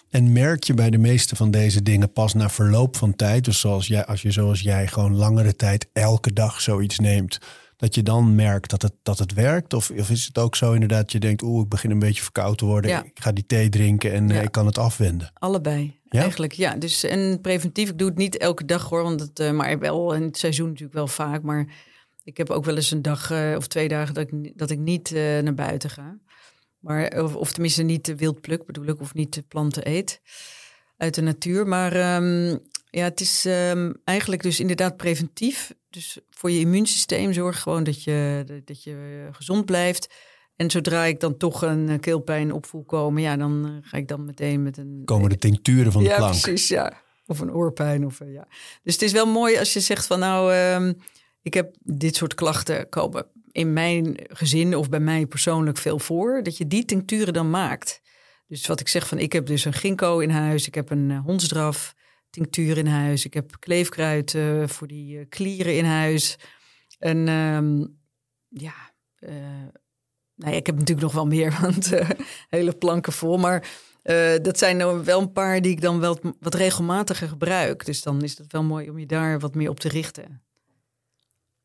En 0.09 0.31
merk 0.31 0.63
je 0.63 0.73
bij 0.73 0.89
de 0.89 0.97
meeste 0.97 1.35
van 1.35 1.51
deze 1.51 1.83
dingen 1.83 2.13
pas 2.13 2.33
na 2.33 2.49
verloop 2.49 2.95
van 2.95 3.15
tijd, 3.15 3.45
dus 3.45 3.59
zoals 3.59 3.87
jij, 3.87 4.05
als 4.05 4.21
je 4.21 4.31
zoals 4.31 4.61
jij 4.61 4.87
gewoon 4.87 5.15
langere 5.15 5.55
tijd 5.55 5.87
elke 5.93 6.33
dag 6.33 6.61
zoiets 6.61 6.99
neemt, 6.99 7.39
dat 7.77 7.95
je 7.95 8.03
dan 8.03 8.35
merkt 8.35 8.69
dat 8.69 8.81
het, 8.81 8.93
dat 9.03 9.19
het 9.19 9.33
werkt? 9.33 9.73
Of, 9.73 9.89
of 9.89 10.09
is 10.09 10.25
het 10.25 10.37
ook 10.37 10.55
zo 10.55 10.73
inderdaad 10.73 11.01
dat 11.01 11.11
je 11.11 11.19
denkt, 11.19 11.41
oeh, 11.41 11.63
ik 11.63 11.69
begin 11.69 11.91
een 11.91 11.99
beetje 11.99 12.21
verkoud 12.21 12.57
te 12.57 12.65
worden, 12.65 12.91
Ja. 12.91 13.03
ik 13.03 13.11
ga 13.21 13.31
die 13.31 13.45
thee 13.45 13.69
drinken 13.69 14.13
en 14.13 14.29
eh, 14.29 14.35
Ja. 14.35 14.41
ik 14.41 14.51
kan 14.51 14.65
het 14.65 14.77
afwenden? 14.77 15.31
Allebei, 15.33 15.98
Eigenlijk. 16.09 16.53
Ja, 16.53 16.75
dus 16.75 17.03
en 17.03 17.41
preventief, 17.41 17.89
ik 17.89 17.97
doe 17.97 18.07
het 18.07 18.17
niet 18.17 18.37
elke 18.37 18.65
dag 18.65 18.89
hoor, 18.89 19.03
want 19.03 19.19
het, 19.19 19.39
eh, 19.39 19.51
maar 19.51 19.79
wel 19.79 20.13
in 20.13 20.21
het 20.21 20.37
seizoen 20.37 20.67
natuurlijk 20.67 20.93
wel 20.93 21.07
vaak. 21.07 21.41
Maar 21.41 21.67
ik 22.23 22.37
heb 22.37 22.49
ook 22.49 22.65
wel 22.65 22.75
eens 22.75 22.91
een 22.91 23.01
dag 23.01 23.31
eh, 23.31 23.53
of 23.57 23.67
twee 23.67 23.87
dagen 23.87 24.13
dat 24.13 24.31
ik, 24.31 24.57
dat 24.57 24.69
ik 24.69 24.79
niet 24.79 25.11
eh, 25.11 25.39
naar 25.39 25.53
buiten 25.53 25.89
ga. 25.89 26.19
Maar, 26.79 27.23
of, 27.23 27.35
of 27.35 27.51
tenminste 27.51 27.83
niet 27.83 28.15
wild 28.15 28.41
pluk 28.41 28.65
bedoel 28.65 28.85
ik, 28.85 29.01
of 29.01 29.13
niet 29.13 29.41
planten 29.47 29.87
eet 29.87 30.21
uit 30.97 31.15
de 31.15 31.21
natuur. 31.21 31.67
Maar 31.67 31.93
ehm, 31.93 32.57
ja, 32.89 33.03
het 33.03 33.21
is 33.21 33.45
ehm, 33.45 33.93
eigenlijk 34.03 34.43
dus 34.43 34.59
inderdaad 34.59 34.97
preventief. 34.97 35.73
Dus 35.89 36.19
voor 36.29 36.51
je 36.51 36.59
immuunsysteem 36.59 37.33
zorg 37.33 37.61
gewoon 37.61 37.83
dat 37.83 38.03
je, 38.03 38.43
dat 38.65 38.83
je 38.83 39.27
gezond 39.31 39.65
blijft. 39.65 40.13
En 40.59 40.71
zodra 40.71 41.03
ik 41.03 41.19
dan 41.19 41.37
toch 41.37 41.61
een 41.61 41.89
eh, 41.89 41.99
keelpijn 41.99 42.53
op 42.53 42.65
voel 42.65 42.83
komen, 42.83 43.21
ja, 43.21 43.37
dan 43.37 43.65
eh, 43.65 43.89
ga 43.89 43.97
ik 43.97 44.07
dan 44.07 44.25
meteen 44.25 44.63
met 44.63 44.77
een 44.77 45.01
Komen 45.05 45.29
de 45.29 45.37
tincturen 45.37 45.91
van 45.91 46.03
de 46.03 46.09
ja, 46.09 46.27
precies, 46.29 46.67
ja. 46.67 47.01
Of 47.25 47.39
een 47.39 47.53
oorpijn. 47.53 48.05
Of, 48.05 48.19
eh, 48.19 48.33
ja. 48.33 48.47
Dus 48.83 48.93
het 48.93 49.01
is 49.01 49.11
wel 49.11 49.25
mooi 49.25 49.57
als 49.57 49.73
je 49.73 49.79
zegt 49.79 50.05
van 50.05 50.19
nou, 50.19 50.53
ehm, 50.53 50.93
ik 51.41 51.53
heb 51.53 51.75
dit 51.79 52.15
soort 52.15 52.33
klachten 52.33 52.89
komen 52.89 53.25
in 53.51 53.73
mijn 53.73 54.15
gezin 54.27 54.75
of 54.75 54.89
bij 54.89 54.99
mij 54.99 55.25
persoonlijk 55.25 55.77
veel 55.77 55.99
voor. 55.99 56.43
Dat 56.43 56.57
je 56.57 56.67
die 56.67 56.85
tincturen 56.85 57.33
dan 57.33 57.49
maakt. 57.49 58.01
Dus 58.47 58.67
wat 58.67 58.79
ik 58.79 58.87
zeg 58.87 59.07
van 59.07 59.17
ik 59.17 59.33
heb 59.33 59.45
dus 59.45 59.65
een 59.65 59.73
ginkgo 59.73 60.19
in 60.19 60.29
huis. 60.29 60.67
Ik 60.67 60.75
heb 60.75 60.89
een 60.89 61.17
hondsdraf 61.17 61.95
tinctuur 62.29 62.77
in 62.77 62.87
huis. 62.87 63.25
Ik 63.25 63.33
heb 63.33 63.55
kleefkruid 63.59 64.37
voor 64.65 64.87
die 64.87 65.25
klieren 65.25 65.77
in 65.77 65.85
huis. 65.85 66.37
En 66.97 67.27
ehm, 67.27 67.85
ja, 68.47 68.73
nou 70.39 70.51
ja, 70.51 70.57
ik 70.57 70.65
heb 70.65 70.75
natuurlijk 70.75 71.01
nog 71.07 71.13
wel 71.13 71.25
meer, 71.27 71.57
want 71.61 71.93
eh, 71.93 72.09
hele 72.49 72.71
planken 72.73 73.13
vol. 73.13 73.37
Maar 73.37 73.67
eh, 74.01 74.31
dat 74.41 74.57
zijn 74.57 74.77
nou 74.77 75.03
wel 75.03 75.21
een 75.21 75.31
paar 75.31 75.61
die 75.61 75.71
ik 75.71 75.81
dan 75.81 75.99
wel 75.99 76.19
wat 76.39 76.53
regelmatiger 76.53 77.27
gebruik. 77.27 77.85
Dus 77.85 78.01
dan 78.01 78.23
is 78.23 78.37
het 78.37 78.51
wel 78.51 78.63
mooi 78.63 78.89
om 78.89 78.99
je 78.99 79.05
daar 79.05 79.39
wat 79.39 79.55
meer 79.55 79.69
op 79.69 79.79
te 79.79 79.89
richten. 79.89 80.41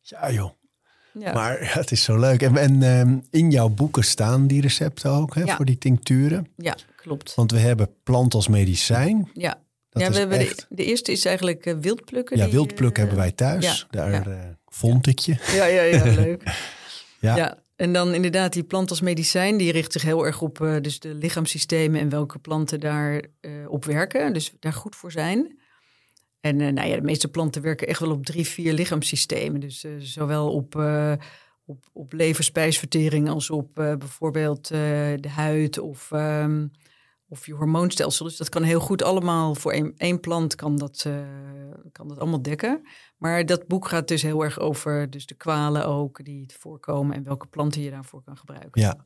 Ja 0.00 0.30
joh, 0.32 0.50
Ja, 1.12 1.32
maar 1.32 1.62
ja, 1.64 1.68
het 1.78 1.90
is 1.90 2.02
zo 2.02 2.18
leuk. 2.18 2.42
En, 2.42 2.56
en 2.56 2.82
ehm, 2.82 3.18
in 3.30 3.50
jouw 3.50 3.68
boeken 3.68 4.04
staan 4.04 4.46
die 4.46 4.60
recepten 4.60 5.10
ook, 5.10 5.34
hè, 5.34 5.42
Ja. 5.42 5.56
voor 5.56 5.64
die 5.64 5.78
tincturen. 5.78 6.46
ja 6.56 6.76
klopt. 6.96 7.34
Want 7.34 7.50
we 7.50 7.58
hebben 7.58 7.88
plant 8.02 8.34
als 8.34 8.48
medicijn. 8.48 9.30
Ja, 9.34 9.60
Dat 9.90 10.02
ja 10.02 10.10
we 10.10 10.18
hebben 10.18 10.38
echt- 10.38 10.66
de, 10.68 10.74
de 10.74 10.84
eerste 10.84 11.12
is 11.12 11.24
eigenlijk 11.24 11.66
eh, 11.66 11.74
wildplukken. 11.80 12.36
Ja, 12.36 12.44
die, 12.44 12.52
wildpluk 12.52 12.96
hebben 12.96 13.16
wij 13.16 13.32
thuis. 13.32 13.86
Daar 13.90 14.56
vond 14.66 15.06
ik 15.06 15.18
je. 15.18 15.36
Ja, 15.54 15.64
ja, 15.64 15.82
ja, 15.82 16.04
leuk. 16.04 16.42
Ja. 17.20 17.58
En 17.76 17.92
dan 17.92 18.14
inderdaad 18.14 18.52
die 18.52 18.62
plant 18.62 18.90
als 18.90 19.00
medicijn, 19.00 19.56
die 19.56 19.72
richt 19.72 19.92
zich 19.92 20.02
heel 20.02 20.26
erg 20.26 20.42
op 20.42 20.60
eh, 20.60 20.76
dus 20.80 21.00
de 21.00 21.14
lichaamssystemen 21.14 22.00
en 22.00 22.08
welke 22.08 22.38
planten 22.38 22.80
daar 22.80 23.24
eh, 23.40 23.50
op 23.68 23.84
werken. 23.84 24.32
Dus 24.32 24.54
daar 24.60 24.72
goed 24.72 24.96
voor 24.96 25.12
zijn. 25.12 25.58
En 26.40 26.60
eh, 26.60 26.72
nou 26.72 26.88
ja, 26.88 26.96
de 26.96 27.02
meeste 27.02 27.28
planten 27.28 27.62
werken 27.62 27.86
echt 27.86 28.00
wel 28.00 28.10
op 28.10 28.26
drie, 28.26 28.46
vier 28.46 28.72
lichaamssystemen. 28.72 29.60
Dus 29.60 29.86
zowel 29.98 30.52
op, 30.52 30.74
op, 31.64 31.84
op 31.92 32.12
leverspijsvertering 32.12 33.28
als 33.28 33.50
op 33.50 33.74
bijvoorbeeld 33.74 34.68
de 34.68 35.28
huid 35.28 35.78
of, 35.78 36.12
ehm, 36.12 36.66
of 37.28 37.46
je 37.46 37.54
hormoonstelsel. 37.54 38.24
Dus 38.26 38.36
dat 38.36 38.48
kan 38.48 38.62
heel 38.62 38.80
goed 38.80 39.02
allemaal 39.02 39.54
voor 39.54 39.72
één, 39.72 39.92
één 39.96 40.20
plant 40.20 40.54
kan 40.54 40.76
dat, 40.76 41.04
eh, 41.06 41.14
kan 41.92 42.08
dat 42.08 42.18
allemaal 42.18 42.42
dekken. 42.42 42.82
Maar 43.16 43.46
dat 43.46 43.66
boek 43.66 43.88
gaat 43.88 44.08
dus 44.08 44.22
heel 44.22 44.44
erg 44.44 44.58
over 44.58 45.10
dus 45.10 45.26
de 45.26 45.34
kwalen 45.34 45.86
ook 45.86 46.24
die 46.24 46.50
voorkomen 46.58 47.16
en 47.16 47.24
welke 47.24 47.46
planten 47.46 47.80
je 47.82 47.90
daarvoor 47.90 48.22
kan 48.24 48.36
gebruiken. 48.36 48.80
Ja. 48.80 48.96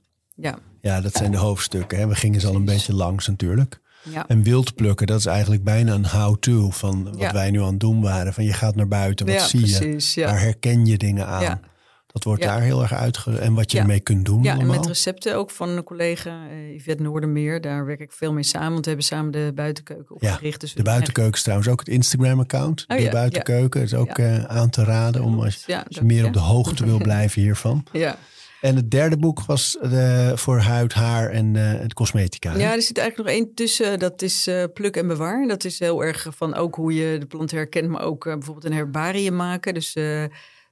Ja, 0.40 0.58
ja, 0.80 1.00
dat 1.00 1.14
zijn 1.14 1.30
de 1.30 1.36
hoofdstukken. 1.36 1.98
Hè. 1.98 2.06
We 2.06 2.14
gingen 2.14 2.40
ze 2.40 2.46
al 2.46 2.54
een 2.54 2.64
beetje 2.64 2.94
langs 2.94 3.26
natuurlijk. 3.26 3.80
ja. 4.02 4.28
En 4.28 4.42
wildplukken, 4.42 5.06
dat 5.06 5.18
is 5.18 5.26
eigenlijk 5.26 5.64
bijna 5.64 5.94
een 5.94 6.06
how-to 6.06 6.70
van 6.70 7.04
wat 7.04 7.18
Ja. 7.18 7.32
wij 7.32 7.50
nu 7.50 7.60
aan 7.62 7.70
het 7.70 7.80
doen 7.80 8.00
waren. 8.00 8.34
Van 8.34 8.44
je 8.44 8.52
gaat 8.52 8.74
naar 8.74 8.88
buiten, 8.88 9.26
wat 9.26 9.34
ja, 9.34 9.46
zie 9.46 9.66
je? 9.66 9.78
precies. 9.78 10.24
Waar 10.24 10.40
herken 10.40 10.86
je 10.86 10.98
dingen 10.98 11.26
aan? 11.26 11.60
Ja. 12.08 12.14
Dat 12.14 12.24
wordt 12.24 12.42
Ja. 12.42 12.48
daar 12.52 12.60
heel 12.62 12.82
erg 12.82 12.92
uitge... 12.94 13.38
En 13.38 13.54
wat 13.54 13.70
je 13.70 13.76
Ja. 13.76 13.82
ermee 13.82 14.00
kunt 14.00 14.24
doen 14.24 14.42
Ja, 14.42 14.50
en 14.52 14.56
allemaal. 14.58 14.76
met 14.76 14.86
recepten 14.86 15.36
ook 15.36 15.50
van 15.50 15.68
een 15.68 15.82
collega, 15.84 16.46
eh, 16.50 16.74
Yvette 16.74 17.02
Noordermeer. 17.02 17.60
Daar 17.60 17.84
werk 17.86 18.00
ik 18.00 18.12
veel 18.12 18.32
mee 18.32 18.42
samen, 18.42 18.72
want 18.72 18.80
we 18.84 18.88
hebben 18.90 19.06
samen 19.06 19.32
de 19.32 19.52
buitenkeuken 19.54 20.16
Ja, 20.18 20.30
opgericht. 20.32 20.60
dus 20.60 20.70
we 20.72 20.76
De 20.78 20.82
buitenkeuken 20.84 21.34
is 21.34 21.42
trouwens 21.42 21.68
ook 21.68 21.78
het 21.78 21.88
Instagram-account. 21.88 22.84
Oh 22.88 22.96
de 22.96 23.02
ja, 23.02 23.10
buitenkeuken 23.10 23.82
is 23.82 23.94
ook 23.94 24.16
Ja. 24.16 24.24
eh, 24.38 24.44
aan 24.44 24.70
te 24.70 24.84
raden. 24.84 25.22
Om 25.22 25.40
als, 25.40 25.62
Ja, 25.66 25.84
je 25.88 26.02
meer 26.04 26.26
op 26.26 26.32
de 26.32 26.38
hoogte 26.38 26.84
wil 26.84 26.98
blijven 27.10 27.42
hiervan. 27.42 27.84
Ja, 27.92 28.16
En 28.60 28.76
het 28.76 28.90
derde 28.90 29.16
boek 29.16 29.42
was 29.44 29.78
eh, 29.78 30.32
voor 30.36 30.58
huid, 30.60 30.92
haar 30.92 31.30
en 31.30 31.54
het 31.54 31.94
cosmetica. 31.94 32.52
hè? 32.52 32.58
Ja, 32.58 32.72
er 32.74 32.82
zit 32.82 32.98
eigenlijk 32.98 33.28
nog 33.28 33.38
één 33.38 33.54
tussen. 33.54 33.98
Dat 33.98 34.22
is 34.22 34.48
pluk 34.74 34.96
en 34.96 35.06
bewaar. 35.06 35.46
Dat 35.46 35.64
is 35.64 35.78
heel 35.78 36.04
erg 36.04 36.26
van 36.36 36.54
ook 36.54 36.74
hoe 36.74 36.94
je 36.94 37.18
de 37.18 37.26
plant 37.26 37.50
herkent, 37.50 37.88
maar 37.88 38.02
ook 38.02 38.24
bijvoorbeeld 38.24 38.64
een 38.64 38.72
herbarium 38.72 39.36
maken. 39.36 39.74
Dus, 39.74 39.96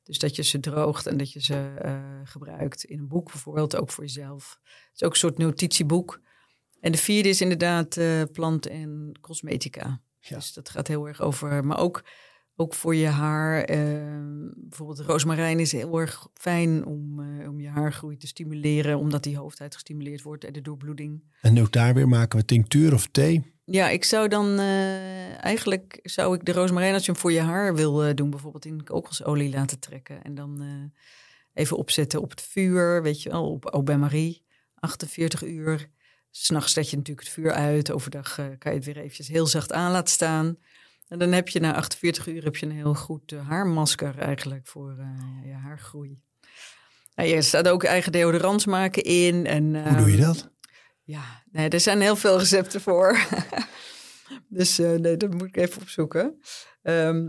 dus 0.07 0.19
dat 0.19 0.37
je 0.37 0.43
ze 0.43 0.61
droogt 0.61 1.07
en 1.07 1.17
dat 1.17 1.33
je 1.33 1.43
ze 1.43 1.75
eh, 1.79 2.01
gebruikt 2.25 2.85
in 2.85 2.99
een 2.99 3.09
boek 3.09 3.31
bijvoorbeeld, 3.33 3.77
ook 3.77 3.91
voor 3.91 4.05
jezelf. 4.05 4.59
Het 4.63 4.95
is 4.95 5.03
ook 5.03 5.11
een 5.11 5.17
soort 5.17 5.39
notitieboek. 5.39 6.21
En 6.81 6.93
de 6.93 6.99
vierde 6.99 7.29
is 7.29 7.41
inderdaad 7.41 7.97
eh, 7.97 8.23
plant 8.33 8.67
en 8.67 9.13
cosmetica. 9.21 10.01
Ja. 10.19 10.37
Dus 10.37 10.53
dat 10.53 10.69
gaat 10.69 10.89
heel 10.89 11.07
erg 11.09 11.21
over, 11.21 11.65
maar 11.65 11.79
ook, 11.79 12.05
ook 12.57 12.75
voor 12.75 12.95
je 12.95 13.07
haar. 13.07 13.63
eh, 13.63 13.79
bijvoorbeeld 14.57 15.01
roosmarijn 15.01 15.61
is 15.61 15.73
heel 15.73 16.01
erg 16.01 16.29
fijn 16.35 16.85
om, 16.85 17.21
eh, 17.21 17.49
om 17.49 17.61
je 17.61 17.69
haargroei 17.69 18.17
te 18.17 18.27
stimuleren, 18.27 18.99
omdat 18.99 19.23
die 19.23 19.37
hoofdhuid 19.37 19.75
gestimuleerd 19.75 20.23
wordt 20.23 20.45
en 20.45 20.53
de 20.53 20.61
doorbloeding. 20.61 21.23
En 21.41 21.61
ook 21.61 21.73
daar 21.73 21.95
weer 21.95 22.09
maken 22.09 22.39
we 22.39 22.45
tinctuur 22.45 22.95
of 22.95 23.07
thee. 23.07 23.55
Ja, 23.69 23.89
ik 23.89 24.05
zou 24.05 24.29
dan 24.29 24.59
eh, 24.59 25.45
eigenlijk 25.45 25.99
zou 26.03 26.35
ik 26.35 26.45
de 26.45 26.53
roosmarijn 26.53 26.95
als 26.95 27.05
je 27.05 27.13
hem 27.13 27.21
voor 27.21 27.33
je 27.33 27.41
haar 27.41 27.75
wil 27.75 28.05
eh, 28.05 28.15
doen, 28.15 28.31
bijvoorbeeld 28.31 28.65
in 28.65 28.85
kokosolie 28.85 29.51
laten 29.51 29.79
trekken 29.79 30.23
en 30.23 30.35
dan 30.35 30.63
eh, 30.63 31.03
even 31.63 31.77
opzetten 31.77 32.21
op 32.21 32.31
het 32.31 32.43
vuur, 32.43 33.03
weet 33.03 33.23
je 33.23 33.31
wel, 33.31 33.51
op 33.51 33.65
au 33.65 33.83
bain-marie, 33.83 34.45
48 34.75 35.45
uur. 35.45 35.91
S'nachts 36.31 36.73
zet 36.73 36.91
je 36.91 36.97
natuurlijk 36.97 37.27
het 37.27 37.35
vuur 37.35 37.53
uit, 37.53 37.91
overdag 37.91 38.35
kan 38.35 38.73
je 38.73 38.79
het 38.79 38.85
weer 38.85 38.97
eventjes 38.97 39.29
heel 39.29 39.47
zacht 39.47 39.73
aan 39.73 39.93
laten 39.93 40.13
staan. 40.13 40.59
En 41.09 41.19
dan 41.19 41.33
heb 41.33 41.49
je 41.49 41.61
na 41.61 41.75
48 41.75 42.27
uur 42.27 42.45
heb 42.45 42.57
je 42.57 42.67
een 42.67 42.73
heel 42.73 42.95
goed 42.95 43.31
haarmasker 43.31 44.19
eigenlijk 44.19 44.67
voor 44.67 44.97
je 45.45 45.53
haargroei. 45.53 46.21
Nou, 47.15 47.29
je 47.29 47.43
staat 47.43 47.69
ook 47.69 47.85
eigen 47.85 48.13
deodorants 48.13 48.67
maken 48.67 49.03
in. 49.03 49.47
En, 49.47 49.89
Hoe 49.89 49.97
doe 49.97 50.11
je 50.11 50.17
ehm, 50.17 50.27
dat? 50.27 50.51
Ja, 51.07 51.43
nee, 51.51 51.69
er 51.69 51.81
zijn 51.81 52.01
heel 52.01 52.17
veel 52.17 52.39
recepten 52.39 52.81
voor. 52.81 53.19
dus 54.49 54.79
eh, 54.79 54.91
nee, 54.91 55.17
dat 55.17 55.31
moet 55.31 55.47
ik 55.47 55.57
even 55.57 55.83
opzoeken. 55.83 56.35
Ehm, 56.83 57.23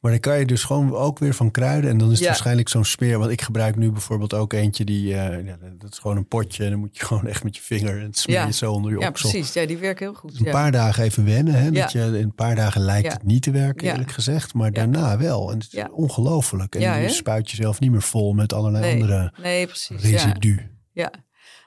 Maar 0.00 0.10
dan 0.10 0.20
kan 0.20 0.38
je 0.38 0.46
dus 0.46 0.64
gewoon 0.64 0.94
ook 0.94 1.18
weer 1.18 1.34
van 1.34 1.50
kruiden. 1.50 1.90
En 1.90 1.98
dan 1.98 2.06
is 2.06 2.12
het 2.14 2.20
Ja. 2.22 2.26
waarschijnlijk 2.26 2.68
zo'n 2.68 2.84
smeer. 2.84 3.18
Want 3.18 3.30
ik 3.30 3.42
gebruik 3.42 3.76
nu 3.76 3.90
bijvoorbeeld 3.92 4.34
ook 4.34 4.52
eentje 4.52 4.84
die... 4.84 5.14
eh, 5.14 5.46
ja, 5.46 5.58
dat 5.78 5.92
is 5.92 5.98
gewoon 5.98 6.16
een 6.16 6.26
potje. 6.28 6.64
En 6.64 6.70
dan 6.70 6.78
moet 6.78 6.96
je 6.96 7.04
gewoon 7.06 7.26
echt 7.26 7.44
met 7.44 7.56
je 7.56 7.62
vinger... 7.62 7.98
en 7.98 8.04
het 8.04 8.18
smeer 8.18 8.40
je 8.40 8.46
Ja. 8.46 8.52
zo 8.52 8.72
onder 8.72 8.92
je 8.92 8.98
ja, 8.98 9.08
oksel. 9.08 9.30
precies. 9.30 9.52
Ja, 9.52 9.66
die 9.66 9.76
werken 9.76 10.06
heel 10.06 10.14
goed. 10.14 10.30
Dus 10.30 10.38
een 10.40 10.46
ja. 10.46 10.52
paar 10.52 10.72
dagen 10.72 11.04
even 11.04 11.24
wennen. 11.24 11.54
Hè? 11.54 11.70
Dat 11.70 11.92
Ja. 11.92 12.04
je, 12.04 12.06
in 12.18 12.22
een 12.24 12.34
paar 12.34 12.54
dagen 12.54 12.80
lijkt 12.80 13.06
Ja. 13.06 13.12
het 13.12 13.22
niet 13.22 13.42
te 13.42 13.50
werken, 13.50 13.86
Ja. 13.86 13.92
eerlijk 13.92 14.10
gezegd. 14.10 14.54
Maar 14.54 14.66
Ja. 14.66 14.72
daarna 14.72 15.18
wel. 15.18 15.50
En 15.50 15.54
het 15.58 15.66
is 15.66 15.72
Ja. 15.72 15.88
ongelooflijk. 15.92 16.74
En 16.74 16.80
Ja, 16.80 16.94
je 16.96 17.08
spuit 17.08 17.50
jezelf 17.50 17.80
niet 17.80 17.90
meer 17.90 18.02
vol 18.02 18.32
met 18.32 18.52
allerlei 18.52 18.84
Nee. 18.84 18.92
andere 18.92 19.32
Nee, 19.42 19.66
precies. 19.66 20.02
Ja. 20.02 20.10
residu. 20.10 20.70
ja. 20.92 21.12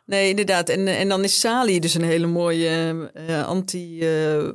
Nee, 0.06 0.30
inderdaad. 0.30 0.70
En, 0.70 0.88
en 0.88 1.08
dan 1.08 1.24
is 1.24 1.40
salie 1.40 1.80
dus 1.80 1.94
een 1.94 2.04
hele 2.04 2.28
mooie 2.28 3.10
eh, 3.14 3.48
anti... 3.48 4.02
eh 4.02 4.50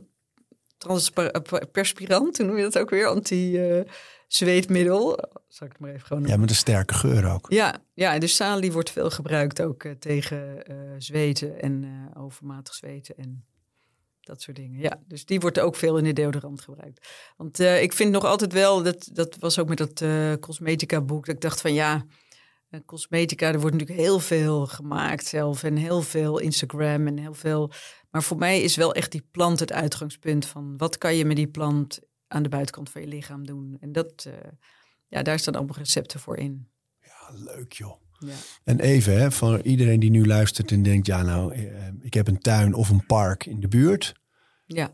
transperspirant, 0.81 2.37
hoe 2.39 2.47
noem 2.47 2.57
je 2.57 2.63
dat 2.63 2.79
ook 2.79 2.91
weer? 2.91 3.07
Anti-zweetmiddel. 3.07 5.19
Zal 5.49 5.67
ik 5.67 5.73
het 5.73 5.81
maar 5.83 5.91
even 5.91 6.07
gewoon 6.07 6.27
Ja, 6.27 6.37
met 6.37 6.51
een 6.51 6.57
sterke 6.57 6.95
geur 6.95 7.33
ook. 7.33 7.47
Ja, 7.49 7.75
ja, 7.95 8.19
dus 8.19 8.37
salie 8.37 8.73
wordt 8.73 8.91
veel 8.91 9.11
gebruikt 9.11 9.63
ook 9.63 9.85
eh, 9.85 9.93
tegen 9.93 10.67
eh, 10.67 10.75
zweten 10.99 11.61
en 11.61 11.85
eh, 11.85 11.91
overmatig 12.23 12.75
zweten 12.75 13.17
en 13.17 13.45
dat 14.21 14.43
soort 14.43 14.57
dingen. 14.57 14.81
Ja, 14.81 15.01
dus 15.07 15.25
die 15.25 15.41
wordt 15.41 15.61
ook 15.61 15.77
veel 15.77 15.99
in 15.99 16.05
de 16.05 16.13
deodorant 16.13 16.61
gebruikt. 16.61 17.09
Want 17.37 17.61
eh, 17.61 17.83
ik 17.83 17.93
vind 17.93 18.11
nog 18.13 18.25
altijd 18.25 18.53
wel, 18.53 18.83
dat, 18.83 19.09
dat 19.13 19.37
was 19.39 19.59
ook 19.59 19.69
met 19.69 19.79
dat 19.79 20.01
eh, 20.01 20.33
cosmetica 20.41 21.01
boek, 21.01 21.27
dat 21.27 21.35
ik 21.35 21.41
dacht 21.41 21.61
van 21.61 21.75
ja, 21.75 22.05
eh, 22.71 22.81
cosmetica, 22.87 23.47
er 23.53 23.61
wordt 23.61 23.77
natuurlijk 23.77 24.07
heel 24.07 24.21
veel 24.21 24.67
gemaakt 24.67 25.27
zelf 25.27 25.63
en 25.63 25.77
heel 25.77 26.03
veel 26.03 26.39
Instagram 26.39 27.07
en 27.07 27.19
heel 27.19 27.35
veel. 27.35 27.71
Maar 28.11 28.23
voor 28.23 28.37
mij 28.37 28.61
is 28.61 28.77
wel 28.77 28.95
echt 28.95 29.13
die 29.13 29.27
plant 29.31 29.61
het 29.61 29.73
uitgangspunt 29.73 30.47
van 30.47 30.77
wat 30.77 30.99
kan 30.99 31.15
je 31.17 31.25
met 31.25 31.37
die 31.37 31.49
plant 31.49 31.99
aan 32.29 32.43
de 32.43 32.49
buitenkant 32.49 32.91
van 32.91 33.01
je 33.01 33.07
lichaam 33.07 33.47
doen. 33.47 33.77
En 33.81 33.93
dat, 33.93 34.25
eh, 34.27 34.51
ja, 35.09 35.23
daar 35.23 35.39
staan 35.39 35.55
allemaal 35.55 35.77
recepten 35.79 36.21
voor 36.21 36.37
in. 36.37 36.69
Ja, 37.01 37.31
leuk 37.55 37.73
joh. 37.73 38.01
Ja. 38.19 38.35
En 38.65 38.81
even, 38.81 39.21
hè, 39.21 39.31
voor 39.31 39.63
iedereen 39.63 40.01
die 40.01 40.11
nu 40.11 40.27
luistert 40.27 40.71
en 40.73 40.83
denkt... 40.83 41.07
ja, 41.07 41.23
nou, 41.23 41.55
eh, 41.55 41.87
ik 42.01 42.15
heb 42.15 42.29
een 42.29 42.39
tuin 42.39 42.75
of 42.75 42.89
een 42.89 43.07
park 43.07 43.47
in 43.47 43.61
de 43.61 43.69
buurt. 43.69 44.13
Ja, 44.67 44.91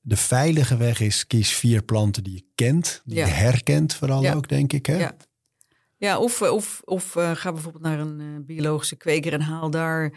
De 0.00 0.16
veilige 0.16 0.76
weg 0.76 1.00
is 1.00 1.26
kies 1.26 1.52
vier 1.52 1.82
planten 1.82 2.24
die 2.24 2.34
je 2.34 2.44
kent. 2.54 3.02
Die 3.04 3.16
Ja. 3.16 3.26
je 3.26 3.32
herkent 3.32 3.94
vooral 3.94 4.22
Ja. 4.22 4.34
ook, 4.34 4.48
denk 4.48 4.72
ik. 4.72 4.86
Hè? 4.86 4.98
Ja. 4.98 5.16
Ja 6.00 6.18
of, 6.18 6.42
of, 6.42 6.80
of 6.84 7.16
eh, 7.16 7.30
ga 7.34 7.52
bijvoorbeeld 7.52 7.84
naar 7.84 8.00
een 8.00 8.20
eh, 8.20 8.26
biologische 8.46 8.96
kweker 8.96 9.32
en 9.32 9.40
haal 9.40 9.70
daar 9.70 10.12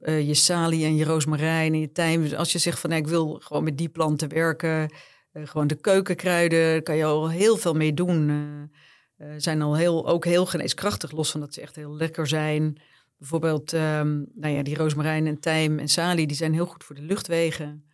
eh, 0.00 0.26
je 0.26 0.34
salie 0.34 0.84
en 0.84 0.96
je 0.96 1.04
roosmarijn 1.04 1.72
en 1.72 1.80
je 1.80 1.92
tijm. 1.92 2.22
Dus 2.22 2.34
als 2.34 2.52
je 2.52 2.58
zegt 2.58 2.78
van 2.78 2.90
nou, 2.90 3.02
ik 3.02 3.08
wil 3.08 3.40
gewoon 3.42 3.64
met 3.64 3.78
die 3.78 3.88
planten 3.88 4.28
werken, 4.28 4.90
eh, 5.32 5.46
gewoon 5.46 5.66
de 5.66 5.80
keukenkruiden, 5.80 6.58
daar 6.58 6.82
kan 6.82 6.96
je 6.96 7.04
al 7.04 7.30
heel 7.30 7.56
veel 7.56 7.74
mee 7.74 7.94
doen. 7.94 8.28
Eh, 8.28 9.32
eh, 9.34 9.34
zijn 9.36 9.62
al 9.62 9.76
heel, 9.76 10.08
ook 10.08 10.24
heel 10.24 10.46
geneeskrachtig, 10.46 11.10
los 11.10 11.30
van 11.30 11.40
dat 11.40 11.54
ze 11.54 11.60
echt 11.60 11.76
heel 11.76 11.94
lekker 11.94 12.26
zijn. 12.26 12.80
Bijvoorbeeld, 13.18 13.72
ehm, 13.72 14.22
nou 14.34 14.54
ja, 14.54 14.62
die 14.62 14.76
roosmarijn 14.76 15.26
en 15.26 15.40
tijm 15.40 15.78
en 15.78 15.88
salie, 15.88 16.26
die 16.26 16.36
zijn 16.36 16.52
heel 16.52 16.66
goed 16.66 16.84
voor 16.84 16.94
de 16.94 17.02
luchtwegen. 17.02 17.90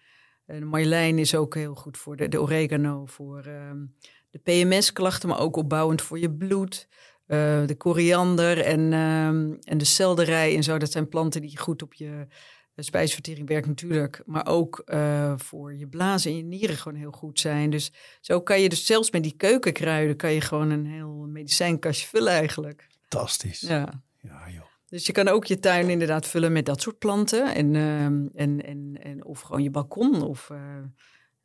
En 0.47 1.19
is 1.19 1.35
ook 1.35 1.55
heel 1.55 1.75
goed 1.75 1.97
voor 1.97 2.17
de, 2.17 2.29
de 2.29 2.41
oregano, 2.41 3.07
voor 3.07 3.43
ehm, 3.43 3.85
de 4.31 4.39
PMS-klachten, 4.39 5.29
maar 5.29 5.39
ook 5.39 5.57
opbouwend 5.57 6.03
voor 6.03 6.19
je 6.19 6.31
bloed. 6.31 6.89
Eh, 7.29 7.67
de 7.67 7.75
koriander 7.77 8.61
en, 8.61 8.93
ehm, 8.93 9.53
en 9.63 9.79
de 9.79 9.85
selderij 9.85 10.57
en 10.57 10.63
zo, 10.63 10.79
dat 10.79 10.93
zijn 10.93 11.09
planten 11.09 11.41
die 11.41 11.59
goed 11.59 11.83
op 11.83 11.95
je 11.95 12.27
eh, 12.75 12.85
spijsvertering 12.85 13.49
werken 13.49 13.69
natuurlijk. 13.69 14.23
Maar 14.25 14.47
ook 14.47 14.83
eh, 14.85 15.33
voor 15.37 15.75
je 15.75 15.87
blazen 15.87 16.31
en 16.31 16.37
je 16.37 16.43
nieren 16.43 16.77
gewoon 16.77 16.99
heel 16.99 17.11
goed 17.11 17.41
zijn. 17.41 17.71
Dus 17.71 17.93
zo 18.21 18.41
kan 18.41 18.61
je 18.61 18.69
dus 18.69 18.87
zelfs 18.87 19.11
met 19.11 19.23
die 19.23 19.37
keukenkruiden... 19.37 20.17
kan 20.17 20.33
je 20.33 20.41
gewoon 20.41 20.71
een 20.71 20.87
heel 20.87 21.27
medicijnkastje 21.29 22.07
vullen 22.07 22.33
eigenlijk. 22.33 22.87
Fantastisch. 23.09 23.61
Ja. 23.61 24.03
Ja, 24.21 24.51
joh. 24.51 24.65
Dus 24.87 25.07
je 25.07 25.13
kan 25.13 25.29
ook 25.29 25.45
je 25.45 25.59
tuin 25.59 25.89
inderdaad 25.89 26.27
vullen 26.27 26.53
met 26.53 26.67
dat 26.67 26.81
soort 26.81 26.99
planten. 26.99 27.55
En, 27.55 27.77
ehm, 27.77 28.27
en, 28.35 28.65
en, 28.65 28.99
en, 29.03 29.25
of 29.25 29.41
gewoon 29.41 29.63
je 29.63 29.71
balkon 29.71 30.23
of 30.23 30.51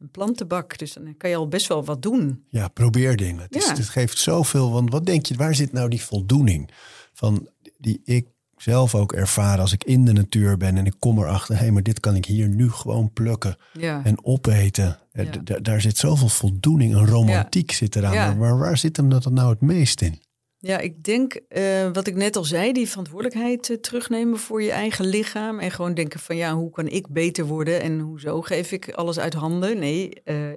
een 0.04 0.12
plantenbak. 0.12 0.78
Dus 0.78 0.93
dan 0.93 1.18
kan 1.18 1.30
je 1.30 1.36
al 1.36 1.47
best 1.47 1.68
wel 1.68 1.84
wat 1.86 2.01
doen. 2.01 2.43
Ja, 2.49 2.68
probeer 2.68 3.16
dingen. 3.18 3.41
Het, 3.41 3.56
is, 3.56 3.66
Ja. 3.66 3.74
het 3.76 3.89
geeft 3.89 4.18
zoveel. 4.18 4.72
Want 4.72 4.91
wat 4.91 5.06
denk 5.06 5.26
je, 5.26 5.36
waar 5.36 5.56
zit 5.56 5.72
nou 5.74 5.89
die 5.89 6.01
voldoening? 6.01 6.70
Van 7.14 7.47
die 7.78 8.01
ik 8.04 8.28
zelf 8.58 8.95
ook 8.95 9.14
ervaar 9.14 9.60
als 9.60 9.72
ik 9.74 9.84
in 9.84 10.06
de 10.06 10.14
natuur 10.14 10.58
ben 10.58 10.78
en 10.78 10.86
ik 10.86 10.93
kom 10.99 11.20
erachter, 11.20 11.56
hé, 11.56 11.62
hey, 11.62 11.72
maar 11.72 11.84
dit 11.84 11.99
kan 11.99 12.16
ik 12.16 12.26
hier 12.26 12.47
nu 12.49 12.72
gewoon 12.72 13.12
plukken 13.14 13.58
Ja. 13.74 14.01
en 14.04 14.26
opeten. 14.26 14.99
Eh, 15.12 15.26
Ja. 15.45 15.60
daar 15.60 15.82
zit 15.82 15.97
zoveel 15.97 16.30
voldoening 16.30 16.93
en 16.95 17.06
romantiek 17.06 17.72
zit 17.72 17.95
eraan. 17.95 18.14
Ja. 18.14 18.26
Maar 18.28 18.38
waar, 18.38 18.58
waar 18.58 18.78
zit 18.78 18.97
hem 18.97 19.10
dat 19.10 19.32
nou 19.32 19.49
het 19.49 19.62
meest 19.62 20.01
in? 20.01 20.22
Ja, 20.66 20.80
ik 20.80 21.03
denk 21.03 21.34
eh, 21.34 21.91
wat 21.91 22.07
ik 22.07 22.16
net 22.16 22.36
al 22.36 22.43
zei, 22.43 22.74
die 22.74 22.89
verantwoordelijkheid 22.89 23.70
eh, 23.70 23.78
terugnemen 23.78 24.39
voor 24.39 24.61
je 24.61 24.72
eigen 24.72 25.05
lichaam. 25.05 25.59
En 25.59 25.72
gewoon 25.72 25.93
denken 25.93 26.20
van 26.20 26.36
ja, 26.36 26.53
hoe 26.53 26.72
kan 26.72 26.88
ik 26.88 27.07
beter 27.07 27.45
worden 27.45 27.82
en 27.82 27.99
hoezo 27.99 28.41
geef 28.41 28.72
ik 28.72 28.91
alles 28.91 29.20
uit 29.20 29.34
handen? 29.34 29.80
Nee, 29.80 30.24
eh, 30.24 30.51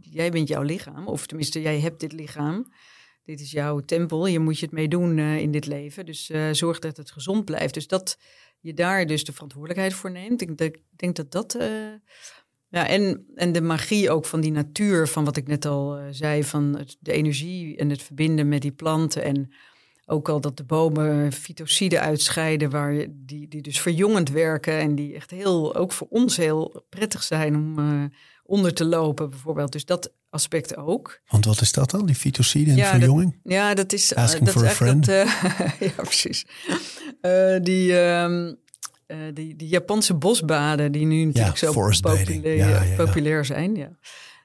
jij, 0.00 0.30
bent 0.30 0.48
jouw 0.48 0.62
lichaam. 0.62 1.06
Of 1.06 1.26
tenminste, 1.26 1.60
jij 1.60 1.80
hebt 1.80 2.00
dit 2.00 2.12
lichaam. 2.12 2.72
Dit 3.24 3.40
is 3.40 3.50
jouw 3.50 3.80
tempel, 3.80 4.26
hier 4.26 4.40
moet 4.40 4.58
je 4.58 4.64
het 4.64 4.74
mee 4.74 4.88
doen 4.88 5.18
in 5.18 5.50
dit 5.50 5.66
leven. 5.66 6.06
Dus 6.06 6.30
zorg 6.52 6.78
dat 6.78 6.96
het 6.96 7.10
gezond 7.10 7.44
blijft. 7.44 7.74
Dus 7.74 7.86
dat 7.86 8.18
je 8.60 8.74
daar 8.74 9.06
dus 9.06 9.24
de 9.24 9.32
verantwoordelijkheid 9.32 9.94
voor 9.94 10.10
neemt. 10.10 10.40
Ik 10.40 10.60
ik 10.60 10.82
denk 10.96 11.16
dat 11.16 11.32
dat... 11.32 11.56
ja, 12.72 12.86
en, 12.88 13.26
en 13.34 13.52
de 13.52 13.60
magie 13.60 14.10
ook 14.10 14.24
van 14.24 14.40
die 14.40 14.52
natuur, 14.52 15.08
van 15.08 15.24
wat 15.24 15.36
ik 15.36 15.46
net 15.46 15.64
al 15.66 15.96
eh, 15.96 16.04
zei, 16.10 16.44
van 16.44 16.76
het, 16.78 16.96
de 17.00 17.12
energie 17.12 17.76
en 17.76 17.90
het 17.90 18.02
verbinden 18.02 18.48
met 18.48 18.62
die 18.62 18.72
planten. 18.72 19.22
En 19.22 19.52
ook 20.06 20.28
al 20.28 20.40
dat 20.40 20.56
de 20.56 20.64
bomen 20.64 21.32
fytociden 21.32 22.00
uitscheiden, 22.00 22.70
waar 22.70 23.06
die, 23.10 23.48
die 23.48 23.62
dus 23.62 23.80
verjongend 23.80 24.30
werken 24.30 24.78
en 24.78 24.94
die 24.94 25.14
echt 25.14 25.30
heel, 25.30 25.74
ook 25.76 25.92
voor 25.92 26.06
ons 26.10 26.36
heel 26.36 26.84
prettig 26.88 27.22
zijn 27.22 27.54
om 27.56 27.78
eh, 27.78 28.04
onder 28.44 28.74
te 28.74 28.84
lopen, 28.84 29.30
bijvoorbeeld. 29.30 29.72
Dus 29.72 29.84
dat 29.84 30.12
aspect 30.30 30.76
ook. 30.76 31.20
Want 31.28 31.44
wat 31.44 31.60
is 31.60 31.72
dat 31.72 31.90
dan, 31.90 32.06
die 32.06 32.14
fytocide 32.14 32.70
en 32.70 32.76
Ja, 32.76 32.90
verjonging? 32.90 33.40
Ja, 33.44 33.74
dat 33.74 33.92
is, 33.92 34.12
eh, 34.12 34.22
Asking 34.22 34.44
dat 34.44 34.54
for 34.54 34.64
is 34.64 34.80
a 34.80 34.94
dat. 34.94 35.08
eh, 35.08 35.80
ja, 35.96 36.02
precies. 36.02 36.44
Die, 37.62 37.98
ehm, 38.00 38.54
eh, 39.06 39.18
die, 39.34 39.56
die 39.56 39.68
Japanse 39.68 40.14
bosbaden, 40.14 40.92
die 40.92 41.06
nu 41.06 41.24
natuurlijk 41.24 41.56
zo 41.56 41.72
populair, 41.72 42.56
Ja, 42.56 42.68
ja, 42.68 42.82
ja. 42.82 42.96
populair 42.96 43.44
zijn. 43.44 43.74
Ja. 43.74 43.98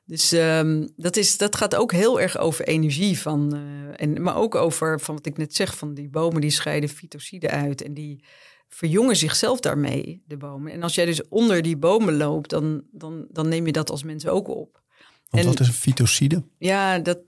Dus 0.05 0.31
ehm, 0.31 0.87
dat, 0.95 1.15
is, 1.15 1.37
dat 1.37 1.55
gaat 1.55 1.75
ook 1.75 1.91
heel 1.91 2.21
erg 2.21 2.37
over 2.37 2.67
energie. 2.67 3.19
Van, 3.19 3.53
eh, 3.55 4.01
en, 4.01 4.21
maar 4.21 4.35
ook 4.35 4.55
over, 4.55 4.99
van 4.99 5.15
wat 5.15 5.25
ik 5.25 5.37
net 5.37 5.55
zeg, 5.55 5.77
van 5.77 5.93
die 5.93 6.09
bomen 6.09 6.41
die 6.41 6.49
scheiden 6.49 6.89
fytociden 6.89 7.49
uit. 7.49 7.81
En 7.83 7.93
die 7.93 8.23
verjongen 8.69 9.15
zichzelf 9.15 9.59
daarmee, 9.59 10.23
de 10.27 10.37
bomen. 10.37 10.71
En 10.71 10.83
als 10.83 10.95
jij 10.95 11.05
dus 11.05 11.27
onder 11.27 11.61
die 11.61 11.77
bomen 11.77 12.17
loopt, 12.17 12.49
dan, 12.49 12.83
dan, 12.91 13.25
dan 13.31 13.47
neem 13.47 13.65
je 13.65 13.71
dat 13.71 13.89
als 13.89 14.03
mens 14.03 14.27
ook 14.27 14.47
op. 14.47 14.81
Want 15.29 15.43
en- 15.43 15.49
wat 15.49 15.59
is 15.59 15.67
een 15.67 15.73
fytocide? 15.73 16.43
Ja, 16.57 16.99
dat, 16.99 17.19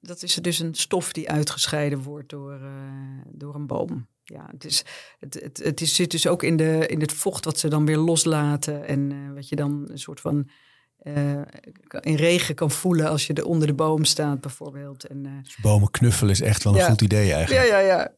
dat 0.00 0.22
is 0.22 0.34
dus 0.34 0.58
een 0.58 0.74
stof 0.74 1.12
die 1.12 1.30
uitgescheiden 1.30 2.02
wordt 2.02 2.28
door, 2.28 2.52
eh, 2.52 3.22
door 3.32 3.54
een 3.54 3.66
boom. 3.66 4.08
Ja, 4.24 4.48
het, 4.50 4.64
is, 4.64 4.84
het, 5.18 5.34
het, 5.34 5.60
het 5.64 5.80
is, 5.80 5.94
zit 5.94 6.10
dus 6.10 6.26
ook 6.26 6.42
in, 6.42 6.56
de, 6.56 6.86
in 6.86 7.00
het 7.00 7.12
vocht 7.12 7.44
wat 7.44 7.58
ze 7.58 7.68
dan 7.68 7.86
weer 7.86 7.96
loslaten. 7.96 8.86
En 8.86 9.10
uh, 9.10 9.34
wat 9.34 9.48
je 9.48 9.56
dan 9.56 9.84
een 9.90 9.98
soort 9.98 10.20
van 10.20 10.48
uh, 11.02 11.40
in 12.00 12.14
regen 12.14 12.54
kan 12.54 12.70
voelen 12.70 13.08
als 13.08 13.26
je 13.26 13.32
er 13.32 13.44
onder 13.44 13.66
de 13.66 13.74
boom 13.74 14.04
staat, 14.04 14.40
bijvoorbeeld. 14.40 15.06
En, 15.06 15.24
uh, 15.26 15.42
dus 15.42 15.56
bomen 15.56 15.90
knuffelen 15.90 16.32
is 16.32 16.40
echt 16.40 16.64
wel 16.64 16.72
een 16.72 16.78
ja. 16.78 16.88
goed 16.88 17.00
idee 17.00 17.32
eigenlijk. 17.32 17.68
Ja, 17.68 17.78
ja, 17.78 17.86
ja. 17.86 18.14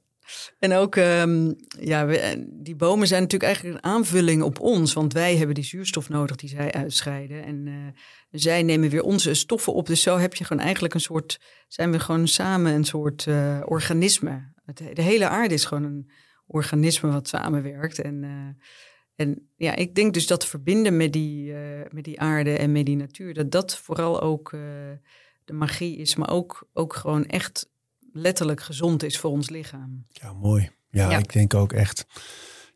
En 0.58 0.72
ook, 0.72 0.96
um, 0.96 1.56
ja, 1.80 2.06
we, 2.06 2.46
die 2.48 2.76
bomen 2.76 3.06
zijn 3.06 3.22
natuurlijk 3.22 3.52
eigenlijk 3.52 3.84
een 3.84 3.90
aanvulling 3.90 4.42
op 4.42 4.60
ons. 4.60 4.92
Want 4.92 5.12
wij 5.12 5.36
hebben 5.36 5.54
die 5.54 5.64
zuurstof 5.64 6.08
nodig 6.08 6.36
die 6.36 6.48
zij 6.48 6.72
uitscheiden. 6.72 7.44
En 7.44 7.94
zij 8.30 8.62
nemen 8.62 8.90
weer 8.90 9.02
onze 9.02 9.34
stoffen 9.34 9.74
op. 9.74 9.86
Dus 9.86 10.02
zo 10.02 10.18
heb 10.18 10.34
je 10.34 10.44
gewoon 10.44 10.62
eigenlijk 10.62 10.94
een 10.94 11.00
soort, 11.00 11.40
zijn 11.68 11.90
we 11.92 11.98
gewoon 12.00 12.28
samen 12.28 12.72
een 12.72 12.84
soort 12.84 13.26
organisme. 13.64 14.54
Het, 14.66 14.96
de 14.96 15.02
hele 15.02 15.28
aarde 15.28 15.54
is 15.54 15.64
gewoon 15.64 15.84
een 15.84 16.10
organisme 16.46 17.10
wat 17.10 17.28
samenwerkt. 17.28 18.00
En, 18.00 18.22
uh, 18.22 18.64
en 19.14 19.48
ja, 19.56 19.74
ik 19.74 19.94
denk 19.94 20.14
dus 20.14 20.26
dat 20.26 20.46
verbinden 20.46 20.96
met 20.96 21.12
die, 21.12 21.52
met 21.90 22.04
die 22.04 22.20
aarde 22.20 22.56
en 22.56 22.72
met 22.72 22.86
die 22.86 22.96
natuur, 22.96 23.34
dat 23.34 23.50
dat 23.50 23.76
vooral 23.76 24.20
ook 24.20 24.50
de 25.44 25.52
magie 25.52 25.96
is. 25.96 26.16
Maar 26.16 26.30
ook, 26.30 26.68
ook 26.72 26.94
gewoon 26.94 27.26
echt 27.26 27.70
letterlijk 28.12 28.60
gezond 28.60 29.02
is 29.02 29.18
voor 29.18 29.30
ons 29.30 29.50
lichaam. 29.50 30.06
Ja, 30.08 30.32
mooi. 30.32 30.70
Ja, 30.90 31.10
ja, 31.10 31.18
ik 31.18 31.32
denk 31.32 31.54
ook 31.54 31.72
echt. 31.72 32.06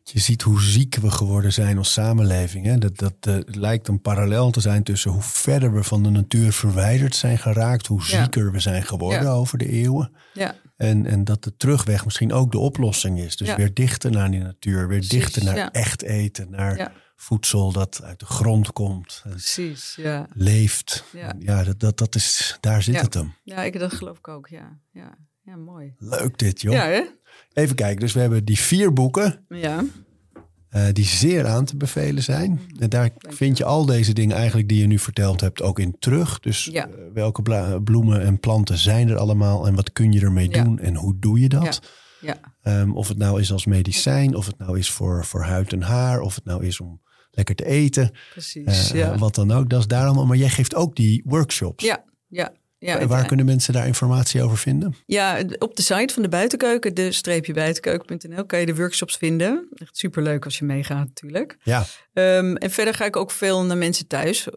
Je 0.03 0.19
ziet 0.19 0.41
hoe 0.41 0.61
ziek 0.61 0.95
we 0.95 1.11
geworden 1.11 1.53
zijn 1.53 1.77
als 1.77 1.93
samenleving. 1.93 2.65
Hè? 2.65 2.77
Dat, 2.77 2.97
dat 3.19 3.55
lijkt 3.55 3.87
een 3.87 4.01
parallel 4.01 4.51
te 4.51 4.59
zijn 4.59 4.83
tussen 4.83 5.11
hoe 5.11 5.21
verder 5.21 5.73
we 5.73 5.83
van 5.83 6.03
de 6.03 6.09
natuur 6.09 6.53
verwijderd 6.53 7.15
zijn 7.15 7.37
geraakt, 7.37 7.87
hoe 7.87 8.03
zieker 8.03 8.45
ja. 8.45 8.51
we 8.51 8.59
zijn 8.59 8.83
geworden 8.83 9.23
ja. 9.23 9.31
over 9.31 9.57
de 9.57 9.69
eeuwen. 9.69 10.11
Ja. 10.33 10.55
En, 10.81 11.05
en 11.05 11.23
dat 11.23 11.43
de 11.43 11.57
terugweg 11.57 12.05
misschien 12.05 12.33
ook 12.33 12.51
de 12.51 12.57
oplossing 12.57 13.19
is. 13.19 13.35
Dus 13.37 13.55
weer 13.55 13.73
dichter 13.73 14.11
naar 14.11 14.31
die 14.31 14.39
natuur, 14.39 14.87
weer 14.87 14.99
Precies, 14.99 15.09
dichter 15.09 15.43
naar 15.43 15.69
echt 15.71 16.01
eten, 16.01 16.49
naar 16.49 16.93
voedsel 17.15 17.71
dat 17.71 18.01
uit 18.03 18.19
de 18.19 18.25
grond 18.25 18.73
komt. 18.73 19.21
Precies, 19.23 19.95
ja. 19.95 20.27
Leeft. 20.33 21.03
Ja, 21.39 21.63
dat, 21.63 21.79
dat, 21.79 21.97
dat 21.97 22.15
is, 22.15 22.57
daar 22.59 22.83
zit 22.83 23.01
het 23.01 23.13
hem. 23.13 23.33
Ja, 23.43 23.63
ik, 23.63 23.79
dat 23.79 23.93
geloof 23.93 24.17
ik 24.17 24.27
ook, 24.27 24.47
ja. 24.47 24.79
ja. 24.91 25.17
Ja, 25.43 25.55
mooi. 25.55 25.93
Leuk 25.97 26.37
dit, 26.37 26.61
joh. 26.61 27.05
Even 27.53 27.75
kijken, 27.75 27.99
dus 27.99 28.13
we 28.13 28.19
hebben 28.19 28.45
die 28.45 28.59
vier 28.59 28.93
boeken. 28.93 29.45
Ja. 29.49 29.83
Uh, 30.75 30.83
die 30.93 31.05
zeer 31.05 31.47
aan 31.47 31.65
te 31.65 31.77
bevelen 31.77 32.23
zijn. 32.23 32.61
En 32.79 32.89
daar 32.89 33.09
vind 33.19 33.57
je 33.57 33.65
al 33.65 33.85
deze 33.85 34.13
dingen 34.13 34.35
eigenlijk 34.35 34.69
die 34.69 34.79
je 34.79 34.87
nu 34.87 34.99
verteld 34.99 35.41
hebt 35.41 35.61
ook 35.61 35.79
in 35.79 35.95
terug. 35.99 36.39
Dus 36.39 36.65
ja. 36.65 36.87
uh, 36.87 36.93
welke 37.13 37.41
bloemen 37.83 38.21
en 38.21 38.39
planten 38.39 38.77
zijn 38.77 39.09
er 39.09 39.17
allemaal 39.17 39.67
en 39.67 39.75
wat 39.75 39.91
kun 39.91 40.11
je 40.11 40.21
ermee 40.21 40.49
ja. 40.49 40.63
doen 40.63 40.79
en 40.79 40.95
hoe 40.95 41.19
doe 41.19 41.39
je 41.39 41.49
dat? 41.49 41.81
Ja. 42.21 42.35
Um, 42.63 42.95
of 42.95 43.07
het 43.07 43.17
nou 43.17 43.39
is 43.39 43.51
als 43.51 43.65
medicijn, 43.65 44.35
of 44.35 44.45
het 44.45 44.57
nou 44.57 44.79
is 44.79 44.91
voor, 44.91 45.25
voor 45.25 45.43
huid 45.43 45.73
en 45.73 45.81
haar, 45.81 46.21
of 46.21 46.35
het 46.35 46.45
nou 46.45 46.65
is 46.65 46.79
om 46.79 47.01
lekker 47.31 47.55
te 47.55 47.65
eten. 47.65 48.11
Precies, 48.31 48.93
uh, 48.93 48.99
ja. 48.99 49.17
Wat 49.17 49.35
dan 49.35 49.51
ook, 49.51 49.69
dat 49.69 49.79
is 49.79 49.87
daar 49.87 50.05
allemaal. 50.05 50.25
Maar 50.25 50.37
jij 50.37 50.49
geeft 50.49 50.75
ook 50.75 50.95
die 50.95 51.21
workshops. 51.25 51.85
Ja, 51.85 52.03
ja. 52.27 52.51
Ja, 52.85 53.07
Waar 53.07 53.25
kunnen 53.25 53.45
mensen 53.45 53.73
daar 53.73 53.87
informatie 53.87 54.43
over 54.43 54.57
vinden? 54.57 54.95
Ja, 55.05 55.43
op 55.59 55.75
de 55.75 55.81
site 55.81 56.13
van 56.13 56.23
de 56.23 56.29
buitenkeuken, 56.29 56.93
de 56.93 57.11
streepje 57.11 57.53
buitenkeuken.nl, 57.53 58.45
kan 58.45 58.59
je 58.59 58.65
de 58.65 58.75
workshops 58.75 59.17
vinden. 59.17 59.69
Echt 59.73 59.97
superleuk 59.97 60.45
als 60.45 60.57
je 60.57 60.65
meegaat 60.65 61.07
natuurlijk. 61.07 61.57
Ja. 61.63 61.85
Um, 62.13 62.57
en 62.57 62.71
verder 62.71 62.93
ga 62.93 63.05
ik 63.05 63.15
ook 63.15 63.31
veel 63.31 63.65
naar 63.65 63.77
mensen 63.77 64.07
thuis, 64.07 64.47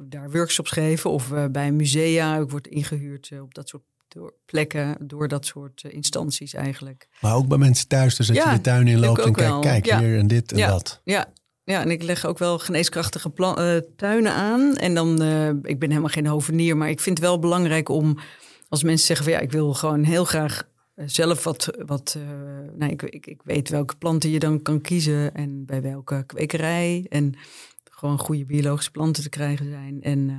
daar 0.00 0.30
workshops 0.30 0.70
geven 0.70 1.10
of 1.10 1.30
uh, 1.30 1.44
bij 1.50 1.72
musea. 1.72 2.38
Ik 2.38 2.50
word 2.50 2.66
ingehuurd 2.66 3.30
uh, 3.32 3.42
op 3.42 3.54
dat 3.54 3.68
soort 3.68 3.82
door 4.08 4.34
plekken, 4.46 4.96
door 5.00 5.28
dat 5.28 5.46
soort 5.46 5.82
uh, 5.82 5.92
instanties 5.92 6.54
eigenlijk. 6.54 7.08
Maar 7.20 7.34
ook 7.34 7.48
bij 7.48 7.58
mensen 7.58 7.88
thuis, 7.88 8.16
dus 8.16 8.26
dat 8.26 8.36
ja, 8.36 8.50
je 8.50 8.56
de 8.56 8.62
tuin 8.62 8.88
in 8.88 8.98
loopt 8.98 9.24
en 9.24 9.32
kijkt, 9.32 9.60
kijk 9.60 9.86
ja. 9.86 9.98
hier 9.98 10.18
en 10.18 10.26
dit 10.26 10.52
en 10.52 10.58
ja. 10.58 10.68
dat. 10.68 11.00
Ja, 11.04 11.32
ja, 11.64 11.80
en 11.80 11.90
ik 11.90 12.02
leg 12.02 12.26
ook 12.26 12.38
wel 12.38 12.58
geneeskrachtige 12.58 13.30
plan, 13.30 13.60
uh, 13.60 13.76
tuinen 13.96 14.32
aan. 14.32 14.76
En 14.76 14.94
dan, 14.94 15.22
uh, 15.22 15.48
ik 15.48 15.78
ben 15.78 15.88
helemaal 15.88 16.08
geen 16.08 16.26
hovenier, 16.26 16.76
maar 16.76 16.90
ik 16.90 17.00
vind 17.00 17.18
het 17.18 17.26
wel 17.26 17.38
belangrijk 17.38 17.88
om, 17.88 18.18
als 18.68 18.82
mensen 18.82 19.06
zeggen 19.06 19.26
van 19.26 19.34
ja, 19.34 19.40
ik 19.40 19.52
wil 19.52 19.74
gewoon 19.74 20.02
heel 20.02 20.24
graag 20.24 20.70
zelf 20.94 21.44
wat, 21.44 21.70
wat 21.86 22.16
uh, 22.18 22.24
nou, 22.76 22.92
ik, 22.92 23.02
ik, 23.02 23.26
ik 23.26 23.40
weet 23.44 23.68
welke 23.68 23.96
planten 23.96 24.30
je 24.30 24.38
dan 24.38 24.62
kan 24.62 24.80
kiezen 24.80 25.34
en 25.34 25.64
bij 25.64 25.82
welke 25.82 26.24
kwekerij. 26.26 27.06
En 27.08 27.34
gewoon 27.84 28.18
goede 28.18 28.44
biologische 28.44 28.90
planten 28.90 29.22
te 29.22 29.28
krijgen 29.28 29.70
zijn. 29.70 30.02
En, 30.02 30.28
uh, 30.28 30.36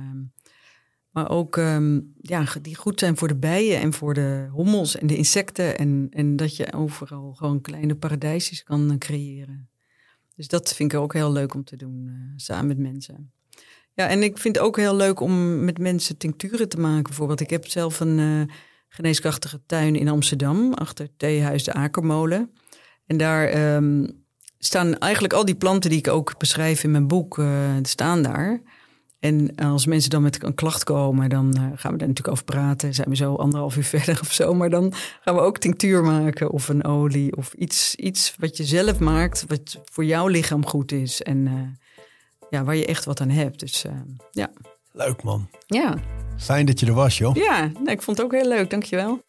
maar 1.10 1.30
ook 1.30 1.56
um, 1.56 2.14
ja, 2.20 2.46
die 2.62 2.76
goed 2.76 2.98
zijn 2.98 3.16
voor 3.16 3.28
de 3.28 3.36
bijen 3.36 3.80
en 3.80 3.92
voor 3.92 4.14
de 4.14 4.48
hommels 4.50 4.96
en 4.96 5.06
de 5.06 5.16
insecten. 5.16 5.78
En, 5.78 6.06
en 6.10 6.36
dat 6.36 6.56
je 6.56 6.72
overal 6.72 7.32
gewoon 7.32 7.60
kleine 7.60 7.94
paradijsjes 7.94 8.62
kan 8.62 8.98
creëren. 8.98 9.68
Dus 10.34 10.48
dat 10.48 10.74
vind 10.74 10.92
ik 10.92 10.98
ook 10.98 11.12
heel 11.12 11.32
leuk 11.32 11.54
om 11.54 11.64
te 11.64 11.76
doen, 11.76 12.06
uh, 12.06 12.32
samen 12.36 12.66
met 12.66 12.78
mensen. 12.78 13.32
Ja, 13.94 14.08
en 14.08 14.22
ik 14.22 14.38
vind 14.38 14.56
het 14.56 14.64
ook 14.64 14.76
heel 14.76 14.96
leuk 14.96 15.20
om 15.20 15.64
met 15.64 15.78
mensen 15.78 16.16
tincturen 16.16 16.68
te 16.68 16.80
maken. 16.80 17.02
Bijvoorbeeld, 17.02 17.40
ik 17.40 17.50
heb 17.50 17.66
zelf 17.66 18.00
een 18.00 18.18
uh, 18.18 18.42
geneeskrachtige 18.88 19.60
tuin 19.66 19.96
in 19.96 20.08
Amsterdam, 20.08 20.72
achter 20.72 21.08
theehuis 21.16 21.64
de 21.64 21.72
Akermolen. 21.72 22.50
En 23.06 23.16
daar 23.16 23.74
um, 23.74 24.24
staan 24.58 24.98
eigenlijk 24.98 25.34
al 25.34 25.44
die 25.44 25.54
planten 25.54 25.90
die 25.90 25.98
ik 25.98 26.08
ook 26.08 26.38
beschrijf 26.38 26.84
in 26.84 26.90
mijn 26.90 27.06
boek, 27.06 27.38
uh, 27.38 27.76
staan 27.82 28.22
daar. 28.22 28.62
En 29.24 29.54
als 29.54 29.86
mensen 29.86 30.10
dan 30.10 30.22
met 30.22 30.42
een 30.42 30.54
klacht 30.54 30.84
komen, 30.84 31.28
dan 31.28 31.46
uh, 31.56 31.60
gaan 31.60 31.92
we 31.92 31.98
daar 31.98 32.08
natuurlijk 32.08 32.28
over 32.28 32.44
praten. 32.44 32.94
Zijn 32.94 33.08
we 33.08 33.16
zo 33.16 33.34
anderhalf 33.34 33.76
uur 33.76 33.84
verder 33.94 34.20
of 34.20 34.32
zo. 34.32 34.54
Maar 34.54 34.70
dan 34.70 34.92
gaan 35.20 35.34
we 35.34 35.40
ook 35.40 35.58
tinctuur 35.58 36.02
maken 36.02 36.50
of 36.50 36.68
een 36.68 36.84
olie 36.84 37.36
of 37.36 37.52
iets, 37.52 37.94
iets 37.94 38.34
wat 38.38 38.56
je 38.56 38.64
zelf 38.64 38.98
maakt, 38.98 39.44
wat 39.46 39.80
voor 39.84 40.04
jouw 40.04 40.26
lichaam 40.26 40.66
goed 40.66 40.92
is. 40.92 41.22
En 41.22 41.46
uh, 41.46 41.52
ja, 42.50 42.64
waar 42.64 42.76
je 42.76 42.86
echt 42.86 43.04
wat 43.04 43.20
aan 43.20 43.28
hebt. 43.28 43.60
Dus 43.60 43.84
uh, 43.84 43.92
ja. 44.30 44.50
Leuk 44.92 45.22
man. 45.22 45.48
Ja. 45.66 45.98
Fijn 46.36 46.66
dat 46.66 46.80
je 46.80 46.86
er 46.86 46.94
was, 46.94 47.18
joh. 47.18 47.34
Ja, 47.34 47.60
nou, 47.66 47.90
ik 47.90 48.02
vond 48.02 48.16
het 48.16 48.26
ook 48.26 48.32
heel 48.32 48.48
leuk. 48.48 48.70
Dankjewel. 48.70 49.22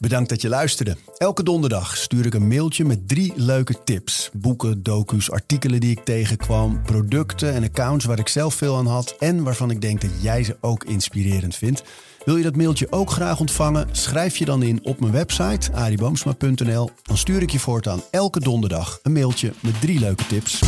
Bedankt 0.00 0.28
dat 0.28 0.42
je 0.42 0.48
luisterde. 0.48 0.96
Elke 1.16 1.42
donderdag 1.42 1.96
stuur 1.96 2.26
ik 2.26 2.34
een 2.34 2.48
mailtje 2.48 2.84
met 2.84 3.08
drie 3.08 3.32
leuke 3.36 3.84
tips. 3.84 4.30
Boeken, 4.32 4.82
docu's, 4.82 5.30
artikelen 5.30 5.80
die 5.80 5.90
ik 5.90 6.04
tegenkwam, 6.04 6.82
producten 6.82 7.54
en 7.54 7.64
accounts 7.64 8.04
waar 8.04 8.18
ik 8.18 8.28
zelf 8.28 8.54
veel 8.54 8.76
aan 8.76 8.86
had 8.86 9.16
en 9.18 9.42
waarvan 9.42 9.70
ik 9.70 9.80
denk 9.80 10.00
dat 10.00 10.10
jij 10.20 10.44
ze 10.44 10.56
ook 10.60 10.84
inspirerend 10.84 11.56
vindt. 11.56 11.82
Wil 12.24 12.36
je 12.36 12.42
dat 12.42 12.56
mailtje 12.56 12.92
ook 12.92 13.10
graag 13.10 13.40
ontvangen? 13.40 13.88
Schrijf 13.92 14.36
je 14.36 14.44
dan 14.44 14.62
in 14.62 14.84
op 14.84 15.00
mijn 15.00 15.12
website 15.12 15.72
ariboomsma.nl. 15.72 16.90
Dan 17.02 17.16
stuur 17.16 17.42
ik 17.42 17.50
je 17.50 17.58
voortaan 17.58 18.02
elke 18.10 18.40
donderdag 18.40 18.98
een 19.02 19.12
mailtje 19.12 19.52
met 19.60 19.80
drie 19.80 19.98
leuke 19.98 20.26
tips. 20.26 20.60